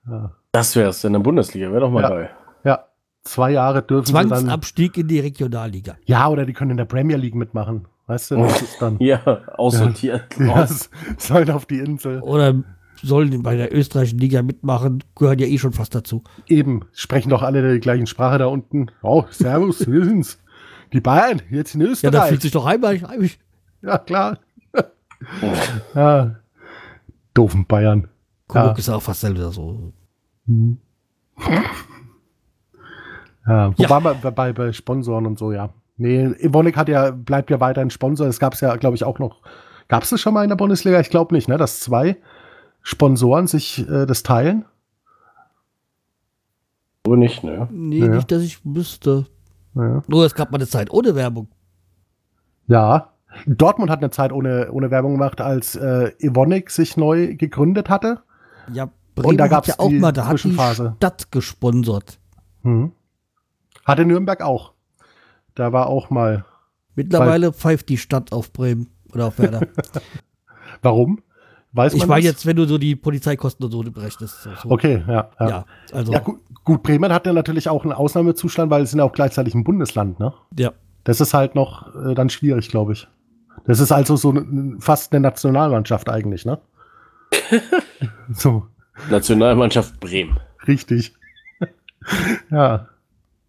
Ja, 0.09 0.33
Das 0.51 0.75
wär's 0.75 1.05
in 1.05 1.13
der 1.13 1.21
Bundesliga, 1.21 1.71
wäre 1.71 1.81
doch 1.83 1.91
mal 1.91 2.03
Ja. 2.03 2.09
geil. 2.09 2.31
ja. 2.65 2.85
zwei 3.25 3.53
Jahre 3.53 3.83
dürfen 3.83 4.07
sie 4.07 4.13
dann. 4.15 4.29
Zwangsabstieg 4.29 4.97
in 4.97 5.07
die 5.07 5.21
Regionalliga. 5.21 5.97
Ja, 6.07 6.27
oder 6.29 6.45
die 6.45 6.53
können 6.55 6.73
in 6.73 6.77
der 6.77 6.87
Premier 6.87 7.17
League 7.17 7.37
mitmachen. 7.37 7.87
Weißt 8.13 8.31
du, 8.31 8.37
das 8.37 8.61
ist 8.63 8.77
dann. 8.83 8.97
Ja, 9.01 9.23
aussortiert. 9.57 10.39
Ja, 10.39 10.65
s- 10.65 10.91
sollen 11.19 11.51
auf 11.51 11.65
die 11.67 11.79
Insel. 11.79 12.21
Oder 12.21 12.55
sollen 13.03 13.43
bei 13.43 13.57
der 13.57 13.75
österreichischen 13.75 14.19
Liga 14.19 14.43
mitmachen, 14.43 15.03
gehören 15.17 15.39
ja 15.39 15.47
eh 15.47 15.59
schon 15.59 15.73
fast 15.73 15.95
dazu. 15.95 16.23
Eben, 16.47 16.83
sprechen 16.93 17.31
doch 17.31 17.43
alle 17.43 17.73
die 17.75 17.81
gleichen 17.81 18.07
Sprache 18.07 18.39
da 18.39 18.47
unten. 18.47 18.87
Oh, 19.03 19.25
Servus, 19.31 19.87
wir 19.91 20.05
sind's. 20.05 20.39
Die 20.93 21.01
Bayern, 21.01 21.41
jetzt 21.51 21.75
in 21.75 21.81
Ja, 21.81 21.87
da 21.87 21.93
Österreich. 21.93 22.29
fühlt 22.29 22.43
sich 22.43 22.51
doch 22.53 22.67
heimisch. 22.67 23.03
heimisch. 23.03 23.39
Ja, 23.81 23.97
klar. 23.99 24.39
ja. 25.95 26.37
Doofen 27.35 27.65
Bayern. 27.67 28.09
Coburg 28.47 28.79
ist 28.79 28.91
auch 28.91 29.01
fast 29.03 29.23
selber 29.23 29.51
so. 29.53 29.93
Hm. 30.47 30.77
Ja, 33.47 33.77
wo 33.77 33.83
Ja. 33.83 33.99
bei, 33.99 34.15
bei, 34.31 34.53
bei 34.53 34.73
Sponsoren 34.73 35.27
und 35.27 35.39
so, 35.39 35.53
ja. 35.53 35.71
Nee, 36.03 36.25
Evonik 36.41 36.77
hat 36.77 36.89
ja, 36.89 37.11
bleibt 37.11 37.51
ja 37.51 37.61
weiterhin 37.61 37.91
Sponsor. 37.91 38.27
Es 38.27 38.39
gab 38.41 38.55
es 38.55 38.61
ja, 38.61 38.75
glaube 38.77 38.97
ich, 38.97 39.05
auch 39.05 39.19
noch. 39.19 39.41
Gab 39.89 40.03
es 40.03 40.11
das 40.11 40.21
schon 40.21 40.35
mal 40.35 40.43
in 40.43 40.49
der 40.49 40.57
Bundesliga? 40.57 40.99
Ich 41.01 41.11
glaube 41.11 41.35
nicht, 41.35 41.49
ne? 41.49 41.57
Dass 41.59 41.81
zwei 41.81 42.17
Sponsoren 42.83 43.47
sich 43.47 43.89
äh, 43.89 44.07
das 44.07 44.23
teilen. 44.23 44.65
So 47.07 47.17
nicht, 47.17 47.43
ne? 47.45 47.69
Nee, 47.71 47.99
Ja. 48.01 48.09
nicht, 48.09 48.31
dass 48.31 48.43
ich 48.43 48.61
wüsste. 48.65 49.27
Ja. 49.75 50.03
Nur 50.07 50.25
es 50.27 50.35
gab 50.35 50.51
mal 50.53 50.59
eine 50.59 50.67
Zeit 50.69 50.91
ohne 50.91 51.15
Werbung. 51.15 51.49
ja. 52.67 53.09
Dortmund 53.47 53.91
hat 53.91 54.01
eine 54.01 54.11
Zeit 54.11 54.31
ohne, 54.31 54.71
ohne 54.73 54.91
Werbung 54.91 55.13
gemacht, 55.13 55.41
als 55.41 55.75
äh, 55.75 56.13
Evonik 56.19 56.69
sich 56.69 56.99
neu 56.99 57.35
gegründet 57.35 57.89
hatte. 57.89 58.21
Ja, 58.71 58.91
Und 59.17 59.39
da 59.39 59.45
hat 59.45 59.51
gab's 59.51 59.69
ja 59.69 59.75
auch 59.79 59.89
die 59.89 59.99
mal, 60.01 60.13
da 60.13 60.25
hat 60.27 60.33
die 60.35 60.43
Zwischenphase. 60.43 60.93
Stadt 60.99 61.33
gesponsert. 61.33 62.19
Mhm. 62.63 62.93
Hatte 63.87 64.05
Nürnberg 64.05 64.43
auch. 64.43 64.75
Da 65.55 65.73
war 65.73 65.87
auch 65.87 66.11
mal. 66.11 66.45
Mittlerweile 66.95 67.53
pfeift 67.53 67.89
die 67.89 67.99
Stadt 67.99 68.33
auf 68.33 68.53
Bremen 68.53 68.89
oder 69.13 69.27
auf 69.27 69.39
Werder. 69.39 69.67
Warum? 70.83 71.23
Weiß 71.73 71.95
ich 71.95 72.01
man 72.01 72.11
meine 72.11 72.23
das? 72.23 72.33
jetzt, 72.33 72.47
wenn 72.47 72.57
du 72.57 72.67
so 72.67 72.77
die 72.77 72.97
Polizeikosten 72.97 73.65
und 73.65 73.73
so 73.73 73.83
berechnest. 73.83 74.43
So, 74.43 74.51
so. 74.63 74.71
Okay, 74.71 75.03
ja. 75.09 75.31
Ja, 75.41 75.49
Ja, 75.49 75.65
also, 75.93 76.13
ja 76.13 76.19
gut, 76.19 76.41
gut, 76.65 76.83
Bremen 76.83 77.13
hat 77.13 77.27
ja 77.27 77.33
natürlich 77.33 77.69
auch 77.69 77.85
einen 77.85 77.95
Ausnahmezustand, 77.95 78.71
weil 78.71 78.83
es 78.83 78.91
sind 78.91 78.99
ja 78.99 79.05
auch 79.05 79.13
gleichzeitig 79.13 79.55
ein 79.55 79.65
Bundesland, 79.65 80.21
ne? 80.21 80.35
ja. 80.59 80.73
Das 81.05 81.21
ist 81.21 81.35
halt 81.35 81.57
noch 81.57 81.93
äh, 81.97 82.15
dann 82.15 82.31
schwierig, 82.31 82.69
glaube 82.69 82.93
ich. 82.93 83.09
Das 83.65 83.81
ist 83.81 83.91
also 83.91 84.15
so 84.15 84.33
ne, 84.33 84.77
fast 84.79 85.13
eine 85.13 85.21
Nationalmannschaft 85.21 86.09
eigentlich, 86.09 86.45
ne? 86.45 86.61
so, 88.33 88.67
Nationalmannschaft 89.11 89.99
Bremen. 89.99 90.39
richtig. 90.69 91.15
ja, 92.51 92.87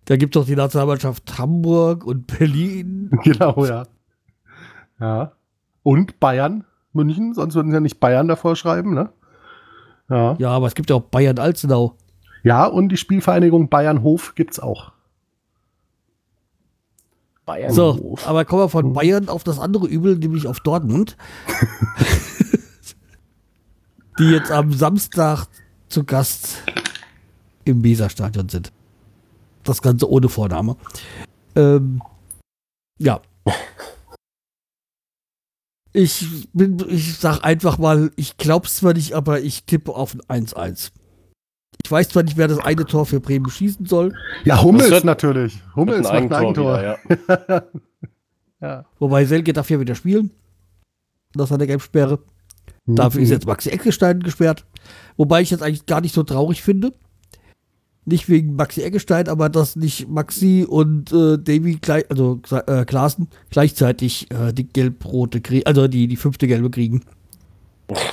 Da 0.06 0.18
gibt 0.18 0.36
es 0.36 0.42
doch 0.42 0.48
die 0.48 0.56
Nationalmannschaft 0.56 1.38
Hamburg 1.38 2.06
und 2.06 2.28
Berlin. 2.28 3.10
genau, 3.24 3.66
ja. 3.66 3.86
Ja. 5.00 5.34
Und 5.82 6.20
Bayern, 6.20 6.66
München, 6.94 7.34
sonst 7.34 7.56
würden 7.56 7.72
sie 7.72 7.76
ja 7.76 7.80
nicht 7.80 8.00
Bayern 8.00 8.28
davor 8.28 8.56
schreiben, 8.56 8.94
ne? 8.94 9.10
Ja. 10.10 10.36
Ja, 10.38 10.52
aber 10.52 10.68
es 10.68 10.76
gibt 10.76 10.90
ja 10.90 10.98
auch 10.98 11.04
Bayern-Alzenau. 11.04 11.96
Ja, 12.44 12.66
und 12.66 12.90
die 12.90 12.98
Spielvereinigung 12.98 13.70
Bayern-Hof 13.70 14.36
gibt's 14.36 14.60
auch. 14.60 14.92
Bayern. 17.46 17.72
So, 17.72 18.16
aber 18.26 18.46
kommen 18.46 18.64
wir 18.64 18.70
von 18.70 18.94
Bayern 18.94 19.30
auf 19.30 19.44
das 19.44 19.60
andere 19.60 19.88
Übel, 19.88 20.18
nämlich 20.18 20.48
auf 20.48 20.60
Dortmund. 20.60 21.18
die 24.20 24.26
jetzt 24.26 24.52
am 24.52 24.72
Samstag 24.72 25.48
zu 25.90 26.04
Gast 26.04 26.64
im 27.66 27.84
Weserstadion 27.84 28.50
sind. 28.50 28.72
Das 29.64 29.82
Ganze 29.82 30.10
ohne 30.10 30.30
Vorname. 30.30 30.76
Ähm, 31.56 32.02
ja. 33.00 33.22
Ich 35.94 36.48
bin, 36.54 36.84
ich 36.90 37.18
sag 37.18 37.44
einfach 37.44 37.78
mal, 37.78 38.12
ich 38.16 38.38
glaub's 38.38 38.78
zwar 38.78 38.94
nicht, 38.94 39.14
aber 39.14 39.42
ich 39.42 39.64
tippe 39.66 39.94
auf 39.94 40.16
ein 40.28 40.46
1-1. 40.48 40.92
Ich 41.84 41.92
weiß 41.92 42.10
zwar 42.10 42.24
nicht, 42.24 42.38
wer 42.38 42.48
das 42.48 42.60
eine 42.60 42.86
Tor 42.86 43.06
für 43.06 43.20
Bremen 43.20 43.50
schießen 43.50 43.86
soll, 43.86 44.16
Ja, 44.46 44.62
Hummels 44.62 44.86
Das 44.86 44.92
wird- 44.92 45.04
natürlich. 45.06 45.62
Hummels 45.76 46.04
macht 46.04 46.14
ein 46.16 46.34
Eigentor. 46.34 46.80
wieder, 46.80 47.00
ja. 47.50 47.64
ja. 48.62 48.86
wobei 49.00 49.26
Selke 49.26 49.54
darf 49.54 49.70
ja 49.70 49.80
wieder 49.80 49.96
spielen. 49.96 50.32
Das 51.34 51.52
hat 51.52 51.60
eine 51.60 51.68
Gelbsperre. 51.68 52.20
Dafür 52.86 53.20
Mhm. 53.20 53.24
ist 53.26 53.30
jetzt 53.32 53.46
Maxi 53.48 53.70
Eckestein 53.70 54.20
gesperrt. 54.22 54.66
Wobei 55.16 55.42
ich 55.42 55.52
jetzt 55.52 55.62
eigentlich 55.64 55.86
gar 55.86 56.02
nicht 56.02 56.14
so 56.16 56.24
traurig 56.24 56.62
finde. 56.64 56.94
Nicht 58.06 58.28
wegen 58.28 58.56
Maxi 58.58 58.82
Eckestein, 58.82 59.30
aber 59.30 59.48
dass 59.50 59.76
nicht 59.78 60.10
Maxi 60.10 60.66
und 60.68 61.12
äh, 61.14 61.38
Davy, 61.38 61.76
gleich, 61.82 62.04
also 62.10 62.42
äh, 62.68 62.84
Klaassen, 62.84 63.30
gleichzeitig 63.50 64.30
äh, 64.32 64.52
die 64.52 64.68
gelb-rote 64.68 65.40
kriegen, 65.40 65.66
also 65.66 65.88
die, 65.88 66.08
die 66.08 66.18
fünfte 66.18 66.48
gelbe 66.48 66.70
kriegen. 66.70 67.02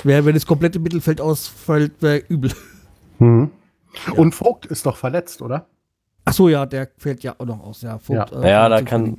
Wär, 0.03 0.23
wenn 0.25 0.33
das 0.33 0.45
komplette 0.45 0.79
Mittelfeld 0.79 1.19
ausfällt, 1.19 1.93
wäre 2.01 2.17
übel. 2.29 2.51
Mhm. 3.19 3.51
Und 4.15 4.33
Vogt 4.33 4.65
ist 4.65 4.85
doch 4.85 4.95
verletzt, 4.95 5.41
oder? 5.41 5.67
Achso, 6.23 6.47
ja, 6.47 6.65
der 6.65 6.89
fällt 6.97 7.23
ja 7.23 7.35
auch 7.37 7.45
noch 7.45 7.59
aus. 7.61 7.81
Ja, 7.81 7.97
Vogt, 7.99 8.31
Ja. 8.31 8.41
äh, 8.43 8.49
Ja, 8.49 8.69
da 8.69 8.81
kann, 8.83 9.17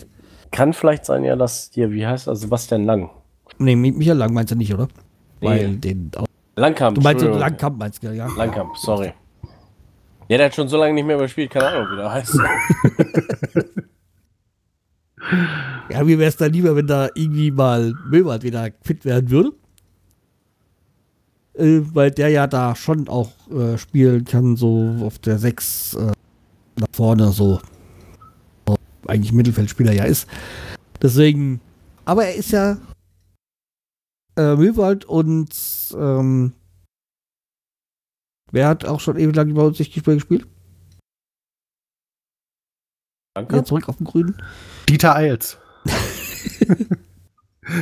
kann 0.51 0.73
vielleicht 0.73 1.05
sein, 1.05 1.25
ja, 1.25 1.37
dass 1.37 1.71
hier, 1.75 1.91
wie 1.91 2.07
heißt 2.07 2.29
er, 2.29 2.37
Sebastian 2.37 2.85
Lang. 2.85 3.11
Nee, 3.59 3.75
Mi- 3.77 3.93
Michael 3.93 4.17
Lang 4.17 4.33
meinst 4.33 4.53
du 4.53 4.57
nicht, 4.57 4.73
oder? 4.73 4.89
Nee. 5.41 5.49
Weil 5.49 5.77
den. 5.77 6.11
Langkamp. 6.57 6.95
Du 6.97 7.03
meinst. 7.03 7.25
Langkamp, 7.25 7.79
meinst 7.79 8.03
du, 8.03 8.15
ja? 8.15 8.27
Langkamp, 8.37 8.77
sorry. 8.79 9.13
Ja, 10.29 10.39
der 10.39 10.47
hat 10.47 10.55
schon 10.55 10.69
so 10.69 10.77
lange 10.77 10.95
nicht 10.95 11.05
mehr 11.05 11.17
überspielt, 11.17 11.51
keine 11.51 11.69
Ahnung, 11.69 11.93
wie 11.93 11.97
der 11.97 12.13
heißt. 12.13 12.39
Ja, 15.91 16.03
mir 16.05 16.19
wäre 16.19 16.29
es 16.29 16.37
da 16.37 16.47
lieber, 16.47 16.75
wenn 16.75 16.87
da 16.87 17.09
irgendwie 17.15 17.51
mal 17.51 17.95
Möwald 18.09 18.43
wieder 18.43 18.71
fit 18.83 19.05
werden 19.05 19.31
würde. 19.31 19.53
Äh, 21.55 21.81
weil 21.93 22.11
der 22.11 22.29
ja 22.31 22.47
da 22.47 22.75
schon 22.75 23.09
auch 23.09 23.31
äh, 23.51 23.77
spielen 23.77 24.25
kann, 24.25 24.57
so 24.57 24.97
auf 25.03 25.19
der 25.19 25.39
6 25.39 25.95
äh, 25.95 26.13
nach 26.77 26.87
vorne, 26.93 27.31
so. 27.31 27.61
so 28.67 28.77
eigentlich 29.07 29.33
Mittelfeldspieler 29.33 29.93
ja 29.93 30.05
ist. 30.05 30.27
Deswegen, 31.03 31.61
aber 32.07 32.25
er 32.25 32.37
ist 32.37 32.53
ja 32.53 32.79
äh, 34.37 34.57
Möwald 34.57 35.05
und 35.05 35.51
ähm, 35.95 36.53
wer 38.53 38.69
hat 38.69 38.85
auch 38.85 39.01
schon 39.01 39.19
ewig 39.19 39.35
lang 39.35 39.53
bei 39.55 39.63
uns 39.63 39.79
nicht 39.79 39.93
gespielt? 39.93 40.47
Danke. 43.35 43.57
Jetzt 43.57 43.69
zurück 43.69 43.89
auf 43.89 43.97
den 43.97 44.05
Grünen. 44.05 44.41
Dieter 44.89 45.17
Eils. 45.17 45.59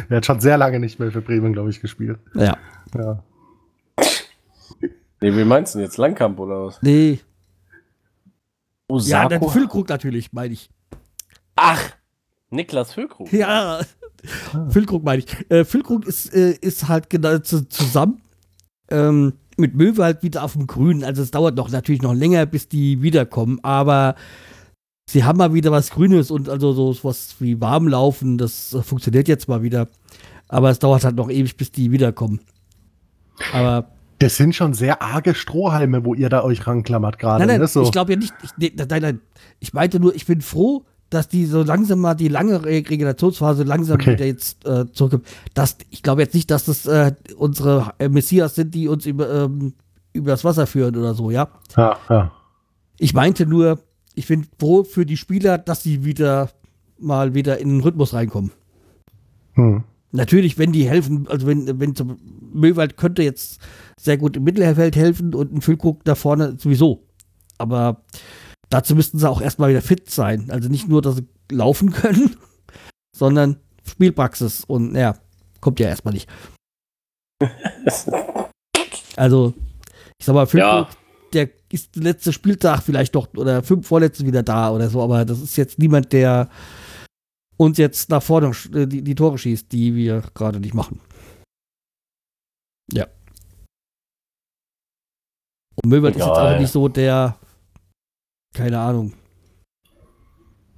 er 0.09 0.17
hat 0.17 0.27
schon 0.27 0.41
sehr 0.41 0.57
lange 0.57 0.79
nicht 0.79 0.99
mehr 0.99 1.11
für 1.11 1.21
Bremen, 1.21 1.53
glaube 1.53 1.71
ich, 1.71 1.81
gespielt. 1.81 2.19
Ja. 2.35 2.57
Ja. 2.95 3.23
Nee, 5.21 5.37
wie 5.37 5.45
meinst 5.45 5.75
du 5.75 5.79
denn 5.79 5.87
jetzt? 5.87 5.99
Langkamp 5.99 6.39
oder 6.39 6.67
was? 6.67 6.81
Nee. 6.83 7.21
Osako? 8.89 9.11
Ja, 9.11 9.29
der 9.29 9.43
Füllkrug 9.43 9.89
natürlich, 9.89 10.33
meine 10.33 10.55
ich. 10.55 10.71
Ach, 11.57 11.93
Niklas 12.51 12.93
Füllkrug. 12.95 13.33
Ja, 13.33 13.81
Füllkrug 14.71 15.05
meine 15.05 15.23
ich. 15.23 15.51
Äh, 15.51 15.65
Füllkrug 15.65 16.07
ist, 16.07 16.35
äh, 16.35 16.53
ist 16.53 16.89
halt 16.89 17.11
genau 17.11 17.39
zu, 17.39 17.69
zusammen 17.69 18.23
ähm, 18.91 19.35
mit 19.61 19.75
Möwald 19.75 20.23
wieder 20.23 20.43
auf 20.43 20.55
dem 20.55 20.67
Grünen. 20.67 21.05
Also 21.05 21.23
es 21.23 21.31
dauert 21.31 21.57
noch 21.57 21.71
natürlich 21.71 22.03
noch 22.03 22.15
länger, 22.15 22.47
bis 22.47 22.69
die 22.69 23.03
wiederkommen, 23.03 23.61
aber 23.63 24.15
sie 25.09 25.25
haben 25.25 25.39
mal 25.39 25.55
wieder 25.55 25.71
was 25.71 25.91
Grünes 25.91 26.31
und 26.31 26.49
also 26.49 26.73
so 26.73 26.97
was 27.03 27.37
wie 27.41 27.61
Warmlaufen, 27.61 28.39
das 28.39 28.77
funktioniert 28.83 29.29
jetzt 29.29 29.49
mal 29.49 29.63
wieder. 29.63 29.89
Aber 30.49 30.71
es 30.71 30.79
dauert 30.79 31.05
halt 31.05 31.17
noch 31.17 31.31
ewig, 31.31 31.57
bis 31.57 31.71
die 31.71 31.93
wiederkommen. 31.93 32.41
Aber 33.53 33.91
Das 34.19 34.37
sind 34.37 34.55
schon 34.55 34.75
sehr 34.75 35.01
arge 35.01 35.35
Strohhalme, 35.35 36.05
wo 36.05 36.15
ihr 36.15 36.29
da 36.29 36.43
euch 36.43 36.67
ranklammert 36.67 37.19
gerade. 37.19 37.39
nein, 37.39 37.49
nein, 37.49 37.61
ne? 37.61 37.67
so. 37.69 37.83
ich 37.83 37.93
glaube 37.93 38.13
ja 38.13 38.19
nicht. 38.19 38.35
Ich, 38.43 38.51
nee, 38.57 38.73
nein, 38.77 39.03
nein. 39.03 39.21
Ich 39.61 39.73
meinte 39.73 40.01
nur, 40.01 40.15
ich 40.15 40.27
bin 40.27 40.41
froh, 40.41 40.85
dass 41.11 41.29
die 41.29 41.45
so 41.45 41.63
langsam 41.63 42.01
mal 42.01 42.15
die 42.15 42.29
lange 42.29 42.65
Re 42.65 42.85
Regenerationsphase 42.89 43.65
langsam 43.65 43.97
Okay. 43.97 44.13
wieder 44.13 44.27
jetzt 44.27 44.65
äh, 44.65 44.87
zurückkommt. 44.93 45.27
Das, 45.55 45.77
ich 45.91 46.03
glaube 46.03 46.23
jetzt 46.23 46.35
nicht, 46.35 46.51
dass 46.51 46.65
das 46.65 46.87
äh, 46.87 47.13
unsere 47.37 47.93
äh, 47.99 48.09
Messias 48.09 48.55
sind, 48.55 48.75
die 48.75 48.89
uns 48.89 49.07
über, 49.07 49.45
ähm, 49.45 49.75
übers 50.13 50.45
Wasser 50.45 50.67
führen 50.67 50.97
oder 50.97 51.15
so, 51.15 51.31
ja. 51.31 51.49
ja, 51.77 51.99
ja. 52.09 52.33
Ich 52.99 53.13
meinte 53.13 53.47
nur, 53.47 53.81
ich 54.15 54.29
bin 54.29 54.47
froh 54.59 54.85
für 54.85 55.05
die 55.05 55.17
Spieler, 55.17 55.59
dass 55.59 55.83
sie 55.83 56.05
wieder 56.05 56.51
mal 56.99 57.35
wieder 57.35 57.59
in 57.59 57.69
den 57.71 57.81
Rhythmus 57.81 58.15
reinkommen. 58.15 58.53
Hm. 59.55 59.85
Natürlich, 60.13 60.59
wenn 60.59 60.73
die 60.73 60.89
helfen, 60.89 61.27
also 61.29 61.47
wenn, 61.47 61.81
wenn 61.81 61.95
zum 61.95 62.19
Möwald 62.53 62.97
könnte 62.97 63.23
jetzt 63.23 63.61
sehr 63.97 64.19
gut 64.19 64.37
im 64.37 64.45
Mittelfeld 64.45 64.97
helfen 64.97 65.35
und 65.35 65.53
ein 65.53 65.61
Füllkrug 65.61 66.05
da 66.05 66.15
vorne 66.15 66.57
sowieso. 66.59 67.05
Aber 67.59 68.03
dazu 68.71 68.95
müssten 68.95 69.19
sie 69.19 69.29
auch 69.29 69.43
erstmal 69.43 69.71
wieder 69.71 69.83
fit 69.83 70.11
sein. 70.11 70.51
Also 70.51 70.69
nicht 70.69 70.89
nur, 70.89 71.03
dass 71.03 71.17
sie 71.17 71.29
laufen 71.53 71.93
können, 71.93 72.37
sondern 73.15 73.57
Spielpraxis. 73.87 74.65
Und 74.65 74.95
ja, 74.95 75.17
kommt 75.61 75.81
ja 75.81 75.89
erstmal 75.89 76.15
nicht. 76.15 76.29
Also, 79.17 79.53
ich 80.19 80.25
sag 80.25 80.35
mal, 80.35 80.47
Füllkrug, 80.47 80.71
Ja, 80.71 80.89
der 81.33 81.51
ist 81.71 81.95
der 81.95 82.05
letzte 82.05 82.33
Spieltag 82.33 82.83
vielleicht 82.83 83.15
doch 83.15 83.29
oder 83.35 83.63
fünf 83.63 83.87
vorletzte 83.87 84.25
wieder 84.25 84.43
da 84.43 84.71
oder 84.71 84.89
so, 84.89 85.03
aber 85.03 85.25
das 85.25 85.41
ist 85.41 85.57
jetzt 85.57 85.79
niemand, 85.79 86.13
der 86.13 86.49
uns 87.57 87.77
jetzt 87.77 88.09
nach 88.09 88.23
vorne 88.23 88.53
äh, 88.73 88.87
die, 88.87 89.03
die 89.03 89.15
Tore 89.15 89.37
schießt, 89.37 89.71
die 89.73 89.95
wir 89.95 90.23
gerade 90.35 90.61
nicht 90.61 90.75
machen. 90.75 91.01
Ja. 92.93 93.07
Und 95.83 95.91
Möbert 95.91 96.17
ist 96.17 96.21
jetzt 96.23 96.29
auch 96.29 96.59
nicht 96.59 96.73
so 96.73 96.89
der, 96.89 97.37
keine 98.55 98.79
Ahnung, 98.79 99.13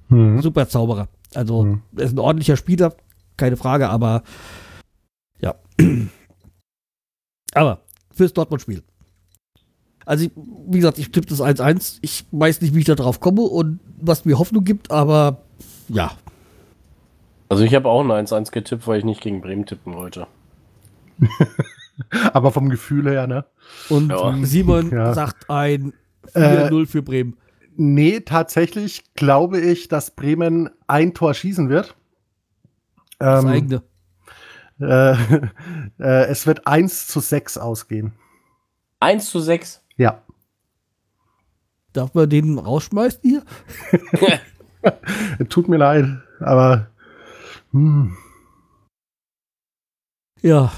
Hm. 0.09 0.41
Superzauberer. 0.41 1.07
Also, 1.33 1.63
Hm. 1.63 1.81
er 1.95 2.03
ist 2.03 2.13
ein 2.13 2.19
ordentlicher 2.19 2.57
Spieler, 2.57 2.93
keine 3.37 3.57
Frage, 3.57 3.89
aber 3.89 4.23
ja. 5.39 5.55
Aber 7.55 7.81
fürs 8.11 8.33
Dortmund-Spiel. 8.33 8.83
Also, 10.05 10.25
ich, 10.25 10.31
wie 10.35 10.77
gesagt, 10.79 10.97
ich 10.99 11.11
tippe 11.11 11.27
das 11.27 11.39
1-1. 11.41 11.99
Ich 12.01 12.25
weiß 12.31 12.61
nicht, 12.61 12.73
wie 12.75 12.79
ich 12.79 12.85
da 12.85 12.95
drauf 12.95 13.19
komme 13.19 13.41
und 13.43 13.79
was 13.99 14.25
mir 14.25 14.37
Hoffnung 14.39 14.63
gibt, 14.63 14.91
aber 14.91 15.43
ja. 15.87 16.11
Also 17.49 17.63
ich 17.63 17.73
habe 17.75 17.87
auch 17.87 18.01
ein 18.03 18.11
1-1 18.25 18.51
getippt, 18.51 18.87
weil 18.87 18.99
ich 18.99 19.05
nicht 19.05 19.21
gegen 19.21 19.41
Bremen 19.41 19.65
tippen 19.65 19.93
wollte. 19.93 20.25
Aber 22.33 22.51
vom 22.51 22.69
Gefühl 22.69 23.07
her, 23.09 23.27
ne? 23.27 23.45
Und 23.89 24.09
Ja. 24.09 24.35
Simon 24.43 24.89
Ja. 24.91 25.13
sagt 25.13 25.49
ein 25.49 25.93
Äh, 26.33 26.69
4-0 26.69 26.87
für 26.87 27.03
Bremen. 27.03 27.37
Nee, 27.75 28.19
tatsächlich 28.21 29.03
glaube 29.15 29.59
ich, 29.59 29.87
dass 29.87 30.11
Bremen 30.11 30.69
ein 30.87 31.13
Tor 31.13 31.33
schießen 31.33 31.69
wird. 31.69 31.95
Das 33.19 33.43
Ähm, 33.43 33.49
eigene. 33.49 33.83
äh, 34.79 35.13
äh, 35.99 36.25
es 36.27 36.45
wird 36.47 36.67
1 36.67 37.07
zu 37.07 37.19
6 37.19 37.57
ausgehen. 37.57 38.13
1 38.99 39.29
zu 39.29 39.39
6. 39.39 39.81
Ja. 39.97 40.21
Darf 41.93 42.13
man 42.13 42.29
den 42.29 42.57
rausschmeißen 42.57 43.21
hier? 43.21 43.43
Tut 45.49 45.67
mir 45.69 45.77
leid, 45.77 46.05
aber 46.39 46.87
hm, 47.71 48.15
Ja. 50.41 50.71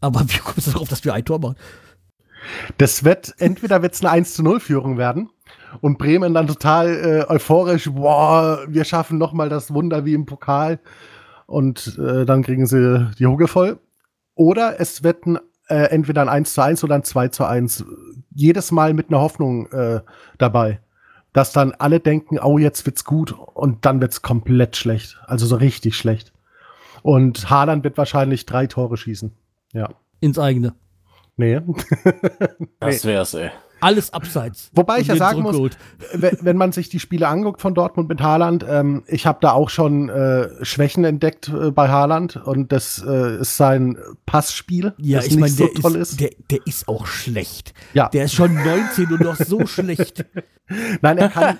Aber 0.00 0.20
wie 0.28 0.38
kommst 0.38 0.66
du 0.68 0.70
darauf, 0.72 0.88
dass 0.88 1.04
wir 1.04 1.12
ein 1.14 1.24
Tor 1.24 1.38
machen? 1.40 1.56
Das 2.78 3.04
wird, 3.04 3.34
entweder 3.38 3.82
wird 3.82 3.94
es 3.94 4.00
eine 4.00 4.10
1 4.10 4.34
zu 4.34 4.42
0 4.42 4.60
Führung 4.60 4.98
werden 4.98 5.30
und 5.80 5.98
Bremen 5.98 6.34
dann 6.34 6.46
total 6.46 6.88
äh, 7.28 7.32
euphorisch, 7.32 7.90
boah, 7.90 8.60
wir 8.66 8.84
schaffen 8.84 9.18
nochmal 9.18 9.48
das 9.48 9.72
Wunder 9.72 10.04
wie 10.04 10.14
im 10.14 10.26
Pokal 10.26 10.80
und 11.46 11.98
äh, 11.98 12.24
dann 12.24 12.42
kriegen 12.42 12.66
sie 12.66 13.10
die 13.18 13.26
Hucke 13.26 13.48
voll. 13.48 13.78
Oder 14.34 14.80
es 14.80 15.02
wird 15.02 15.26
ein, 15.26 15.38
äh, 15.68 15.90
entweder 15.90 16.22
ein 16.22 16.28
1 16.28 16.54
zu 16.54 16.62
1 16.62 16.84
oder 16.84 16.94
ein 16.94 17.04
2 17.04 17.28
zu 17.28 17.44
1. 17.44 17.84
Jedes 18.34 18.70
Mal 18.70 18.94
mit 18.94 19.08
einer 19.08 19.20
Hoffnung 19.20 19.66
äh, 19.72 20.00
dabei. 20.38 20.80
Dass 21.32 21.52
dann 21.52 21.72
alle 21.72 22.00
denken, 22.00 22.38
oh, 22.40 22.58
jetzt 22.58 22.86
wird's 22.86 23.04
gut 23.04 23.32
und 23.32 23.84
dann 23.84 24.00
wird's 24.00 24.22
komplett 24.22 24.76
schlecht. 24.76 25.20
Also 25.26 25.46
so 25.46 25.56
richtig 25.56 25.96
schlecht. 25.96 26.32
Und 27.02 27.50
Haaland 27.50 27.84
wird 27.84 27.98
wahrscheinlich 27.98 28.46
drei 28.46 28.66
Tore 28.66 28.96
schießen. 28.96 29.32
Ja. 29.72 29.90
Ins 30.20 30.38
eigene. 30.38 30.74
Nee. 31.40 31.60
Das 32.80 33.04
wär's, 33.04 33.34
ey. 33.34 33.50
Alles 33.80 34.12
abseits. 34.12 34.70
Wobei 34.74 34.98
ich 34.98 35.06
ja 35.06 35.16
sagen 35.16 35.40
muss, 35.40 35.56
wenn, 36.12 36.36
wenn 36.42 36.56
man 36.58 36.72
sich 36.72 36.90
die 36.90 37.00
Spiele 37.00 37.28
anguckt 37.28 37.62
von 37.62 37.74
Dortmund 37.74 38.10
mit 38.10 38.20
Haaland, 38.20 38.64
ähm, 38.68 39.04
ich 39.06 39.26
habe 39.26 39.38
da 39.40 39.52
auch 39.52 39.70
schon 39.70 40.10
äh, 40.10 40.48
Schwächen 40.62 41.04
entdeckt 41.04 41.48
äh, 41.48 41.70
bei 41.70 41.88
Haaland 41.88 42.36
und 42.36 42.72
das 42.72 43.02
äh, 43.06 43.40
ist 43.40 43.56
sein 43.56 43.96
Passspiel, 44.26 44.92
Ja, 44.98 45.18
das 45.18 45.28
ich 45.28 45.34
meine, 45.36 45.44
nicht 45.46 45.56
so 45.56 45.66
der, 45.66 45.74
toll 45.74 45.96
ist, 45.96 46.12
ist. 46.12 46.20
Der, 46.20 46.30
der 46.50 46.58
ist 46.66 46.88
auch 46.88 47.06
schlecht. 47.06 47.72
Ja. 47.94 48.10
Der 48.10 48.24
ist 48.24 48.34
schon 48.34 48.54
19 48.54 49.12
und 49.12 49.20
noch 49.20 49.36
so 49.36 49.66
schlecht. 49.66 50.26
Nein, 51.00 51.16
er 51.16 51.30
kann, 51.30 51.58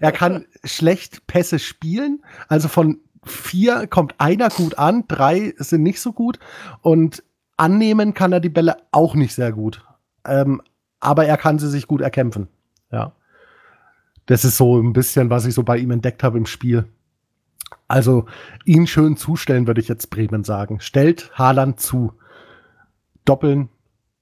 er 0.00 0.12
kann 0.12 0.44
schlecht 0.64 1.26
Pässe 1.26 1.58
spielen. 1.58 2.22
Also 2.48 2.68
von 2.68 3.00
vier 3.24 3.86
kommt 3.86 4.14
einer 4.18 4.50
gut 4.50 4.76
an, 4.76 5.04
drei 5.08 5.54
sind 5.56 5.82
nicht 5.82 6.00
so 6.00 6.12
gut. 6.12 6.38
Und 6.82 7.22
annehmen 7.56 8.14
kann 8.14 8.32
er 8.32 8.40
die 8.40 8.48
Bälle 8.48 8.76
auch 8.92 9.14
nicht 9.14 9.34
sehr 9.34 9.52
gut. 9.52 9.84
Ähm, 10.26 10.62
aber 11.00 11.26
er 11.26 11.36
kann 11.36 11.58
sie 11.58 11.68
sich 11.70 11.86
gut 11.86 12.00
erkämpfen. 12.00 12.48
Ja. 12.90 13.12
Das 14.26 14.44
ist 14.44 14.56
so 14.56 14.78
ein 14.80 14.92
bisschen, 14.92 15.30
was 15.30 15.46
ich 15.46 15.54
so 15.54 15.62
bei 15.62 15.78
ihm 15.78 15.90
entdeckt 15.90 16.22
habe 16.22 16.38
im 16.38 16.46
Spiel. 16.46 16.84
Also 17.88 18.26
ihn 18.64 18.86
schön 18.86 19.16
zustellen, 19.16 19.66
würde 19.66 19.80
ich 19.80 19.88
jetzt 19.88 20.10
Bremen 20.10 20.44
sagen. 20.44 20.80
Stellt 20.80 21.30
Haaland 21.38 21.80
zu. 21.80 22.12
Doppeln, 23.24 23.68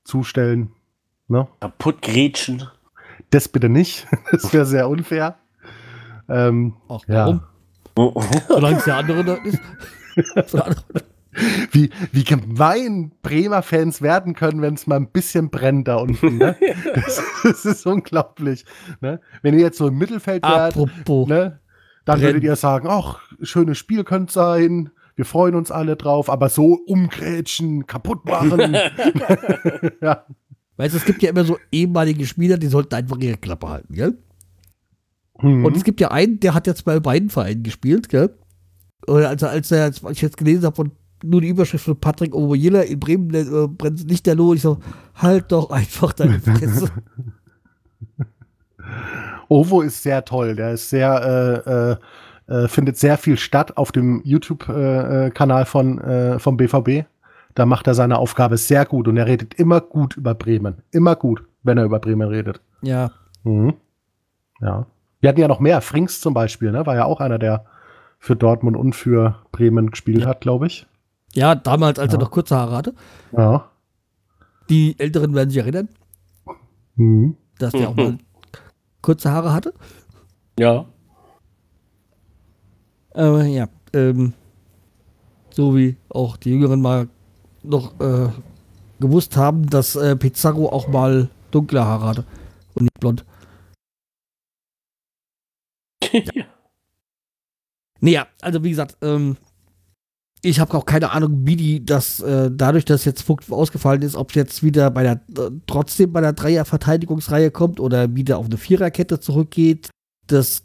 zustellen. 0.05 0.73
Ne? 1.29 1.47
Kaputt 1.61 2.03
grätschen. 2.03 2.65
Das 3.31 3.49
bitte 3.49 3.69
nicht. 3.69 4.07
Das 4.33 4.53
wäre 4.53 4.67
sehr 4.67 4.89
unfair. 4.89 5.37
Ähm, 6.29 6.77
Ach, 6.89 7.01
Ja. 7.07 7.41
warum? 7.97 8.25
Solange 8.49 8.77
es 8.79 8.85
der 8.85 8.97
andere 8.97 9.25
da 9.25 9.35
ist. 9.35 9.59
Wie, 11.73 11.91
wie 12.11 12.25
gemein 12.25 13.13
Bremer 13.23 13.63
Fans 13.63 14.03
werden 14.03 14.35
können, 14.35 14.63
wenn 14.63 14.75
es 14.75 14.87
mal 14.87 14.97
ein 14.97 15.11
bisschen 15.11 15.51
brennt 15.51 15.87
da 15.89 15.97
unten. 15.97 16.39
Ne? 16.39 16.57
Das, 16.95 17.23
das 17.45 17.65
ist 17.65 17.87
unglaublich. 17.87 18.65
Ne? 19.01 19.21
Wenn 19.43 19.55
ihr 19.55 19.61
jetzt 19.61 19.79
so 19.79 19.89
im 19.89 19.99
Mittelfeld 19.99 20.43
wärt, 20.43 20.77
ne, 20.77 21.61
dann 22.05 22.19
Brennen. 22.19 22.23
würdet 22.23 22.45
ihr 22.45 22.57
sagen, 22.57 22.89
ach, 22.91 23.21
schönes 23.43 23.79
Spiel 23.79 24.03
könnte 24.05 24.33
sein. 24.33 24.91
Wir 25.15 25.25
freuen 25.25 25.55
uns 25.55 25.71
alle 25.71 25.97
drauf, 25.97 26.31
aber 26.31 26.49
so 26.49 26.79
umgrätschen, 26.87 27.87
kaputt 27.87 28.25
machen. 28.25 28.75
ja. 30.01 30.25
Weißt 30.77 30.95
du, 30.95 30.99
es 30.99 31.05
gibt 31.05 31.23
ja 31.23 31.31
immer 31.31 31.45
so 31.45 31.59
ehemalige 31.71 32.27
Spieler, 32.27 32.57
die 32.57 32.69
sollten 32.69 32.95
einfach 32.95 33.19
ihre 33.19 33.37
Klappe 33.37 33.69
halten, 33.69 33.95
gell? 33.95 34.19
Mhm. 35.43 35.65
Und 35.65 35.77
es 35.77 35.85
gibt 35.85 36.01
ja 36.01 36.11
einen, 36.11 36.41
der 36.41 36.55
hat 36.55 36.67
jetzt 36.67 36.85
bei 36.85 36.99
beiden 37.01 37.31
Vereinen 37.31 37.63
gespielt, 37.63 38.09
gell? 38.09 38.35
Also 39.07 39.47
als 39.47 39.71
er, 39.71 39.85
als 39.85 40.03
ich 40.11 40.23
jetzt 40.23 40.37
gelesen 40.37 40.65
habe 40.65 40.77
von 40.77 40.93
nur 41.23 41.41
die 41.41 41.49
Überschrift 41.49 41.85
von 41.85 41.99
Patrick 42.01 42.35
Oboyela 42.35 42.83
in 42.83 42.99
Bremen 43.01 43.35
äh, 43.35 43.67
brennt 43.69 44.07
nicht 44.09 44.27
der 44.27 44.35
Loh, 44.35 44.55
ich 44.55 44.63
so, 44.63 44.79
halt 45.15 45.53
doch 45.53 45.71
einfach 45.71 46.13
deine 46.13 46.41
Fresse. 46.41 46.91
Ovo 49.49 49.81
ist 49.83 50.03
sehr 50.03 50.25
toll. 50.25 50.55
Der 50.57 50.73
ist 50.73 50.91
sehr, 50.91 52.01
äh, 52.49 52.53
äh, 52.53 52.65
äh, 52.65 52.69
findet 52.69 52.97
sehr 52.97 53.19
viel 53.19 53.37
statt 53.37 53.77
auf 53.77 53.93
dem 53.93 54.23
YouTube-Kanal 54.25 55.65
von 55.67 55.99
äh, 55.99 56.39
vom 56.39 56.57
BVB. 56.57 57.07
Da 57.55 57.67
macht 57.67 57.87
er 57.89 57.95
seine 57.95 58.19
Aufgabe 58.19 58.57
sehr 58.57 58.85
gut 58.85 59.09
und 59.09 59.17
er 59.17 59.27
redet 59.27 59.55
immer 59.55 59.81
gut 59.81 60.17
über 60.17 60.35
Bremen. 60.35 60.83
Immer 60.93 61.17
gut, 61.17 61.45
wenn 61.63 61.79
er 61.79 61.85
über 61.85 61.99
Bremen 61.99 62.29
redet. 62.29 62.61
ja, 62.83 63.11
Mhm. 63.43 63.75
Ja. 64.61 64.85
Wir 65.21 65.31
hatten 65.31 65.41
ja 65.41 65.49
noch 65.49 65.61
mehr. 65.61 65.81
Frings 65.81 66.21
zum 66.21 66.35
Beispiel, 66.35 66.71
ne? 66.73 66.85
War 66.85 66.95
ja 66.95 67.05
auch 67.07 67.21
einer, 67.21 67.39
der 67.39 67.65
für 68.19 68.37
Dortmund 68.37 68.77
und 68.77 68.95
für 68.95 69.37
Bremen 69.51 69.91
gespielt 69.91 70.27
hat, 70.27 70.43
glaube 70.43 70.67
ich. 70.67 70.87
Ja, 71.35 71.55
damals, 71.55 71.99
als 71.99 72.13
er 72.13 72.19
Ja. 72.19 72.25
noch 72.25 72.31
kurze 72.31 72.57
Haare 72.57 72.77
hatte. 72.77 72.95
Ja. 73.33 73.71
Die 74.69 74.99
Älteren 74.99 75.35
werden 75.35 75.51
sich 75.51 75.59
erinnern, 75.59 75.89
Mhm. 76.97 77.37
dass 77.59 77.73
der 77.73 77.89
auch 77.89 77.97
mal 77.97 78.19
kurze 79.03 79.31
Haare 79.31 79.53
hatte. 79.53 79.75
Ja. 80.59 80.87
Aber 83.13 83.45
ja, 83.45 83.69
ähm, 83.93 84.35
so 85.51 85.75
wie 85.77 85.97
auch 86.09 86.37
die 86.37 86.51
Jüngeren 86.51 86.81
mal 86.81 87.09
noch 87.63 87.99
äh, 88.01 88.29
gewusst 89.01 89.37
haben, 89.37 89.69
dass 89.69 89.97
äh, 89.97 90.15
Pizarro 90.17 90.69
auch 90.71 90.87
mal 90.89 91.29
dunkle 91.51 91.85
Haare 91.85 92.07
hatte 92.07 92.25
und 92.75 92.83
nicht 92.85 93.01
blond. 93.01 93.25
Naja, 98.03 98.27
also 98.41 98.65
wie 98.65 98.71
gesagt, 98.71 98.97
ähm, 99.03 99.37
ich 100.43 100.59
habe 100.59 100.75
auch 100.75 100.87
keine 100.87 101.11
Ahnung, 101.11 101.47
wie 101.47 101.57
die 101.57 101.85
das, 101.85 102.21
äh, 102.21 102.51
dadurch, 102.53 102.85
dass 102.85 103.05
jetzt 103.05 103.23
Vogt 103.23 103.51
ausgefallen 103.51 104.03
ist, 104.03 104.17
ob 104.17 104.31
es 104.31 104.37
jetzt 104.37 104.63
wieder 104.63 104.91
bei 104.91 105.03
der, 105.03 105.21
äh, 105.37 105.51
trotzdem 105.67 106.13
bei 106.13 106.21
der 106.21 106.33
Dreier-Verteidigungsreihe 106.33 107.51
kommt 107.51 107.79
oder 107.79 108.15
wieder 108.15 108.39
auf 108.39 108.47
eine 108.47 108.57
Viererkette 108.57 109.21
zurückgeht. 109.21 109.91
Das 110.27 110.65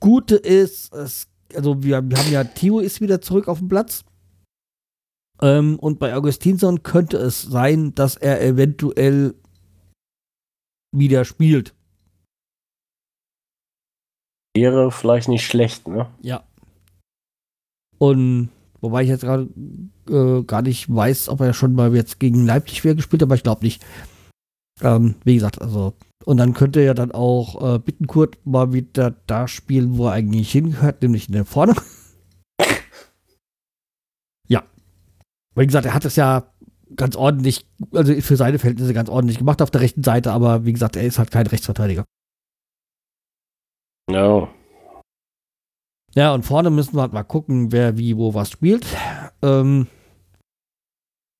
Gute 0.00 0.36
ist, 0.36 0.92
es, 0.92 1.28
also 1.54 1.82
wir, 1.82 2.02
wir 2.08 2.18
haben 2.18 2.32
ja, 2.32 2.44
Theo 2.44 2.80
ist 2.80 3.00
wieder 3.00 3.20
zurück 3.20 3.46
auf 3.46 3.58
dem 3.58 3.68
Platz. 3.68 4.04
Ähm, 5.40 5.78
und 5.78 5.98
bei 5.98 6.14
Augustinsson 6.14 6.82
könnte 6.82 7.16
es 7.18 7.42
sein, 7.42 7.94
dass 7.94 8.16
er 8.16 8.42
eventuell 8.42 9.34
wieder 10.92 11.24
spielt. 11.24 11.74
Wäre 14.56 14.90
vielleicht 14.90 15.28
nicht 15.28 15.44
schlecht, 15.44 15.88
ne? 15.88 16.08
Ja. 16.22 16.44
Und 17.98 18.50
wobei 18.84 19.02
ich 19.02 19.08
jetzt 19.08 19.22
gerade 19.22 19.48
äh, 20.08 20.42
gar 20.44 20.62
nicht 20.62 20.94
weiß, 20.94 21.30
ob 21.30 21.40
er 21.40 21.54
schon 21.54 21.74
mal 21.74 21.94
jetzt 21.96 22.20
gegen 22.20 22.46
Leipzig 22.46 22.84
wieder 22.84 22.94
gespielt 22.94 23.22
hat, 23.22 23.28
aber 23.28 23.34
ich 23.34 23.42
glaube 23.42 23.64
nicht. 23.64 23.84
Ähm, 24.82 25.14
wie 25.24 25.34
gesagt, 25.34 25.60
also. 25.60 25.94
Und 26.24 26.36
dann 26.36 26.54
könnte 26.54 26.80
er 26.80 26.94
dann 26.94 27.12
auch 27.12 27.76
äh, 27.76 27.78
Bittenkurt 27.78 28.38
mal 28.44 28.72
wieder 28.72 29.14
da 29.26 29.48
spielen, 29.48 29.96
wo 29.98 30.06
er 30.06 30.12
eigentlich 30.12 30.52
hingehört, 30.52 31.02
nämlich 31.02 31.28
in 31.28 31.34
der 31.34 31.44
Vorne. 31.44 31.74
ja. 34.48 34.62
Wie 35.54 35.66
gesagt, 35.66 35.86
er 35.86 35.94
hat 35.94 36.04
es 36.04 36.16
ja 36.16 36.44
ganz 36.94 37.16
ordentlich, 37.16 37.66
also 37.92 38.14
für 38.20 38.36
seine 38.36 38.58
Verhältnisse 38.58 38.94
ganz 38.94 39.08
ordentlich 39.08 39.38
gemacht 39.38 39.62
auf 39.62 39.70
der 39.70 39.80
rechten 39.80 40.02
Seite, 40.02 40.32
aber 40.32 40.64
wie 40.64 40.72
gesagt, 40.72 40.96
er 40.96 41.04
ist 41.04 41.18
halt 41.18 41.30
kein 41.30 41.46
Rechtsverteidiger. 41.46 42.04
Ja. 44.10 44.48
Ja, 46.14 46.32
und 46.32 46.44
vorne 46.44 46.70
müssen 46.70 46.94
wir 46.94 47.02
halt 47.02 47.12
mal 47.12 47.24
gucken, 47.24 47.72
wer 47.72 47.98
wie 47.98 48.16
wo 48.16 48.34
was 48.34 48.50
spielt. 48.50 48.86
Ähm, 49.42 49.88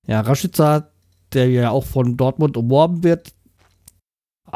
ja, 0.05 0.21
Rashica, 0.21 0.91
der 1.33 1.49
ja 1.49 1.69
auch 1.69 1.85
von 1.85 2.17
Dortmund 2.17 2.57
umworben 2.57 3.03
wird, 3.03 3.33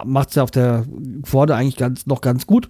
macht 0.05 0.29
es 0.29 0.35
ja 0.35 0.43
auf 0.43 0.51
der 0.51 0.85
vorne 1.23 1.55
eigentlich 1.55 1.77
ganz, 1.77 2.05
noch 2.05 2.21
ganz 2.21 2.45
gut. 2.45 2.69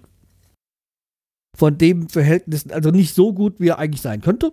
Von 1.56 1.76
dem 1.76 2.08
Verhältnissen, 2.08 2.70
also 2.70 2.90
nicht 2.90 3.14
so 3.14 3.32
gut, 3.32 3.58
wie 3.58 3.68
er 3.68 3.78
eigentlich 3.78 4.00
sein 4.00 4.20
könnte. 4.20 4.52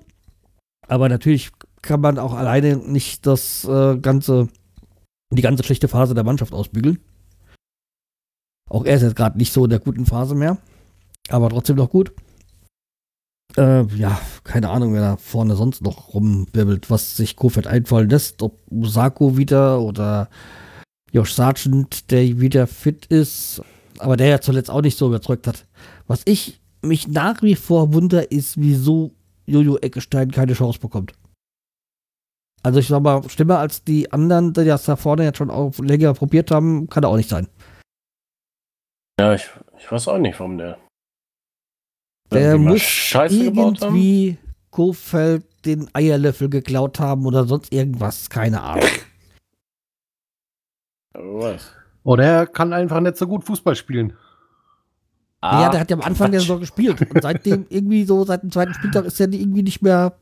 Aber 0.88 1.08
natürlich 1.08 1.52
kann 1.82 2.02
man 2.02 2.18
auch 2.18 2.34
alleine 2.34 2.78
nicht 2.78 3.28
das 3.28 3.64
äh, 3.66 3.98
ganze, 3.98 4.48
die 5.32 5.42
ganze 5.42 5.64
schlechte 5.64 5.88
Phase 5.88 6.16
der 6.16 6.24
Mannschaft 6.24 6.54
ausbügeln. 6.54 7.00
Auch 8.70 8.84
er 8.84 8.96
ist 8.96 9.04
jetzt 9.04 9.16
gerade 9.16 9.38
nicht 9.38 9.54
so 9.54 9.66
in 9.66 9.70
der 9.70 9.80
guten 9.80 10.06
Phase 10.06 10.36
mehr, 10.36 10.58
aber 11.30 11.50
trotzdem 11.50 11.78
noch 11.78 11.90
gut. 11.90 12.12
Äh, 13.58 13.86
ja, 13.96 14.22
keine 14.44 14.70
Ahnung, 14.70 14.94
wer 14.94 15.02
da 15.02 15.18
vorne 15.18 15.56
sonst 15.56 15.82
noch 15.82 16.14
rumwirbelt, 16.14 16.92
was 16.92 17.18
sich 17.18 17.36
Kofeld 17.36 17.66
einfallen 17.66 18.10
lässt, 18.10 18.44
ob 18.44 18.60
Musako 18.72 19.36
wieder 19.36 19.82
oder 19.82 20.30
Josh 21.12 21.34
Sargent, 21.34 22.12
der 22.12 22.40
wieder 22.40 22.68
fit 22.68 23.08
ist, 23.08 23.62
aber 23.98 24.16
der 24.16 24.28
ja 24.28 24.42
zuletzt 24.42 24.70
auch 24.70 24.82
nicht 24.82 24.98
so 24.98 25.08
überzeugt 25.08 25.48
hat. 25.48 25.66
Was 26.06 26.22
ich 26.26 26.60
mich 26.84 27.08
nach 27.08 27.42
wie 27.42 27.56
vor 27.56 27.94
wundere, 27.94 28.24
ist, 28.24 28.62
wieso 28.62 29.12
Jojo 29.48 29.78
Eckestein 29.78 30.30
keine 30.30 30.54
Chance 30.54 30.80
bekommt. 30.80 31.14
Also 32.62 32.80
ich 32.80 32.88
sag 32.88 33.02
mal, 33.02 33.28
schlimmer 33.30 33.60
als 33.60 33.84
die 33.84 34.12
anderen, 34.12 34.54
die 34.54 34.66
das 34.66 34.86
da 34.86 34.96
vorne 34.96 35.24
jetzt 35.24 35.38
schon 35.38 35.50
auch 35.50 35.78
länger 35.80 36.14
probiert 36.14 36.52
haben, 36.52 36.90
kann 36.90 37.04
er 37.04 37.10
auch 37.10 37.18
nicht 37.18 37.30
sein. 37.30 37.48
Ja, 39.20 39.34
ich, 39.34 39.50
ich 39.80 39.92
weiß 39.92 40.10
auch 40.10 40.18
nicht, 40.20 40.40
warum 40.40 40.58
der. 40.58 40.78
Der 42.32 42.58
muss 42.58 42.82
Scheiße 42.82 43.46
irgendwie 43.46 44.38
Kofeld 44.70 45.46
den 45.66 45.90
Eierlöffel 45.94 46.50
geklaut 46.50 47.00
haben 47.00 47.26
oder 47.26 47.46
sonst 47.46 47.74
irgendwas, 47.74 48.30
keine 48.30 48.62
Ahnung. 48.62 48.90
Weiß. 51.14 51.74
Oder 52.04 52.24
er 52.24 52.48
kann 52.48 52.74
einfach 52.74 53.00
nicht 53.00 53.18
so 53.18 53.28
gut 53.28 53.44
Fußball 53.44 53.76
spielen. 53.76 54.14
ja, 55.44 55.70
der 55.70 55.80
hat 55.80 55.90
ja 55.90 55.98
am 55.98 56.04
Anfang 56.04 56.32
der. 56.32 56.42
Saison 56.42 56.60
gespielt. 56.60 57.02
Und 57.02 57.22
seitdem 57.22 57.66
irgendwie 57.70 58.04
so, 58.04 58.24
seit 58.24 58.44
dem 58.44 58.52
zweiten 58.52 58.74
Spieltag 58.74 59.06
ist 59.06 59.20
er 59.20 59.32
irgendwie 59.32 59.64
nicht 59.64 59.82
mehr, 59.82 60.18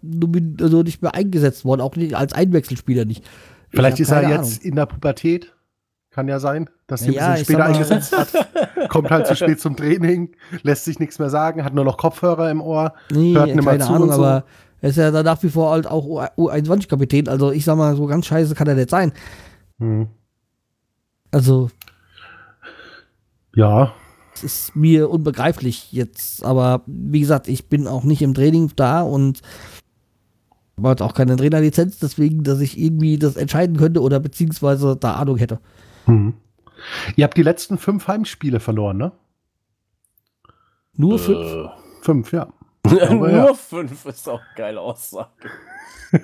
also 0.60 0.84
nicht 0.84 1.02
mehr 1.02 1.14
eingesetzt 1.14 1.66
worden, 1.66 1.82
auch 1.82 1.96
nicht 1.96 2.16
als 2.16 2.34
Einwechselspieler 2.34 3.06
nicht. 3.06 3.24
Ich 3.24 3.78
Vielleicht 3.78 4.00
ist 4.00 4.12
er 4.12 4.30
jetzt 4.30 4.64
in 4.64 4.76
der 4.76 4.86
Pubertät. 4.86 5.55
Kann 6.16 6.30
ja 6.30 6.40
sein, 6.40 6.70
dass 6.88 7.02
er 7.02 7.12
Ja, 7.12 7.28
ein 7.28 7.32
bisschen 7.34 7.46
später 7.46 7.66
eingesetzt 7.66 8.18
hat. 8.18 8.30
Kommt 8.90 9.12
halt 9.12 9.28
zu 9.28 9.36
spät 9.36 9.60
zum 9.60 9.76
Training, 9.76 10.34
lässt 10.64 10.86
sich 10.86 10.98
nichts 10.98 11.20
mehr 11.20 11.30
sagen, 11.30 11.66
hat 11.66 11.74
nur 11.74 11.84
noch 11.84 11.98
Kopfhörer 11.98 12.50
im 12.50 12.62
Ohr. 12.62 12.94
Nee, 13.12 13.36
Hört 13.36 13.54
nimmer 13.54 13.72
keine 13.72 13.84
zu 13.84 13.92
Ahnung, 13.92 14.14
so. 14.14 14.24
aber 14.24 14.46
er 14.80 14.90
ist 14.92 14.96
ja 14.96 15.12
da 15.12 15.24
nach 15.24 15.44
wie 15.44 15.50
vor 15.50 15.72
halt 15.72 15.88
auch 15.88 16.06
U21-Kapitän. 16.38 17.28
Also 17.28 17.52
ich 17.52 17.66
sag 17.66 17.76
mal, 17.76 17.98
so 17.98 18.06
ganz 18.06 18.28
scheiße 18.28 18.56
kann 18.56 18.66
er 18.66 18.76
nicht 18.76 18.92
sein. 18.92 19.12
Hm. 19.80 20.08
Also 21.32 21.70
Ja, 23.54 23.92
es 24.34 24.46
ist 24.46 24.74
mir 24.74 25.10
unbegreiflich 25.10 25.92
jetzt. 25.92 26.46
Aber 26.46 26.84
wie 26.86 27.20
gesagt, 27.20 27.50
ich 27.50 27.68
bin 27.68 27.88
auch 27.88 28.06
nicht 28.06 28.22
im 28.22 28.34
Training 28.34 28.72
da 28.78 29.02
und 29.02 29.42
habe 30.78 30.92
jetzt 30.92 31.02
auch 31.02 31.14
keine 31.14 31.36
Trainerlizenz, 31.36 32.00
deswegen, 32.00 32.44
dass 32.44 32.62
ich 32.62 32.80
irgendwie 32.80 33.20
das 33.20 33.36
entscheiden 33.36 33.76
könnte 33.76 34.02
oder 34.02 34.22
beziehungsweise 34.22 34.96
da 34.96 35.16
Ahnung 35.16 35.36
hätte. 35.36 35.60
Hm. 36.06 36.34
Ihr 37.16 37.24
habt 37.24 37.38
die 37.38 37.44
letzten 37.44 37.78
fünf 37.78 38.08
Heimspiele 38.08 38.60
verloren, 38.60 38.98
ne? 38.98 39.12
Nur 40.98 41.20
fünf. 41.20 41.46
Äh, 41.46 41.70
Fünf, 42.02 42.32
ja. 42.34 42.48
Nur 43.10 43.30
ja. 43.30 43.54
fünf 43.56 44.06
ist 44.06 44.30
auch 44.30 44.42
geile 44.56 44.80
Aussage. 44.80 45.30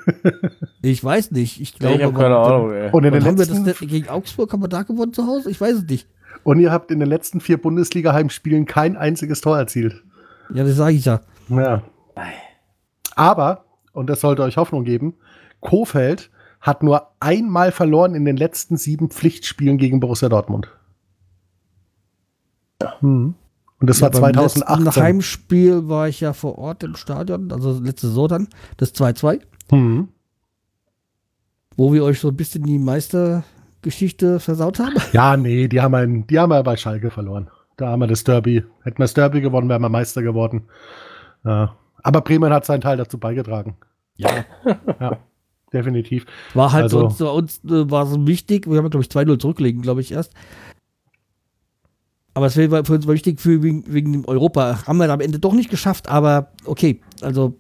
Ich 0.84 1.04
weiß 1.04 1.32
nicht. 1.32 1.60
Ich 1.60 1.78
glaube, 1.78 1.98
ich 1.98 2.04
habe 2.04 2.14
keine 2.14 2.38
Ahnung, 2.38 2.72
ey. 2.72 2.90
Und 2.92 3.04
in, 3.04 3.12
den 3.12 3.22
Wann 3.22 3.32
haben 3.32 3.38
wir 3.38 3.46
das 3.46 3.60
letzten, 3.60 3.88
denn 3.88 3.90
gegen 3.90 4.10
Augsburg? 4.10 4.54
Haben 4.54 4.64
wir 4.64 4.70
da 4.70 4.84
gewonnen 4.84 5.12
zu 5.12 5.28
Hause? 5.28 5.52
Ich 5.52 5.60
weiß 5.60 5.78
es 5.78 5.84
nicht. 5.84 6.08
und 6.44 6.60
ihr 6.60 6.72
habt 6.72 6.92
in 6.92 7.00
den 7.00 7.10
letzten 7.10 7.42
vier 7.42 7.62
Bundesliga-Heimspielen 7.62 8.66
kein 8.66 8.96
einziges 8.96 9.42
Tor 9.42 9.58
erzielt. 9.58 10.02
Ja, 10.54 10.64
das 10.64 10.76
sage 10.76 10.96
ich 10.96 11.06
ja. 11.06 11.22
Ja. 11.50 11.84
Aber, 13.16 13.66
und 13.92 14.10
das 14.10 14.22
sollte 14.22 14.44
euch 14.44 14.58
Hoffnung 14.58 14.86
geben, 14.86 15.16
Kofeld 15.60 16.32
hat 16.62 16.84
nur 16.84 17.08
einmal 17.20 17.72
verloren 17.72 18.16
in 18.16 18.24
den 18.26 18.38
letzten 18.38 18.78
sieben 18.78 19.10
Pflichtspielen 19.10 19.78
gegen 19.78 20.00
Borussia 20.00 20.30
Dortmund. 20.30 20.70
Hm. 23.00 23.36
Und 23.80 23.90
das 23.90 24.00
Ja, 24.00 24.14
war 24.14 24.22
beim 24.22 24.36
letzten 24.36 24.60
2018. 24.60 25.04
Heimspiel 25.04 25.90
war 25.90 26.08
ich 26.08 26.22
ja 26.22 26.34
vor 26.34 26.58
Ort 26.58 26.84
im 26.84 26.96
Stadion, 26.96 27.52
also 27.52 27.80
letzte 27.80 28.08
Saison 28.08 28.28
dann, 28.28 28.48
das 28.78 28.94
2-2, 28.94 29.42
Hm. 29.72 30.10
wo 31.78 31.94
wir 31.94 32.04
euch 32.04 32.20
so 32.20 32.28
ein 32.30 32.36
bisschen 32.36 32.64
die 32.64 32.78
Meistergeschichte 32.80 34.40
versaut 34.40 34.80
haben. 34.80 34.94
Ja, 35.14 35.36
nee, 35.38 35.68
die 35.68 35.82
haben, 35.82 35.96
ein, 35.96 36.28
die 36.28 36.38
haben 36.40 36.52
wir 36.52 36.62
bei 36.64 36.78
Schalke 36.78 37.10
verloren. 37.10 37.50
Da 37.78 37.88
haben 37.90 38.02
wir 38.02 38.08
das 38.08 38.24
Derby. 38.24 38.64
Hätten 38.84 39.00
wir 39.00 39.06
das 39.06 39.16
Derby 39.16 39.42
gewonnen, 39.42 39.70
wären 39.70 39.82
wir 39.82 39.90
Meister 39.90 40.22
geworden. 40.22 40.68
Ja. 41.44 41.76
Aber 42.04 42.22
Bremen 42.22 42.54
hat 42.54 42.66
seinen 42.66 42.82
Teil 42.82 42.98
dazu 42.98 43.18
beigetragen. 43.20 43.78
Ja. 44.16 44.46
Ja, 45.00 45.18
definitiv. 45.74 46.26
War 46.54 46.72
halt 46.72 46.84
Also- 46.84 47.10
sonst 47.10 47.22
uns 47.22 47.60
äh, 47.66 47.90
war 47.90 48.06
so 48.06 48.26
wichtig, 48.28 48.68
wir 48.70 48.78
haben 48.78 48.90
glaube 48.90 49.04
ich 49.04 49.10
2-0 49.10 49.38
zurücklegen, 49.40 49.82
glaube 49.82 50.02
ich 50.02 50.12
erst. 50.12 50.34
Aber 52.34 52.46
es 52.46 52.58
war 52.58 52.86
für 52.86 52.94
uns 52.94 53.08
wichtig 53.08 53.42
für, 53.42 53.62
wegen, 53.62 53.84
wegen 53.88 54.14
dem 54.14 54.26
Europa. 54.26 54.86
Haben 54.88 54.98
wir 55.00 55.10
am 55.10 55.20
Ende 55.20 55.38
doch 55.40 55.54
nicht 55.54 55.70
geschafft, 55.70 56.08
aber 56.08 56.52
okay. 56.66 57.02
Also 57.22 57.56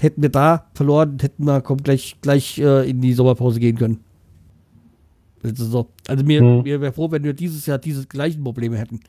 hätten 0.00 0.20
wir 0.22 0.30
da 0.30 0.66
verloren, 0.74 1.18
hätten 1.20 1.44
wir 1.44 1.60
kommt 1.60 1.84
gleich, 1.84 2.16
gleich 2.20 2.58
äh, 2.58 2.88
in 2.90 3.00
die 3.00 3.12
Sommerpause 3.12 3.60
gehen 3.60 3.76
können. 3.78 4.00
Letzte 5.42 5.64
Saison. 5.64 5.86
Also 6.08 6.24
mir, 6.24 6.40
Hm. 6.40 6.62
mir 6.62 6.80
wäre 6.80 6.92
froh, 6.92 7.10
wenn 7.12 7.22
wir 7.22 7.34
dieses 7.34 7.66
Jahr 7.66 7.78
diese 7.78 8.06
gleichen 8.06 8.42
Probleme 8.42 8.76
hätten. 8.76 9.00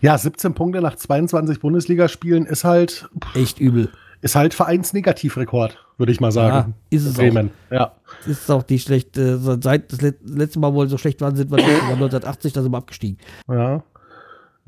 Ja, 0.00 0.18
17 0.18 0.54
Punkte 0.54 0.80
nach 0.80 0.96
22 0.96 1.60
Bundesligaspielen 1.60 2.44
ist 2.46 2.64
halt, 2.64 3.08
Echt 3.34 3.60
übel. 3.60 3.90
ist 4.20 4.34
halt 4.34 4.52
Vereinsnegativrekord, 4.54 5.78
würde 5.98 6.12
ich 6.12 6.20
mal 6.20 6.32
sagen. 6.32 6.74
Ja, 6.90 6.96
ist 6.96 7.04
es 7.06 7.14
auch. 7.14 7.18
Bremen. 7.18 7.50
Ja. 7.70 7.92
Das 8.20 8.28
ist 8.28 8.50
auch 8.50 8.62
die 8.62 8.78
schlechte. 8.78 9.38
Seit 9.62 9.92
das 9.92 10.00
let- 10.02 10.18
letzte 10.28 10.58
Mal, 10.58 10.72
wo 10.74 10.80
wir 10.80 10.88
so 10.88 10.98
schlecht 10.98 11.20
waren, 11.20 11.36
sind 11.36 11.50
wir 11.50 11.58
1980, 11.58 12.52
da 12.52 12.62
sind 12.62 12.72
wir 12.72 12.78
abgestiegen. 12.78 13.18
ja. 13.48 13.82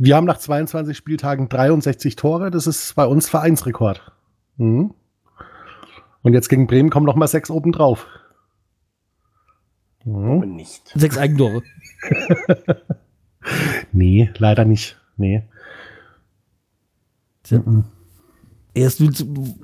Wir 0.01 0.15
haben 0.15 0.27
nach 0.27 0.39
22 0.39 0.97
Spieltagen 0.97 1.49
63 1.49 2.15
Tore. 2.15 2.53
Das 2.53 2.69
ist 2.69 2.95
bei 2.95 3.05
uns 3.05 3.29
Vereinsrekord. 3.29 4.13
Mhm. 4.57 4.95
Und 6.23 6.35
jetzt 6.35 6.49
gegen 6.49 6.69
Bremen 6.69 6.89
kommen 6.91 7.05
noch 7.05 7.17
mal 7.17 7.27
sechs 7.27 7.51
oben 7.51 7.73
drauf. 7.73 8.07
Mhm. 10.05 10.55
Nicht. 10.55 10.93
Sechs 10.95 11.19
Eigentore. 11.19 11.63
Nee, 13.93 14.31
leider 14.39 14.65
nicht. 14.65 14.99
Nee. 15.17 15.43
Mhm. 17.51 17.85
Erst 18.79 19.01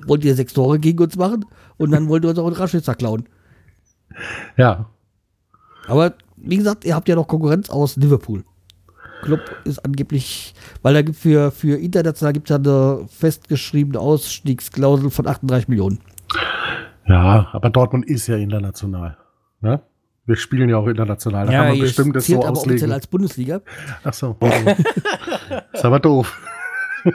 wollt 0.07 0.25
ihr 0.25 0.35
sechs 0.35 0.53
Tore 0.53 0.79
gegen 0.79 1.01
uns 1.01 1.15
machen 1.15 1.45
und 1.77 1.91
dann 1.91 2.09
wollt 2.09 2.25
ihr 2.25 2.29
uns 2.29 2.39
auch 2.39 2.47
einen 2.47 2.55
Raschnitzer 2.55 2.95
klauen. 2.95 3.29
Ja. 4.57 4.89
Aber 5.87 6.15
wie 6.35 6.57
gesagt, 6.57 6.83
ihr 6.85 6.95
habt 6.95 7.07
ja 7.07 7.15
noch 7.15 7.27
Konkurrenz 7.27 7.69
aus 7.69 7.95
Liverpool. 7.95 8.43
Club 9.21 9.39
ist 9.63 9.79
angeblich, 9.79 10.53
weil 10.81 10.93
da 10.93 11.01
gibt 11.01 11.17
für, 11.17 11.51
für 11.51 11.77
international 11.77 12.33
gibt 12.33 12.49
es 12.49 12.53
ja 12.53 12.57
eine 12.57 13.07
festgeschriebene 13.07 13.99
Ausstiegsklausel 13.99 15.09
von 15.09 15.27
38 15.27 15.69
Millionen. 15.69 15.99
Ja, 17.07 17.47
aber 17.53 17.69
Dortmund 17.69 18.05
ist 18.05 18.27
ja 18.27 18.35
international. 18.35 19.17
Ne? 19.61 19.81
Wir 20.25 20.35
spielen 20.35 20.69
ja 20.69 20.77
auch 20.77 20.87
international. 20.87 21.45
Da 21.45 21.51
kann 21.53 21.67
man 21.69 21.79
bestimmt 21.79 22.15
das 22.15 22.27
so 22.27 22.35
aber 22.35 22.51
offiziell 22.51 22.73
auslegen. 22.73 22.91
als 22.91 23.07
Bundesliga. 23.07 23.61
Ach 24.03 24.13
so. 24.13 24.35
ist 25.73 25.85
aber 25.85 25.99
doof. 25.99 26.37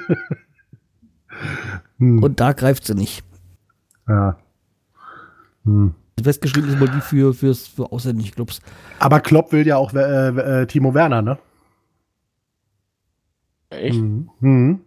hm, 2.01 2.23
Und 2.23 2.41
da 2.41 2.53
greift 2.53 2.85
sie 2.85 2.95
nicht. 2.95 3.23
ja. 4.09 4.37
hm. 5.65 5.95
Festgeschrieben 6.23 6.69
ist 6.69 6.79
mal 6.79 6.89
die 6.89 7.01
für, 7.01 7.33
fürs, 7.33 7.67
für 7.69 7.91
ausländische 7.93 8.33
Clubs. 8.33 8.61
Aber 8.99 9.21
Klopp 9.21 9.53
will 9.53 9.67
ja 9.67 9.79
auch 9.79 9.95
äh, 9.95 10.29
äh, 10.63 10.67
Timo 10.67 10.93
Werner, 10.93 11.23
ne? 11.23 11.39
Echt? 13.71 13.99
Mhm. 13.99 14.29
Mhm. 14.41 14.81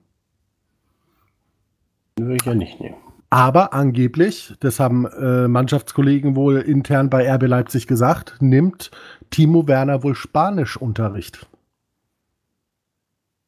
Den 2.20 2.26
Würde 2.26 2.36
ich 2.36 2.46
ja 2.46 2.54
nicht 2.54 2.80
nehmen. 2.80 2.98
Aber 3.32 3.74
angeblich, 3.74 4.54
das 4.60 4.80
haben 4.80 5.08
äh, 5.08 5.48
Mannschaftskollegen 5.48 6.36
wohl 6.36 6.58
intern 6.58 7.10
bei 7.10 7.28
RB 7.34 7.48
Leipzig 7.48 7.88
gesagt, 7.88 8.36
nimmt 8.40 8.92
Timo 9.32 9.68
Werner 9.68 10.04
wohl 10.04 10.14
Spanischunterricht. 10.14 11.48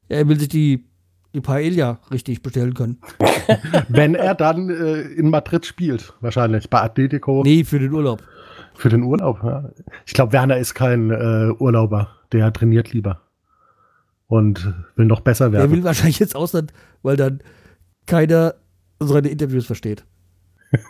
Ja, 0.10 0.18
er 0.18 0.28
will 0.28 0.40
sich 0.40 0.50
die, 0.50 0.86
die 1.36 1.42
Paella 1.42 2.00
richtig 2.12 2.42
bestellen 2.42 2.74
können. 2.74 2.98
Wenn 3.90 4.16
er 4.16 4.34
dann 4.34 4.70
äh, 4.70 5.02
in 5.02 5.30
Madrid 5.30 5.66
spielt, 5.66 6.14
wahrscheinlich 6.22 6.70
bei 6.70 6.82
Atletico 6.82 7.44
Nee, 7.44 7.64
für 7.64 7.78
den 7.80 7.92
Urlaub. 7.94 8.24
für 8.74 8.90
den 8.90 9.04
Urlaub. 9.04 9.40
Ja. 9.44 9.70
Ich 10.06 10.14
glaube, 10.14 10.34
Werner 10.34 10.58
ist 10.58 10.74
kein 10.74 11.12
äh, 11.12 11.52
Urlauber, 11.60 12.10
der 12.32 12.52
trainiert 12.52 12.92
lieber 12.94 13.22
und 14.28 14.74
will 14.96 15.06
noch 15.06 15.22
besser 15.22 15.46
Er 15.46 15.52
werden. 15.52 15.72
will 15.72 15.84
wahrscheinlich 15.84 16.20
ins 16.22 16.34
Ausland, 16.36 16.74
weil 17.04 17.16
dann 17.18 17.42
keiner 18.08 18.56
seine 19.00 19.28
Interviews 19.30 19.66
versteht. 19.68 20.04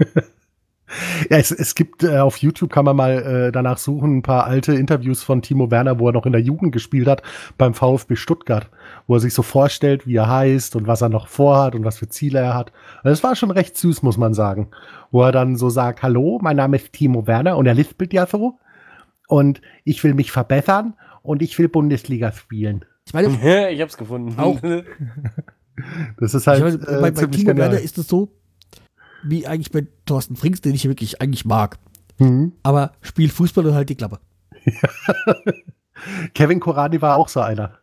Ja, 1.29 1.37
es, 1.37 1.51
es 1.51 1.75
gibt 1.75 2.03
äh, 2.03 2.19
auf 2.19 2.37
YouTube 2.37 2.71
kann 2.71 2.85
man 2.85 2.95
mal 2.95 3.11
äh, 3.11 3.51
danach 3.51 3.77
suchen, 3.77 4.17
ein 4.17 4.21
paar 4.21 4.45
alte 4.45 4.73
Interviews 4.73 5.23
von 5.23 5.41
Timo 5.41 5.71
Werner, 5.71 5.99
wo 5.99 6.09
er 6.09 6.13
noch 6.13 6.25
in 6.25 6.31
der 6.31 6.41
Jugend 6.41 6.71
gespielt 6.71 7.07
hat 7.07 7.23
beim 7.57 7.73
VfB 7.73 8.15
Stuttgart, 8.15 8.69
wo 9.07 9.15
er 9.15 9.19
sich 9.19 9.33
so 9.33 9.41
vorstellt, 9.41 10.07
wie 10.07 10.15
er 10.15 10.29
heißt 10.29 10.75
und 10.75 10.87
was 10.87 11.01
er 11.01 11.09
noch 11.09 11.27
vorhat 11.27 11.75
und 11.75 11.85
was 11.85 11.97
für 11.97 12.07
Ziele 12.07 12.39
er 12.39 12.53
hat. 12.53 12.71
Das 13.03 13.23
war 13.23 13.35
schon 13.35 13.51
recht 13.51 13.77
süß, 13.77 14.03
muss 14.03 14.17
man 14.17 14.33
sagen. 14.33 14.69
Wo 15.11 15.23
er 15.23 15.31
dann 15.31 15.55
so 15.55 15.69
sagt, 15.69 16.03
hallo, 16.03 16.39
mein 16.41 16.57
Name 16.57 16.77
ist 16.77 16.93
Timo 16.93 17.27
Werner 17.27 17.57
und 17.57 17.65
er 17.65 17.73
lispelt 17.73 18.13
ja 18.13 18.27
so. 18.27 18.59
Und 19.27 19.61
ich 19.83 20.03
will 20.03 20.13
mich 20.13 20.31
verbessern 20.31 20.93
und 21.23 21.41
ich 21.41 21.57
will 21.57 21.67
Bundesliga 21.67 22.31
spielen. 22.31 22.85
Ich 23.07 23.13
meine, 23.13 23.27
ich 23.71 23.81
hab's 23.81 23.97
gefunden. 23.97 24.39
Auch. 24.39 24.59
Das 26.17 26.33
ist 26.33 26.47
halt 26.47 26.61
meine 26.61 26.75
äh, 26.75 27.01
bei, 27.01 27.01
bei 27.01 27.11
ziemlich 27.11 27.41
Timo 27.41 27.49
genial. 27.49 27.71
Werner 27.71 27.83
ist 27.83 27.97
es 27.97 28.07
so, 28.07 28.31
wie 29.25 29.47
eigentlich 29.47 29.71
bei 29.71 29.87
Thorsten 30.05 30.35
Frings, 30.35 30.61
den 30.61 30.73
ich 30.73 30.87
wirklich 30.87 31.21
eigentlich 31.21 31.45
mag. 31.45 31.77
Mhm. 32.17 32.53
Aber 32.63 32.93
spielt 33.01 33.31
Fußball 33.31 33.65
und 33.65 33.73
halt 33.75 33.89
die 33.89 33.95
Klappe. 33.95 34.19
Kevin 36.33 36.59
Korani 36.59 37.01
war 37.01 37.17
auch 37.17 37.29
so 37.29 37.41
einer, 37.41 37.79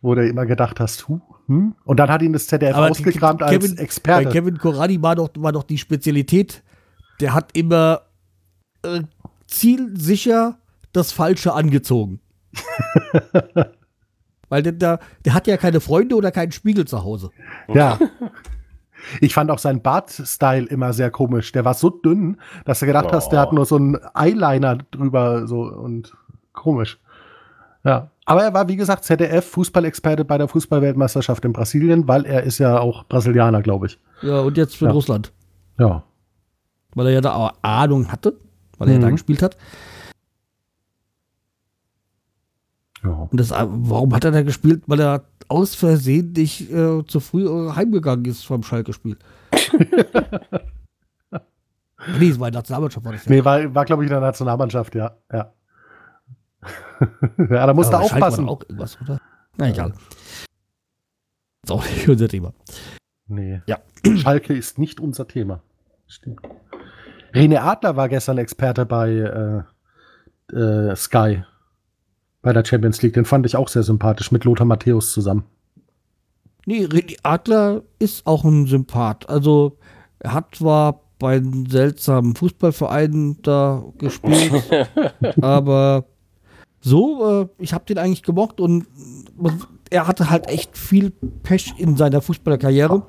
wo 0.00 0.14
du 0.14 0.26
immer 0.26 0.46
gedacht 0.46 0.80
hast, 0.80 1.08
hu, 1.08 1.20
hm? 1.46 1.74
Und 1.84 1.98
dann 1.98 2.08
hat 2.10 2.22
ihn 2.22 2.32
das 2.32 2.46
ZDF 2.48 2.74
Aber 2.74 2.90
ausgekramt 2.90 3.42
als 3.42 3.52
Kevin- 3.52 3.76
Bei 3.76 3.82
Experte. 3.82 4.28
Kevin 4.30 4.58
Korani 4.58 5.00
war 5.02 5.14
doch, 5.14 5.30
war 5.36 5.52
doch 5.52 5.62
die 5.62 5.78
Spezialität, 5.78 6.62
der 7.20 7.34
hat 7.34 7.56
immer 7.56 8.02
äh, 8.82 9.02
zielsicher 9.46 10.58
das 10.92 11.12
Falsche 11.12 11.52
angezogen. 11.52 12.20
Weil 14.48 14.62
der, 14.62 14.72
der, 14.72 15.00
der 15.24 15.34
hat 15.34 15.46
ja 15.46 15.56
keine 15.56 15.80
Freunde 15.80 16.14
oder 16.16 16.30
keinen 16.30 16.52
Spiegel 16.52 16.86
zu 16.86 17.02
Hause. 17.02 17.30
Ja. 17.72 17.98
Ich 19.20 19.34
fand 19.34 19.50
auch 19.50 19.58
seinen 19.58 19.82
Bart-Style 19.82 20.66
immer 20.66 20.92
sehr 20.92 21.10
komisch. 21.10 21.52
Der 21.52 21.64
war 21.64 21.74
so 21.74 21.90
dünn, 21.90 22.38
dass 22.64 22.80
du 22.80 22.86
gedacht 22.86 23.12
hast, 23.12 23.30
der 23.30 23.40
hat 23.40 23.50
Oh. 23.52 23.54
nur 23.54 23.66
so 23.66 23.76
einen 23.76 23.98
Eyeliner 24.14 24.78
drüber 24.90 25.46
so 25.46 25.62
und 25.62 26.14
komisch. 26.52 26.98
Ja. 27.84 28.10
Aber 28.24 28.42
er 28.42 28.52
war, 28.54 28.66
wie 28.68 28.74
gesagt, 28.76 29.04
ZDF-Fußballexperte 29.04 30.24
bei 30.24 30.36
der 30.38 30.48
Fußballweltmeisterschaft 30.48 31.44
in 31.44 31.52
Brasilien, 31.52 32.08
weil 32.08 32.24
er 32.26 32.42
ist 32.42 32.58
ja 32.58 32.80
auch 32.80 33.04
Brasilianer, 33.04 33.62
glaube 33.62 33.86
ich. 33.86 34.00
Ja, 34.22 34.40
und 34.40 34.56
jetzt 34.56 34.76
für 34.76 34.86
Ja. 34.86 34.90
Russland. 34.90 35.32
Ja. 35.78 36.02
Weil 36.94 37.06
er 37.06 37.12
ja 37.12 37.20
da 37.20 37.34
auch 37.34 37.52
Ahnung 37.62 38.10
hatte, 38.10 38.36
weil 38.78 38.88
er 38.88 38.94
ja 38.94 38.98
Mhm. 38.98 39.02
da 39.04 39.10
gespielt 39.10 39.42
hat. 39.42 39.56
Ja. 43.06 43.28
Und 43.30 43.40
das, 43.40 43.50
warum 43.50 44.14
hat 44.14 44.24
er 44.24 44.30
da 44.30 44.42
gespielt? 44.42 44.82
Weil 44.86 45.00
er 45.00 45.24
aus 45.48 45.74
Versehen 45.74 46.32
nicht 46.32 46.70
äh, 46.70 47.04
zu 47.06 47.20
früh 47.20 47.46
heimgegangen 47.70 48.24
ist 48.24 48.44
vom 48.44 48.62
Schalke-Spiel. 48.62 49.16
nee, 52.18 52.28
es 52.28 52.38
war 52.40 52.48
in 52.48 52.52
der 52.52 52.60
Nationalmannschaft. 52.60 53.04
War 53.04 53.12
das 53.12 53.24
ja. 53.24 53.32
Nee, 53.32 53.44
war, 53.44 53.74
war 53.74 53.84
glaube 53.84 54.04
ich, 54.04 54.10
in 54.10 54.14
der 54.14 54.20
Nationalmannschaft, 54.20 54.94
ja. 54.94 55.16
Ja, 55.32 55.52
ja 57.38 57.66
da 57.66 57.74
musst 57.74 57.92
du 57.92 57.96
Aber 57.96 58.04
bei 58.04 58.08
Schalke 58.08 58.20
war 58.20 58.28
aufpassen. 58.28 58.48
auch 58.48 58.60
irgendwas, 58.62 58.98
oder? 59.00 59.20
Na 59.56 59.68
egal. 59.68 59.92
Ist 61.62 61.72
auch 61.72 61.84
nicht 61.84 62.08
unser 62.08 62.28
Thema. 62.28 62.52
Nee. 63.26 63.62
Ja. 63.66 63.78
Schalke 64.16 64.54
ist 64.54 64.78
nicht 64.78 65.00
unser 65.00 65.26
Thema. 65.26 65.62
Stimmt. 66.06 66.40
René 67.32 67.58
Adler 67.58 67.96
war 67.96 68.08
gestern 68.08 68.38
Experte 68.38 68.86
bei 68.86 69.64
äh, 70.52 70.56
äh, 70.56 70.96
Sky. 70.96 71.44
Bei 72.46 72.52
der 72.52 72.64
Champions 72.64 73.02
League. 73.02 73.14
Den 73.14 73.24
fand 73.24 73.44
ich 73.44 73.56
auch 73.56 73.66
sehr 73.66 73.82
sympathisch 73.82 74.30
mit 74.30 74.44
Lothar 74.44 74.66
Matthäus 74.66 75.10
zusammen. 75.10 75.42
Nee, 76.64 76.86
Adler 77.24 77.82
ist 77.98 78.24
auch 78.24 78.44
ein 78.44 78.66
Sympath. 78.66 79.28
Also, 79.28 79.78
er 80.20 80.32
hat 80.32 80.54
zwar 80.54 81.00
bei 81.18 81.38
einem 81.38 81.66
seltsamen 81.68 82.36
Fußballverein 82.36 83.38
da 83.42 83.82
gespielt, 83.98 84.62
aber 85.42 86.04
so, 86.80 87.42
äh, 87.42 87.48
ich 87.58 87.74
habe 87.74 87.84
den 87.84 87.98
eigentlich 87.98 88.22
gemocht 88.22 88.60
und 88.60 88.86
er 89.90 90.06
hatte 90.06 90.30
halt 90.30 90.48
echt 90.48 90.78
viel 90.78 91.10
Pech 91.42 91.74
in 91.78 91.96
seiner 91.96 92.20
Fußballerkarriere 92.20 93.02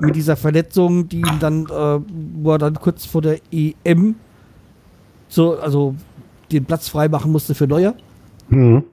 mit 0.00 0.16
dieser 0.16 0.36
Verletzung, 0.36 1.10
die 1.10 1.18
ihn 1.18 1.38
dann, 1.40 1.66
äh, 1.66 2.00
wo 2.40 2.52
er 2.52 2.58
dann 2.58 2.76
kurz 2.76 3.04
vor 3.04 3.20
der 3.20 3.38
EM 3.52 4.14
so, 5.28 5.58
also 5.58 5.94
den 6.50 6.64
Platz 6.64 6.88
frei 6.88 7.10
machen 7.10 7.30
musste 7.30 7.54
für 7.54 7.66
Neuer. 7.66 7.94
Mhm. 8.48 8.84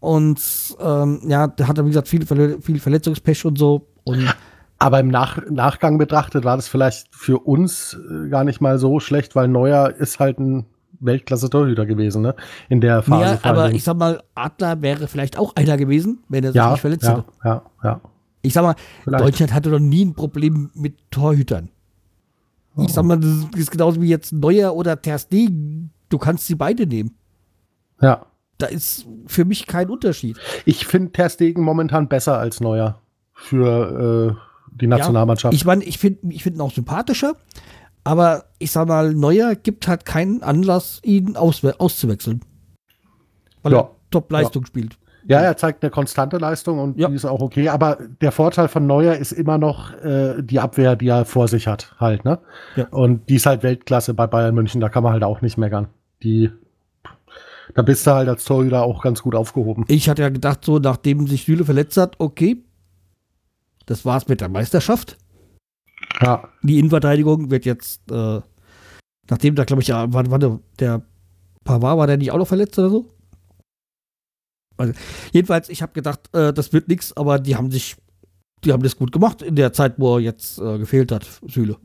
Und 0.00 0.76
ähm, 0.80 1.20
ja, 1.28 1.46
der 1.46 1.68
hatte, 1.68 1.84
wie 1.84 1.88
gesagt, 1.90 2.08
viel, 2.08 2.26
Verle 2.26 2.60
viel 2.60 2.80
Verletzungspech 2.80 3.44
und 3.46 3.56
so. 3.58 3.86
Und 4.04 4.34
Aber 4.78 4.98
im 4.98 5.08
Nach 5.08 5.38
Nachgang 5.48 5.96
betrachtet 5.98 6.44
war 6.44 6.56
das 6.56 6.66
vielleicht 6.66 7.14
für 7.14 7.38
uns 7.38 7.96
äh, 8.10 8.28
gar 8.28 8.42
nicht 8.44 8.60
mal 8.60 8.78
so 8.78 8.98
schlecht, 8.98 9.36
weil 9.36 9.46
Neuer 9.48 9.90
ist 9.90 10.18
halt 10.18 10.40
ein 10.40 10.66
Weltklasse-Torhüter 10.98 11.86
gewesen, 11.86 12.22
ne? 12.22 12.34
In 12.68 12.80
der 12.80 13.02
Phase. 13.02 13.38
ja, 13.44 13.50
aber 13.50 13.70
ich 13.72 13.84
sag 13.84 13.96
mal, 13.96 14.22
Adler 14.34 14.82
wäre 14.82 15.06
vielleicht 15.08 15.38
auch 15.38 15.54
einer 15.56 15.76
gewesen, 15.76 16.18
wenn 16.28 16.42
er 16.44 16.50
sich 16.50 16.56
ja, 16.56 16.70
nicht 16.72 16.80
verletzt 16.80 17.04
ja, 17.04 17.18
hätte. 17.18 17.24
ja, 17.44 17.62
ja. 17.84 18.00
Ich 18.42 18.52
sag 18.54 18.62
mal, 18.64 18.74
Vielleicht. 19.04 19.24
Deutschland 19.24 19.54
hatte 19.54 19.70
noch 19.70 19.78
nie 19.78 20.04
ein 20.04 20.14
Problem 20.14 20.70
mit 20.74 20.94
Torhütern. 21.12 21.68
Oh. 22.76 22.82
Ich 22.86 22.92
sag 22.92 23.04
mal, 23.04 23.18
das 23.20 23.30
ist- 23.30 23.48
das 23.52 23.60
ist 23.60 23.70
genauso 23.70 24.02
wie 24.02 24.08
jetzt 24.08 24.32
Neuer 24.32 24.74
oder 24.74 25.00
Ter 25.00 25.18
Stegen. 25.18 25.90
Du 26.08 26.18
kannst 26.18 26.46
sie 26.48 26.56
beide 26.56 26.86
nehmen. 26.86 27.14
Ja. 28.00 28.26
Da 28.62 28.68
ist 28.68 29.06
für 29.26 29.44
mich 29.44 29.66
kein 29.66 29.90
Unterschied. 29.90 30.38
Ich 30.64 30.86
finde 30.86 31.10
Ter 31.10 31.28
Stegen 31.28 31.62
momentan 31.64 32.06
besser 32.08 32.38
als 32.38 32.60
Neuer 32.60 33.00
für 33.34 34.36
äh, 34.38 34.78
die 34.80 34.86
Nationalmannschaft. 34.86 35.52
Ich 35.52 35.64
meine, 35.64 35.82
ich 35.82 35.98
finde 35.98 36.32
ich 36.32 36.44
find 36.44 36.56
ihn 36.56 36.60
auch 36.60 36.70
sympathischer, 36.72 37.34
aber 38.04 38.44
ich 38.60 38.70
sag 38.70 38.86
mal, 38.86 39.14
Neuer 39.14 39.56
gibt 39.56 39.88
halt 39.88 40.04
keinen 40.04 40.42
Anlass, 40.44 41.00
ihn 41.02 41.36
auswe 41.36 41.80
auszuwechseln. 41.80 42.42
Weil 43.64 43.72
Ja. 43.72 43.78
er 43.80 43.90
Top-Leistung 44.12 44.64
spielt. 44.66 44.96
Ja, 45.26 45.40
er 45.40 45.56
zeigt 45.56 45.82
eine 45.82 45.90
konstante 45.90 46.36
Leistung 46.38 46.78
und 46.78 46.98
Ja. 46.98 47.08
die 47.08 47.14
ist 47.14 47.24
auch 47.24 47.40
okay. 47.40 47.68
Aber 47.68 47.98
der 48.20 48.30
Vorteil 48.32 48.68
von 48.68 48.86
Neuer 48.86 49.14
ist 49.16 49.32
immer 49.32 49.58
noch 49.58 49.92
äh, 50.04 50.40
die 50.42 50.60
Abwehr, 50.60 50.94
die 50.96 51.08
er 51.08 51.24
vor 51.24 51.48
sich 51.48 51.66
hat, 51.66 51.94
halt, 51.98 52.24
ne? 52.24 52.38
Ja. 52.76 52.86
Und 52.90 53.28
die 53.28 53.36
ist 53.36 53.46
halt 53.46 53.62
Weltklasse 53.64 54.14
bei 54.14 54.26
Bayern 54.26 54.54
München, 54.54 54.80
da 54.80 54.88
kann 54.88 55.02
man 55.02 55.12
halt 55.12 55.24
auch 55.24 55.40
nicht 55.40 55.58
meckern. 55.58 55.88
Die, 56.22 56.50
da 57.74 57.82
bist 57.82 58.06
du 58.06 58.12
halt 58.12 58.28
als 58.28 58.44
Torhüter 58.44 58.82
auch 58.82 59.02
ganz 59.02 59.22
gut 59.22 59.34
aufgehoben. 59.34 59.84
Ich 59.88 60.08
hatte 60.08 60.22
ja 60.22 60.28
gedacht, 60.28 60.64
so 60.64 60.78
nachdem 60.78 61.26
sich 61.26 61.44
Süle 61.44 61.64
verletzt 61.64 61.96
hat, 61.96 62.18
okay, 62.18 62.64
das 63.86 64.04
war's 64.04 64.28
mit 64.28 64.40
der 64.40 64.48
Meisterschaft. 64.48 65.18
Ja. 66.20 66.48
Die 66.62 66.78
Innenverteidigung 66.78 67.50
wird 67.50 67.64
jetzt, 67.64 68.10
äh, 68.10 68.40
nachdem 69.28 69.54
da, 69.54 69.64
glaube 69.64 69.82
ich, 69.82 69.88
ja, 69.88 70.12
warte, 70.12 70.30
warte, 70.30 70.60
der 70.78 71.02
Pavard 71.64 71.98
war 71.98 72.06
der 72.06 72.16
nicht 72.16 72.30
auch 72.30 72.38
noch 72.38 72.48
verletzt 72.48 72.78
oder 72.78 72.90
so? 72.90 73.08
Also, 74.76 74.94
jedenfalls, 75.32 75.68
ich 75.68 75.82
habe 75.82 75.92
gedacht, 75.92 76.34
äh, 76.34 76.52
das 76.52 76.72
wird 76.72 76.88
nichts, 76.88 77.16
aber 77.16 77.38
die 77.38 77.56
haben 77.56 77.70
sich, 77.70 77.96
die 78.64 78.72
haben 78.72 78.82
das 78.82 78.96
gut 78.96 79.12
gemacht 79.12 79.42
in 79.42 79.56
der 79.56 79.72
Zeit, 79.72 79.94
wo 79.98 80.16
er 80.16 80.20
jetzt 80.20 80.58
äh, 80.58 80.78
gefehlt 80.78 81.12
hat, 81.12 81.26
Süle. 81.46 81.76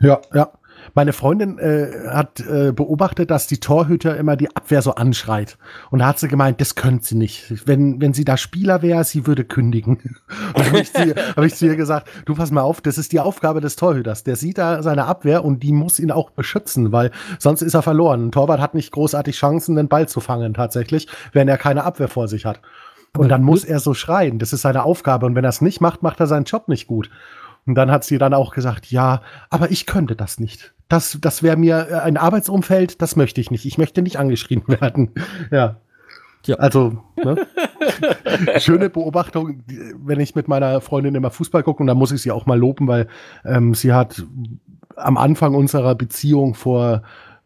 Ja, 0.00 0.20
ja. 0.34 0.50
Meine 0.94 1.12
Freundin 1.12 1.58
äh, 1.58 1.88
hat 2.08 2.40
äh, 2.40 2.72
beobachtet, 2.72 3.30
dass 3.30 3.46
die 3.46 3.58
Torhüter 3.60 4.16
immer 4.16 4.36
die 4.36 4.54
Abwehr 4.54 4.82
so 4.82 4.94
anschreit. 4.94 5.58
Und 5.90 6.00
da 6.00 6.06
hat 6.06 6.18
sie 6.18 6.28
gemeint, 6.28 6.60
das 6.60 6.74
könnte 6.74 7.04
sie 7.06 7.14
nicht. 7.16 7.66
Wenn, 7.66 8.00
wenn 8.00 8.12
sie 8.12 8.24
da 8.24 8.36
Spieler 8.36 8.82
wäre, 8.82 9.04
sie 9.04 9.26
würde 9.26 9.44
kündigen. 9.44 10.16
Und 10.54 10.66
habe 10.66 10.80
ich, 10.80 10.92
zu 10.92 11.04
ihr- 11.04 11.14
hab 11.36 11.44
ich 11.44 11.54
zu 11.54 11.66
ihr 11.66 11.76
gesagt, 11.76 12.08
du 12.24 12.34
pass 12.34 12.50
mal 12.50 12.62
auf, 12.62 12.80
das 12.80 12.98
ist 12.98 13.12
die 13.12 13.20
Aufgabe 13.20 13.60
des 13.60 13.76
Torhüters. 13.76 14.24
Der 14.24 14.36
sieht 14.36 14.58
da 14.58 14.82
seine 14.82 15.04
Abwehr 15.06 15.44
und 15.44 15.62
die 15.62 15.72
muss 15.72 15.98
ihn 15.98 16.10
auch 16.10 16.30
beschützen, 16.30 16.92
weil 16.92 17.10
sonst 17.38 17.62
ist 17.62 17.74
er 17.74 17.82
verloren. 17.82 18.26
Ein 18.26 18.32
Torwart 18.32 18.60
hat 18.60 18.74
nicht 18.74 18.92
großartig 18.92 19.36
Chancen, 19.36 19.76
den 19.76 19.88
Ball 19.88 20.08
zu 20.08 20.20
fangen 20.20 20.54
tatsächlich, 20.54 21.08
wenn 21.32 21.48
er 21.48 21.56
keine 21.58 21.84
Abwehr 21.84 22.08
vor 22.08 22.28
sich 22.28 22.44
hat. 22.46 22.60
Und 23.18 23.28
dann 23.28 23.42
muss 23.42 23.64
er 23.64 23.80
so 23.80 23.92
schreien. 23.92 24.38
Das 24.38 24.52
ist 24.52 24.62
seine 24.62 24.84
Aufgabe. 24.84 25.26
Und 25.26 25.34
wenn 25.34 25.42
er 25.44 25.48
es 25.50 25.60
nicht 25.60 25.80
macht, 25.80 26.02
macht 26.04 26.20
er 26.20 26.28
seinen 26.28 26.44
Job 26.44 26.68
nicht 26.68 26.86
gut. 26.86 27.10
Und 27.66 27.74
dann 27.74 27.90
hat 27.90 28.04
sie 28.04 28.18
dann 28.18 28.34
auch 28.34 28.52
gesagt, 28.52 28.90
ja, 28.90 29.22
aber 29.50 29.70
ich 29.70 29.86
könnte 29.86 30.16
das 30.16 30.40
nicht. 30.40 30.74
Das, 30.88 31.18
das 31.20 31.42
wäre 31.42 31.56
mir 31.56 31.88
äh, 31.90 31.94
ein 32.00 32.16
Arbeitsumfeld, 32.16 33.00
das 33.00 33.16
möchte 33.16 33.40
ich 33.40 33.50
nicht. 33.50 33.64
Ich 33.64 33.78
möchte 33.78 34.02
nicht 34.02 34.18
angeschrien 34.18 34.62
werden. 34.66 35.12
Ja. 35.50 35.76
Ja. 36.46 36.56
Also, 36.56 37.02
ne? 37.22 37.46
schöne 38.58 38.88
Beobachtung, 38.88 39.62
wenn 40.02 40.20
ich 40.20 40.34
mit 40.34 40.48
meiner 40.48 40.80
Freundin 40.80 41.14
immer 41.14 41.30
Fußball 41.30 41.62
gucke, 41.62 41.82
und 41.82 41.86
da 41.86 41.94
muss 41.94 42.12
ich 42.12 42.22
sie 42.22 42.30
auch 42.30 42.46
mal 42.46 42.58
loben, 42.58 42.88
weil 42.88 43.08
ähm, 43.44 43.74
sie 43.74 43.92
hat 43.92 44.24
am 44.96 45.18
Anfang 45.18 45.54
unserer 45.54 45.94
Beziehung 45.94 46.54
vor 46.54 47.02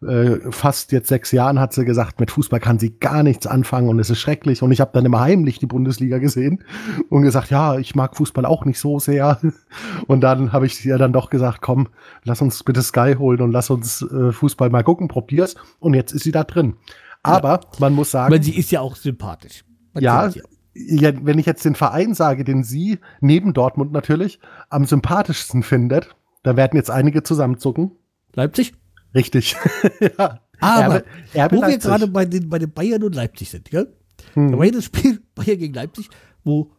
äh, 0.07 0.53
fast 0.53 0.93
jetzt 0.93 1.09
sechs 1.09 1.33
Jahren 1.33 1.59
hat 1.59 1.73
sie 1.73 1.85
gesagt, 1.85 2.21
mit 2.21 2.31
Fußball 2.31 2.61
kann 2.61 2.79
sie 2.79 2.99
gar 2.99 3.23
nichts 3.23 3.47
anfangen 3.47 3.89
und 3.89 3.99
es 3.99 4.11
ist 4.11 4.19
schrecklich. 4.19 4.63
Und 4.63 4.73
ich 4.73 4.81
habe 4.81 4.91
dann 4.93 5.05
immer 5.05 5.21
heimlich 5.21 5.59
die 5.59 5.67
Bundesliga 5.67 6.19
gesehen 6.19 6.63
und 7.09 7.23
gesagt, 7.23 7.51
ja, 7.51 7.77
ich 7.79 7.95
mag 7.95 8.17
Fußball 8.17 8.45
auch 8.45 8.65
nicht 8.65 8.79
so 8.79 8.99
sehr. 8.99 9.41
Und 10.07 10.21
dann 10.21 10.53
habe 10.53 10.67
ich 10.67 10.85
ihr 10.85 10.99
dann 10.99 11.13
doch 11.13 11.31
gesagt, 11.31 11.61
komm, 11.61 11.89
lass 12.23 12.41
uns 12.41 12.63
bitte 12.63 12.83
Sky 12.83 13.15
holen 13.19 13.41
und 13.41 13.53
lass 13.53 13.71
uns 13.71 14.03
äh, 14.03 14.33
Fußball 14.33 14.71
mal 14.71 14.83
gucken, 14.83 15.09
probier's. 15.09 15.55
Und 15.81 15.95
jetzt 15.95 16.13
ist 16.13 16.25
sie 16.25 16.33
da 16.33 16.45
drin. 16.45 16.75
Aber 17.23 17.61
man 17.79 17.93
muss 17.93 18.11
sagen, 18.11 18.33
Weil 18.33 18.43
sie 18.43 18.57
ist 18.57 18.71
ja 18.71 18.81
auch 18.81 18.97
sympathisch. 18.97 19.65
Man 19.95 20.03
ja, 20.03 20.31
ja, 20.75 21.13
wenn 21.25 21.39
ich 21.39 21.47
jetzt 21.47 21.65
den 21.65 21.75
Verein 21.75 22.15
sage, 22.15 22.45
den 22.45 22.65
sie 22.65 22.99
neben 23.21 23.53
Dortmund 23.53 23.93
natürlich 23.93 24.41
am 24.69 24.85
sympathischsten 24.85 25.63
findet, 25.63 26.15
da 26.43 26.57
werden 26.57 26.77
jetzt 26.77 26.91
einige 26.91 27.23
zusammenzucken. 27.23 27.93
Leipzig? 28.35 28.75
Richtig. 29.15 29.57
ja. 30.01 30.41
Aber 30.61 30.95
Erbe, 30.95 31.05
Erbe 31.35 31.57
wo 31.57 31.61
wir 31.61 31.69
Leipzig. 31.69 31.83
gerade 31.91 32.07
bei 32.09 32.25
den, 32.25 32.49
bei 32.49 32.59
den 32.59 32.71
Bayern 32.73 33.03
und 33.03 33.15
Leipzig 33.15 33.51
sind, 33.51 33.71
gell? 33.71 33.93
Hm. 34.35 34.53
Da 34.53 34.59
war 34.59 34.65
ja 34.65 34.73
das 34.73 34.85
Spiel 34.85 35.21
Bayern 35.35 35.59
gegen 35.59 35.75
Leipzig, 35.75 36.09
wo 36.45 36.71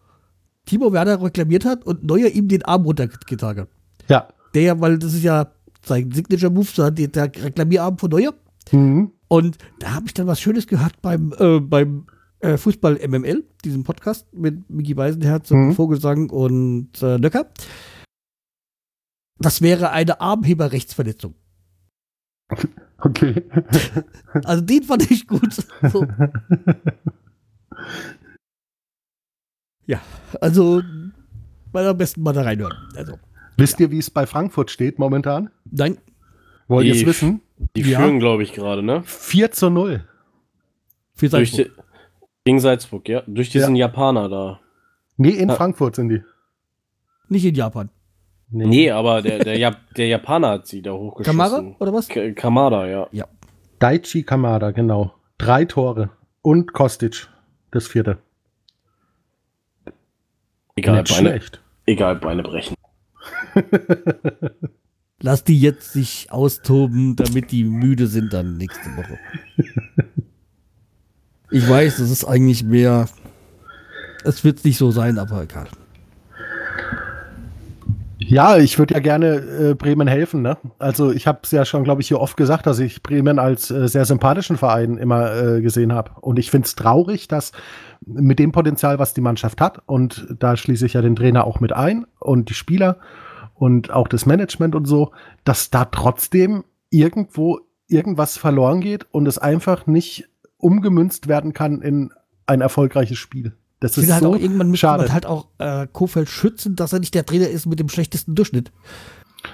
Timo 0.66 0.92
Werner 0.92 1.22
reklamiert 1.22 1.66
hat 1.66 1.86
und 1.86 2.04
Neuer 2.04 2.30
ihm 2.30 2.48
den 2.48 2.64
Arm 2.66 2.84
runtergetragen 2.84 3.64
hat. 3.64 3.70
Ja. 4.10 4.28
Der 4.54 4.62
ja, 4.62 4.82
weil 4.82 4.98
das 4.98 5.14
ist 5.14 5.24
ja 5.24 5.52
sein 5.84 6.12
Signature-Move, 6.12 6.68
so 6.74 6.84
hat 6.84 6.98
der 6.98 7.26
Reklamierarm 7.26 7.98
von 7.98 8.10
Neuer. 8.10 8.34
Mhm. 8.72 9.12
Und 9.28 9.58
da 9.80 9.94
habe 9.94 10.08
ich 10.08 10.14
dann 10.14 10.28
was 10.28 10.40
Schönes 10.40 10.66
gehört 10.66 11.02
beim, 11.02 11.34
äh, 11.38 11.60
beim 11.60 12.08
äh, 12.40 12.58
Fußball 12.58 13.00
MML, 13.08 13.44
diesem 13.64 13.84
Podcast 13.84 14.26
mit 14.34 14.68
Miki 14.70 14.98
Weisenherz 14.98 15.52
und 15.52 15.68
Mhm. 15.68 15.74
Vogelsang 15.74 16.30
und 16.32 16.90
äh, 17.04 17.18
Nöcker. 17.20 17.52
Das 19.38 19.62
wäre 19.62 19.92
eine 19.92 20.22
Armheberrechtsverletzung. 20.22 21.36
Okay. 23.00 23.44
Also 24.46 24.62
den 24.64 24.84
fand 24.84 25.10
ich 25.12 25.28
gut. 25.28 25.54
So. 25.92 26.08
Ja, 29.86 30.02
also 30.42 30.82
mal 31.74 31.88
am 31.88 31.98
besten 31.98 32.22
mal 32.24 32.34
da 32.34 32.42
reinhören. 32.42 32.74
Also, 32.96 33.20
Wisst 33.58 33.80
ihr, 33.80 33.92
wie 33.92 34.00
es 34.00 34.10
bei 34.10 34.26
Frankfurt 34.26 34.72
steht 34.72 35.00
momentan? 35.00 35.50
nein, 35.72 35.98
Wollt 36.68 36.88
ihr 36.88 36.96
es 36.96 37.06
wissen? 37.06 37.42
Die 37.76 37.82
Ja. 37.82 38.00
führen, 38.00 38.20
glaube 38.20 38.44
ich, 38.44 38.54
gerade, 38.54 38.82
ne? 38.84 39.04
4 39.06 39.52
zu 39.52 39.70
0. 39.70 40.04
für 41.14 41.30
Durch 41.30 41.52
Salzburg. 41.52 41.78
die, 41.78 41.82
gegen 42.46 42.60
Salzburg, 42.60 43.08
ja. 43.08 43.22
Durch 43.28 43.50
diesen 43.50 43.76
Japaner 43.76 44.28
da. 44.30 44.60
Nee, 45.18 45.30
in 45.30 45.50
Ja. 45.50 45.56
Frankfurt 45.56 45.96
sind 45.96 46.10
die. 46.10 46.22
Nicht 47.30 47.46
in 47.46 47.56
Japan. 47.56 47.90
Nee, 48.50 48.92
aber 48.92 49.22
der, 49.22 49.40
der, 49.40 49.58
Jap 49.58 49.78
der 49.96 50.08
Japaner 50.08 50.50
hat 50.50 50.68
sie 50.68 50.82
da 50.82 50.92
hochgeschossen. 50.92 51.38
Kamara 51.38 51.76
oder 51.80 51.94
was? 51.94 52.08
K 52.08 52.32
Kamada, 52.34 52.88
ja. 53.12 53.28
Daichi 53.80 54.24
Kamada, 54.24 54.72
genau. 54.72 55.14
Drei 55.38 55.66
Tore. 55.66 56.10
Und 56.42 56.74
Kostic, 56.74 57.28
das 57.72 57.88
vierte. 57.88 58.20
Egal, 60.76 61.02
Nicht 61.02 61.16
Beine, 61.16 61.30
schlecht. 61.30 61.62
egal, 61.86 62.16
Beine 62.18 62.44
brechen. 62.44 62.76
Lass 65.22 65.44
die 65.44 65.60
jetzt 65.60 65.94
sich 65.94 66.32
austoben, 66.32 67.16
damit 67.16 67.52
die 67.52 67.64
müde 67.64 68.08
sind 68.08 68.32
dann 68.34 68.58
nächste 68.58 68.96
Woche. 68.96 69.18
Ich 71.50 71.68
weiß, 71.68 71.98
das 71.98 72.12
ist 72.12 72.26
eigentlich 72.26 72.64
mehr. 72.64 73.08
Es 74.24 74.44
wird 74.44 74.64
nicht 74.66 74.78
so 74.78 74.92
sein, 74.92 75.18
aber 75.18 75.44
egal. 75.44 75.68
Ja, 78.28 78.58
ich 78.58 78.80
würde 78.80 78.96
ja 78.96 79.00
gerne 79.00 79.36
äh, 79.36 79.74
Bremen 79.76 80.08
helfen. 80.08 80.42
Ne? 80.42 80.58
Also 80.80 81.12
ich 81.12 81.28
habe 81.28 81.40
es 81.44 81.52
ja 81.52 81.64
schon, 81.64 81.84
glaube 81.84 82.02
ich, 82.02 82.08
hier 82.08 82.20
oft 82.20 82.38
gesagt, 82.38 82.66
dass 82.66 82.80
ich 82.80 83.04
Bremen 83.04 83.38
als 83.38 83.70
äh, 83.70 83.88
sehr 83.88 84.06
sympathischen 84.06 84.58
Verein 84.58 84.98
immer 84.98 85.36
äh, 85.36 85.62
gesehen 85.62 85.94
habe. 85.94 86.12
Und 86.22 86.40
ich 86.40 86.50
finde 86.50 86.66
es 86.66 86.76
traurig, 86.76 87.28
dass 87.28 87.52
mit 88.06 88.40
dem 88.40 88.52
Potenzial, 88.52 88.98
was 88.98 89.14
die 89.14 89.22
Mannschaft 89.22 89.62
hat, 89.62 89.82
und 89.86 90.28
da 90.40 90.58
schließe 90.58 90.86
ich 90.88 90.94
ja 90.94 91.02
den 91.02 91.16
Trainer 91.16 91.46
auch 91.46 91.60
mit 91.60 91.72
ein 91.74 92.06
und 92.20 92.50
die 92.50 92.56
Spieler 92.56 92.98
und 93.54 93.92
auch 93.92 94.08
das 94.08 94.26
Management 94.26 94.76
und 94.76 94.86
so, 94.86 95.12
dass 95.44 95.70
da 95.70 95.86
trotzdem 95.86 96.64
irgendwo 96.90 97.60
irgendwas 97.88 98.38
verloren 98.38 98.82
geht 98.82 99.06
und 99.12 99.28
es 99.28 99.38
einfach 99.38 99.86
nicht 99.86 100.28
umgemünzt 100.58 101.28
werden 101.28 101.54
kann 101.54 101.82
in 101.82 102.12
ein 102.48 102.62
erfolgreiches 102.62 103.18
Spiel. 103.18 103.54
Das 103.80 103.98
Ich 103.98 104.04
ist 104.06 104.12
halt 104.14 104.24
so 104.24 104.34
auch, 104.34 104.40
irgendwann 104.40 104.68
müsste 104.70 104.82
schade. 104.88 105.04
man 105.04 105.14
halt 105.14 105.26
auch 105.26 105.48
äh, 105.58 105.88
Kofeld 105.92 106.30
schützen, 106.30 106.76
dass 106.76 106.94
er 106.94 107.00
nicht 107.00 107.14
der 107.14 107.26
Trainer 107.26 107.48
ist 107.48 107.66
mit 107.66 107.80
dem 107.80 107.90
schlechtesten 107.90 108.34
Durchschnitt. 108.36 108.72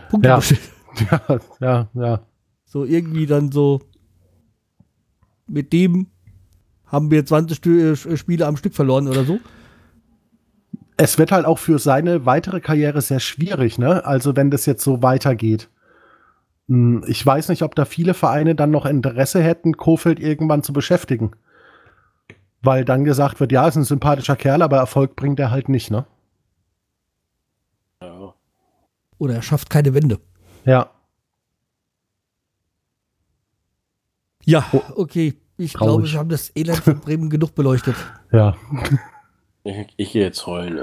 Punkt. 0.09 0.25
Ja. 0.25 0.39
ja, 1.11 1.39
ja, 1.59 1.89
ja. 1.93 2.21
So 2.65 2.85
irgendwie 2.85 3.25
dann 3.25 3.51
so. 3.51 3.81
Mit 5.47 5.73
dem 5.73 6.07
haben 6.85 7.11
wir 7.11 7.25
20 7.25 7.57
Stü 7.57 7.91
äh, 7.93 8.17
Spiele 8.17 8.45
am 8.45 8.57
Stück 8.57 8.73
verloren 8.75 9.07
oder 9.07 9.23
so. 9.25 9.39
es 10.97 11.17
wird 11.17 11.31
halt 11.31 11.45
auch 11.45 11.57
für 11.57 11.79
seine 11.79 12.25
weitere 12.25 12.61
Karriere 12.61 13.01
sehr 13.01 13.19
schwierig, 13.19 13.77
ne? 13.79 14.05
Also 14.05 14.35
wenn 14.35 14.51
das 14.51 14.65
jetzt 14.65 14.83
so 14.83 15.01
weitergeht. 15.01 15.69
Hm, 16.67 17.03
Ich 17.07 17.25
weiß 17.25 17.49
nicht, 17.49 17.63
ob 17.63 17.75
da 17.75 17.85
viele 17.85 18.13
Vereine 18.13 18.55
dann 18.55 18.71
noch 18.71 18.85
Interesse 18.85 19.41
hätten, 19.41 19.77
Kofeld 19.77 20.19
irgendwann 20.19 20.63
zu 20.63 20.73
beschäftigen. 20.73 21.31
Weil 22.63 22.85
dann 22.85 23.03
gesagt 23.05 23.39
wird, 23.39 23.51
ja, 23.51 23.67
ist 23.67 23.75
ein 23.75 23.83
sympathischer 23.83 24.35
Kerl, 24.35 24.61
aber 24.61 24.77
Erfolg 24.77 25.15
bringt 25.15 25.39
er 25.39 25.49
halt 25.51 25.67
nicht, 25.69 25.89
ne? 25.89 26.05
Ja. 28.01 28.33
Oder 29.17 29.35
er 29.35 29.41
schafft 29.41 29.69
keine 29.69 29.93
Wende. 29.93 30.19
Ja. 30.65 30.89
Ja, 34.45 34.65
Oh. 34.71 34.81
okay. 34.95 35.35
Ich 35.57 35.73
Traurig. 35.73 35.89
glaube, 36.05 36.11
wir 36.11 36.19
haben 36.19 36.29
das 36.29 36.51
Elend 36.55 36.79
von 36.79 36.99
Bremen 36.99 37.29
genug 37.29 37.53
beleuchtet. 37.55 37.95
Ja. 38.31 38.55
Ich, 39.63 39.87
ich 39.97 40.11
gehe 40.13 40.23
jetzt 40.23 40.47
heulen, 40.47 40.77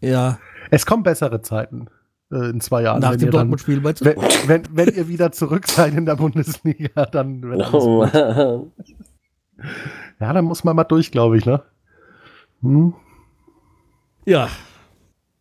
ey. 0.00 0.10
Ja, 0.10 0.38
Es 0.70 0.86
kommen 0.86 1.02
bessere 1.02 1.42
Zeiten 1.42 1.88
äh, 2.32 2.48
in 2.50 2.60
zwei 2.62 2.82
Jahren. 2.82 3.00
nach 3.00 3.12
wenn 3.12 3.18
dem 3.18 3.30
Dortmund-Spiel, 3.30 3.80
meinst 3.82 4.00
du? 4.00 4.06
wenn, 4.06 4.16
wenn, 4.48 4.62
wenn 4.76 4.88
ihr 4.94 5.06
wieder 5.06 5.30
zurück 5.32 5.68
seid 5.68 5.92
in 5.94 6.06
der 6.06 6.16
Bundesliga, 6.16 7.04
dann 7.06 7.42
wird 7.42 7.60
alles 7.62 7.72
Oh, 7.74 8.06
gut. 8.06 8.72
Ja, 10.20 10.32
dann 10.32 10.44
muss 10.44 10.64
man 10.64 10.76
mal 10.76 10.84
durch, 10.84 11.10
glaube 11.10 11.36
ich, 11.36 11.46
ne? 11.46 11.62
Hm. 12.62 12.94
Ja. 14.24 14.48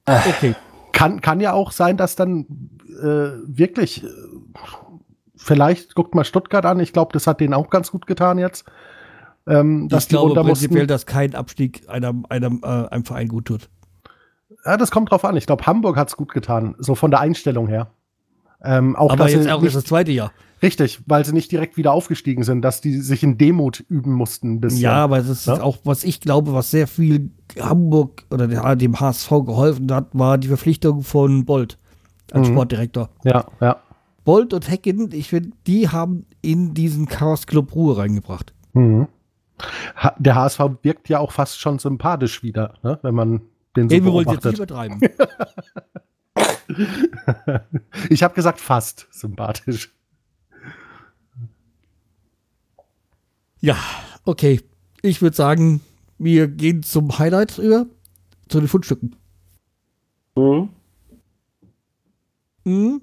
Okay. 0.05 0.55
Kann, 0.91 1.21
kann 1.21 1.39
ja 1.39 1.53
auch 1.53 1.71
sein, 1.71 1.97
dass 1.97 2.15
dann 2.15 2.45
äh, 3.01 3.31
wirklich, 3.45 4.03
äh, 4.03 4.07
vielleicht 5.35 5.95
guckt 5.95 6.15
mal 6.15 6.23
Stuttgart 6.23 6.65
an, 6.65 6.79
ich 6.79 6.93
glaube, 6.93 7.11
das 7.13 7.27
hat 7.27 7.39
denen 7.39 7.53
auch 7.53 7.69
ganz 7.69 7.91
gut 7.91 8.07
getan 8.07 8.37
jetzt. 8.37 8.65
Ähm, 9.47 9.89
dass 9.89 10.03
ich 10.03 10.09
glaube 10.09 10.33
prinzipiell, 10.33 10.81
mussten. 10.81 10.87
dass 10.87 11.05
kein 11.05 11.35
Abstieg 11.35 11.87
einem, 11.87 12.25
einem, 12.29 12.61
äh, 12.63 12.87
einem 12.87 13.05
Verein 13.05 13.27
gut 13.27 13.45
tut. 13.45 13.69
Ja, 14.65 14.77
das 14.77 14.89
kommt 14.89 15.11
drauf 15.11 15.23
an. 15.25 15.37
Ich 15.37 15.45
glaube, 15.45 15.65
Hamburg 15.65 15.97
hat 15.97 16.07
es 16.07 16.17
gut 16.17 16.33
getan, 16.33 16.75
so 16.79 16.95
von 16.95 17.11
der 17.11 17.19
Einstellung 17.19 17.67
her. 17.67 17.91
Ähm, 18.63 18.95
auch, 18.95 19.11
Aber 19.11 19.29
jetzt 19.29 19.49
auch 19.49 19.59
nicht, 19.61 19.67
ist 19.69 19.75
das 19.75 19.83
zweite 19.85 20.11
Jahr. 20.11 20.31
richtig, 20.63 21.01
weil 21.05 21.23
sie 21.25 21.33
nicht 21.33 21.51
direkt 21.51 21.77
wieder 21.77 21.91
aufgestiegen 21.91 22.43
sind, 22.43 22.61
dass 22.63 22.81
die 22.81 22.99
sich 22.99 23.21
in 23.23 23.37
Demut 23.37 23.83
üben 23.89 24.13
mussten. 24.13 24.59
bisschen. 24.61 24.81
Ja, 24.81 24.93
aber 25.03 25.17
das 25.17 25.29
ist 25.29 25.45
Ja. 25.47 25.61
auch, 25.61 25.77
was 25.83 26.03
ich 26.03 26.19
glaube, 26.21 26.53
was 26.53 26.71
sehr 26.71 26.87
viel 26.87 27.29
Hamburg 27.59 28.23
oder 28.31 28.47
der, 28.47 28.75
dem 28.75 28.99
HSV 28.99 29.29
geholfen 29.45 29.91
hat, 29.93 30.07
war 30.13 30.37
die 30.37 30.47
Verpflichtung 30.47 31.03
von 31.03 31.45
Bolt 31.45 31.77
als 32.31 32.47
Mhm. 32.49 32.53
Sportdirektor. 32.53 33.09
ja, 33.23 33.45
ja. 33.61 33.77
Bolt 34.23 34.53
und 34.55 34.67
Hecken, 34.71 35.11
ich 35.13 35.29
finde, 35.29 35.51
die 35.67 35.89
haben 35.89 36.25
in 36.41 36.73
diesen 36.73 37.05
Chaos 37.07 37.45
Club 37.45 37.75
Ruhe 37.75 37.95
reingebracht. 37.97 38.55
Mhm. 38.73 39.07
Ha 39.97 40.15
der 40.17 40.33
HSV 40.35 40.59
wirkt 40.81 41.07
ja 41.09 41.19
auch 41.19 41.31
fast 41.31 41.59
schon 41.59 41.77
sympathisch 41.77 42.41
wieder, 42.41 42.73
ne? 42.81 42.97
wenn 43.03 43.13
man 43.13 43.41
den 43.77 43.87
so 43.87 43.95
Ey, 43.95 44.03
wir 44.03 44.11
wollen 44.11 44.27
jetzt 44.29 44.43
nicht 44.45 44.57
beobachtet. 44.57 44.97
übertreiben. 44.97 44.99
Ich 48.09 48.23
habe 48.23 48.33
gesagt 48.33 48.59
fast 48.59 49.07
sympathisch. 49.11 49.93
ja, 53.59 53.77
okay. 54.23 54.61
Ich 55.01 55.21
würde 55.21 55.35
sagen, 55.35 55.81
wir 56.17 56.47
gehen 56.47 56.83
zum 56.83 57.17
Highlight 57.19 57.57
über, 57.57 57.85
zu 58.49 58.59
den 58.59 58.67
Fundstücken. 58.67 59.15
Hm? 60.35 60.69
Mhm. 62.63 63.01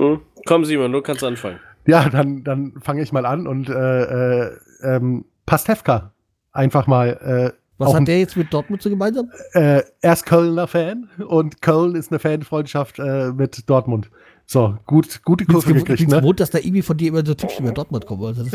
Hm? 0.00 0.20
Komm, 0.46 0.64
Simon, 0.64 0.92
du 0.92 1.02
kannst 1.02 1.24
anfangen. 1.24 1.60
Ja, 1.86 2.08
dann, 2.08 2.44
dann 2.44 2.80
fange 2.80 3.02
ich 3.02 3.12
mal 3.12 3.26
an 3.26 3.46
und 3.46 3.68
äh, 3.68 4.44
äh, 4.44 4.58
ähm, 4.82 5.24
Pastewka 5.46 6.12
einfach 6.52 6.86
mal. 6.86 7.54
Was 7.78 7.88
auch 7.88 7.94
hat 7.96 8.08
der 8.08 8.18
jetzt 8.18 8.36
mit 8.36 8.52
Dortmund 8.52 8.82
so 8.82 8.90
gemeinsam? 8.90 9.30
äh, 9.52 9.82
er 10.00 10.12
ist 10.12 10.26
Kölner 10.26 10.66
Fan 10.66 11.08
und 11.26 11.62
Köln 11.62 11.94
ist 11.94 12.12
eine 12.12 12.18
Fanfreundschaft 12.18 12.98
äh, 12.98 13.32
mit 13.32 13.68
Dortmund. 13.68 14.10
So, 14.46 14.76
gut, 14.86 15.22
gute 15.24 15.44
Ich 15.44 15.48
bin 15.48 15.54
Kurve 15.54 15.72
gekriegt, 15.74 16.10
ne? 16.10 16.18
gewohnt, 16.20 16.40
dass 16.40 16.50
da 16.50 16.58
irgendwie 16.58 16.82
von 16.82 16.96
dir 16.96 17.08
immer 17.08 17.24
so 17.24 17.32
Typen 17.32 17.64
über 17.64 17.72
Dortmund 17.72 18.04
kommen. 18.06 18.22
Also 18.24 18.44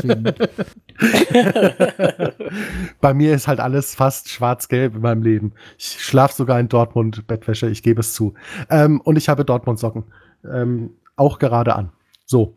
Bei 3.01 3.13
mir 3.15 3.34
ist 3.34 3.47
halt 3.47 3.59
alles 3.59 3.95
fast 3.95 4.30
schwarz-gelb 4.30 4.95
in 4.95 5.01
meinem 5.01 5.24
Leben. 5.24 5.53
Ich 5.78 6.03
schlafe 6.03 6.36
sogar 6.36 6.59
in 6.59 6.70
Dortmund 6.70 7.26
Bettwäsche, 7.26 7.68
ich 7.70 7.82
gebe 7.82 8.01
es 8.01 8.13
zu. 8.13 8.36
Ähm, 8.70 9.01
und 9.01 9.15
ich 9.15 9.28
habe 9.28 9.43
Dortmund-Socken. 9.43 10.03
Ähm, 10.47 10.91
auch 11.15 11.39
gerade 11.39 11.76
an. 11.76 11.91
So. 12.26 12.53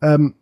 Ähm, 0.00 0.34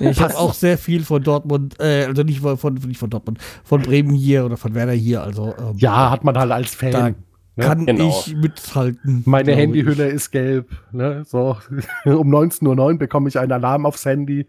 ich 0.00 0.20
habe 0.20 0.36
auch 0.36 0.54
sehr 0.54 0.78
viel 0.78 1.04
von 1.04 1.22
Dortmund, 1.22 1.76
äh, 1.80 2.04
also 2.04 2.22
nicht 2.22 2.40
von, 2.40 2.74
nicht 2.74 2.98
von 2.98 3.10
Dortmund, 3.10 3.38
von 3.64 3.82
Bremen 3.82 4.14
hier 4.14 4.44
oder 4.44 4.56
von 4.56 4.74
Werder 4.74 4.92
hier. 4.92 5.22
Also 5.22 5.54
ähm, 5.58 5.74
ja, 5.76 6.10
hat 6.10 6.24
man 6.24 6.36
halt 6.36 6.52
als 6.52 6.74
Fan. 6.74 6.92
da 6.92 7.08
ne? 7.10 7.14
kann 7.58 7.86
Genau. 7.86 8.08
ich 8.08 8.36
mithalten. 8.36 9.22
Meine 9.24 9.54
Handyhülle 9.54 10.08
ist 10.08 10.30
gelb. 10.30 10.70
Ne? 10.92 11.24
So. 11.26 11.56
um 12.04 12.34
19.09 12.34 12.78
Uhr 12.78 12.98
bekomme 12.98 13.28
ich 13.28 13.38
einen 13.38 13.52
Alarm 13.52 13.86
aufs 13.86 14.04
Handy. 14.04 14.46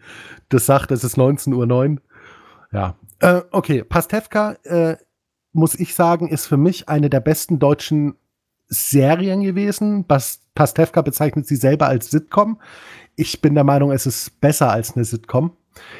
Das 0.49 0.65
sagt, 0.65 0.91
es 0.91 1.03
ist 1.03 1.17
19.09 1.17 1.53
Uhr. 1.91 1.97
Ja. 2.71 2.95
Äh, 3.19 3.41
okay, 3.51 3.83
Pastewka, 3.83 4.57
äh, 4.63 4.97
muss 5.53 5.75
ich 5.75 5.95
sagen, 5.95 6.27
ist 6.27 6.45
für 6.45 6.57
mich 6.57 6.89
eine 6.89 7.09
der 7.09 7.19
besten 7.21 7.59
deutschen 7.59 8.15
Serien 8.67 9.41
gewesen. 9.41 10.05
Bas 10.05 10.41
Pastewka 10.53 11.01
bezeichnet 11.01 11.47
sie 11.47 11.55
selber 11.55 11.87
als 11.87 12.09
Sitcom. 12.11 12.59
Ich 13.17 13.41
bin 13.41 13.55
der 13.55 13.65
Meinung, 13.65 13.91
es 13.91 14.05
ist 14.05 14.39
besser 14.39 14.71
als 14.71 14.95
eine 14.95 15.03
Sitcom. 15.03 15.51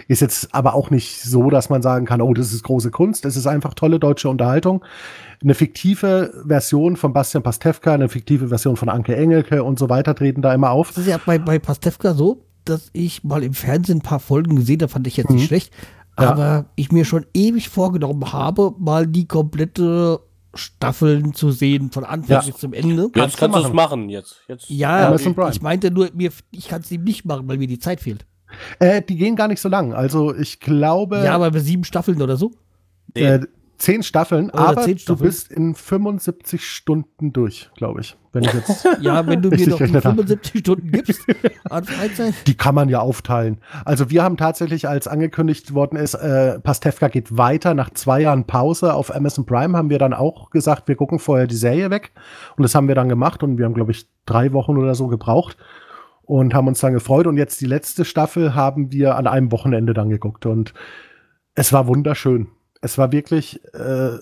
Ist 0.08 0.22
jetzt 0.22 0.56
aber 0.56 0.74
auch 0.74 0.90
nicht 0.90 1.22
so, 1.22 1.50
dass 1.52 1.70
man 1.70 1.82
sagen 1.84 2.06
kann, 2.08 2.20
oh, 2.22 2.34
das 2.34 2.52
ist 2.52 2.64
große 2.64 2.90
Kunst. 2.90 3.26
Es 3.26 3.36
ist 3.36 3.46
einfach 3.46 3.74
tolle 3.76 4.00
deutsche 4.00 4.28
Unterhaltung. 4.30 4.84
Eine 5.44 5.54
fiktive 5.54 6.34
Version 6.48 6.96
von 6.96 7.14
Bastian 7.14 7.44
Pastewka, 7.44 7.94
eine 7.94 8.10
fiktive 8.10 8.48
Version 8.48 8.76
von 8.76 8.90
Anke 8.90 9.16
Engelke 9.16 9.64
und 9.64 9.78
so 9.78 9.88
weiter 9.90 10.16
treten 10.16 10.42
da 10.42 10.54
immer 10.54 10.72
auf. 10.72 10.88
Das 10.90 11.00
ist 11.00 11.08
ja 11.08 11.20
bei, 11.24 11.38
bei 11.38 11.60
Pastewka 11.60 12.16
so, 12.16 12.44
dass 12.66 12.90
ich 12.94 13.24
mal 13.24 13.44
im 13.44 13.54
Fernsehen 13.54 14.00
ein 14.00 14.02
paar 14.02 14.20
Folgen 14.20 14.56
gesehen 14.56 14.82
habe, 14.82 14.92
fand 14.92 15.06
ich 15.06 15.18
jetzt 15.18 15.30
nicht 15.30 15.44
Mhm. 15.44 15.48
schlecht. 15.48 15.74
Ja. 16.20 16.32
Aber 16.32 16.66
ich 16.76 16.92
mir 16.92 17.06
schon 17.06 17.28
ewig 17.36 17.70
vorgenommen 17.70 18.34
habe, 18.34 18.74
mal 18.80 19.06
die 19.06 19.28
komplette 19.28 20.20
Staffeln 20.58 21.34
zu 21.34 21.52
sehen, 21.52 21.92
von 21.92 22.04
Anfang 22.04 22.30
Ja. 22.38 22.42
bis 22.42 22.58
zum 22.58 22.74
Ende. 22.74 23.04
Jetzt 23.04 23.14
Kannst 23.14 23.38
kannst 23.38 23.58
du 23.58 23.62
es 23.64 23.74
machen. 23.74 24.10
Jetzt. 24.10 24.38
jetzt 24.48 24.70
Ja, 24.70 25.08
Amazon 25.08 25.32
ich, 25.32 25.36
Prime. 25.38 25.52
ich 25.52 25.62
meinte 25.62 25.92
nur, 25.92 26.10
mir, 26.14 26.32
ich 26.52 26.68
kann 26.68 26.82
es 26.82 26.92
ihm 26.92 27.04
nicht 27.04 27.26
machen, 27.26 27.48
weil 27.48 27.58
mir 27.58 27.68
die 27.68 27.80
Zeit 27.80 28.02
fehlt. 28.02 28.26
Äh, 28.80 29.02
die 29.02 29.18
gehen 29.18 29.36
gar 29.36 29.48
nicht 29.48 29.62
so 29.62 29.70
lang. 29.70 29.94
Also 29.94 30.34
ich 30.36 30.60
glaube, 30.60 31.22
ja, 31.24 31.34
aber 31.34 31.52
bei 31.52 31.60
sieben 31.60 31.84
Staffeln 31.84 32.22
oder 32.22 32.38
so. 32.38 32.52
äh, 33.14 33.40
zehn 33.78 34.04
Staffeln, 34.04 34.50
Oder 34.50 34.70
aber 34.70 34.82
zehn 34.82 34.96
du 34.96 35.02
Staffeln. 35.02 35.28
bist 35.28 35.52
in 35.52 35.76
75 35.76 36.70
Stunden 36.70 37.34
durch, 37.34 37.70
glaube 37.76 38.02
ich. 38.02 38.18
Wenn 38.34 38.44
ich 38.44 38.54
jetzt. 38.54 38.88
Ja, 39.02 39.26
wenn 39.28 39.42
du 39.42 39.50
mir 39.50 39.58
noch 39.58 39.64
die 39.64 39.72
gerechnet 39.72 40.06
hab. 40.06 40.16
75 40.16 40.60
Stunden 40.60 40.92
gibst 40.92 41.22
an 41.70 41.84
Freizeit. 41.86 42.34
Die 42.48 42.56
kann 42.56 42.76
man 42.76 42.90
ja 42.90 43.00
aufteilen. 43.00 43.60
Also 43.86 44.10
wir 44.10 44.24
haben 44.24 44.38
tatsächlich, 44.38 44.88
als 44.88 45.08
angekündigt 45.08 45.74
worden 45.74 45.98
ist, 45.98 46.14
äh, 46.16 46.60
Pastewka 46.60 47.08
geht 47.08 47.38
weiter. 47.38 47.74
Nach 47.74 47.90
zwei 47.92 48.22
Jahren 48.22 48.46
Pause 48.46 48.94
auf 48.94 49.14
Amazon 49.14 49.46
Prime 49.46 49.78
haben 49.78 49.90
wir 49.90 50.00
dann 50.00 50.14
auch 50.14 50.50
gesagt, 50.50 50.88
wir 50.88 50.96
gucken 50.96 51.20
vorher 51.20 51.48
die 51.48 51.56
Serie 51.56 51.90
weg. 51.90 52.12
Und 52.56 52.64
das 52.64 52.76
haben 52.76 52.88
wir 52.88 52.96
dann 52.96 53.10
gemacht 53.10 53.44
und 53.44 53.58
wir 53.58 53.66
haben, 53.66 53.74
glaube 53.74 53.92
ich, 53.92 54.08
drei 54.26 54.54
Wochen 54.54 54.78
oder 54.78 54.96
so 54.96 55.08
gebraucht 55.08 55.58
und 56.24 56.54
haben 56.54 56.68
uns 56.68 56.80
dann 56.80 56.94
gefreut. 56.94 57.28
Und 57.28 57.38
jetzt 57.38 57.62
die 57.62 57.66
letzte 57.66 58.06
Staffel 58.06 58.54
haben 58.56 58.92
wir 58.92 59.16
an 59.16 59.28
einem 59.28 59.52
Wochenende 59.52 59.94
dann 59.94 60.10
geguckt 60.10 60.46
und 60.46 60.74
es 61.56 61.74
war 61.74 61.88
wunderschön. 61.88 62.48
Es 62.82 62.98
war 62.98 63.12
wirklich, 63.12 63.62
äh, 63.74 64.18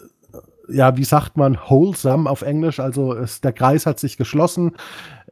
ja, 0.69 0.97
wie 0.97 1.03
sagt 1.03 1.37
man, 1.37 1.57
wholesome 1.57 2.29
auf 2.29 2.41
Englisch. 2.41 2.79
Also 2.79 3.13
es, 3.13 3.41
der 3.41 3.53
Kreis 3.53 3.85
hat 3.85 3.99
sich 3.99 4.17
geschlossen. 4.17 4.75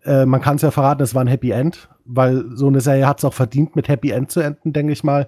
Äh, 0.04 0.26
man 0.26 0.42
kann 0.42 0.58
es 0.58 0.62
ja 0.62 0.72
verraten, 0.72 1.04
es 1.04 1.16
war 1.16 1.22
ein 1.22 1.28
Happy 1.28 1.52
End, 1.52 1.90
weil 2.06 2.46
so 2.54 2.68
eine 2.68 2.82
Serie 2.82 3.08
hat 3.08 3.20
es 3.20 3.26
auch 3.26 3.34
verdient, 3.34 3.76
mit 3.76 3.88
Happy 3.88 4.12
End 4.12 4.32
zu 4.32 4.42
enden, 4.42 4.74
denke 4.74 4.94
ich 4.94 5.04
mal. 5.04 5.28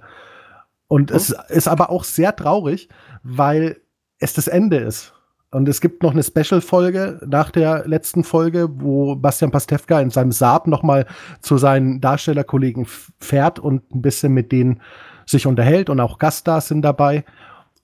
Und 0.88 1.12
es 1.12 1.36
ist 1.50 1.68
aber 1.68 1.90
auch 1.90 2.04
sehr 2.04 2.36
traurig, 2.36 2.90
weil 3.24 3.78
es 4.20 4.34
das 4.34 4.48
Ende 4.48 4.78
ist. 4.78 5.14
Und 5.52 5.70
es 5.70 5.80
gibt 5.80 6.04
noch 6.04 6.12
eine 6.12 6.24
Special-Folge 6.24 7.22
nach 7.26 7.50
der 7.50 7.88
letzten 7.88 8.24
Folge, 8.24 8.68
wo 8.70 9.16
Bastian 9.16 9.52
Pastewka 9.52 10.02
in 10.02 10.10
seinem 10.10 10.34
Saab 10.34 10.68
nochmal 10.68 11.06
zu 11.42 11.58
seinen 11.58 12.02
Darstellerkollegen 12.02 12.86
fährt 13.20 13.60
und 13.60 13.90
ein 13.96 14.02
bisschen 14.02 14.34
mit 14.34 14.52
denen 14.52 14.82
sich 15.26 15.48
unterhält 15.48 15.90
und 15.90 16.00
auch 16.00 16.20
Gaststars 16.20 16.68
sind 16.68 16.82
dabei. 16.82 17.24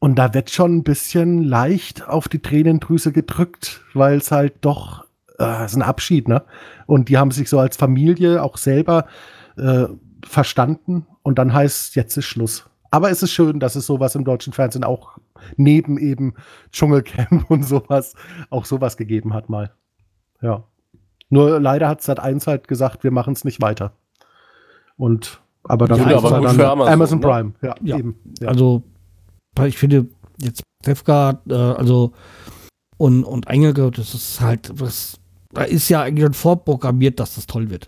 Und 0.03 0.15
da 0.15 0.33
wird 0.33 0.49
schon 0.49 0.77
ein 0.77 0.83
bisschen 0.83 1.43
leicht 1.43 2.07
auf 2.07 2.27
die 2.27 2.39
Tränendrüse 2.39 3.11
gedrückt, 3.11 3.81
weil 3.93 4.17
es 4.17 4.31
halt 4.31 4.55
doch 4.61 5.05
äh, 5.37 5.63
ist 5.63 5.75
ein 5.75 5.83
Abschied, 5.83 6.27
ne? 6.27 6.41
Und 6.87 7.07
die 7.07 7.19
haben 7.19 7.29
sich 7.29 7.47
so 7.47 7.59
als 7.59 7.77
Familie 7.77 8.41
auch 8.41 8.57
selber 8.57 9.05
äh, 9.57 9.85
verstanden 10.25 11.05
und 11.21 11.37
dann 11.37 11.53
heißt 11.53 11.95
jetzt 11.95 12.17
ist 12.17 12.25
Schluss. 12.25 12.67
Aber 12.89 13.11
es 13.11 13.21
ist 13.21 13.31
schön, 13.31 13.59
dass 13.59 13.75
es 13.75 13.85
sowas 13.85 14.15
im 14.15 14.25
deutschen 14.25 14.53
Fernsehen 14.53 14.83
auch 14.83 15.19
neben 15.55 15.99
eben 15.99 16.33
Dschungelcamp 16.71 17.45
und 17.51 17.63
sowas 17.63 18.15
auch 18.49 18.65
sowas 18.65 18.97
gegeben 18.97 19.35
hat 19.35 19.49
mal. 19.49 19.71
Ja. 20.41 20.63
Nur 21.29 21.59
leider 21.59 21.87
hat 21.87 22.01
Sat 22.01 22.19
1 22.19 22.47
halt 22.47 22.67
gesagt, 22.67 23.03
wir 23.03 23.11
machen 23.11 23.33
es 23.33 23.45
nicht 23.45 23.61
weiter. 23.61 23.91
Und 24.97 25.41
aber 25.63 25.87
dann 25.87 25.99
Ja, 25.99 26.17
aber 26.17 26.29
es 26.29 26.35
gut 26.37 26.43
dann 26.45 26.55
für 26.55 26.69
Amazon, 26.71 27.19
ne? 27.19 27.23
Prime. 27.27 27.53
Ja, 27.61 27.75
Ja. 27.83 27.97
eben. 27.99 28.15
Ja. 28.39 28.47
Also, 28.47 28.81
weil 29.61 29.69
ich 29.69 29.77
finde, 29.77 30.07
jetzt 30.39 30.63
Tefka, 30.83 31.41
äh, 31.47 31.53
also 31.53 32.13
und, 32.97 33.23
und 33.23 33.47
Engelke, 33.47 33.91
das 33.91 34.13
ist 34.13 34.41
halt, 34.41 34.73
das, 34.81 35.19
da 35.53 35.63
ist 35.63 35.87
ja 35.89 36.01
eigentlich 36.01 36.23
schon 36.23 36.33
vorprogrammiert, 36.33 37.19
dass 37.19 37.35
das 37.35 37.45
toll 37.45 37.69
wird. 37.69 37.85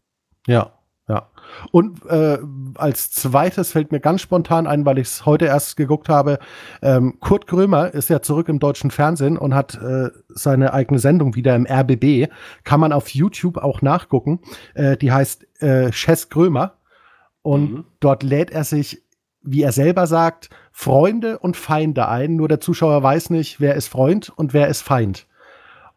Ja, 0.47 0.73
ja. 1.07 1.29
Und 1.71 2.05
äh, 2.05 2.37
als 2.75 3.11
zweites 3.11 3.71
fällt 3.71 3.91
mir 3.91 3.99
ganz 3.99 4.21
spontan 4.21 4.65
ein, 4.67 4.85
weil 4.85 4.97
ich 4.99 5.07
es 5.07 5.25
heute 5.25 5.45
erst 5.45 5.77
geguckt 5.77 6.09
habe. 6.09 6.39
Ähm, 6.81 7.17
Kurt 7.19 7.47
Krömer 7.47 7.93
ist 7.93 8.09
ja 8.09 8.21
zurück 8.21 8.49
im 8.49 8.59
deutschen 8.59 8.91
Fernsehen 8.91 9.37
und 9.37 9.53
hat 9.53 9.75
äh, 9.75 10.09
seine 10.29 10.73
eigene 10.73 10.99
Sendung 10.99 11.35
wieder 11.35 11.55
im 11.55 11.65
RBB. 11.67 12.31
Kann 12.63 12.79
man 12.79 12.93
auf 12.93 13.09
YouTube 13.09 13.57
auch 13.57 13.81
nachgucken. 13.81 14.39
Äh, 14.73 14.97
die 14.97 15.11
heißt 15.11 15.61
äh, 15.61 15.91
Chess 15.91 16.29
Krömer. 16.29 16.75
Und 17.41 17.71
Mhm. 17.71 17.85
dort 17.99 18.23
lädt 18.23 18.51
er 18.51 18.63
sich, 18.63 19.02
wie 19.43 19.61
er 19.61 19.71
selber 19.71 20.07
sagt, 20.07 20.49
Freunde 20.71 21.39
und 21.39 21.57
Feinde 21.57 22.07
ein. 22.07 22.35
Nur 22.35 22.47
der 22.47 22.59
Zuschauer 22.59 23.03
weiß 23.03 23.29
nicht, 23.29 23.59
wer 23.59 23.75
ist 23.75 23.87
Freund 23.87 24.31
und 24.35 24.53
wer 24.53 24.67
ist 24.67 24.81
Feind. 24.81 25.27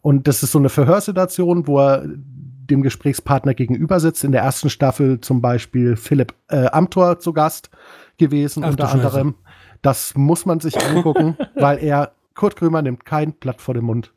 Und 0.02 0.28
das 0.28 0.42
ist 0.42 0.52
so 0.52 0.58
eine 0.58 0.68
Verhörsituation, 0.68 1.66
wo 1.66 1.80
er 1.80 2.04
dem 2.06 2.82
Gesprächspartner 2.82 3.54
gegenüber 3.54 4.00
sitzt. 4.00 4.24
In 4.24 4.32
der 4.32 4.42
ersten 4.42 4.70
Staffel 4.70 5.20
zum 5.20 5.40
Beispiel 5.40 5.96
Philipp 5.96 6.34
äh, 6.48 6.66
Amthor 6.66 7.18
zu 7.18 7.32
Gast 7.32 7.70
gewesen, 8.18 8.64
Ach 8.64 8.70
unter 8.70 8.90
anderem. 8.90 9.34
Das 9.82 10.16
muss 10.16 10.46
man 10.46 10.60
sich 10.60 10.80
angucken, 10.80 11.36
weil 11.54 11.78
er, 11.78 12.12
Kurt 12.34 12.56
Krömer 12.56 12.82
nimmt 12.82 13.04
kein 13.04 13.32
Blatt 13.32 13.60
vor 13.60 13.74
den 13.74 13.84
Mund 13.84 14.12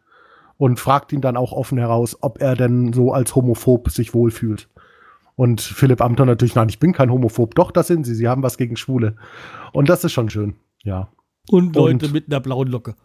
und 0.57 0.79
fragt 0.79 1.13
ihn 1.13 1.21
dann 1.21 1.37
auch 1.37 1.53
offen 1.53 1.77
heraus, 1.77 2.17
ob 2.21 2.41
er 2.41 2.55
denn 2.55 2.91
so 2.91 3.13
als 3.13 3.35
homophob 3.35 3.89
sich 3.89 4.13
wohlfühlt. 4.13 4.67
Und 5.39 5.61
Philipp 5.61 6.01
Amthor 6.01 6.25
natürlich, 6.25 6.53
nein, 6.55 6.67
ich 6.67 6.79
bin 6.79 6.91
kein 6.91 7.09
homophob. 7.09 7.55
Doch, 7.55 7.71
das 7.71 7.87
sind 7.87 8.03
sie. 8.03 8.13
Sie 8.13 8.27
haben 8.27 8.43
was 8.43 8.57
gegen 8.57 8.75
Schwule. 8.75 9.15
Und 9.71 9.87
das 9.87 10.03
ist 10.03 10.11
schon 10.11 10.29
schön. 10.29 10.57
Ja. 10.83 11.07
Und 11.49 11.77
Leute 11.77 12.07
Und- 12.07 12.11
mit 12.11 12.27
einer 12.27 12.41
blauen 12.41 12.67
Locke. 12.67 12.95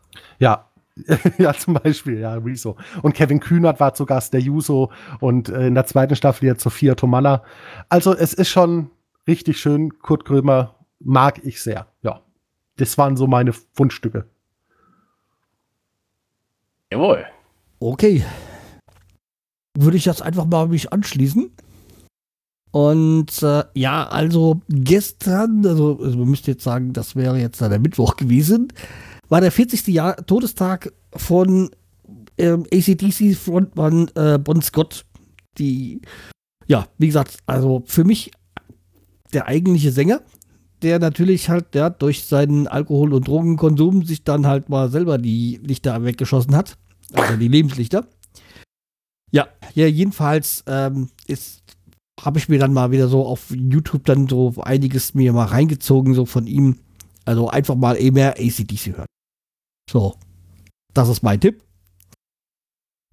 Ja. 0.40 0.68
ja, 1.38 1.54
zum 1.54 1.74
Beispiel, 1.74 2.18
ja, 2.18 2.34
Rezo. 2.34 2.76
Und 3.02 3.14
Kevin 3.14 3.38
Kühnert 3.38 3.78
war 3.78 3.94
zu 3.94 4.04
Gast, 4.04 4.32
der 4.32 4.40
Juso. 4.40 4.90
Und 5.20 5.48
äh, 5.48 5.68
in 5.68 5.76
der 5.76 5.86
zweiten 5.86 6.16
Staffel 6.16 6.46
jetzt 6.46 6.64
Sophia 6.64 6.96
Tomalla. 6.96 7.44
Also, 7.88 8.12
es 8.12 8.34
ist 8.34 8.48
schon 8.48 8.90
richtig 9.28 9.60
schön. 9.60 9.96
Kurt 10.00 10.24
Krömer 10.24 10.74
mag 10.98 11.40
ich 11.44 11.62
sehr. 11.62 11.86
Ja. 12.02 12.20
Das 12.78 12.98
waren 12.98 13.16
so 13.16 13.28
meine 13.28 13.52
Fundstücke. 13.52 14.26
Jawohl. 16.90 17.26
Okay. 17.78 18.24
Würde 19.78 19.96
ich 19.96 20.02
das 20.02 20.20
einfach 20.20 20.46
mal 20.46 20.66
mich 20.66 20.92
anschließen. 20.92 21.52
Und 22.74 23.40
äh, 23.44 23.62
ja, 23.74 24.04
also 24.08 24.60
gestern, 24.68 25.64
also, 25.64 25.96
also 26.02 26.18
man 26.18 26.30
müsste 26.30 26.50
jetzt 26.50 26.64
sagen, 26.64 26.92
das 26.92 27.14
wäre 27.14 27.38
jetzt 27.38 27.60
dann 27.60 27.70
der 27.70 27.78
Mittwoch 27.78 28.16
gewesen, 28.16 28.72
war 29.28 29.40
der 29.40 29.52
40. 29.52 29.86
Jahr 29.86 30.16
Todestag 30.26 30.92
von 31.14 31.70
ähm, 32.36 32.66
ACDC 32.72 33.36
Frontmann 33.36 34.10
äh, 34.16 34.40
Bon 34.40 34.60
Scott. 34.60 35.04
Die, 35.56 36.02
ja, 36.66 36.88
wie 36.98 37.06
gesagt, 37.06 37.36
also 37.46 37.84
für 37.86 38.02
mich 38.02 38.32
der 39.32 39.46
eigentliche 39.46 39.92
Sänger, 39.92 40.22
der 40.82 40.98
natürlich 40.98 41.48
halt 41.50 41.76
ja, 41.76 41.90
durch 41.90 42.24
seinen 42.24 42.66
Alkohol- 42.66 43.14
und 43.14 43.28
Drogenkonsum 43.28 44.04
sich 44.04 44.24
dann 44.24 44.48
halt 44.48 44.68
mal 44.68 44.90
selber 44.90 45.18
die 45.18 45.60
Lichter 45.62 46.02
weggeschossen 46.02 46.56
hat. 46.56 46.76
Also 47.12 47.36
die 47.36 47.46
Lebenslichter. 47.46 48.04
Ja, 49.30 49.46
ja, 49.74 49.86
jedenfalls 49.86 50.64
ähm, 50.66 51.10
ist 51.28 51.63
habe 52.20 52.38
ich 52.38 52.48
mir 52.48 52.58
dann 52.58 52.72
mal 52.72 52.90
wieder 52.90 53.08
so 53.08 53.26
auf 53.26 53.50
YouTube 53.50 54.04
dann 54.04 54.28
so 54.28 54.54
einiges 54.62 55.14
mir 55.14 55.32
mal 55.32 55.46
reingezogen, 55.46 56.14
so 56.14 56.26
von 56.26 56.46
ihm. 56.46 56.78
Also 57.24 57.48
einfach 57.48 57.74
mal 57.74 58.00
eh 58.00 58.10
mehr 58.10 58.34
ACDC 58.38 58.96
hören. 58.96 59.06
So, 59.90 60.14
das 60.92 61.08
ist 61.08 61.22
mein 61.22 61.40
Tipp. 61.40 61.62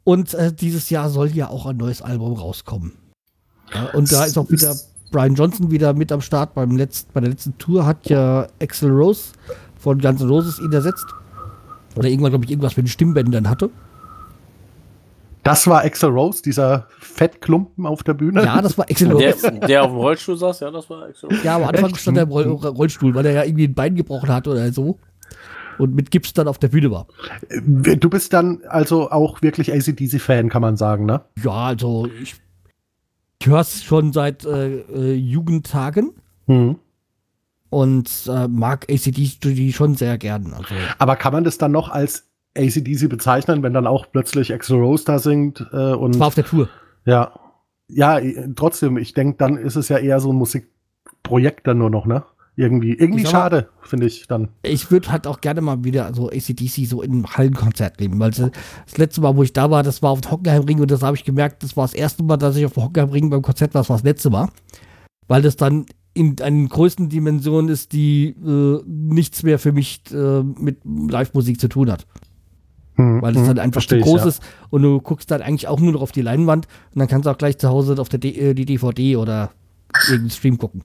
Und 0.03 0.33
äh, 0.33 0.53
dieses 0.53 0.89
Jahr 0.89 1.09
soll 1.09 1.29
ja 1.29 1.49
auch 1.49 1.65
ein 1.65 1.77
neues 1.77 2.01
Album 2.01 2.33
rauskommen. 2.33 2.93
Ja, 3.73 3.91
und 3.91 4.11
da 4.11 4.25
ist 4.25 4.37
auch 4.37 4.49
wieder 4.49 4.75
Brian 5.11 5.35
Johnson 5.35 5.71
wieder 5.71 5.93
mit 5.93 6.11
am 6.11 6.21
Start. 6.21 6.53
Beim 6.55 6.75
letzten, 6.75 7.11
bei 7.13 7.21
der 7.21 7.29
letzten 7.29 7.57
Tour 7.57 7.85
hat 7.85 8.09
ja 8.09 8.47
Axel 8.61 8.91
Rose 8.91 9.33
von 9.77 9.99
Guns 9.99 10.21
N' 10.21 10.29
Roses 10.29 10.59
ihn 10.59 10.73
ersetzt. 10.73 11.05
Oder 11.95 12.09
irgendwann, 12.09 12.31
glaube 12.31 12.45
ich, 12.45 12.51
irgendwas 12.51 12.77
mit 12.77 12.85
den 12.85 12.89
Stimmbändern 12.89 13.49
hatte. 13.49 13.69
Das 15.43 15.65
war 15.67 15.83
Axel 15.83 16.09
Rose, 16.09 16.41
dieser 16.43 16.87
Fettklumpen 16.99 17.85
auf 17.87 18.03
der 18.03 18.13
Bühne. 18.13 18.43
Ja, 18.43 18.61
das 18.61 18.77
war 18.77 18.85
Axel 18.89 19.09
Der, 19.17 19.33
Rose. 19.33 19.51
der 19.67 19.83
auf 19.83 19.89
dem 19.89 19.97
Rollstuhl 19.97 20.37
saß, 20.37 20.59
ja, 20.59 20.69
das 20.71 20.89
war 20.89 21.03
Axel. 21.03 21.29
Ja, 21.43 21.55
am 21.55 21.63
Anfang 21.63 21.89
Echt? 21.91 22.01
stand 22.01 22.17
er 22.17 22.23
im 22.23 22.29
Roll 22.29 22.43
Rollstuhl, 22.47 23.15
weil 23.15 23.25
er 23.25 23.31
ja 23.33 23.43
irgendwie 23.43 23.65
ein 23.67 23.73
Bein 23.73 23.95
gebrochen 23.95 24.29
hat 24.29 24.47
oder 24.47 24.71
so. 24.71 24.99
Und 25.79 25.95
mit 25.95 26.11
Gips 26.11 26.33
dann 26.33 26.47
auf 26.47 26.59
der 26.59 26.67
Bühne 26.67 26.91
war. 26.91 27.07
Du 27.49 28.09
bist 28.09 28.33
dann 28.33 28.61
also 28.67 29.09
auch 29.09 29.41
wirklich 29.41 29.73
ACDC-Fan, 29.73 30.49
kann 30.49 30.61
man 30.61 30.77
sagen, 30.77 31.05
ne? 31.05 31.21
Ja, 31.43 31.51
also 31.51 32.07
ich, 32.21 32.35
ich 33.39 33.47
höre 33.47 33.61
es 33.61 33.83
schon 33.83 34.13
seit 34.13 34.45
äh, 34.45 34.81
äh, 34.81 35.13
Jugendtagen 35.15 36.11
Mhm. 36.45 36.77
und 37.69 38.09
äh, 38.29 38.47
mag 38.47 38.85
ACDC 38.91 39.73
schon 39.73 39.95
sehr 39.95 40.17
gern. 40.19 40.53
Also, 40.53 40.75
Aber 40.99 41.15
kann 41.15 41.33
man 41.33 41.43
das 41.43 41.57
dann 41.57 41.71
noch 41.71 41.89
als 41.89 42.27
ACDC 42.57 43.09
bezeichnen, 43.09 43.63
wenn 43.63 43.73
dann 43.73 43.87
auch 43.87 44.07
plötzlich 44.11 44.53
Axel 44.53 44.77
Rose 44.77 45.05
da 45.05 45.19
singt? 45.19 45.65
Äh, 45.71 45.93
und 45.93 46.13
das 46.13 46.19
war 46.19 46.27
auf 46.27 46.35
der 46.35 46.45
Tour. 46.45 46.69
ja. 47.05 47.31
ja, 47.87 48.19
trotzdem, 48.55 48.97
ich 48.97 49.13
denke, 49.13 49.37
dann 49.37 49.57
ist 49.57 49.75
es 49.75 49.89
ja 49.89 49.97
eher 49.97 50.19
so 50.19 50.31
ein 50.31 50.37
Musikprojekt 50.37 51.67
dann 51.67 51.77
nur 51.77 51.89
noch, 51.89 52.05
ne? 52.05 52.23
Irgendwie, 52.57 52.93
irgendwie 52.93 53.25
schade, 53.25 53.69
finde 53.81 54.07
ich 54.07 54.27
dann. 54.27 54.49
Ich 54.63 54.91
würde 54.91 55.09
halt 55.09 55.25
auch 55.25 55.39
gerne 55.39 55.61
mal 55.61 55.85
wieder 55.85 56.13
so 56.13 56.29
ACDC 56.29 56.85
so 56.85 57.01
in 57.01 57.11
einem 57.11 57.25
Hallenkonzert 57.25 57.99
nehmen, 58.01 58.19
weil 58.19 58.31
das 58.31 58.51
letzte 58.97 59.21
Mal, 59.21 59.37
wo 59.37 59.43
ich 59.43 59.53
da 59.53 59.71
war, 59.71 59.83
das 59.83 60.03
war 60.03 60.11
auf 60.11 60.21
dem 60.21 60.31
Hockenheimring 60.31 60.81
und 60.81 60.91
das 60.91 61.01
habe 61.01 61.15
ich 61.15 61.23
gemerkt, 61.23 61.63
das 61.63 61.77
war 61.77 61.85
das 61.85 61.93
erste 61.93 62.23
Mal, 62.23 62.35
dass 62.35 62.57
ich 62.57 62.65
auf 62.65 62.73
dem 62.73 62.83
Hockenheimring 62.83 63.29
beim 63.29 63.41
Konzert 63.41 63.73
war, 63.73 63.81
das 63.81 63.89
war 63.89 63.97
das 63.97 64.03
letzte 64.03 64.29
Mal. 64.29 64.49
Weil 65.27 65.41
das 65.41 65.55
dann 65.55 65.85
in 66.13 66.41
einer 66.41 66.67
größten 66.67 67.07
Dimension 67.07 67.69
ist, 67.69 67.93
die 67.93 68.35
äh, 68.45 68.81
nichts 68.85 69.43
mehr 69.43 69.57
für 69.57 69.71
mich 69.71 70.01
äh, 70.11 70.43
mit 70.43 70.81
Live-Musik 70.83 71.59
zu 71.59 71.69
tun 71.69 71.89
hat. 71.89 72.05
Hm, 72.95 73.21
weil 73.21 73.37
es 73.37 73.47
dann 73.47 73.57
einfach 73.57 73.85
zu 73.85 73.99
groß 73.99 74.21
ja. 74.21 74.27
ist 74.27 74.43
und 74.69 74.81
du 74.81 74.99
guckst 74.99 75.31
dann 75.31 75.41
eigentlich 75.41 75.67
auch 75.67 75.79
nur 75.79 75.93
noch 75.93 76.01
auf 76.01 76.11
die 76.11 76.21
Leinwand 76.21 76.67
und 76.93 76.99
dann 76.99 77.07
kannst 77.07 77.25
du 77.25 77.29
auch 77.29 77.37
gleich 77.37 77.57
zu 77.57 77.69
Hause 77.69 77.95
auf 77.99 78.09
der 78.09 78.19
D 78.19 78.29
äh, 78.31 78.53
die 78.53 78.65
DVD 78.65 79.15
oder 79.15 79.51
irgendeinen 80.07 80.29
Stream 80.29 80.57
gucken. 80.57 80.83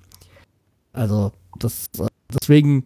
Also, 0.92 1.32
das, 1.58 1.88
äh, 1.98 2.06
deswegen 2.32 2.84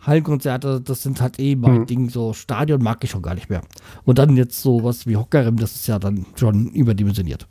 Hallenkonzerte, 0.00 0.80
das 0.80 1.02
sind 1.02 1.20
halt 1.20 1.38
eh 1.38 1.56
mein 1.56 1.78
hm. 1.78 1.86
Ding, 1.86 2.10
so 2.10 2.32
Stadion 2.32 2.82
mag 2.82 3.02
ich 3.02 3.10
schon 3.10 3.22
gar 3.22 3.34
nicht 3.34 3.50
mehr. 3.50 3.62
Und 4.04 4.18
dann 4.18 4.36
jetzt 4.36 4.60
so 4.60 4.84
was 4.84 5.06
wie 5.06 5.16
Hockerim, 5.16 5.56
das 5.56 5.74
ist 5.74 5.86
ja 5.86 5.98
dann 5.98 6.26
schon 6.36 6.68
überdimensioniert. 6.68 7.46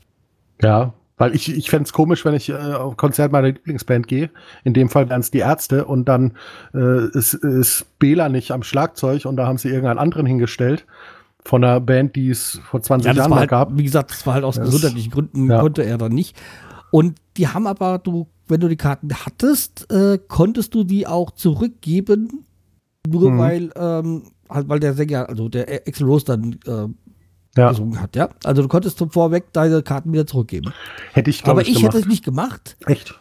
Ja, 0.61 0.93
weil 1.17 1.33
ich, 1.35 1.55
ich 1.55 1.69
fände 1.69 1.85
es 1.85 1.93
komisch, 1.93 2.25
wenn 2.25 2.33
ich 2.33 2.49
äh, 2.49 2.53
auf 2.53 2.97
Konzert 2.97 3.31
meiner 3.31 3.47
Lieblingsband 3.47 4.07
gehe. 4.07 4.29
In 4.63 4.73
dem 4.73 4.89
Fall 4.89 5.09
wären 5.09 5.21
es 5.21 5.31
die 5.31 5.39
Ärzte 5.39 5.85
und 5.85 6.05
dann 6.05 6.33
äh, 6.73 7.07
ist, 7.09 7.33
ist 7.33 7.85
Bela 7.99 8.29
nicht 8.29 8.51
am 8.51 8.63
Schlagzeug 8.63 9.25
und 9.25 9.37
da 9.37 9.47
haben 9.47 9.57
sie 9.57 9.69
irgendeinen 9.69 9.99
anderen 9.99 10.25
hingestellt 10.25 10.85
von 11.45 11.63
einer 11.63 11.79
Band, 11.79 12.15
die 12.15 12.29
es 12.29 12.59
vor 12.69 12.81
20 12.81 13.07
ja, 13.07 13.13
Jahren 13.13 13.35
halt, 13.35 13.49
gab. 13.49 13.77
Wie 13.77 13.83
gesagt, 13.83 14.11
das 14.11 14.25
war 14.25 14.33
halt 14.33 14.43
aus 14.43 14.55
das, 14.55 14.65
gesundheitlichen 14.65 15.11
Gründen, 15.11 15.49
ja. 15.49 15.59
konnte 15.61 15.83
er 15.83 15.97
dann 15.97 16.11
nicht. 16.11 16.35
Und 16.91 17.17
die 17.37 17.47
haben 17.47 17.67
aber, 17.67 17.99
du, 17.99 18.27
wenn 18.47 18.59
du 18.59 18.67
die 18.67 18.77
Karten 18.77 19.09
hattest, 19.13 19.91
äh, 19.91 20.17
konntest 20.27 20.73
du 20.73 20.83
die 20.83 21.07
auch 21.07 21.31
zurückgeben, 21.31 22.45
nur 23.07 23.31
mhm. 23.31 23.37
weil, 23.37 23.69
ähm, 23.75 24.23
halt, 24.49 24.67
weil 24.69 24.79
der 24.79 24.95
Sänger, 24.95 25.29
also 25.29 25.47
der 25.47 25.67
Axel 25.87 26.07
Rose 26.07 26.25
dann 26.25 26.59
äh, 26.65 26.87
ja. 27.57 27.69
gesungen 27.69 28.01
hat, 28.01 28.15
ja. 28.15 28.29
Also 28.43 28.61
du 28.61 28.67
konntest 28.67 28.97
zum 28.97 29.11
Vorweg 29.11 29.51
deine 29.53 29.81
Karten 29.81 30.11
wieder 30.13 30.27
zurückgeben. 30.27 30.73
Hätte 31.13 31.29
ich, 31.29 31.45
Aber 31.45 31.61
ich, 31.61 31.69
ich 31.69 31.83
hätte 31.83 31.97
es 31.97 32.05
nicht 32.05 32.23
gemacht. 32.23 32.77
Echt? 32.85 33.19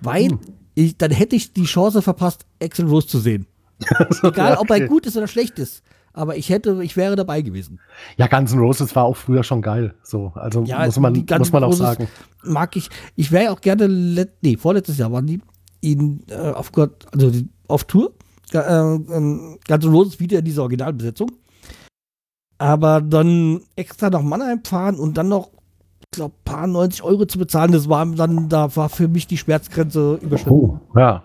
Weil 0.00 0.30
hm. 0.30 0.40
ich, 0.74 0.96
dann 0.96 1.10
hätte 1.10 1.36
ich 1.36 1.52
die 1.52 1.64
Chance 1.64 2.02
verpasst, 2.02 2.46
Axel 2.62 2.86
Rose 2.86 3.06
zu 3.06 3.18
sehen. 3.18 3.46
so, 4.10 4.28
Egal, 4.28 4.52
ja, 4.52 4.60
okay. 4.60 4.60
ob 4.60 4.70
er 4.70 4.88
gut 4.88 5.06
ist 5.06 5.16
oder 5.16 5.28
schlecht 5.28 5.58
ist. 5.58 5.82
Aber 6.12 6.36
ich 6.36 6.48
hätte, 6.48 6.82
ich 6.82 6.96
wäre 6.96 7.14
dabei 7.14 7.42
gewesen. 7.42 7.78
Ja, 8.16 8.26
Guns 8.26 8.50
N' 8.50 8.58
Roses 8.58 8.96
war 8.96 9.04
auch 9.04 9.16
früher 9.16 9.42
schon 9.42 9.60
geil. 9.60 9.94
So, 10.02 10.32
also 10.34 10.62
ja, 10.62 10.86
muss 10.86 10.98
man, 10.98 11.26
muss 11.38 11.52
man 11.52 11.62
auch 11.62 11.74
sagen. 11.74 12.08
Mag 12.42 12.74
ich. 12.74 12.88
Ich 13.16 13.32
wäre 13.32 13.52
auch 13.52 13.60
gerne, 13.60 14.26
nee, 14.40 14.56
vorletztes 14.56 14.96
Jahr 14.96 15.12
waren 15.12 15.26
die 15.26 15.42
in, 15.82 16.22
äh, 16.30 16.36
auf, 16.36 16.72
also 17.12 17.32
auf 17.68 17.84
Tour. 17.84 18.14
Äh, 18.54 18.58
äh, 18.58 18.98
Guns 19.04 19.84
N' 19.84 19.90
Roses 19.90 20.18
wieder 20.18 20.38
in 20.38 20.46
dieser 20.46 20.62
Originalbesetzung. 20.62 21.30
Aber 22.58 23.00
dann 23.00 23.60
extra 23.76 24.10
nach 24.10 24.22
Mannheim 24.22 24.64
fahren 24.64 24.96
und 24.96 25.16
dann 25.16 25.28
noch, 25.28 25.50
ich 26.00 26.10
glaube, 26.12 26.34
paar 26.44 26.66
90 26.66 27.02
Euro 27.02 27.26
zu 27.26 27.38
bezahlen, 27.38 27.72
das 27.72 27.88
war 27.88 28.06
dann, 28.06 28.48
da 28.48 28.74
war 28.76 28.88
für 28.88 29.08
mich 29.08 29.26
die 29.26 29.36
Schmerzgrenze 29.36 30.18
überschritten. 30.22 30.50
Oh, 30.50 30.80
ja. 30.96 31.22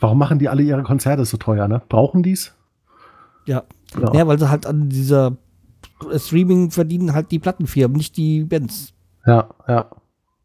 Warum 0.00 0.18
machen 0.18 0.38
die 0.38 0.48
alle 0.48 0.62
ihre 0.62 0.82
Konzerte 0.82 1.24
so 1.24 1.36
teuer, 1.36 1.68
ne? 1.68 1.82
Brauchen 1.88 2.22
die's? 2.22 2.54
Ja. 3.46 3.64
Ja, 4.00 4.14
ja 4.14 4.26
weil 4.26 4.38
sie 4.38 4.50
halt 4.50 4.66
an 4.66 4.88
dieser 4.88 5.36
Streaming 6.16 6.70
verdienen 6.70 7.12
halt 7.12 7.30
die 7.30 7.38
Plattenfirmen, 7.38 7.96
nicht 7.96 8.16
die 8.16 8.44
Bands. 8.44 8.92
Ja, 9.26 9.48
ja. 9.66 9.90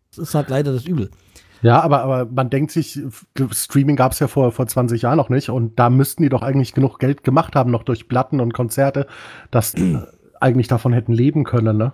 Das 0.09 0.29
ist 0.29 0.35
halt 0.35 0.49
leider 0.49 0.73
das 0.73 0.85
Übel. 0.85 1.09
Ja, 1.63 1.81
aber, 1.81 2.03
aber 2.03 2.25
man 2.25 2.49
denkt 2.49 2.71
sich, 2.71 2.99
Streaming 3.51 3.95
gab 3.95 4.11
es 4.11 4.19
ja 4.19 4.27
vor, 4.27 4.51
vor 4.51 4.67
20 4.67 5.01
Jahren 5.01 5.17
noch 5.17 5.29
nicht 5.29 5.49
und 5.49 5.79
da 5.79 5.89
müssten 5.89 6.21
die 6.21 6.29
doch 6.29 6.41
eigentlich 6.41 6.73
genug 6.73 6.99
Geld 6.99 7.23
gemacht 7.23 7.55
haben, 7.55 7.71
noch 7.71 7.83
durch 7.83 8.09
Platten 8.09 8.41
und 8.41 8.53
Konzerte, 8.53 9.07
dass 9.49 9.73
eigentlich 10.41 10.67
davon 10.67 10.91
hätten 10.91 11.13
leben 11.13 11.45
können, 11.45 11.77
ne? 11.77 11.93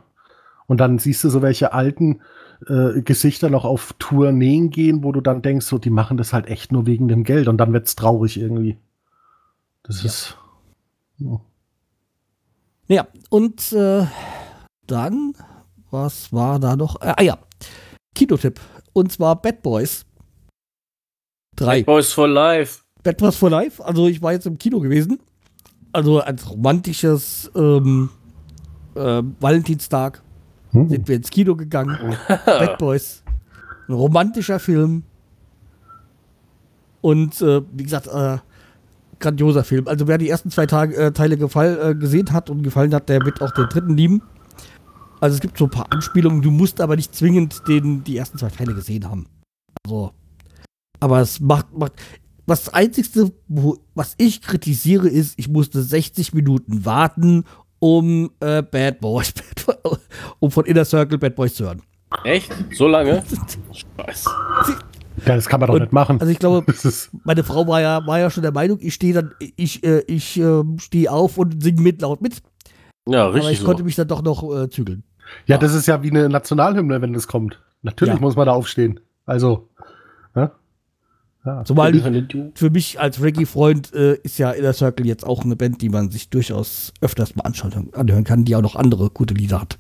Und 0.66 0.80
dann 0.80 1.00
siehst 1.00 1.24
du 1.24 1.30
so 1.30 1.42
welche 1.42 1.74
alten 1.74 2.22
äh, 2.68 3.02
Gesichter 3.02 3.50
noch 3.50 3.66
auf 3.66 3.94
Tourneen 3.98 4.70
gehen, 4.70 5.04
wo 5.04 5.12
du 5.12 5.22
dann 5.22 5.42
denkst, 5.42 5.66
so, 5.66 5.78
die 5.78 5.90
machen 5.90 6.18
das 6.18 6.34
halt 6.34 6.48
echt 6.48 6.72
nur 6.72 6.86
wegen 6.86 7.08
dem 7.08 7.24
Geld 7.24 7.48
und 7.48 7.58
dann 7.58 7.74
wird's 7.74 7.96
traurig 7.96 8.40
irgendwie. 8.40 8.78
Das 9.84 10.02
ja. 10.02 10.08
ist. 10.08 10.38
Ja, 11.18 11.42
ja 12.88 13.08
und 13.30 13.72
äh, 13.72 14.06
dann, 14.86 15.34
was 15.90 16.34
war 16.34 16.60
da 16.60 16.76
noch? 16.76 17.02
Äh, 17.02 17.14
ah 17.18 17.24
ja, 17.24 17.38
Kinotipp. 18.14 18.60
Und 18.94 19.12
zwar 19.12 19.42
Bad 19.42 19.62
Boys 19.62 20.06
3. 21.56 21.80
Bad 21.80 21.86
Boys 21.86 22.14
for 22.14 22.28
Life. 22.28 22.82
Bad 23.04 23.18
Boys 23.18 23.36
for 23.36 23.50
Life. 23.50 23.84
Also 23.84 24.08
ich 24.08 24.22
war 24.22 24.34
jetzt 24.34 24.46
im 24.46 24.58
Kino 24.58 24.80
gewesen. 24.80 25.20
Also 25.92 26.20
als 26.20 26.50
romantisches 26.50 27.52
ähm, 27.56 28.10
äh, 28.96 29.22
Valentinstag 29.40 30.22
hm. 30.72 30.90
sind 30.90 31.08
wir 31.08 31.16
ins 31.16 31.30
Kino 31.30 31.56
gegangen. 31.56 32.16
Bad 32.28 32.78
Boys. 32.78 33.24
Ein 33.88 33.94
romantischer 33.94 34.60
Film. 34.60 35.04
Und 37.02 37.42
äh, 37.42 37.62
wie 37.72 37.84
gesagt, 37.84 38.08
äh, 38.08 38.38
grandioser 39.20 39.64
Film. 39.64 39.88
Also 39.88 40.08
wer 40.08 40.18
die 40.18 40.30
ersten 40.30 40.50
zwei 40.50 40.66
Tage, 40.66 40.96
äh, 40.96 41.12
Teile 41.12 41.38
gefall, 41.38 41.80
äh, 41.82 41.96
gesehen 41.96 42.32
hat 42.34 42.50
und 42.50 42.64
gefallen 42.64 42.94
hat, 42.94 43.10
der 43.10 43.24
wird 43.26 43.42
auch 43.42 43.52
den 43.52 43.66
dritten 43.66 43.96
lieben. 43.96 44.22
Also 45.22 45.36
es 45.36 45.42
gibt 45.42 45.58
so 45.58 45.66
ein 45.66 45.72
paar 45.72 45.92
Anspielungen, 45.92 46.42
du 46.42 46.52
musst 46.52 46.80
aber 46.82 46.96
nicht 46.96 47.14
zwingend 47.14 47.68
den, 47.68 48.04
die 48.04 48.18
ersten 48.18 48.38
zwei 48.38 48.50
Teile 48.50 48.74
gesehen 48.74 49.10
haben. 49.10 49.28
Also, 49.86 50.14
aber 51.00 51.20
es 51.20 51.40
macht, 51.40 51.74
macht 51.78 51.94
was 52.50 52.66
das 52.66 52.74
Einzige, 52.74 53.32
wo, 53.48 53.78
was 53.94 54.16
ich 54.18 54.42
kritisiere, 54.42 55.08
ist, 55.08 55.36
ich 55.38 55.48
musste 55.48 55.84
60 55.84 56.34
Minuten 56.34 56.84
warten, 56.84 57.46
um 57.80 58.32
äh, 58.40 58.64
Bad 58.72 59.00
Boys, 59.00 59.34
um 60.40 60.50
von 60.50 60.66
Inner 60.66 60.86
Circle 60.86 61.18
Bad 61.18 61.36
Boys 61.36 61.54
zu 61.54 61.66
hören. 61.66 61.82
Echt? 62.24 62.52
So 62.74 62.88
lange? 62.88 63.24
Scheiße. 63.98 64.30
Ja, 65.26 65.36
das 65.36 65.48
kann 65.48 65.60
man 65.60 65.68
doch 65.68 65.76
und, 65.76 65.82
nicht 65.82 65.94
machen. 65.94 66.20
Also 66.20 66.32
ich 66.32 66.40
glaube, 66.40 66.74
meine 67.24 67.44
Frau 67.44 67.68
war 67.68 67.82
ja, 67.82 68.06
war 68.08 68.20
ja 68.20 68.32
schon 68.32 68.44
der 68.44 68.52
Meinung, 68.52 68.80
ich 68.82 68.94
stehe 68.94 69.14
dann, 69.14 69.34
ich, 69.56 69.84
äh, 69.84 70.00
ich 70.08 70.40
äh, 70.40 70.64
stehe 70.78 71.12
auf 71.12 71.38
und 71.38 71.62
singe 71.62 71.82
mit 71.82 72.02
laut 72.02 72.22
mit. 72.22 72.42
Ja, 73.08 73.28
richtig. 73.28 73.44
Aber 73.44 73.52
ich 73.52 73.60
so. 73.60 73.66
konnte 73.66 73.84
mich 73.84 73.96
dann 73.96 74.08
doch 74.08 74.22
noch 74.22 74.44
äh, 74.56 74.70
zügeln. 74.70 75.04
Ja, 75.46 75.58
das 75.58 75.74
ist 75.74 75.88
ja 75.88 76.04
wie 76.04 76.12
eine 76.12 76.30
Nationalhymne, 76.30 77.02
wenn 77.02 77.14
das 77.14 77.28
kommt. 77.28 77.60
Natürlich 77.82 78.16
ja. 78.16 78.20
muss 78.20 78.36
man 78.36 78.46
da 78.46 78.54
aufstehen. 78.54 79.00
Also, 79.26 79.70
ja. 80.36 80.52
ja. 81.46 81.64
Zumal 81.64 81.94
für 82.56 82.70
mich 82.70 83.00
als 83.00 83.22
Reggae-Freund 83.22 83.94
äh, 83.94 84.16
ist 84.16 84.38
ja 84.38 84.52
Inner 84.52 84.74
Circle 84.74 85.06
jetzt 85.06 85.26
auch 85.26 85.44
eine 85.44 85.56
Band, 85.56 85.82
die 85.82 85.90
man 85.90 86.12
sich 86.12 86.30
durchaus 86.30 86.94
öfters 87.02 87.36
mal 87.36 87.44
anschauen, 87.44 87.90
anhören 87.94 88.24
kann, 88.24 88.46
die 88.46 88.56
auch 88.56 88.62
noch 88.62 88.76
andere 88.76 89.10
gute 89.10 89.34
Lieder 89.34 89.62
hat. 89.62 89.78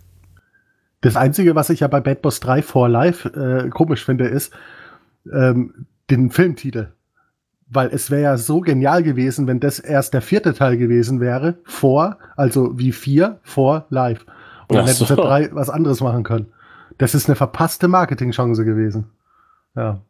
Das 1.01 1.15
Einzige, 1.15 1.55
was 1.55 1.69
ich 1.69 1.79
ja 1.79 1.87
bei 1.87 2.01
Bad 2.01 2.21
Boss 2.21 2.39
3 2.41 2.61
for 2.61 2.89
Life 2.89 3.29
äh, 3.29 3.69
komisch 3.69 4.03
finde, 4.03 4.27
ist 4.27 4.53
ähm, 5.31 5.85
den 6.09 6.29
Filmtitel. 6.29 6.89
Weil 7.71 7.89
es 7.89 8.09
wäre 8.09 8.23
ja 8.23 8.37
so 8.37 8.61
genial 8.61 9.03
gewesen, 9.03 9.47
wenn 9.47 9.59
das 9.59 9.79
erst 9.79 10.13
der 10.13 10.21
vierte 10.21 10.53
Teil 10.53 10.75
gewesen 10.77 11.19
wäre, 11.19 11.59
vor, 11.63 12.17
also 12.35 12.77
wie 12.79 12.91
vier, 12.91 13.39
vor 13.43 13.85
Live. 13.89 14.25
Und 14.69 14.77
dann 14.77 14.85
hätten 14.85 15.05
sie 15.05 15.15
drei 15.15 15.49
was 15.53 15.69
anderes 15.69 16.01
machen 16.01 16.23
können. 16.23 16.47
Das 16.97 17.15
ist 17.15 17.27
eine 17.27 17.35
verpasste 17.35 17.87
Marketingchance 17.87 18.63
gewesen. 18.63 19.05
Ja. 19.75 20.01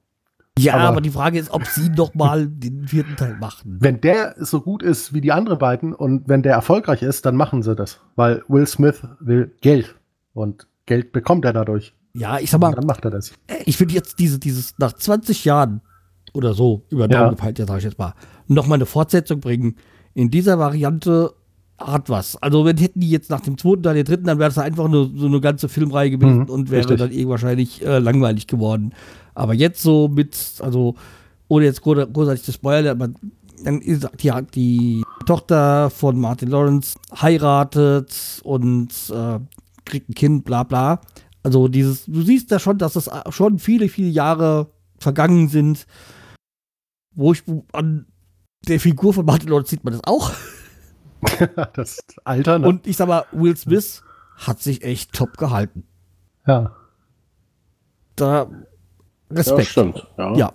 Ja, 0.57 0.73
aber, 0.73 0.84
aber, 0.84 1.02
die 1.02 1.11
Frage 1.11 1.40
ist, 1.40 1.52
ob 1.52 1.65
sie 1.65 1.90
noch 1.90 2.14
mal 2.15 2.48
den 2.48 2.88
vierten 2.88 3.15
Teil 3.15 3.38
machen. 3.40 3.77
Wenn 3.80 4.02
der 4.02 4.36
so 4.38 4.60
gut 4.60 4.84
ist 4.84 5.14
wie 5.14 5.22
die 5.22 5.31
anderen 5.31 5.57
beiden 5.57 5.94
und 5.94 6.27
wenn 6.27 6.44
der 6.44 6.53
erfolgreich 6.53 7.02
ist, 7.02 7.26
dann 7.26 7.38
machen 7.38 7.64
sie 7.64 7.76
das. 7.76 8.02
Weil 8.18 8.44
Will 8.49 8.68
Smith 8.68 9.02
will 9.22 9.56
Geld. 9.61 9.95
Und 10.34 10.68
Geld 10.86 11.14
bekommt 11.14 11.45
er 11.45 11.53
dadurch. 11.53 11.94
Ja, 12.14 12.40
ich 12.40 12.52
sag 12.52 12.60
mal. 12.60 12.73
dann 12.73 12.86
macht 12.86 13.06
er 13.06 13.11
das. 13.11 13.31
Ich 13.65 13.77
finde 13.77 13.94
jetzt 13.94 14.19
diese, 14.19 14.38
dieses, 14.38 14.77
nach 14.80 14.91
20 14.91 15.45
Jahren 15.45 15.81
oder 16.34 16.53
so, 16.53 16.84
über 16.90 17.07
den 17.07 17.14
ja. 17.14 17.30
gepeilt, 17.30 17.60
ja, 17.60 17.65
sag 17.65 17.77
ich 17.77 17.86
jetzt 17.86 17.98
mal, 17.98 18.14
noch 18.48 18.68
mal 18.68 18.76
eine 18.76 18.86
Fortsetzung 18.86 19.40
bringen. 19.40 19.77
In 20.14 20.30
dieser 20.30 20.60
Variante 20.60 21.34
hat 21.80 22.10
was. 22.10 22.35
Also, 22.41 22.65
wenn 22.65 22.77
hätten 22.77 22.99
die 22.99 23.10
jetzt 23.10 23.30
nach 23.30 23.41
dem 23.41 23.57
zweiten 23.57 23.84
Teil, 23.84 23.95
den 23.95 24.06
dritten, 24.06 24.26
dann 24.26 24.39
wäre 24.39 24.49
es 24.49 24.57
einfach 24.57 24.88
nur 24.88 25.11
so 25.15 25.27
eine 25.27 25.41
ganze 25.41 25.69
Filmreihe 25.69 26.11
gewesen 26.11 26.43
mhm, 26.43 26.49
und 26.49 26.69
wäre 26.69 26.81
richtig. 26.81 26.99
dann 26.99 27.11
eh 27.11 27.27
wahrscheinlich 27.27 27.85
äh, 27.85 27.99
langweilig 27.99 28.47
geworden. 28.47 28.93
Aber 29.35 29.53
jetzt 29.53 29.81
so 29.81 30.07
mit, 30.07 30.35
also, 30.60 30.95
ohne 31.47 31.65
jetzt 31.65 31.81
großartig 31.81 32.43
zu 32.43 32.51
spoilern, 32.51 33.01
aber 33.01 33.14
dann 33.64 33.81
ist 33.81 34.07
die, 34.22 34.31
die 34.53 35.03
Tochter 35.26 35.89
von 35.89 36.19
Martin 36.19 36.49
Lawrence 36.49 36.95
heiratet 37.19 38.41
und 38.43 38.89
äh, 39.10 39.39
kriegt 39.85 40.10
ein 40.10 40.15
Kind, 40.15 40.45
bla 40.45 40.64
bla. 40.64 41.01
Also 41.43 41.68
dieses, 41.68 42.06
du 42.06 42.22
siehst 42.22 42.51
da 42.51 42.60
schon, 42.60 42.77
dass 42.77 42.95
es 42.95 43.10
schon 43.30 43.60
viele, 43.60 43.89
viele 43.89 44.10
Jahre 44.10 44.72
vergangen 44.99 45.47
sind, 45.47 45.85
wo 47.15 47.34
ich 47.34 47.43
an 47.73 48.06
der 48.68 48.80
Figur 48.80 49.14
von 49.14 49.26
Martin 49.26 49.49
Lawrence 49.49 49.69
sieht 49.69 49.84
man 49.84 49.93
das 49.93 50.03
auch. 50.03 50.31
das 51.74 52.00
Alter, 52.24 52.60
ne? 52.60 52.68
Und 52.68 52.88
ich 52.88 52.98
sag 52.98 53.08
mal, 53.08 53.26
Will 53.32 53.56
Smith 53.56 54.04
hat 54.38 54.62
sich 54.62 54.84
echt 54.84 55.14
top 55.14 55.38
gehalten. 55.38 55.84
Ja. 56.48 56.72
da 58.16 58.44
Ja, 58.44 58.50
Respekt. 59.32 59.68
stimmt. 59.68 60.08
Ja. 60.18 60.36
Ja. 60.36 60.54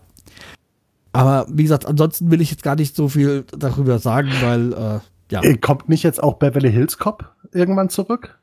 Aber 1.12 1.46
wie 1.48 1.62
gesagt, 1.62 1.86
ansonsten 1.86 2.30
will 2.30 2.40
ich 2.40 2.50
jetzt 2.50 2.62
gar 2.64 2.74
nicht 2.74 2.96
so 2.96 3.08
viel 3.08 3.44
darüber 3.56 3.98
sagen, 3.98 4.30
weil, 4.40 4.72
äh, 4.72 5.00
ja. 5.30 5.42
Äh, 5.42 5.56
Kommt 5.58 5.88
nicht 5.88 6.02
jetzt 6.02 6.22
auch 6.22 6.34
Beverly 6.34 6.72
Hills 6.72 6.98
Cop 6.98 7.32
irgendwann 7.52 7.88
zurück? 7.88 8.38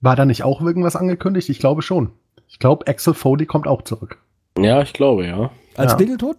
War 0.00 0.16
da 0.16 0.24
nicht 0.24 0.44
auch 0.44 0.60
irgendwas 0.60 0.96
angekündigt? 0.96 1.48
Ich 1.48 1.58
glaube 1.58 1.82
schon. 1.82 2.12
Ich 2.48 2.58
glaube, 2.58 2.86
Axel 2.88 3.14
Foley 3.14 3.46
kommt 3.46 3.66
auch 3.66 3.82
zurück. 3.82 4.18
ja, 4.58 4.82
ich 4.82 4.92
glaube, 4.92 5.26
ja. 5.26 5.50
Als 5.76 5.92
ja. 5.92 5.98
Mittelton? 5.98 6.36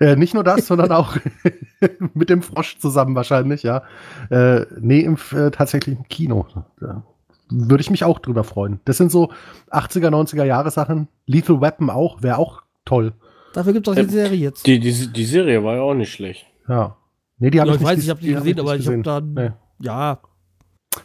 Äh, 0.00 0.16
nicht 0.16 0.34
nur 0.34 0.44
das, 0.44 0.66
sondern 0.66 0.92
auch 0.92 1.16
mit 2.14 2.30
dem 2.30 2.42
Frosch 2.42 2.78
zusammen 2.78 3.14
wahrscheinlich, 3.14 3.62
ja. 3.62 3.82
Äh, 4.30 4.66
nee, 4.80 5.00
im 5.00 5.16
äh, 5.32 5.50
tatsächlichen 5.50 6.06
Kino. 6.08 6.46
Da 6.80 7.02
würde 7.48 7.80
ich 7.80 7.90
mich 7.90 8.02
auch 8.04 8.18
drüber 8.18 8.42
freuen. 8.44 8.80
Das 8.84 8.96
sind 8.96 9.10
so 9.12 9.30
80er, 9.70 10.08
90er 10.10 10.44
Jahre 10.44 10.70
Sachen. 10.70 11.08
Lethal 11.26 11.60
Weapon 11.60 11.90
auch, 11.90 12.22
wäre 12.22 12.38
auch 12.38 12.62
toll. 12.84 13.12
Dafür 13.52 13.72
gibt 13.72 13.86
es 13.86 13.92
auch 13.96 14.00
die 14.00 14.10
Serie 14.10 14.36
jetzt. 14.38 14.66
Die, 14.66 14.80
die, 14.80 15.12
die 15.12 15.24
Serie 15.24 15.62
war 15.62 15.76
ja 15.76 15.82
auch 15.82 15.94
nicht 15.94 16.12
schlecht. 16.12 16.46
Ja. 16.68 16.96
Nee, 17.38 17.50
die 17.50 17.58
ja, 17.58 17.62
habe 17.64 17.70
ich, 17.70 17.76
ich, 17.76 17.80
nicht 17.80 17.88
weiß, 17.88 17.98
ges- 17.98 18.02
ich 18.02 18.10
habe 18.10 18.20
die 18.20 18.36
hab 18.36 18.42
gesehen, 18.42 18.60
aber 18.60 18.72
nicht 18.74 18.82
ich 18.86 18.92
habe 18.92 19.02
dann, 19.02 19.34
Nee. 19.34 19.50
ja, 19.78 20.18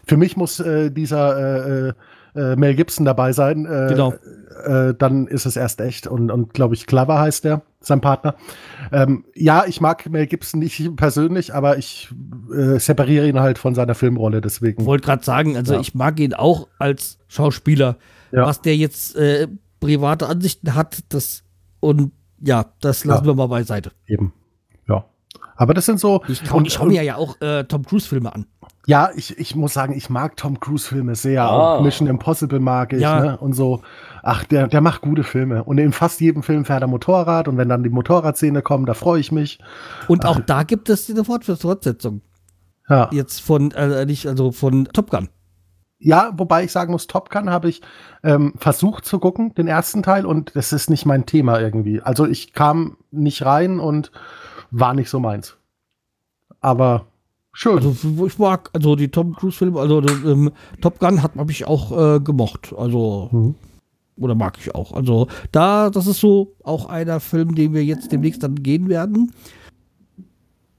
Für 0.06 0.18
mich 0.18 0.36
muss 0.36 0.60
äh, 0.60 0.90
dieser 0.92 1.88
äh, 1.90 1.94
äh, 2.36 2.56
Mel 2.56 2.76
Gibson 2.76 3.06
dabei 3.06 3.34
sein. 3.34 3.66
Äh, 3.66 3.88
Genau. 3.90 4.14
Äh, 4.66 4.94
dann 4.98 5.26
ist 5.28 5.46
es 5.46 5.56
erst 5.56 5.82
echt. 5.82 6.06
Und, 6.08 6.30
und 6.30 6.54
glaube 6.54 6.76
ich, 6.76 6.86
Clever 6.86 7.20
heißt 7.20 7.46
der, 7.46 7.64
sein 7.80 8.00
Partner. 8.02 8.36
Ähm, 8.92 9.26
ja, 9.34 9.64
ich 9.66 9.82
mag 9.82 10.08
Mel 10.10 10.28
Gibson 10.28 10.60
nicht 10.60 10.96
persönlich, 10.98 11.54
aber 11.56 11.78
ich 11.78 12.10
äh, 12.54 12.78
separiere 12.78 13.28
ihn 13.28 13.40
halt 13.40 13.58
von 13.58 13.74
seiner 13.74 13.96
Filmrolle. 13.96 14.40
Deswegen. 14.42 14.86
wollte 14.86 15.06
gerade 15.06 15.24
sagen, 15.24 15.58
also 15.58 15.74
Ja. 15.76 15.80
ich 15.80 15.96
mag 15.96 16.20
ihn 16.20 16.34
auch 16.34 16.68
als 16.78 17.18
Schauspieler. 17.28 17.98
Ja. 18.32 18.46
Was 18.46 18.62
der 18.62 18.76
jetzt 18.78 19.16
äh, 19.16 19.48
private 19.80 20.28
Ansichten 20.28 20.76
hat, 20.76 21.00
das 21.10 21.44
und 21.80 22.12
ja, 22.40 22.66
das 22.82 23.04
lassen 23.06 23.24
Ja. 23.26 23.32
wir 23.32 23.36
mal 23.36 23.48
beiseite. 23.48 23.92
Eben. 24.06 24.34
Aber 25.62 25.76
das 25.76 25.86
sind 25.86 26.00
so. 26.00 26.24
Ich, 26.28 26.42
trau- 26.42 26.62
ich 26.66 26.74
schaue 26.74 26.88
mir 26.88 27.04
ja 27.04 27.18
auch 27.18 27.40
äh, 27.40 27.66
Tom 27.66 27.84
Cruise 27.86 28.08
Filme 28.08 28.34
an. 28.34 28.48
Ja, 28.88 29.12
ich, 29.16 29.38
ich 29.38 29.56
muss 29.56 29.74
sagen, 29.74 29.94
ich 29.96 30.10
mag 30.10 30.36
Tom 30.36 30.60
Cruise 30.60 30.88
Filme 30.88 31.14
sehr. 31.14 31.44
Ah. 31.44 31.76
Auch 31.76 31.84
Mission 31.84 32.08
Impossible 32.08 32.60
mag 32.60 32.94
ich, 32.94 33.02
Ja. 33.02 33.20
ne? 33.20 33.38
Und 33.38 33.54
so. 33.54 33.82
Ach, 34.24 34.44
der, 34.46 34.68
der 34.68 34.82
macht 34.82 35.02
gute 35.02 35.24
Filme. 35.24 35.64
Und 35.64 35.78
in 35.78 35.92
fast 35.94 36.20
jedem 36.20 36.42
Film 36.42 36.66
fährt 36.66 36.82
er 36.82 36.88
Motorrad. 36.88 37.48
Und 37.48 37.58
wenn 37.58 37.70
dann 37.70 37.84
die 37.84 37.92
Motorradszene 37.92 38.64
kommt, 38.64 38.90
da 38.90 38.96
freue 38.96 39.20
ich 39.20 39.32
mich. 39.32 39.60
Und 40.08 40.26
auch 40.26 40.40
da 40.40 40.64
gibt 40.64 40.90
es 40.90 41.08
eine 41.12 41.24
Fort- 41.24 41.46
Fortsetzung. 41.46 42.22
Ja. 42.90 43.10
Jetzt 43.12 43.42
von, 43.42 43.70
äh, 43.72 44.08
nicht, 44.08 44.26
also 44.26 44.52
von 44.52 44.86
Top 44.86 45.12
Gun. 45.12 45.30
Ja, 46.00 46.32
wobei 46.36 46.64
ich 46.64 46.72
sagen 46.72 46.92
muss, 46.92 47.06
Top 47.06 47.30
Gun 47.30 47.52
habe 47.52 47.70
ich 47.70 47.84
ähm, 48.24 48.54
versucht 48.58 49.06
zu 49.06 49.20
gucken, 49.20 49.54
den 49.54 49.68
ersten 49.68 50.02
Teil, 50.02 50.26
und 50.26 50.56
das 50.56 50.74
ist 50.74 50.90
nicht 50.90 51.06
mein 51.06 51.28
Thema 51.28 51.60
irgendwie. 51.62 52.02
Also 52.02 52.26
ich 52.26 52.54
kam 52.54 52.98
nicht 53.12 53.46
rein 53.46 53.80
und 53.80 54.12
war 54.72 54.94
nicht 54.94 55.10
so 55.10 55.20
meins. 55.20 55.56
Aber 56.60 57.06
schön. 57.54 57.78
Also 57.78 58.26
ich 58.26 58.40
mag, 58.40 58.70
also 58.74 58.96
die 58.96 59.10
Tom 59.10 59.36
Cruise 59.36 59.58
Filme, 59.58 59.80
also 59.80 60.02
ähm, 60.02 60.52
Top 60.82 61.00
Gun 61.00 61.22
hat 61.22 61.36
habe 61.36 61.52
ich 61.52 61.66
auch 61.66 62.16
äh, 62.16 62.20
gemocht. 62.20 62.74
Also 62.78 63.30
Mhm. 63.32 63.56
oder 64.18 64.36
mag 64.36 64.58
ich 64.60 64.74
auch. 64.74 64.94
Also 64.94 65.28
da, 65.52 65.90
das 65.90 66.08
ist 66.08 66.20
so 66.20 66.56
auch 66.64 66.86
einer 66.86 67.20
Film, 67.20 67.56
den 67.56 67.74
wir 67.74 67.84
jetzt 67.84 68.12
demnächst 68.12 68.44
dann 68.44 68.56
gehen 68.56 68.90
werden. 68.90 69.34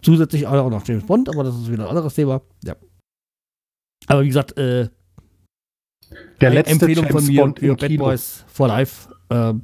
Zusätzlich 0.02 0.47
auch 0.47 0.70
noch 0.70 0.86
James 0.86 1.05
Bond, 1.05 1.28
aber 1.28 1.44
das 1.44 1.55
ist 1.56 1.70
wieder 1.70 1.85
ein 1.85 1.90
anderes 1.90 2.14
Thema. 2.14 2.40
Ja. 2.64 2.74
Aber 4.09 4.23
wie 4.23 4.28
gesagt, 4.28 4.56
äh, 4.59 4.89
der 6.40 6.51
letzte 6.51 6.73
Empfehlung 6.73 7.06
von 7.06 7.20
James 7.23 7.28
mir 7.28 7.40
Bond 7.43 7.59
für 7.60 7.77
Bad 7.77 7.89
Kino. 7.89 8.05
Boys 8.05 8.44
for 8.48 8.69
Life. 8.69 9.09
Ähm, 9.31 9.62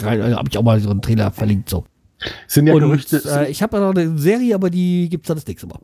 äh, 0.00 0.32
habe 0.34 0.48
ich 0.48 0.56
auch 0.56 0.62
mal 0.62 0.78
so 0.80 0.90
einen 0.90 1.02
Trailer 1.02 1.30
verlinkt. 1.32 1.68
So. 1.68 1.84
Sind 2.46 2.66
ja 2.66 2.74
Und 2.74 2.80
Gerüchte. 2.80 3.22
äh, 3.26 3.50
ich 3.50 3.62
habe 3.62 3.76
ja 3.76 3.82
noch 3.92 3.94
eine 4.00 4.18
Serie, 4.18 4.54
aber 4.54 4.70
die 4.70 5.08
gibt 5.08 5.24
es 5.24 5.28
dann 5.28 5.36
das 5.36 5.46
nächste 5.46 5.66
Mal. 5.66 5.78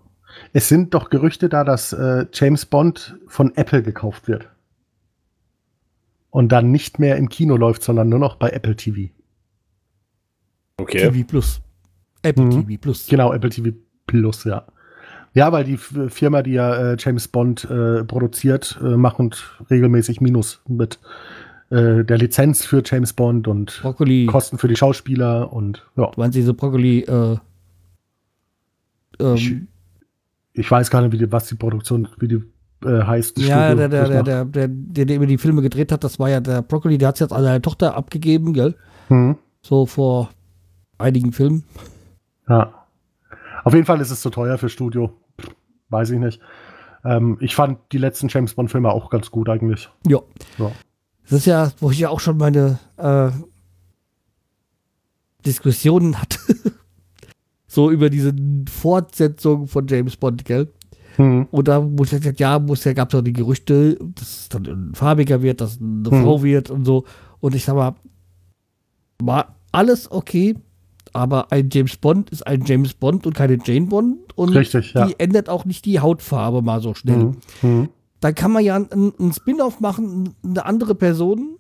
es 0.52 0.69
sind 0.69 0.93
doch 0.94 1.11
Gerüchte 1.11 1.48
da, 1.48 1.62
dass 1.65 1.93
äh, 1.93 2.27
James 2.32 2.66
Bond 2.66 3.16
von 3.28 3.55
Apple 3.56 3.82
gekauft 3.82 4.27
wird. 4.28 4.48
Und 6.31 6.51
dann 6.51 6.73
nicht 6.73 6.98
mehr 6.98 7.16
im 7.16 7.28
Kino 7.28 7.56
läuft, 7.56 7.85
sondern 7.85 8.09
nur 8.09 8.19
noch 8.19 8.36
bei 8.36 8.51
Apple 8.51 8.74
TV. 8.74 9.12
Okay. 10.78 10.98
TV 11.11 11.27
Plus. 11.27 11.61
Apple 12.23 12.44
Mhm. 12.44 12.66
TV 12.66 12.81
Plus. 12.81 13.06
Genau, 13.06 13.32
Apple 13.32 13.51
TV 13.51 13.70
Plus, 14.06 14.44
ja. 14.44 14.66
Ja, 15.35 15.51
weil 15.52 15.65
die 15.65 15.77
Firma, 15.77 16.43
die 16.43 16.52
ja 16.52 16.93
äh, 16.93 16.97
James 16.98 17.27
Bond 17.28 17.65
äh, 17.65 18.05
produziert, 18.05 18.78
äh, 18.82 18.97
macht 18.97 19.19
regelmäßig 19.70 20.20
Minus 20.20 20.61
mit 20.69 20.98
äh, 21.70 22.05
der 22.05 22.19
Lizenz 22.19 22.65
für 22.65 22.82
James 22.85 23.12
Bond 23.12 23.49
und 23.49 23.78
Broccoli. 23.82 24.27
Kosten 24.27 24.59
für 24.59 24.69
die 24.69 24.77
Schauspieler 24.77 25.53
und 25.53 25.86
ja. 25.97 26.11
Du 26.11 26.20
meinst 26.20 26.36
diese 26.36 26.55
Broccoli, 26.55 27.01
äh, 27.01 27.36
Ich, 29.35 29.51
ähm, 29.53 29.69
ich 30.53 30.70
weiß 30.70 30.91
gar 30.91 31.03
nicht, 31.03 31.12
wie 31.12 31.19
die, 31.19 31.31
was 31.32 31.47
die 31.49 31.55
Produktion, 31.57 32.09
wie 32.19 32.28
die 32.28 32.43
äh, 32.85 33.03
heißt. 33.03 33.39
ja, 33.39 33.69
Studio, 33.70 33.77
der, 33.77 33.89
der, 33.89 34.01
das 34.03 34.09
der, 34.11 34.23
der, 34.23 34.45
der, 34.45 34.69
der, 34.69 35.05
der 35.19 35.27
die 35.27 35.39
Filme 35.39 35.62
gedreht 35.62 35.91
hat, 35.93 36.05
das 36.05 36.19
war 36.19 36.28
ja 36.31 36.41
der 36.41 36.62
Broccoli, 36.62 36.99
der 36.99 37.09
hat 37.09 37.15
es 37.16 37.20
jetzt 37.20 37.32
an 37.32 37.43
seine 37.43 37.62
Tochter 37.62 37.95
abgegeben, 37.97 38.53
gell? 38.53 38.74
Hm, 39.09 39.36
So 39.62 39.86
vor 39.86 40.31
einigen 40.99 41.32
Filmen. 41.32 41.65
ja. 42.49 42.73
Auf 43.65 43.73
jeden 43.73 43.86
Fall 43.86 43.99
ist 44.03 44.11
es 44.11 44.20
zu 44.20 44.28
teuer 44.28 44.59
für 44.59 44.69
Studio. 44.69 45.11
Weiß 45.89 46.11
ich 46.11 46.19
nicht. 46.19 46.39
Ähm, 47.03 47.39
ich 47.41 47.55
fand 47.55 47.78
die 47.93 47.97
letzten 47.99 48.28
James 48.28 48.53
Bond-Filme 48.53 48.91
auch 48.91 49.09
ganz 49.09 49.31
gut 49.31 49.49
eigentlich. 49.49 49.89
Ja. 50.07 50.19
Ja. 50.59 50.70
Das 51.25 51.41
ist 51.41 51.47
ja, 51.47 51.73
wo 51.81 51.91
ich 51.91 51.99
ja 51.99 52.11
auch 52.11 52.21
schon 52.21 52.37
meine 52.37 52.79
äh, 52.97 53.31
Diskussionen 55.45 56.21
hatte. 56.21 56.39
so 57.67 57.91
über 57.91 58.11
diese 58.11 58.35
Fortsetzung 58.71 59.67
von 59.67 59.87
James 59.87 60.17
Bond, 60.17 60.45
gell? 60.45 60.73
Hm, 61.17 61.47
Und 61.51 61.69
da 61.69 61.81
muss 61.81 62.13
ich 62.13 62.21
gesagt, 62.21 62.41
ja, 62.41 62.59
muss 62.59 62.85
ja, 62.85 62.93
gab 62.93 63.13
es 63.13 63.19
auch 63.19 63.23
die 63.23 63.33
Gerüchte, 63.33 63.97
dass 64.17 64.41
es 64.41 64.49
dann 64.49 64.65
ein 64.67 64.95
farbiger 64.95 65.43
wird, 65.43 65.61
dass 65.61 65.73
es 65.73 65.81
eine 65.81 66.11
Mhm. 66.11 66.23
Frau 66.23 66.43
wird 66.43 66.71
und 66.71 66.85
so. 66.85 67.05
Und 67.41 67.55
ich 67.55 67.65
sag 67.65 67.75
mal, 67.77 67.95
war 69.23 69.55
alles 69.71 70.11
okay, 70.11 70.57
aber 71.13 71.53
ein 71.53 71.69
James 71.73 71.97
Bond 71.97 72.31
ist 72.31 72.45
ein 72.47 72.65
James 72.65 72.95
Bond 72.95 73.27
und 73.27 73.35
keine 73.35 73.59
Jane 73.65 73.87
Bond. 73.87 74.37
Und 74.37 74.51
Richtig, 74.57 74.93
ja. 74.95 75.07
die 75.07 75.15
ändert 75.21 75.49
auch 75.49 75.65
nicht 75.65 75.85
die 75.85 76.01
Hautfarbe 76.01 76.63
mal 76.63 76.81
so 76.81 76.95
schnell. 76.95 77.33
hm, 77.61 77.89
Da 78.25 78.33
kann 78.33 78.53
man 78.53 78.65
ja 78.65 78.77
einen, 78.77 79.13
einen 79.19 79.33
Spin-off 79.35 79.81
machen, 79.81 80.35
eine 80.43 80.65
andere 80.65 80.95
Person. 80.95 81.59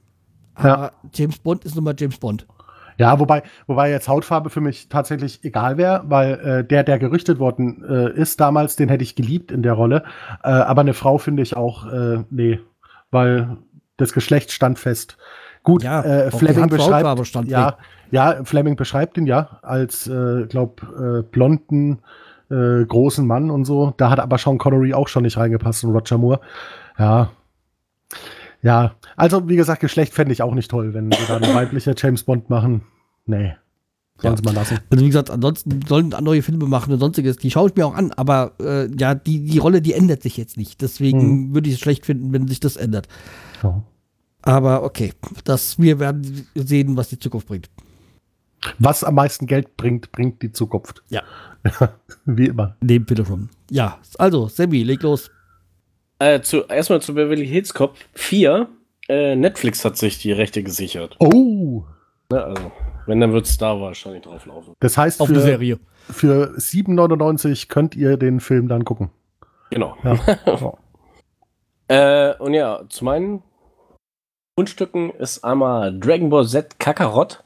Ja. 0.56 0.74
Aber 0.74 0.92
James 1.12 1.38
Bond 1.38 1.62
ist 1.66 1.74
nun 1.74 1.84
mal 1.84 1.94
James 1.94 2.16
Bond. 2.16 2.46
Ja, 2.96 3.20
wobei, 3.20 3.42
wobei 3.66 3.90
jetzt 3.90 4.08
Hautfarbe 4.08 4.48
für 4.48 4.62
mich 4.62 4.88
tatsächlich 4.88 5.44
egal 5.44 5.76
wäre, 5.76 6.04
weil 6.06 6.32
äh, 6.40 6.64
der, 6.64 6.82
der 6.82 6.98
gerüchtet 6.98 7.38
worden 7.38 7.84
äh, 7.86 8.18
ist 8.18 8.40
damals, 8.40 8.76
den 8.76 8.88
hätte 8.88 9.04
ich 9.04 9.14
geliebt 9.14 9.52
in 9.52 9.62
der 9.62 9.74
Rolle. 9.74 10.04
Äh, 10.42 10.48
aber 10.48 10.80
eine 10.80 10.94
Frau 10.94 11.18
finde 11.18 11.42
ich 11.42 11.54
auch, 11.54 11.84
äh, 11.84 12.24
nee, 12.30 12.60
weil 13.10 13.58
das 13.98 14.14
Geschlecht 14.14 14.50
stand 14.50 14.78
fest. 14.78 15.18
Gut, 15.64 15.82
Ja, 15.82 16.00
äh, 16.00 16.30
Fleming 16.30 16.68
beschreibt, 16.68 17.26
stand 17.26 17.48
ja, 17.50 17.76
ja, 18.10 18.42
Fleming 18.44 18.76
beschreibt 18.76 19.18
ihn 19.18 19.26
ja 19.26 19.58
als, 19.60 20.06
äh, 20.06 20.46
glaub, 20.48 20.80
äh, 22.50 22.84
großen 22.84 23.26
Mann 23.26 23.50
und 23.50 23.64
so. 23.64 23.94
Da 23.96 24.10
hat 24.10 24.18
aber 24.20 24.38
Sean 24.38 24.58
Connery 24.58 24.94
auch 24.94 25.08
schon 25.08 25.22
nicht 25.24 25.36
reingepasst 25.36 25.84
und 25.84 25.92
Roger 25.92 26.18
Moore. 26.18 26.40
Ja. 26.98 27.30
Ja, 28.62 28.94
also 29.16 29.46
wie 29.48 29.56
gesagt, 29.56 29.80
Geschlecht 29.80 30.14
fände 30.14 30.32
ich 30.32 30.40
auch 30.42 30.54
nicht 30.54 30.70
toll, 30.70 30.94
wenn 30.94 31.10
sie 31.12 31.18
da 31.28 31.36
eine 31.36 31.48
weibliche 31.54 31.94
James 31.96 32.22
Bond 32.22 32.48
machen. 32.48 32.82
Nee. 33.26 33.52
Sollen 34.16 34.34
Ja. 34.34 34.36
sie 34.38 34.42
mal 34.44 34.54
lassen. 34.54 34.78
Also 34.90 35.04
wie 35.04 35.08
gesagt, 35.08 35.30
ansonsten 35.30 35.80
sollen 35.86 36.14
neue 36.20 36.40
Filme 36.40 36.66
machen 36.66 36.92
und 36.92 37.00
sonstiges. 37.00 37.36
Die 37.36 37.50
schaue 37.50 37.68
ich 37.68 37.76
mir 37.76 37.84
auch 37.86 37.94
an, 37.94 38.12
aber 38.12 38.52
äh, 38.60 38.88
ja, 38.96 39.14
die, 39.14 39.44
die 39.44 39.58
Rolle, 39.58 39.82
die 39.82 39.92
ändert 39.92 40.22
sich 40.22 40.36
jetzt 40.36 40.56
nicht. 40.56 40.80
Deswegen 40.80 41.48
Mhm. 41.48 41.54
würde 41.54 41.68
ich 41.68 41.74
es 41.74 41.80
schlecht 41.80 42.06
finden, 42.06 42.32
wenn 42.32 42.48
sich 42.48 42.60
das 42.60 42.76
ändert. 42.76 43.08
Ja. 43.62 43.82
Aber 44.42 44.84
okay, 44.84 45.12
das, 45.44 45.78
wir 45.78 45.98
werden 46.00 46.46
sehen, 46.54 46.96
was 46.96 47.08
die 47.08 47.18
Zukunft 47.18 47.48
bringt. 47.48 47.68
Was 48.78 49.04
am 49.04 49.14
meisten 49.14 49.46
Geld 49.46 49.76
bringt, 49.76 50.12
bringt 50.12 50.42
die 50.42 50.52
Zukunft. 50.52 51.02
Ja. 51.08 51.22
Wie 52.24 52.46
immer. 52.46 52.76
Neben 52.80 53.24
schon. 53.24 53.50
Ja, 53.70 53.98
also, 54.18 54.48
Sammy, 54.48 54.82
leg 54.82 55.02
los. 55.02 55.30
Äh, 56.18 56.40
zu, 56.40 56.64
erstmal 56.64 57.02
zu 57.02 57.14
Beverly 57.14 57.46
Hills 57.46 57.74
Cop 57.74 57.96
4. 58.14 58.68
Äh, 59.08 59.36
Netflix 59.36 59.84
hat 59.84 59.96
sich 59.96 60.18
die 60.18 60.32
Rechte 60.32 60.62
gesichert. 60.62 61.16
Oh! 61.18 61.84
Ne, 62.30 62.42
also, 62.42 62.72
wenn, 63.06 63.20
dann 63.20 63.32
wird 63.32 63.46
es 63.46 63.58
da 63.58 63.80
wahrscheinlich 63.80 64.22
drauf 64.22 64.46
laufen. 64.46 64.74
Das 64.80 64.96
heißt, 64.96 65.20
Auf 65.20 65.28
für, 65.28 65.40
Serie. 65.40 65.78
für 66.10 66.54
7,99 66.56 67.68
könnt 67.68 67.96
ihr 67.96 68.16
den 68.16 68.40
Film 68.40 68.68
dann 68.68 68.84
gucken. 68.84 69.10
Genau. 69.70 69.96
Ja. 70.02 70.78
Äh, 71.86 72.34
und 72.38 72.54
ja, 72.54 72.80
zu 72.88 73.04
meinen 73.04 73.42
Fundstücken 74.58 75.10
ist 75.10 75.44
einmal 75.44 75.98
Dragon 76.00 76.30
Ball 76.30 76.46
Z 76.46 76.78
Kakarot. 76.78 77.44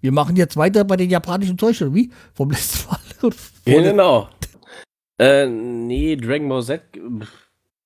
Wir 0.00 0.12
machen 0.12 0.36
jetzt 0.36 0.56
weiter 0.56 0.84
bei 0.84 0.96
den 0.96 1.10
japanischen 1.10 1.58
Zeug, 1.58 1.80
oder 1.82 1.94
wie? 1.94 2.10
Vom 2.34 2.50
letzten 2.50 2.88
Mal. 2.88 2.98
Ja, 3.66 3.82
genau. 3.82 4.30
äh, 5.18 5.46
nee, 5.46 6.16
Dragon 6.16 6.48
Ball 6.48 6.62
Z. 6.62 6.82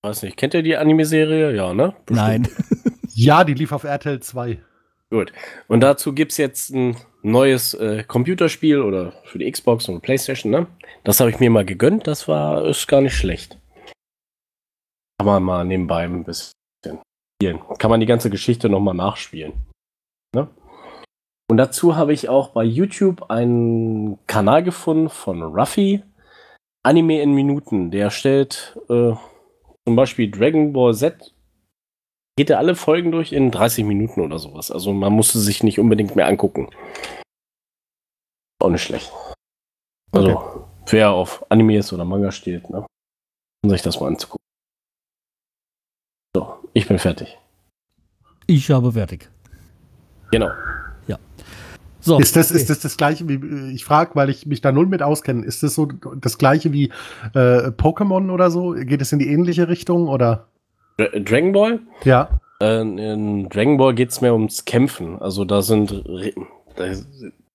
Weiß 0.03 0.23
nicht, 0.23 0.37
kennt 0.37 0.55
ihr 0.55 0.63
die 0.63 0.77
Anime-Serie? 0.77 1.57
Ja, 1.57 1.75
ne? 1.75 1.97
Bestimmt. 2.07 2.29
Nein. 2.29 2.49
ja, 3.15 3.43
die 3.43 3.55
lief 3.55 3.73
auf 3.73 3.83
RTL 3.83 4.21
2. 4.21 4.59
Gut. 5.11 5.33
Und 5.67 5.81
dazu 5.81 6.13
gibt 6.13 6.31
es 6.31 6.39
jetzt 6.39 6.71
ein 6.71 6.97
neues 7.23 7.75
äh, 7.75 8.05
Computerspiel 8.05 8.81
oder 8.81 9.13
für 9.25 9.39
die 9.39 9.51
Xbox 9.51 9.89
und 9.89 10.03
Playstation, 10.03 10.53
ne? 10.53 10.69
Das 11.03 11.19
habe 11.19 11.31
ich 11.31 11.41
mir 11.41 11.51
mal 11.51 11.65
gegönnt. 11.65 12.07
Das 12.07 12.29
war 12.29 12.65
ist 12.67 12.87
gar 12.87 13.01
nicht 13.01 13.15
schlecht. 13.15 13.59
Kann 15.19 15.27
man 15.27 15.43
mal 15.43 15.65
nebenbei 15.65 16.05
ein 16.05 16.23
bisschen 16.23 16.53
spielen. 17.37 17.61
Kann 17.79 17.91
man 17.91 18.01
die 18.01 18.07
ganze 18.07 18.31
Geschichte 18.31 18.69
nochmal 18.69 18.95
nachspielen. 18.95 19.53
Und 21.51 21.59
dazu 21.59 21.97
habe 21.97 22.13
ich 22.13 22.29
auch 22.29 22.49
bei 22.49 22.65
YouTube 22.65 23.31
einen 23.31 24.19
Kanal 24.27 24.63
gefunden 24.63 25.09
von 25.11 25.43
Ruffy. 25.43 26.03
Anime 26.83 27.21
in 27.23 27.33
Minuten. 27.35 27.91
Der 27.91 28.11
stellt 28.11 28.79
äh, 28.89 29.13
zum 29.87 29.97
Beispiel 29.97 30.31
Dragon 30.31 30.73
Ball 30.73 30.95
Z. 30.95 31.35
Geht 32.37 32.51
er 32.51 32.59
alle 32.59 32.75
Folgen 32.75 33.13
durch 33.13 33.33
in 33.33 33.51
30 33.51 33.85
Minuten 33.85 34.21
oder 34.21 34.39
sowas. 34.39 34.71
Also 34.71 34.93
man 34.93 35.13
musste 35.13 35.39
sich 35.39 35.63
nicht 35.63 35.79
unbedingt 35.79 36.17
mehr 36.17 36.27
angucken. 36.27 36.69
Auch 38.63 38.71
nicht 38.71 38.83
schlecht. 38.83 39.13
Also, 40.13 40.31
Okay. 40.39 40.61
wer 40.91 41.11
auf 41.13 41.45
Animes 41.51 41.93
oder 41.93 42.05
Manga 42.05 42.31
steht, 42.33 42.69
ne? 42.71 42.87
Um 43.63 43.71
sich 43.71 43.83
das 43.83 44.01
mal 44.01 44.09
anzugucken. 44.09 44.45
So, 46.37 46.57
ich 46.73 46.87
bin 46.89 46.99
fertig. 46.99 47.39
Ich 48.47 48.71
habe 48.71 48.93
fertig. 48.93 49.31
Genau. 50.31 50.51
So, 52.05 52.19
Ist 52.19 52.37
das, 52.37 52.51
okay. 52.51 52.61
ist 52.61 52.69
das 52.69 52.81
das 52.81 52.99
gleiche 52.99 53.27
wie, 53.29 53.37
äh, 53.37 53.73
ich 53.73 53.87
frage, 53.87 54.11
weil 54.15 54.29
ich 54.29 54.45
mich 54.45 54.61
da 54.61 54.73
null 54.73 54.85
mit 54.85 55.03
auskenne, 55.03 55.43
ist 55.43 55.63
das 55.63 55.75
so 55.75 55.87
das 55.87 56.37
gleiche 56.37 56.71
wie 56.71 56.91
äh, 57.33 57.69
Pokémon 57.71 58.31
oder 58.31 58.51
so? 58.51 58.73
Geht 58.73 59.01
es 59.01 59.11
in 59.13 59.21
die 59.21 59.29
ähnliche 59.29 59.69
Richtung 59.69 60.09
oder? 60.09 60.49
Dra 60.99 61.07
Dragon 61.19 61.53
Ball? 61.53 61.81
Ja. 62.05 62.29
Äh, 62.61 62.83
in 62.83 63.49
Dragon 63.49 63.79
Ball 63.79 63.95
geht 63.95 64.11
es 64.11 64.21
mehr 64.21 64.35
ums 64.35 64.67
Kämpfen. 64.67 65.19
Also 65.19 65.47
da 65.47 65.63
sind. 65.63 66.05
Da, 66.77 66.85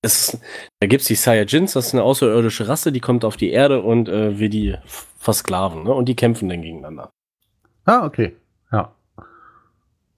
es, 0.02 0.40
da 0.80 0.88
gibt 0.88 1.02
es 1.02 1.08
die 1.08 1.16
Saiyajins, 1.16 1.74
das 1.74 1.88
ist 1.88 1.94
eine 1.94 2.02
außerirdische 2.02 2.68
Rasse, 2.68 2.92
die 2.92 3.02
kommt 3.02 3.24
auf 3.26 3.38
die 3.38 3.52
Erde 3.52 3.84
und 3.84 4.10
äh, 4.10 4.40
will 4.40 4.50
die 4.50 4.76
versklaven. 5.18 5.84
Ne? 5.84 5.94
Und 5.94 6.10
die 6.10 6.16
kämpfen 6.16 6.50
dann 6.50 6.64
gegeneinander. 6.64 7.12
Ah, 7.86 8.04
okay. 8.04 8.36
Ja. 8.72 8.94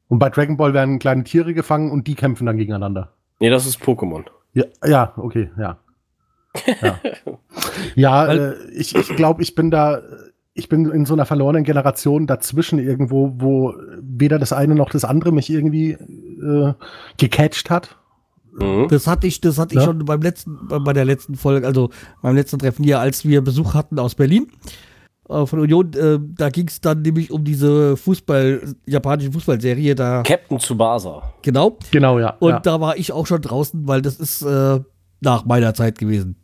Und 0.08 0.20
bei 0.20 0.30
Dragon 0.30 0.56
Ball 0.56 0.74
werden 0.74 0.99
kleine 0.99 1.26
Tiere 1.26 1.53
gefangen 1.53 1.91
und 1.91 2.08
die 2.08 2.16
kämpfen 2.16 2.45
dann 2.45 2.58
gegeneinander. 2.58 3.12
Nee, 3.42 3.50
das 3.50 3.66
ist 3.66 3.82
Pokémon. 3.82 4.24
Ja, 4.54 4.66
ja, 4.86 5.14
okay, 5.18 5.50
ja. 5.58 5.80
Ja, 6.82 7.00
ja 7.96 8.28
äh, 8.34 8.56
ich, 8.72 8.96
ich 8.96 9.16
glaube, 9.16 9.42
ich 9.42 9.56
bin 9.56 9.72
da, 9.72 10.02
ich 10.54 10.70
bin 10.70 10.86
in 10.92 11.06
so 11.06 11.16
einer 11.16 11.26
verlorenen 11.26 11.64
Generation 11.64 12.28
dazwischen 12.28 12.78
irgendwo, 12.78 13.34
wo 13.38 13.74
weder 14.00 14.38
das 14.38 14.54
eine 14.54 14.76
noch 14.76 14.92
das 14.92 15.06
andere 15.06 15.32
mich 15.32 15.50
irgendwie 15.50 15.92
äh, 15.92 16.74
gecatcht 17.18 17.72
hat. 17.72 17.98
Mhm. 18.54 18.88
Das 18.90 19.08
hatte 19.08 19.26
ich, 19.26 19.42
das 19.42 19.58
hatte 19.58 19.74
ich 19.74 19.80
Ja. 19.80 19.88
schon 19.88 20.06
beim 20.06 20.22
letzten, 20.22 20.68
bei 20.68 20.78
bei 20.78 20.94
der 20.94 21.06
letzten 21.06 21.36
Folge, 21.36 21.66
also 21.66 21.90
beim 22.22 22.36
letzten 22.36 22.60
Treffen 22.60 22.84
hier, 22.84 23.00
als 23.00 23.26
wir 23.26 23.42
Besuch 23.42 23.74
hatten 23.74 23.98
aus 23.98 24.14
Berlin 24.14 24.52
äh, 25.32 25.45
von 25.45 25.60
Union. 25.60 25.94
Äh, 25.94 26.20
da 26.36 26.49
ging 26.49 26.68
es 26.68 26.82
dann 26.82 27.02
nämlich 27.02 27.32
um 27.32 27.44
diese 27.44 27.98
Fußball, 27.98 28.76
japanische 28.86 29.32
Fußballserie 29.32 29.95
da, 29.95 30.24
Captain 30.24 30.60
Tsubasa. 30.60 31.34
genau. 31.41 31.78
Genau, 31.91 32.20
ja. 32.20 32.36
Und 32.40 32.49
ja. 32.52 32.60
da 32.60 32.82
war 32.82 32.98
ich 32.98 33.12
auch 33.12 33.26
schon 33.28 33.41
draußen, 33.41 33.88
weil 33.88 34.02
das 34.02 34.20
ist 34.20 34.41
äh, 34.41 34.80
nach 35.22 35.45
meiner 35.45 35.74
Zeit 35.74 35.98
gewesen. 35.98 36.36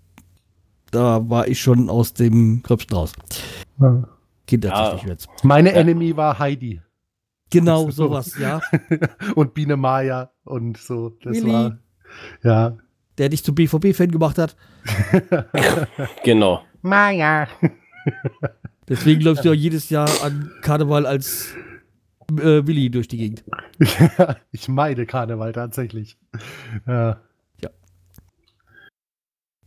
Da 0.92 1.30
war 1.30 1.48
ich 1.48 1.60
schon 1.60 1.90
aus 1.90 2.14
dem 2.14 2.64
Gröbsten 2.64 2.96
raus. 2.96 3.12
Ja. 3.80 4.04
Kindertechnisch 4.48 5.04
Ja. 5.04 5.10
jetzt. 5.10 5.28
Meine 5.44 5.74
Enemy 5.74 6.16
war 6.16 6.40
Heidi 6.40 6.82
Genau 7.50 7.90
sowas, 7.92 8.38
ja. 8.40 8.62
und 9.36 9.54
Biene 9.54 9.78
Maya 9.78 10.32
und 10.44 10.78
so. 10.78 11.10
Das 11.24 11.34
Willi. 11.38 11.52
war, 11.52 11.78
ja. 12.44 12.78
Der 13.18 13.30
dich 13.30 13.44
zum 13.44 13.56
BVB-Fan 13.56 14.12
gemacht 14.12 14.38
hat. 14.38 14.56
Genau. 16.24 16.62
Maya. 16.82 17.48
Deswegen 18.90 19.22
läufst 19.22 19.44
du 19.44 19.50
ja 19.50 19.54
jedes 19.54 19.90
Jahr 19.90 20.10
an 20.24 20.52
Karneval 20.62 21.06
als 21.06 21.54
äh, 22.32 22.66
Willi 22.66 22.90
durch 22.90 23.08
die 23.08 23.18
Gegend. 23.18 23.44
ich 24.52 24.68
meide 24.68 25.06
Karneval 25.06 25.52
tatsächlich. 25.52 26.18
Ja. 26.86 27.20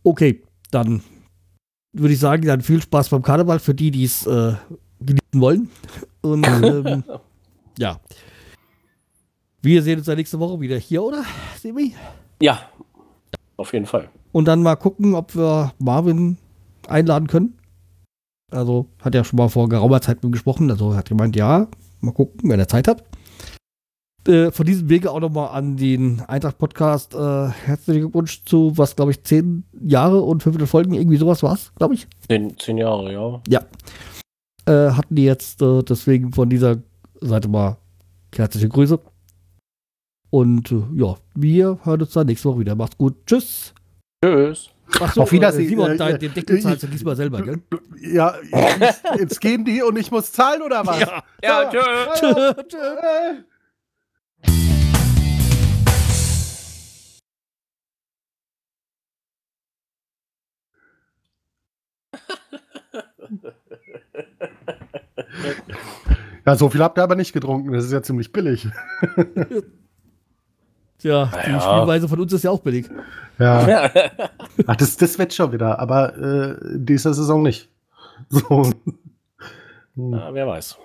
Okay, 0.03 0.41
dann 0.71 1.03
würde 1.93 2.13
ich 2.13 2.19
sagen, 2.19 2.45
dann 2.45 2.61
viel 2.61 2.81
Spaß 2.81 3.09
beim 3.09 3.21
Karneval 3.21 3.59
für 3.59 3.75
die, 3.75 3.91
die 3.91 4.03
es 4.03 4.25
äh, 4.25 4.53
genießen 4.99 5.39
wollen. 5.39 5.69
Und 6.21 6.47
ähm, 6.63 7.03
ja. 7.77 7.99
Wir 9.61 9.83
sehen 9.83 9.99
uns 9.99 10.07
dann 10.07 10.17
nächste 10.17 10.39
Woche 10.39 10.59
wieder 10.59 10.77
hier, 10.77 11.03
oder, 11.03 11.23
Semi? 11.59 11.93
Ja, 12.41 12.67
auf 13.57 13.73
jeden 13.73 13.85
Fall. 13.85 14.09
Und 14.31 14.45
dann 14.45 14.63
mal 14.63 14.75
gucken, 14.75 15.13
ob 15.13 15.35
wir 15.35 15.73
Marvin 15.77 16.37
einladen 16.87 17.27
können. 17.27 17.59
Also 18.51 18.87
hat 19.01 19.15
er 19.15 19.23
schon 19.23 19.37
mal 19.37 19.49
vor 19.49 19.69
geraumer 19.69 20.01
Zeit 20.01 20.17
mit 20.17 20.25
ihm 20.25 20.31
gesprochen. 20.31 20.69
Also 20.69 20.95
hat 20.95 21.09
gemeint, 21.09 21.35
ja, 21.35 21.67
mal 22.01 22.11
gucken, 22.11 22.49
wenn 22.49 22.59
er 22.59 22.67
Zeit 22.67 22.87
hat. 22.87 23.03
Äh, 24.27 24.51
von 24.51 24.65
diesem 24.67 24.87
Wege 24.89 25.09
auch 25.09 25.19
nochmal 25.19 25.49
an 25.57 25.77
den 25.77 26.21
Eintracht-Podcast 26.21 27.15
äh, 27.15 27.47
herzlichen 27.47 28.01
Glückwunsch 28.01 28.43
zu, 28.45 28.77
was 28.77 28.95
glaube 28.95 29.11
ich, 29.11 29.23
zehn 29.23 29.63
Jahre 29.81 30.21
und 30.21 30.43
500 30.43 30.69
Folgen, 30.69 30.93
irgendwie 30.93 31.17
sowas 31.17 31.41
war 31.41 31.53
es, 31.53 31.73
glaube 31.75 31.95
ich. 31.95 32.07
Zehn, 32.27 32.55
zehn 32.59 32.77
Jahre, 32.77 33.11
ja. 33.11 33.41
Ja. 33.47 33.61
Äh, 34.65 34.91
hatten 34.91 35.15
die 35.15 35.23
jetzt 35.23 35.61
äh, 35.63 35.81
deswegen 35.81 36.33
von 36.33 36.49
dieser 36.49 36.77
Seite 37.19 37.47
mal 37.47 37.77
herzliche 38.35 38.69
Grüße. 38.69 38.99
Und 40.29 40.71
äh, 40.71 40.83
ja, 40.93 41.15
wir 41.33 41.79
hören 41.83 42.01
uns 42.01 42.13
dann 42.13 42.27
nächste 42.27 42.49
Woche 42.49 42.59
wieder. 42.59 42.75
Macht's 42.75 42.97
gut. 42.97 43.15
Tschüss. 43.25 43.73
Tschüss. 44.23 44.69
Ach 44.99 45.17
Auf 45.17 45.31
Wiedersehen. 45.31 45.65
Äh, 45.65 45.69
Simon, 45.69 45.99
Äh, 45.99 46.11
äh, 46.11 46.17
den 46.17 46.33
Deckel 46.33 46.57
ich- 46.57 46.63
zahlst 46.63 46.83
du 46.83 46.87
diesmal 46.87 47.15
selber, 47.15 47.41
gell? 47.41 47.61
Ja, 48.01 48.35
jetzt, 49.17 49.39
gehen 49.41 49.63
die 49.65 49.81
und 49.81 49.97
ich 49.97 50.11
muss 50.11 50.31
zahlen 50.31 50.61
oder 50.61 50.85
was? 50.85 50.99
Ja. 50.99 51.23
Ja, 51.43 51.69
tschüss. 51.69 52.65
Tschö. 52.67 52.77
Äh. 52.77 53.43
Ja, 66.45 66.55
so 66.55 66.69
viel 66.69 66.81
habt 66.81 66.97
ihr 66.97 67.03
aber 67.03 67.15
nicht 67.15 67.33
getrunken. 67.33 67.71
Das 67.71 67.85
ist 67.85 67.91
ja 67.91 68.01
ziemlich 68.01 68.31
billig. 68.31 68.67
Tja, 71.01 71.29
die 71.45 71.51
Ja. 71.51 71.59
Spielweise 71.61 72.07
von 72.07 72.19
uns 72.19 72.31
ist 72.31 72.43
ja 72.43 72.51
auch 72.51 72.61
billig. 72.61 72.87
Ja. 73.39 73.89
Ach, 74.67 74.75
das, 74.75 74.97
das 74.97 75.17
wird 75.17 75.33
schon 75.33 75.51
wieder, 75.51 75.79
aber 75.79 76.15
äh, 76.15 76.73
in 76.75 76.85
dieser 76.85 77.13
Saison 77.13 77.41
nicht. 77.41 77.69
So. 78.29 78.71
Ja, 79.95 80.33
wer 80.33 80.47
weiß. 80.47 80.77